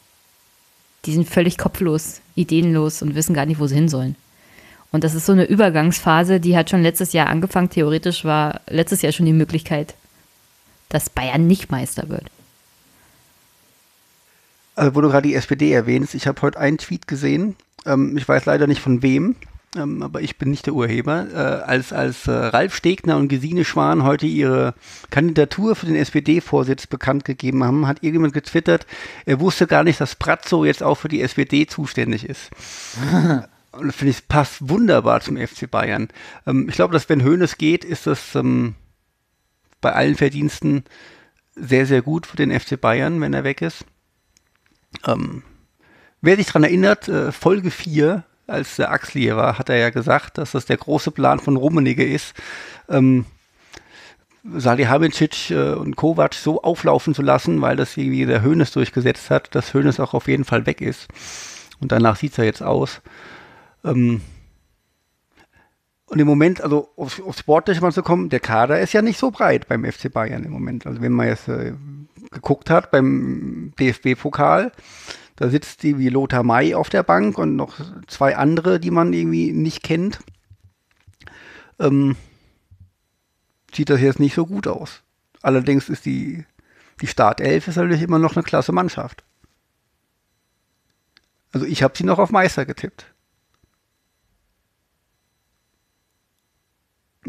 [1.06, 4.16] die sind völlig kopflos, ideenlos und wissen gar nicht, wo sie hin sollen.
[4.92, 7.70] Und das ist so eine Übergangsphase, die hat schon letztes Jahr angefangen.
[7.70, 9.96] Theoretisch war letztes Jahr schon die Möglichkeit,
[10.90, 12.26] dass Bayern nicht Meister wird.
[14.78, 17.56] Also, wo du gerade die SPD erwähnst, ich habe heute einen Tweet gesehen,
[17.88, 19.36] ähm, ich weiß leider nicht von wem,
[19.76, 23.66] ähm, aber ich bin nicht der Urheber, äh, als, als äh, Ralf Stegner und Gesine
[23.66, 24.76] Schwan heute ihre
[25.10, 28.86] Kandidatur für den SPD-Vorsitz bekannt gegeben haben, hat irgendjemand getwittert,
[29.26, 32.52] er wusste gar nicht, dass Brazzo jetzt auch für die SPD zuständig ist.
[33.72, 36.10] Und das finde ich, passt wunderbar zum FC Bayern.
[36.46, 38.76] Ähm, ich glaube, dass wenn Hoeneß geht, ist das ähm,
[39.82, 40.84] bei allen Verdiensten
[41.56, 43.84] sehr, sehr gut für den FC Bayern, wenn er weg ist.
[45.06, 45.44] Ähm,
[46.22, 49.90] wer sich daran erinnert, äh, Folge 4, als der Axel hier war, hat er ja
[49.90, 52.34] gesagt, dass das der große Plan von Rummenigge ist,
[52.90, 53.26] ähm,
[54.44, 59.54] Salihamidzic äh, und Kovac so auflaufen zu lassen, weil das irgendwie der Hönes durchgesetzt hat,
[59.54, 61.08] dass Hönes auch auf jeden Fall weg ist.
[61.80, 63.02] Und danach sieht es ja jetzt aus.
[63.84, 64.22] Ähm,
[66.08, 69.20] Und im Moment, also auf, auf Sportliche mal zu kommen, der Kader ist ja nicht
[69.20, 70.88] so breit beim FC Bayern im Moment.
[70.88, 71.74] Also wenn man jetzt äh,
[72.32, 74.72] geguckt hat beim DFB-Pokal,
[75.36, 79.12] da sitzt die wie Lothar May auf der Bank und noch zwei andere, die man
[79.12, 80.20] irgendwie nicht kennt.
[81.78, 82.16] Ähm,
[83.74, 85.04] sieht das jetzt nicht so gut aus.
[85.42, 86.46] Allerdings ist die,
[87.02, 89.24] die Startelf ist natürlich immer noch eine klasse Mannschaft.
[91.52, 93.14] Also ich habe sie noch auf Meister getippt.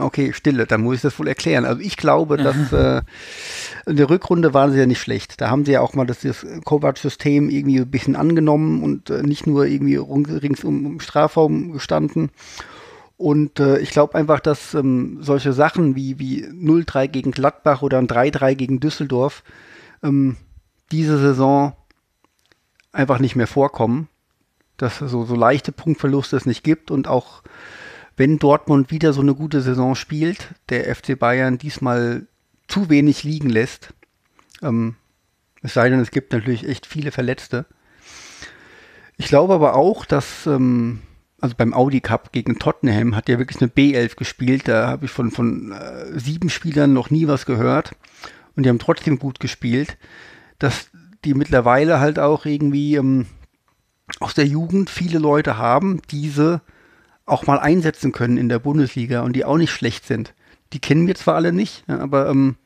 [0.01, 1.65] Okay, Stille, dann muss ich das wohl erklären.
[1.65, 3.03] Also ich glaube, dass äh,
[3.87, 5.41] in der Rückrunde waren sie ja nicht schlecht.
[5.41, 9.23] Da haben sie ja auch mal das, das Kovac-System irgendwie ein bisschen angenommen und äh,
[9.23, 12.31] nicht nur irgendwie rings um, um Strafraum gestanden.
[13.17, 17.99] Und äh, ich glaube einfach, dass ähm, solche Sachen wie, wie 0-3 gegen Gladbach oder
[17.99, 19.43] ein 3-3 gegen Düsseldorf
[20.05, 20.37] ähm,
[20.93, 21.75] diese Saison
[22.93, 24.09] einfach nicht mehr vorkommen.
[24.77, 27.43] Dass so, so leichte Punktverluste es nicht gibt und auch
[28.19, 32.27] wenn Dortmund wieder so eine gute Saison spielt, der FC Bayern diesmal
[32.67, 33.95] zu wenig liegen lässt.
[34.61, 34.97] Ähm,
[35.63, 37.65] es sei denn, es gibt natürlich echt viele Verletzte.
[39.17, 41.01] Ich glaube aber auch, dass, ähm,
[41.41, 44.67] also beim Audi Cup gegen Tottenham hat ja wirklich eine B11 gespielt.
[44.67, 47.93] Da habe ich von, von äh, sieben Spielern noch nie was gehört.
[48.57, 49.97] Und die haben trotzdem gut gespielt.
[50.59, 50.91] Dass
[51.25, 53.27] die mittlerweile halt auch irgendwie ähm,
[54.19, 56.61] aus der Jugend viele Leute haben, diese
[57.29, 60.35] auch mal einsetzen können in der Bundesliga und die auch nicht schlecht sind.
[60.73, 62.57] Die kennen wir zwar alle nicht, aber ähm,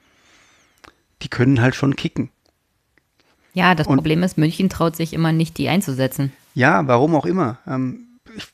[1.23, 2.31] die können halt schon kicken.
[3.55, 6.33] Ja, das Und- Problem ist, München traut sich immer nicht, die einzusetzen.
[6.55, 7.59] Ja, warum auch immer.
[7.67, 8.47] Ähm, ich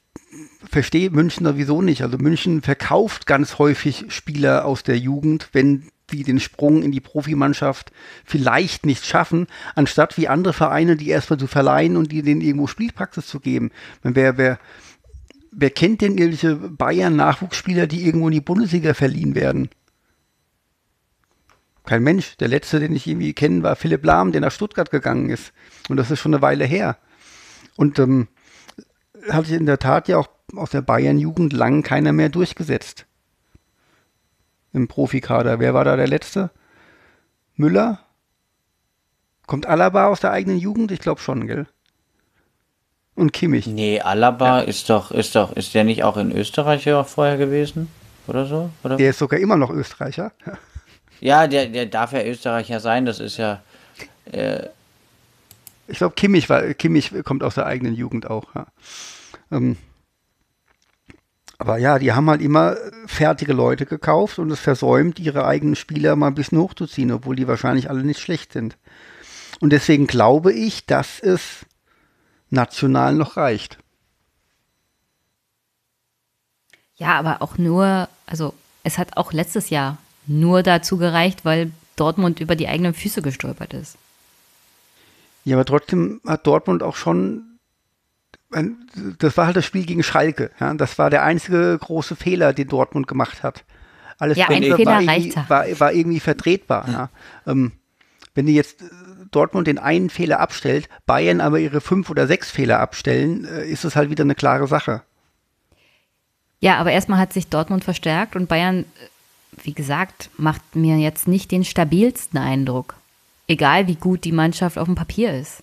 [0.70, 2.03] verstehe München sowieso nicht.
[2.03, 7.01] Also München verkauft ganz häufig Spieler aus der Jugend, wenn die den Sprung in die
[7.01, 7.93] Profimannschaft
[8.25, 12.67] vielleicht nicht schaffen, anstatt wie andere Vereine, die erstmal zu verleihen und die denen irgendwo
[12.67, 13.70] Spielpraxis zu geben.
[14.03, 14.59] Wer, wer,
[15.51, 19.68] wer kennt denn irgendwelche Bayern-Nachwuchsspieler, die irgendwo in die Bundesliga verliehen werden?
[21.85, 22.36] Kein Mensch.
[22.36, 25.52] Der letzte, den ich irgendwie kenne, war Philipp Lahm, der nach Stuttgart gegangen ist.
[25.89, 26.99] Und das ist schon eine Weile her.
[27.77, 28.28] Und ähm,
[29.31, 33.07] hat sich in der Tat ja auch aus der Bayern-Jugend lang keiner mehr durchgesetzt.
[34.73, 35.60] Im Profikader.
[35.60, 36.51] Wer war da der Letzte?
[37.57, 38.01] Müller?
[39.47, 40.93] Kommt Alaba aus der eigenen Jugend?
[40.93, 41.67] Ich glaube schon, gell?
[43.19, 43.67] Und Kimmich.
[43.67, 47.91] Nee, Alaba ist doch, ist doch, ist der nicht auch in Österreich ja vorher gewesen?
[48.29, 48.71] Oder so?
[48.85, 48.97] Oder?
[48.97, 50.33] Der ist sogar immer noch Österreicher.
[51.21, 53.61] Ja, der, der darf ja Österreicher sein, das ist ja.
[55.89, 58.55] Ich glaube, Kimmich, war, Kimmich kommt aus der eigenen Jugend auch.
[58.55, 58.69] Ja.
[59.51, 59.77] Ähm,
[61.59, 66.15] aber ja, die haben halt immer fertige Leute gekauft und es versäumt, ihre eigenen Spieler
[66.15, 68.77] mal ein bisschen hochzuziehen, obwohl die wahrscheinlich alle nicht schlecht sind.
[69.59, 71.67] Und deswegen glaube ich, dass es
[72.51, 73.78] national noch reicht.
[76.97, 82.41] Ja, aber auch nur, also es hat auch letztes Jahr nur dazu gereicht, weil Dortmund
[82.41, 83.97] über die eigenen Füße gestolpert ist.
[85.44, 87.59] Ja, aber trotzdem hat Dortmund auch schon,
[89.18, 90.51] das war halt das Spiel gegen Schalke.
[90.60, 90.75] Ja?
[90.75, 93.65] Das war der einzige große Fehler, den Dortmund gemacht hat.
[94.18, 96.89] Alles Ja, ein Fehler war, reicht irgendwie, war, war irgendwie vertretbar.
[96.89, 97.10] Ja?
[97.47, 97.73] Ähm,
[98.35, 98.85] wenn die jetzt
[99.31, 103.85] Dortmund den einen Fehler abstellt, Bayern aber ihre fünf oder sechs Fehler abstellen, äh, ist
[103.85, 105.03] es halt wieder eine klare Sache.
[106.61, 111.29] Ja, aber erstmal hat sich Dortmund verstärkt und Bayern, äh, wie gesagt, macht mir jetzt
[111.29, 112.95] nicht den stabilsten Eindruck.
[113.47, 115.63] Egal wie gut die Mannschaft auf dem Papier ist.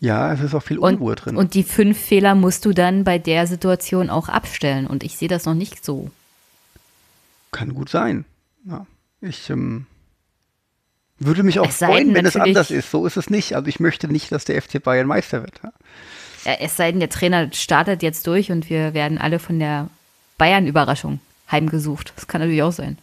[0.00, 1.36] Ja, es ist auch viel Und, Unruhe drin.
[1.36, 4.86] und die fünf Fehler musst du dann bei der Situation auch abstellen.
[4.86, 6.10] Und ich sehe das noch nicht so.
[7.52, 8.24] Kann gut sein.
[8.66, 8.86] Ja.
[9.20, 9.86] Ich ähm,
[11.18, 12.90] würde mich auch Es sei freuen, denn wenn es anders ist.
[12.90, 13.54] So ist es nicht.
[13.54, 15.60] Also ich möchte nicht, dass der FC Bayern Meister wird.
[15.62, 15.72] Ja?
[16.44, 19.88] Ja, Es sei denn, der Trainer startet jetzt durch und wir werden alle von der
[20.38, 21.20] Bayern-Überraschung
[21.50, 22.12] heimgesucht.
[22.16, 22.98] Das kann natürlich auch sein.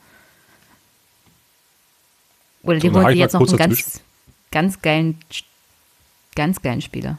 [2.63, 4.01] Oder die holen jetzt noch einen ganz,
[4.51, 5.17] ganz geilen,
[6.35, 7.17] ganz geilen Spieler.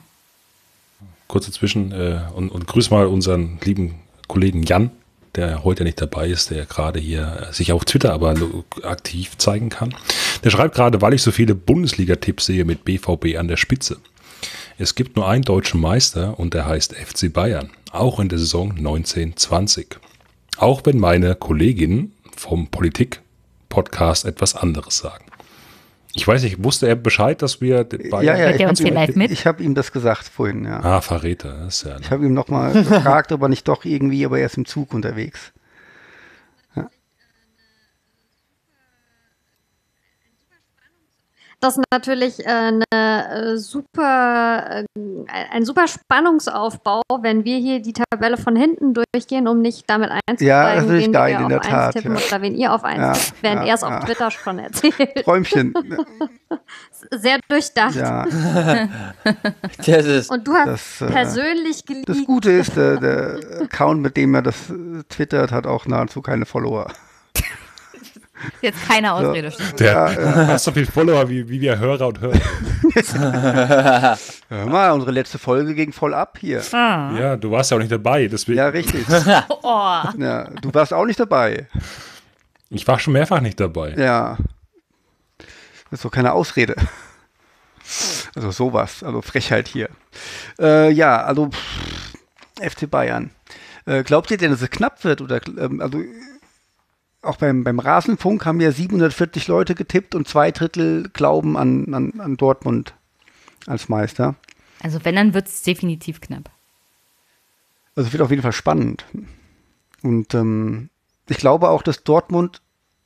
[1.26, 3.94] Kurz dazwischen äh, und, und grüß mal unseren lieben
[4.28, 4.90] Kollegen Jan,
[5.34, 8.34] der heute nicht dabei ist, der gerade hier äh, sich auf Twitter aber
[8.82, 9.94] aktiv zeigen kann.
[10.44, 13.98] Der schreibt gerade, weil ich so viele Bundesliga-Tipps sehe mit BVB an der Spitze.
[14.78, 18.70] Es gibt nur einen deutschen Meister und der heißt FC Bayern, auch in der Saison
[18.70, 19.98] 1920.
[20.56, 25.24] Auch wenn meine Kolleginnen vom Politik-Podcast etwas anderes sagen.
[26.14, 28.24] Ich weiß nicht, wusste er Bescheid, dass wir Bayern...
[28.24, 29.30] ja, ja, ich uns habe ihm, vielleicht mit?
[29.30, 30.64] ich hab ihm das gesagt vorhin.
[30.64, 30.80] Ja.
[30.82, 31.96] Ah, Verräter, das ist ja...
[32.00, 34.92] Ich habe ihm nochmal gefragt, ob er nicht doch irgendwie, aber er ist im Zug
[34.92, 35.52] unterwegs.
[41.62, 42.84] Das natürlich äh, eine
[43.52, 45.02] äh, super, äh,
[45.50, 50.46] ein super Spannungsaufbau, wenn wir hier die Tabelle von hinten durchgehen, um nicht damit einzusteigen,
[50.46, 52.20] Ja, das ist wen geil, wir in auf der eins Tat, tippen ja.
[52.26, 54.04] oder wen ihr auf eins Ja, tippt, während ja, er es auf.
[54.04, 55.24] Twitter schon erzählt.
[55.24, 55.74] Träumchen.
[57.10, 57.94] Sehr durchdacht.
[57.94, 58.24] Ja,
[59.86, 62.08] Das ist, Und du hast das, persönlich geliebt.
[62.08, 64.56] das Gute ist, der, der Account, mit dem er das
[65.08, 66.86] twittert, hat auch nahezu keine Follower.
[68.60, 69.52] Jetzt keine Ausrede.
[69.78, 70.46] Der Ja, ja.
[70.48, 72.40] hat so viel Follower wie, wie wir Hörer und Hörer.
[74.48, 76.62] Hör mal, unsere letzte Folge ging voll ab hier.
[76.72, 77.12] Ah.
[77.18, 78.28] Ja, du warst ja auch nicht dabei.
[78.28, 79.06] Deswegen, Ja, richtig.
[79.62, 80.02] Oh.
[80.18, 81.66] Ja, du warst auch nicht dabei.
[82.70, 83.94] Ich war schon mehrfach nicht dabei.
[83.96, 84.38] Ja.
[85.90, 86.74] Das ist doch keine Ausrede.
[88.34, 89.88] Also sowas, also Frechheit hier.
[90.58, 92.12] Äh, ja, also pff,
[92.60, 93.30] FC Bayern.
[93.84, 95.20] Äh, glaubt ihr denn, dass es knapp wird?
[95.20, 96.00] Oder ähm, also
[97.22, 102.20] auch beim, beim Rasenfunk haben ja 740 Leute getippt und zwei Drittel glauben an, an,
[102.20, 102.94] an Dortmund
[103.66, 104.34] als Meister.
[104.82, 106.50] Also wenn, dann wird es definitiv knapp.
[107.94, 109.04] Also es wird auf jeden Fall spannend.
[110.02, 110.90] Und ähm,
[111.28, 112.60] ich glaube auch, dass Dortmund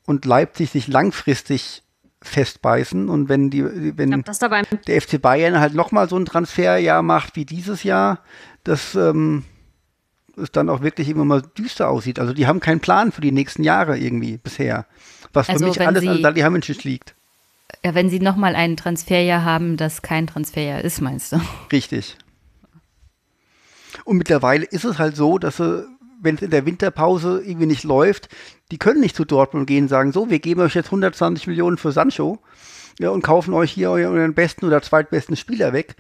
[0.07, 1.83] und Leipzig sich langfristig
[2.23, 3.65] festbeißen und wenn die,
[3.97, 4.25] wenn beim
[4.87, 8.21] der FC Bayern halt nochmal so ein Transferjahr macht wie dieses Jahr,
[8.65, 9.45] dass ähm,
[10.37, 12.19] es dann auch wirklich immer mal düster aussieht.
[12.19, 14.87] Also die haben keinen Plan für die nächsten Jahre irgendwie bisher.
[15.33, 17.15] Was für Also mich wenn alles sie- an Salihamidzic liegt.
[17.85, 21.41] Ja, wenn sie nochmal ein Transferjahr haben, das kein Transferjahr ist, meinst du?
[21.73, 22.17] Richtig.
[24.05, 25.87] Und mittlerweile ist es halt so, dass sie,
[26.21, 28.29] wenn es in der Winterpause irgendwie nicht läuft,
[28.71, 31.77] die können nicht zu Dortmund gehen und sagen, so, wir geben euch jetzt 120 Millionen
[31.79, 32.39] für Sancho
[32.99, 35.97] ja, und kaufen euch hier euren besten oder zweitbesten Spieler weg,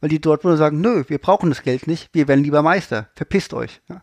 [0.00, 3.54] weil die Dortmunder sagen, nö, wir brauchen das Geld nicht, wir werden lieber Meister, verpisst
[3.54, 3.80] euch.
[3.88, 4.02] Ja.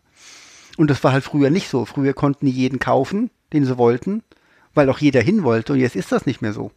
[0.76, 1.84] Und das war halt früher nicht so.
[1.84, 4.22] Früher konnten die jeden kaufen, den sie wollten,
[4.74, 6.70] weil auch jeder hin wollte und jetzt ist das nicht mehr so.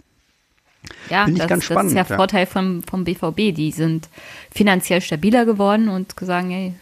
[1.10, 2.16] Ja, Finde ich das, ganz das ist spannend, der ja.
[2.16, 3.54] Vorteil vom, vom BVB.
[3.54, 4.08] Die sind
[4.52, 6.74] finanziell stabiler geworden und sagen, ey,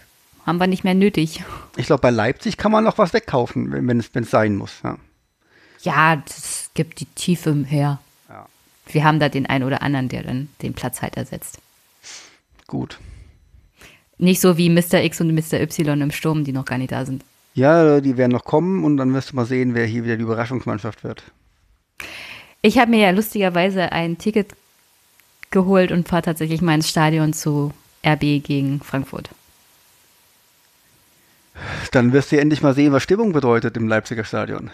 [0.46, 1.44] haben wir nicht mehr nötig.
[1.76, 4.56] Ich glaube, bei Leipzig kann man noch was wegkaufen, wenn wenn es wenn es sein
[4.56, 4.80] muss.
[4.84, 4.98] Ja.
[5.82, 8.00] Ja, das gibt die Tiefe her.
[8.30, 8.46] Ja.
[8.88, 11.60] Wir haben da den einen oder anderen, der dann den Platz halt ersetzt.
[12.68, 13.00] Gut.
[14.18, 15.04] Nicht so wie Mr.
[15.04, 15.62] X und Mr.
[15.62, 17.24] Y im Sturm, die noch gar nicht da sind.
[17.54, 20.24] Ja, die werden noch kommen und dann wirst du mal sehen, wer hier wieder die
[20.24, 21.24] Überraschungsmannschaft wird.
[22.62, 24.56] Ich habe mir ja lustigerweise ein Ticket
[25.50, 27.74] geholt und fahre tatsächlich mal ins Stadion zu
[28.06, 29.30] RB gegen Frankfurt.
[31.92, 34.70] Dann wirst du endlich mal sehen, was Stimmung bedeutet im Leipziger Stadion.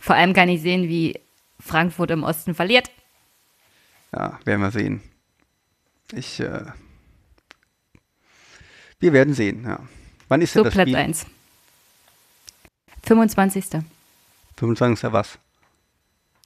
[0.00, 1.20] Vor allem kann ich sehen, wie
[1.60, 2.90] Frankfurt im Osten verliert.
[4.12, 5.02] Ja, werden wir sehen.
[6.12, 6.64] Ich, äh,
[9.00, 9.80] wir werden sehen, ja.
[10.28, 10.96] Wann ist denn So das Platz Spiel?
[10.96, 11.26] 1.
[13.02, 13.64] 25.
[14.56, 15.12] 25.
[15.12, 15.38] was?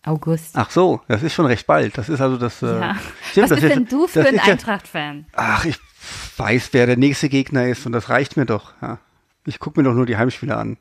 [0.04, 0.56] August.
[0.56, 1.98] Ach so, das ist schon recht bald.
[1.98, 2.62] Das ist also das.
[2.62, 2.96] Äh, ja.
[3.30, 5.26] stimmt, Was das bist ist- denn du für ein Eintracht-Fan?
[5.32, 5.78] Ach, ich
[6.36, 8.72] weiß, wer der nächste Gegner ist und das reicht mir doch.
[8.80, 8.98] Ja.
[9.44, 10.78] Ich gucke mir doch nur die Heimspiele an.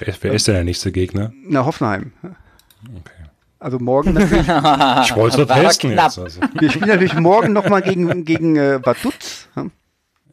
[0.00, 1.32] Wer, wer ist denn der nächste Gegner?
[1.44, 2.12] Na, Hoffenheim.
[2.22, 3.13] Okay.
[3.64, 4.46] Also morgen natürlich.
[4.46, 6.18] Ich wollte es testen jetzt.
[6.18, 6.40] Also.
[6.52, 9.48] Wir spielen natürlich morgen nochmal gegen, gegen äh, Vaduz.
[9.56, 9.66] Ja.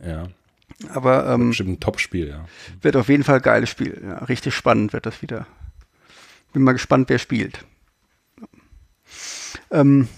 [0.05, 0.27] Ja,
[0.93, 2.45] Aber ähm, bestimmt ein Top-Spiel, ja.
[2.81, 4.01] wird auf jeden Fall ein geiles Spiel.
[4.03, 5.47] Ja, richtig spannend wird das wieder.
[6.51, 7.63] Bin mal gespannt, wer spielt.
[9.71, 10.09] Ähm,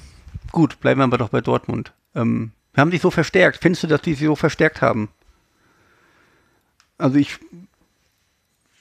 [0.51, 1.93] gut, bleiben wir aber doch bei Dortmund.
[2.15, 3.59] Ähm, wir haben sich so verstärkt.
[3.61, 5.09] Findest du, dass die sich so verstärkt haben?
[6.97, 7.37] Also ich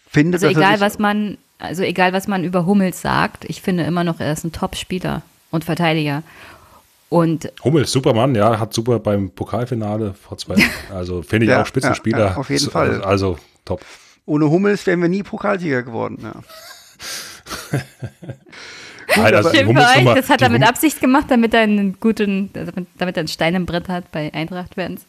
[0.09, 3.85] finde, Also dass egal, was man, also egal, was man über Hummels sagt, ich finde
[3.85, 6.23] immer noch, er ist ein Top-Spieler und Verteidiger.
[7.09, 10.57] Und Hummels, Supermann, ja, hat super beim Pokalfinale vor zwei
[10.95, 12.19] Also finde ich Ja, auch Spitzenspieler.
[12.19, 13.03] ja, auf jeden So, Fall.
[13.03, 13.83] Also top.
[14.27, 16.19] ohne Hummels wären wir nie Pokalsieger geworden.
[16.23, 16.33] Ja.
[19.17, 23.17] Nein, also euch, das hat er mit Absicht gemacht, damit er einen guten, damit, damit
[23.17, 25.03] er einen Stein im Brett hat bei Eintracht-Fans.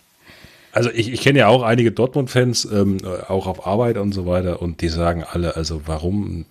[0.73, 4.25] Also ich, ich kenne ja auch einige Dortmund-Fans, ähm, äh, auch auf Arbeit und so
[4.25, 6.45] weiter, und die sagen alle, also warum,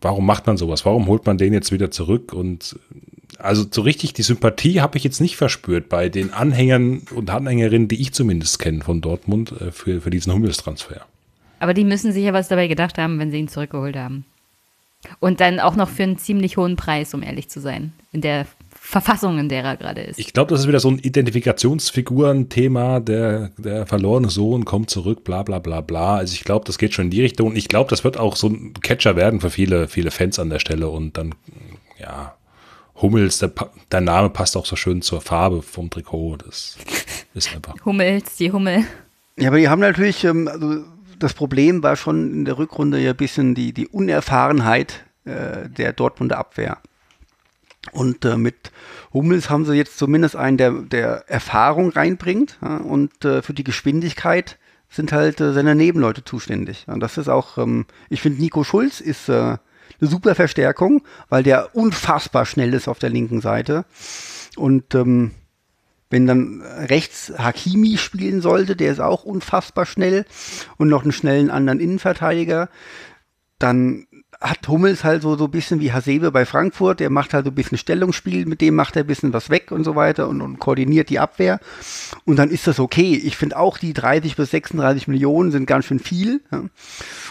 [0.00, 0.86] warum macht man sowas?
[0.86, 2.32] Warum holt man den jetzt wieder zurück?
[2.32, 2.78] Und
[3.38, 7.86] also so richtig die Sympathie habe ich jetzt nicht verspürt bei den Anhängern und Anhängerinnen,
[7.86, 11.02] die ich zumindest kenne von Dortmund äh, für, für diesen Hummels-Transfer.
[11.58, 14.24] Aber die müssen sich ja was dabei gedacht haben, wenn sie ihn zurückgeholt haben.
[15.20, 17.92] Und dann auch noch für einen ziemlich hohen Preis, um ehrlich zu sein.
[18.12, 18.46] In der
[18.86, 20.16] Verfassung, in der er gerade ist.
[20.16, 23.00] Ich glaube, das ist wieder so ein Identifikationsfiguren-Thema.
[23.00, 26.18] Der, der verlorene Sohn kommt zurück, bla bla bla bla.
[26.18, 27.48] Also ich glaube, das geht schon in die Richtung.
[27.48, 30.50] Und ich glaube, das wird auch so ein Catcher werden für viele, viele Fans an
[30.50, 30.88] der Stelle.
[30.88, 31.34] Und dann,
[31.98, 32.36] ja,
[33.02, 33.50] Hummels, der,
[33.90, 36.36] der Name passt auch so schön zur Farbe vom Trikot.
[36.46, 36.78] Das
[37.34, 37.74] ist einfach.
[37.84, 38.84] Hummels, die Hummel.
[39.36, 40.84] Ja, aber die haben natürlich, ähm, also
[41.18, 45.92] das Problem war schon in der Rückrunde ja ein bisschen die, die Unerfahrenheit äh, der
[45.92, 46.78] Dortmunder Abwehr.
[47.92, 48.72] Und äh, mit
[49.12, 52.58] Hummels haben sie jetzt zumindest einen, der, der Erfahrung reinbringt.
[52.62, 54.58] Ja, und äh, für die Geschwindigkeit
[54.88, 56.84] sind halt äh, seine Nebenleute zuständig.
[56.88, 61.42] Und das ist auch, ähm, ich finde, Nico Schulz ist äh, eine super Verstärkung, weil
[61.42, 63.84] der unfassbar schnell ist auf der linken Seite.
[64.56, 65.32] Und ähm,
[66.10, 70.24] wenn dann rechts Hakimi spielen sollte, der ist auch unfassbar schnell
[70.76, 72.68] und noch einen schnellen anderen Innenverteidiger,
[73.58, 74.06] dann
[74.40, 77.50] hat Hummels halt so, so ein bisschen wie Hasebe bei Frankfurt, der macht halt so
[77.50, 80.40] ein bisschen Stellungsspiel, mit dem macht er ein bisschen was weg und so weiter und,
[80.40, 81.58] und koordiniert die Abwehr.
[82.24, 83.20] Und dann ist das okay.
[83.22, 86.42] Ich finde auch, die 30 bis 36 Millionen sind ganz schön viel.
[86.52, 86.64] Ja.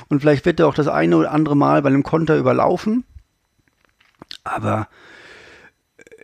[0.09, 3.03] Und vielleicht wird er auch das eine oder andere Mal bei einem Konter überlaufen.
[4.43, 4.87] Aber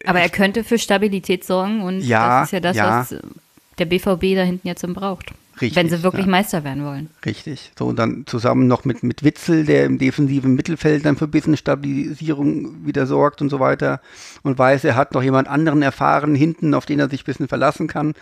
[0.05, 2.99] aber er könnte für Stabilität sorgen und Ja, das ist ja das, ja.
[3.01, 3.15] was
[3.77, 5.31] der BVB da hinten jetzt braucht.
[5.61, 6.31] Richtig, wenn sie wirklich ja.
[6.31, 7.09] Meister werden wollen.
[7.25, 7.71] Richtig.
[7.77, 11.31] So, und dann zusammen noch mit, mit Witzel, der im defensiven Mittelfeld dann für ein
[11.31, 14.01] bisschen Stabilisierung wieder sorgt und so weiter.
[14.43, 17.47] Und weiß, er hat noch jemand anderen erfahren hinten, auf den er sich ein bisschen
[17.47, 18.13] verlassen kann.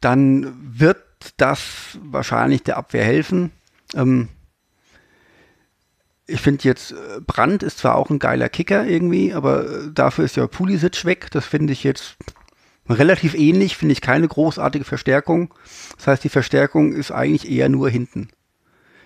[0.00, 0.98] Dann wird
[1.36, 3.52] das wahrscheinlich der Abwehr helfen.
[3.94, 4.28] Ähm,
[6.26, 10.24] ich finde jetzt, äh, Brandt ist zwar auch ein geiler Kicker irgendwie, aber äh, dafür
[10.24, 11.30] ist ja Pulisic weg.
[11.30, 12.16] Das finde ich jetzt
[12.88, 15.54] relativ ähnlich, finde ich keine großartige Verstärkung.
[15.96, 18.28] Das heißt, die Verstärkung ist eigentlich eher nur hinten.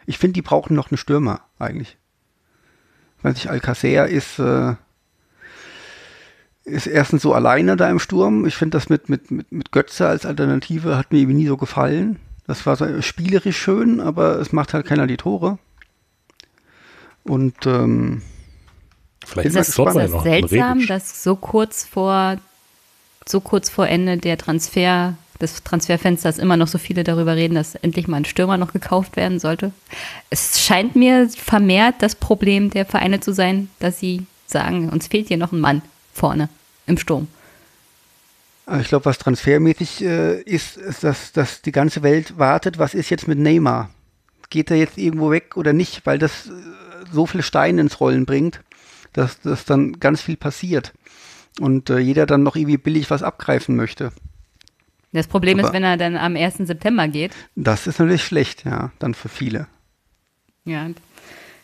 [0.06, 1.98] Ich finde, die brauchen noch einen Stürmer eigentlich.
[3.22, 4.74] Weiß ich, Alcacer ist, äh,
[6.64, 8.46] ist erstens so alleine da im Sturm.
[8.46, 11.56] Ich finde das mit, mit, mit, mit Götze als Alternative hat mir irgendwie nie so
[11.56, 12.18] gefallen.
[12.46, 15.58] Das war so spielerisch schön, aber es macht halt keiner die Tore.
[17.24, 18.22] Und ähm,
[19.26, 22.36] Vielleicht Ist Ist das, das seltsam, dass so kurz vor
[23.28, 27.74] so kurz vor Ende der Transfer des Transferfensters immer noch so viele darüber reden, dass
[27.74, 29.72] endlich mal ein Stürmer noch gekauft werden sollte.
[30.30, 35.28] Es scheint mir vermehrt das Problem der Vereine zu sein, dass sie sagen, uns fehlt
[35.28, 35.82] hier noch ein Mann
[36.12, 36.48] vorne
[36.86, 37.28] im Sturm.
[38.66, 42.94] Aber Ich glaube, was transfermäßig äh, ist, ist, dass, dass die ganze Welt wartet, was
[42.94, 43.90] ist jetzt mit Neymar?
[44.50, 46.06] Geht er jetzt irgendwo weg oder nicht?
[46.06, 46.50] Weil das äh,
[47.12, 48.60] so viele Steine ins Rollen bringt,
[49.12, 50.92] dass, dass dann ganz viel passiert.
[51.60, 54.12] Und äh, jeder dann noch irgendwie billig was abgreifen möchte.
[55.12, 55.68] Das Problem Super.
[55.68, 56.58] ist, wenn er dann am 1.
[56.58, 59.66] September geht, Das ist natürlich schlecht, ja, dann für viele.
[60.64, 60.88] ja,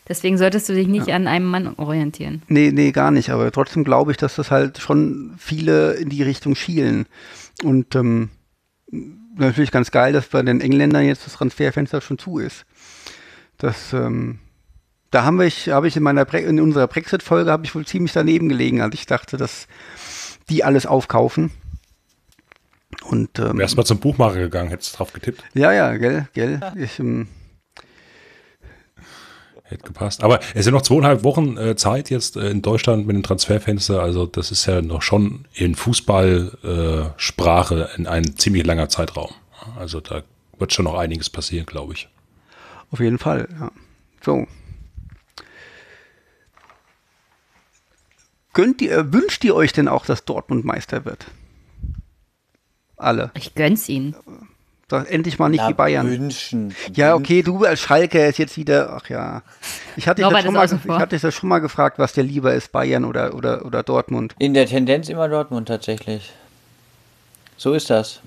[0.07, 2.41] deswegen solltest du dich nicht an einem Mann orientieren.
[2.47, 3.29] Nee, nee, gar nicht.
[3.29, 7.05] Aber trotzdem glaube ich, dass das halt schon viele in die Richtung schielen.
[7.63, 8.29] Und ähm,
[9.35, 12.65] natürlich ganz geil, dass bei den Engländern jetzt das Transferfenster schon zu ist.
[13.59, 14.39] Das, ähm,
[15.13, 17.85] da haben wir, ich, habe ich in meiner Bre in unserer Brexit-Folge habe ich wohl
[17.85, 19.67] ziemlich daneben gelegen, als ich dachte, dass
[20.49, 21.51] die alles aufkaufen.
[23.03, 26.59] Und ähm, Wärst mal zum Buchmacher gegangen, hättest drauf getippt, ja, ja, gell, gell.
[26.75, 27.27] Ich, ähm,
[29.63, 30.23] hätte gepasst.
[30.23, 34.01] Aber es sind noch zweieinhalb Wochen äh, Zeit jetzt äh, in Deutschland mit dem Transferfenster.
[34.01, 39.31] Also das ist ja noch schon in Fußballsprache äh, in ein ziemlich langer Zeitraum.
[39.77, 40.23] Also da
[40.57, 42.09] wird schon noch einiges passieren, glaube ich.
[42.91, 43.71] Auf jeden Fall, ja.
[44.21, 44.47] So.
[48.53, 51.25] Gönnt ihr, wünscht ihr euch denn auch, dass Dortmund Meister wird?
[52.97, 53.31] Alle.
[53.33, 54.15] Ich gönn's ihnen.
[54.89, 56.07] Sag endlich mal nicht Na, die Bayern.
[56.07, 56.75] Wünschen.
[56.93, 59.41] Ja, okay, du als Schalke ist jetzt wieder, ach ja.
[59.95, 62.53] Ich hatte dich schon mal, ich hatte dich das schon mal gefragt, was dir lieber
[62.53, 64.35] ist, Bayern oder, oder, oder Dortmund.
[64.37, 66.31] In der Tendenz immer Dortmund tatsächlich.
[67.57, 68.21] So ist das.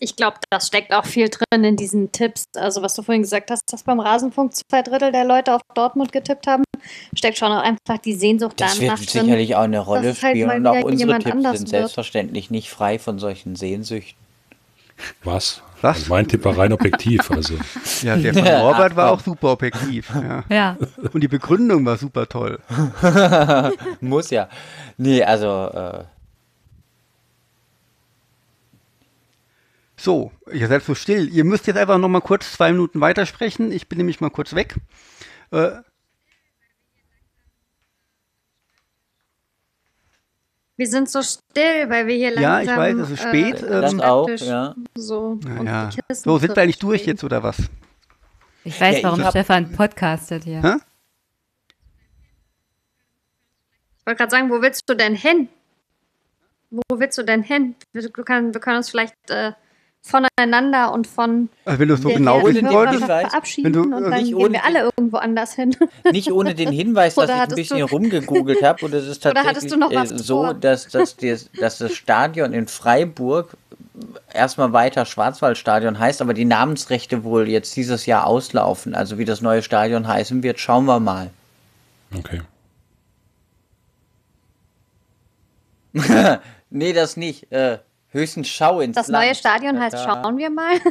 [0.00, 2.44] Ich glaube, das steckt auch viel drin in diesen Tipps.
[2.56, 6.12] Also, was du vorhin gesagt hast, dass beim Rasenfunk zwei Drittel der Leute auf Dortmund
[6.12, 6.62] getippt haben,
[7.14, 9.24] steckt schon auch einfach die Sehnsucht Das danach wird drin.
[9.24, 10.46] sicherlich auch eine Rolle halt spielen.
[10.46, 11.80] mal Und auch unsere jemand Tipps anders sind wird.
[11.82, 14.16] selbstverständlich nicht frei von solchen Sehnsüchten.
[15.22, 15.62] Was?
[15.80, 15.96] Was?
[15.98, 17.30] Also mein Tipp war rein objektiv.
[17.30, 17.54] Also
[18.02, 20.10] Ja, der von Robert war auch super objektiv.
[20.14, 20.44] Ja.
[20.48, 20.76] Ja.
[21.12, 22.58] Und die Begründung war super toll.
[24.00, 24.48] Muss ja.
[24.96, 26.04] Nee, also äh,
[29.98, 31.28] So, ihr seid so still.
[31.28, 33.72] Ihr müsst jetzt einfach noch mal kurz zwei Minuten weitersprechen.
[33.72, 34.76] Ich bin nämlich mal kurz weg.
[35.50, 35.72] Äh,
[40.76, 42.42] Wir sind so still, weil wir hier langsam.
[42.42, 44.76] Ja, ich weiß, es ist spät, Äh, das auch, ja.
[44.94, 45.90] So, und ja.
[46.12, 47.58] So, sind wir eigentlich durch jetzt oder was?
[48.62, 50.62] Ich weiß, Ja, warum ich hab- Stefan podcastet hier.
[50.62, 50.76] Hä?
[53.98, 55.48] Ich wollte gerade sagen, wo willst du denn hin?
[56.70, 57.74] Wo willst du denn hin?
[57.92, 59.52] Wir, wir, können, wir können uns vielleicht äh,
[60.02, 63.04] voneinander und von Also wenn du es so genau wissen den wolltest.
[63.04, 65.76] Verabschieden wenn du, und äh, dann nicht gehen ohne wir alle irgendwo anders hin.
[66.12, 68.84] nicht ohne den Hinweis, dass ich ein bisschen rumgegoogelt habe.
[68.84, 71.78] Und es ist Oder tatsächlich hattest du noch was äh, so, dass, dass, das, dass
[71.78, 73.56] das Stadion in Freiburg
[74.32, 78.94] erstmal weiter Schwarzwaldstadion heißt, aber die Namensrechte wohl jetzt dieses Jahr auslaufen.
[78.94, 81.30] Also wie das neue Stadion heißen wird, schauen wir mal.
[82.16, 82.40] Okay.
[86.70, 87.50] nee, das nicht.
[87.50, 87.78] Äh,
[88.12, 89.24] höchstens Schau ins Das Land.
[89.26, 90.74] neue Stadion heißt Da- Schauen wir mal.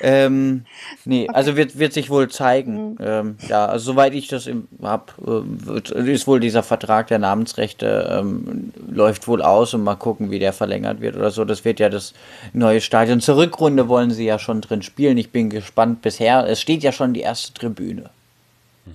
[0.00, 0.64] Ähm,
[1.04, 2.92] nee, also wird, wird sich wohl zeigen.
[2.92, 2.96] Mhm.
[3.00, 8.18] Ähm, ja, also soweit ich das im, hab, äh, ist wohl dieser Vertrag der Namensrechte
[8.20, 11.44] ähm, läuft wohl aus und mal gucken, wie der verlängert wird oder so.
[11.44, 12.14] Das wird ja das
[12.52, 13.20] neue Stadion.
[13.20, 15.16] Zur Rückrunde wollen sie ja schon drin spielen.
[15.18, 16.46] Ich bin gespannt bisher.
[16.48, 18.10] Es steht ja schon die erste Tribüne.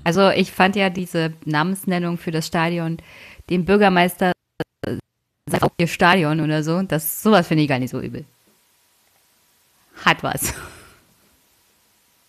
[0.03, 2.97] Also ich fand ja diese Namensnennung für das Stadion,
[3.49, 4.33] den Bürgermeister
[5.47, 8.25] sagt auch ihr Stadion oder so, das sowas finde ich gar nicht so übel.
[10.05, 10.53] Hat was.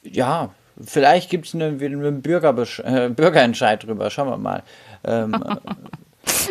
[0.03, 0.51] Ja,
[0.83, 4.11] vielleicht gibt es einen, Bürgerbesch äh, Bürgerentscheid drüber.
[4.11, 4.63] Schauen wir mal.
[5.05, 5.35] Ähm,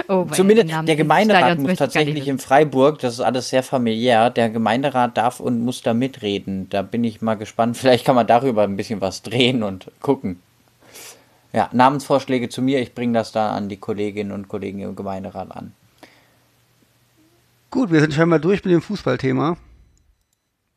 [0.09, 4.49] Oh, Zumindest der Gemeinderat Stadions muss tatsächlich in Freiburg, das ist alles sehr familiär, der
[4.49, 6.69] Gemeinderat darf und muss da mitreden.
[6.69, 7.77] Da bin ich mal gespannt.
[7.77, 10.41] Vielleicht kann man darüber ein bisschen was drehen und gucken.
[11.53, 15.51] Ja, Namensvorschläge zu mir, ich bringe das da an die Kolleginnen und Kollegen im Gemeinderat
[15.51, 15.73] an.
[17.77, 19.55] Gut, wir sind scheinbar durch mit dem Fußballthema.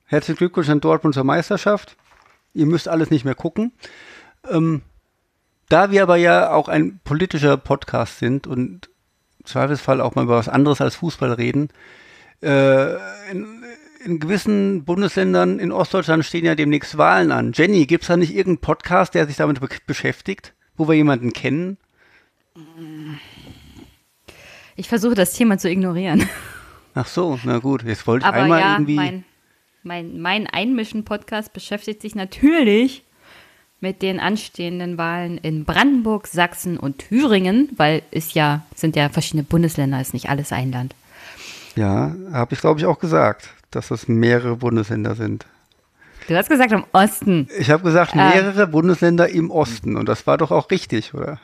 [0.05, 1.97] Herzlichen Glückwunsch an Dortmund zur Meisterschaft.
[2.53, 3.73] Ihr müsst alles nicht mehr gucken.
[4.47, 4.83] Ähm,
[5.71, 8.91] da wir aber ja auch ein politischer Podcast sind und
[9.39, 11.71] im Zweifelsfall auch mal über was anderes als Fußball reden,
[12.43, 12.97] äh,
[13.31, 13.65] in,
[14.05, 17.53] in gewissen Bundesländern in Ostdeutschland stehen ja demnächst Wahlen an.
[17.55, 21.33] Jenny, gibt es da nicht irgendeinen Podcast, der sich damit be beschäftigt, wo wir jemanden
[21.33, 21.79] kennen?
[24.77, 26.29] Ich versuche das Thema zu ignorieren.
[26.95, 28.97] Ach so, na gut, jetzt wollte ich Aber einmal ja, irgendwie.
[28.97, 29.25] mein,
[29.83, 33.05] mein, mein Einmischen-Podcast beschäftigt sich natürlich
[33.81, 39.43] mit den anstehenden Wahlen in Brandenburg, Sachsen und Thüringen, weil es ja, sind ja verschiedene
[39.45, 40.95] Bundesländer, ist nicht alles ein Land.
[41.77, 45.47] Ja, habe ich glaube ich auch gesagt, dass es mehrere Bundesländer sind.
[46.29, 47.49] Du hast gesagt im Osten.
[47.59, 48.17] Ich habe gesagt, Äh.
[48.19, 51.41] mehrere Bundesländer im Osten und das war doch auch richtig, oder?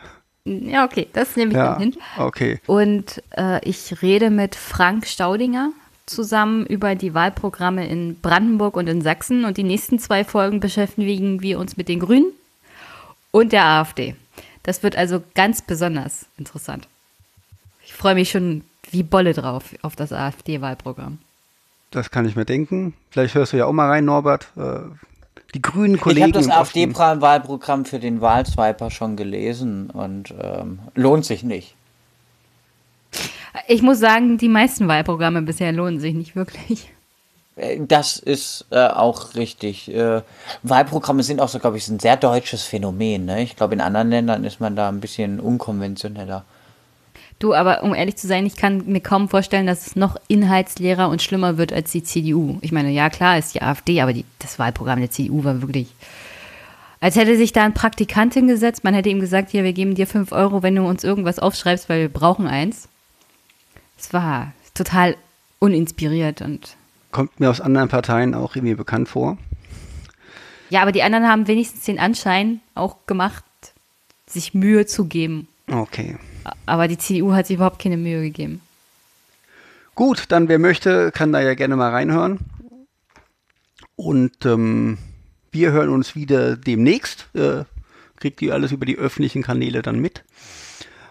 [0.46, 1.96] Ja, okay, das nehme ich Ja, dann hin.
[2.18, 2.60] okay.
[2.66, 5.72] Und äh, ich rede mit Frank Staudinger
[6.06, 9.44] zusammen über die Wahlprogramme in Brandenburg und in Sachsen.
[9.44, 12.32] Und die nächsten zwei Folgen beschäftigen wir uns mit den Grünen
[13.32, 14.14] und der AfD.
[14.62, 16.86] Das wird also ganz besonders interessant.
[17.84, 21.18] Ich freue mich schon wie Bolle drauf auf das AfD-Wahlprogramm.
[21.90, 22.94] Das kann ich mir denken.
[23.10, 24.48] Vielleicht hörst du ja auch mal rein, Norbert.
[24.56, 24.78] Äh,
[25.56, 26.50] Die grünen Ich Kollegen habe das.
[26.50, 31.74] AfD-Wahlprogramm für den Wahlswiper schon gelesen und ähm, lohnt sich nicht.
[33.66, 36.92] Ich muss sagen, die meisten Wahlprogramme bisher lohnen sich nicht wirklich.
[37.56, 39.88] Äh, Das ist äh, auch richtig.
[39.94, 40.20] Äh,
[40.62, 43.24] Wahlprogramme sind auch so, glaube ich, ein sehr deutsches Phänomen.
[43.24, 43.42] Ne?
[43.42, 46.44] Ich glaube, in anderen Ländern ist man da ein bisschen unkonventioneller.
[47.38, 51.08] Du, aber um ehrlich zu sein, ich kann mir kaum vorstellen, dass es noch inhaltsleerer
[51.10, 52.58] und schlimmer wird als die CDU.
[52.62, 55.88] Ich meine, ja klar ist die AfD, aber die, das Wahlprogramm der CDU war wirklich,
[57.00, 58.84] als hätte sich da ein Praktikant hingesetzt.
[58.84, 61.90] Man hätte ihm gesagt, hier, wir geben dir 5 Euro, wenn du uns irgendwas aufschreibst,
[61.90, 62.88] weil wir brauchen eins.
[63.98, 65.16] Es war total
[65.58, 66.76] uninspiriert und
[67.12, 69.36] Kommt mir aus anderen Parteien auch irgendwie bekannt vor.
[70.70, 73.44] ja, aber die anderen haben wenigstens den Anschein auch gemacht,
[74.26, 75.48] sich Mühe zu geben.
[75.70, 76.16] Okay.
[76.66, 78.60] Aber die CDU hat sich überhaupt keine Mühe gegeben.
[79.94, 82.38] Gut, dann wer möchte, kann da ja gerne mal reinhören.
[83.96, 84.98] Und ähm,
[85.50, 87.28] wir hören uns wieder demnächst.
[87.34, 87.64] Äh,
[88.16, 90.24] kriegt ihr alles über die öffentlichen Kanäle dann mit.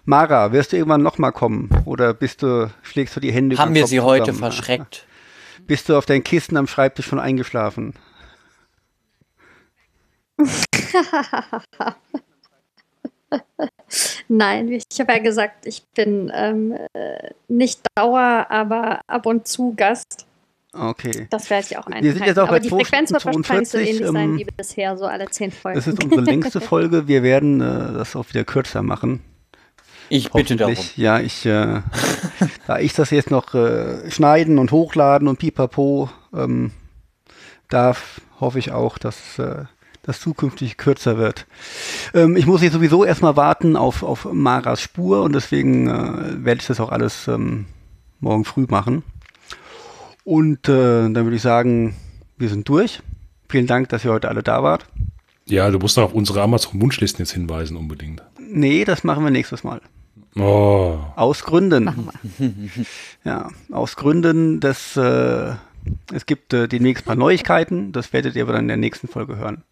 [0.05, 1.69] Mara, wirst du irgendwann nochmal kommen?
[1.85, 4.39] Oder bist du, schlägst du die Hände über Haben wir sie heute zusammen?
[4.39, 5.07] verschreckt?
[5.67, 7.95] Bist du auf dein Kissen am Schreibtisch schon eingeschlafen?
[14.27, 19.73] Nein, ich habe ja gesagt, ich bin ähm, äh, nicht Dauer, aber ab und zu
[19.75, 20.25] Gast.
[20.73, 21.27] Okay.
[21.29, 22.23] Das werde ich auch Wir sind einhalten.
[22.25, 24.97] jetzt auch aber bei die Frequenz wird 42, wahrscheinlich so ähnlich sein ähm, wie bisher,
[24.97, 25.77] so alle zehn Folgen.
[25.77, 27.07] Das ist unsere längste Folge.
[27.07, 29.21] Wir werden äh, das auch wieder kürzer machen.
[30.09, 30.75] Ich bitte darum.
[30.95, 31.81] Ja, ich, äh,
[32.67, 36.71] da ich das jetzt noch äh, schneiden und hochladen und pipapo ähm,
[37.69, 39.65] darf, hoffe ich auch, dass äh,
[40.05, 41.47] das zukünftig kürzer wird.
[42.13, 46.61] Ähm, ich muss jetzt sowieso erstmal warten auf, auf Maras Spur und deswegen äh, werde
[46.61, 47.65] ich das auch alles ähm,
[48.19, 49.03] morgen früh machen.
[50.23, 51.95] Und äh, dann würde ich sagen,
[52.37, 53.01] wir sind durch.
[53.49, 54.85] Vielen Dank, dass ihr heute alle da wart.
[55.45, 58.23] Ja, du musst noch auf unsere Amazon-Wunschlisten jetzt hinweisen, unbedingt.
[58.39, 59.81] Nee, das machen wir nächstes Mal.
[60.37, 62.09] Oh, Aus Gründen.
[63.23, 65.53] Ja, aus Gründen des, äh,
[66.13, 69.07] es gibt äh, demnächst ein paar Neuigkeiten, das werdet ihr aber dann in der nächsten
[69.07, 69.63] Folge hören.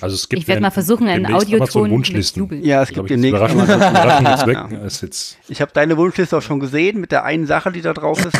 [0.00, 2.42] Also es gibt Ich werde mal versuchen, einen Audioton mit Amazon-Wunschlisten.
[2.42, 2.64] Jubel.
[2.66, 3.36] Ja, es gibt ich, demnächst.
[3.36, 3.68] Überraschend
[4.46, 4.58] weg.
[4.72, 4.84] Ja.
[4.84, 8.24] Jetzt, Ich habe deine Wunschliste auch schon gesehen mit der einen Sache, die da drauf
[8.24, 8.36] ist.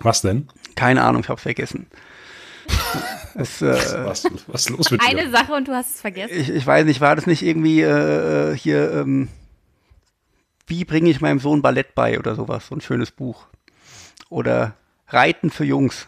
[0.00, 0.48] Was denn?
[0.76, 1.86] Keine Ahnung, ich hab's vergessen.
[3.34, 5.30] es, äh, Was, was ist los mit Eine dir?
[5.30, 6.38] Sache und du hast es vergessen.
[6.38, 9.28] ich, ich weiß nicht, war das nicht irgendwie äh, hier, ähm,
[10.66, 13.46] wie bringe ich meinem Sohn Ballett bei oder sowas, so ein schönes Buch.
[14.28, 14.74] Oder
[15.08, 16.06] Reiten für Jungs.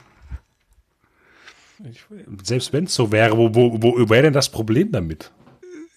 [2.42, 5.30] Selbst wenn es so wäre, wo, wo, wo wäre denn das Problem damit?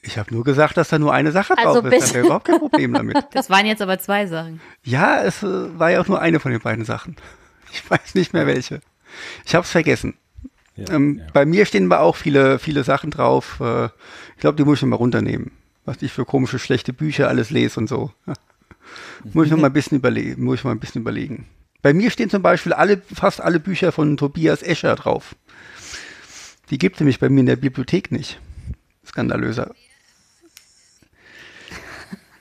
[0.01, 2.09] Ich habe nur gesagt, dass da nur eine Sache Also drauf ist.
[2.09, 3.17] Da wäre überhaupt kein Problem damit.
[3.31, 4.59] Das waren jetzt aber zwei Sachen.
[4.83, 7.15] Ja, es äh, war ja auch nur eine von den beiden Sachen.
[7.75, 8.81] Ich weiß nicht mehr welche.
[9.45, 10.13] Ich habe es vergessen.
[10.75, 11.25] Ja, Ähm, ja.
[11.33, 13.59] Bei mir stehen aber auch viele, viele Sachen drauf.
[13.59, 15.51] Äh, ich glaube, die muss ich noch mal runternehmen.
[15.83, 18.11] Was ich für komische, schlechte Bücher alles lese und so.
[19.33, 20.43] muss ich noch mal ein bisschen überlegen.
[20.43, 21.47] Muss ich mal ein bisschen überlegen.
[21.81, 25.35] Bei mir stehen zum Beispiel alle, fast alle Bücher von Tobias Escher drauf.
[26.73, 28.39] Die gibt es nämlich bei mir in der Bibliothek nicht.
[29.05, 29.75] Skandalöser.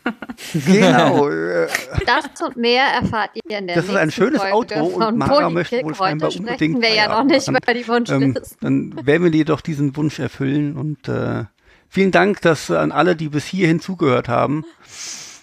[0.54, 1.28] genau.
[1.28, 1.68] Äh,
[2.06, 5.18] Das und mehr erfahrt ihr in der Das ist ein schönes Folge Outro und von
[5.18, 8.56] Mara möchte wohl scheinbar Heute unbedingt sprechen wir ja noch nicht über die ähm, Wunschliste.
[8.62, 11.44] dann werden wir dir doch diesen Wunsch erfüllen und äh,
[11.90, 14.64] vielen Dank, dass äh, an alle, die bis hierhin zugehört haben.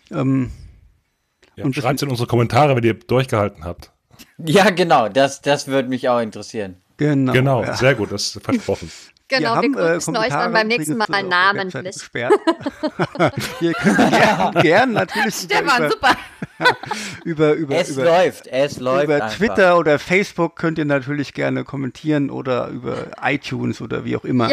[0.09, 0.49] Ähm,
[1.55, 3.91] Ja, und Schreibt in unsere Kommentare, wenn ihr durchgehalten habt.
[4.39, 6.77] Ja, genau, das, das würde mich auch interessieren.
[6.99, 7.33] Genau.
[7.33, 7.75] Genau, ja.
[7.75, 8.91] sehr gut, das ist versprochen.
[9.29, 11.97] Genau, wir, äh, grüßen euch dann beim nächsten Mal äh, namentlich.
[13.61, 16.17] Ihr könnt gern, gern natürlich Stefan, über, super.
[17.25, 19.37] über, über, Es über, läuft, es läuft über einfach.
[19.37, 24.49] Twitter oder Facebook könnt ihr natürlich gerne kommentieren oder über iTunes oder wie auch immer.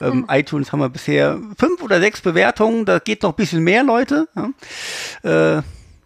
[0.00, 3.82] Ähm, iTunes haben wir bisher fünf oder sechs Bewertungen, da geht noch ein bisschen mehr,
[3.82, 4.28] Leute.
[4.36, 5.58] Ja?
[5.58, 5.62] Äh,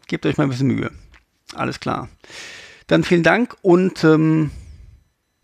[0.06, 0.90] gebt euch mal ein bisschen Mühe.
[1.55, 2.08] Alles klar.
[2.86, 4.50] Dann vielen Dank und ähm,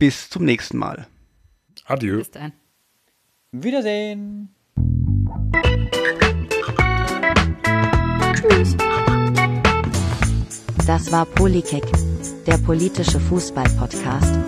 [0.00, 1.06] bis zum nächsten Mal.
[1.84, 2.18] Adieu.
[2.18, 2.52] Bis dann.
[3.52, 4.48] Wiedersehen.
[10.86, 11.84] Das war Polykick,
[12.46, 14.38] der politische Fußball-Podcast.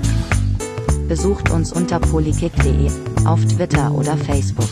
[1.07, 2.91] Besucht uns unter polykick.de,
[3.27, 4.69] auf Twitter oder Facebook.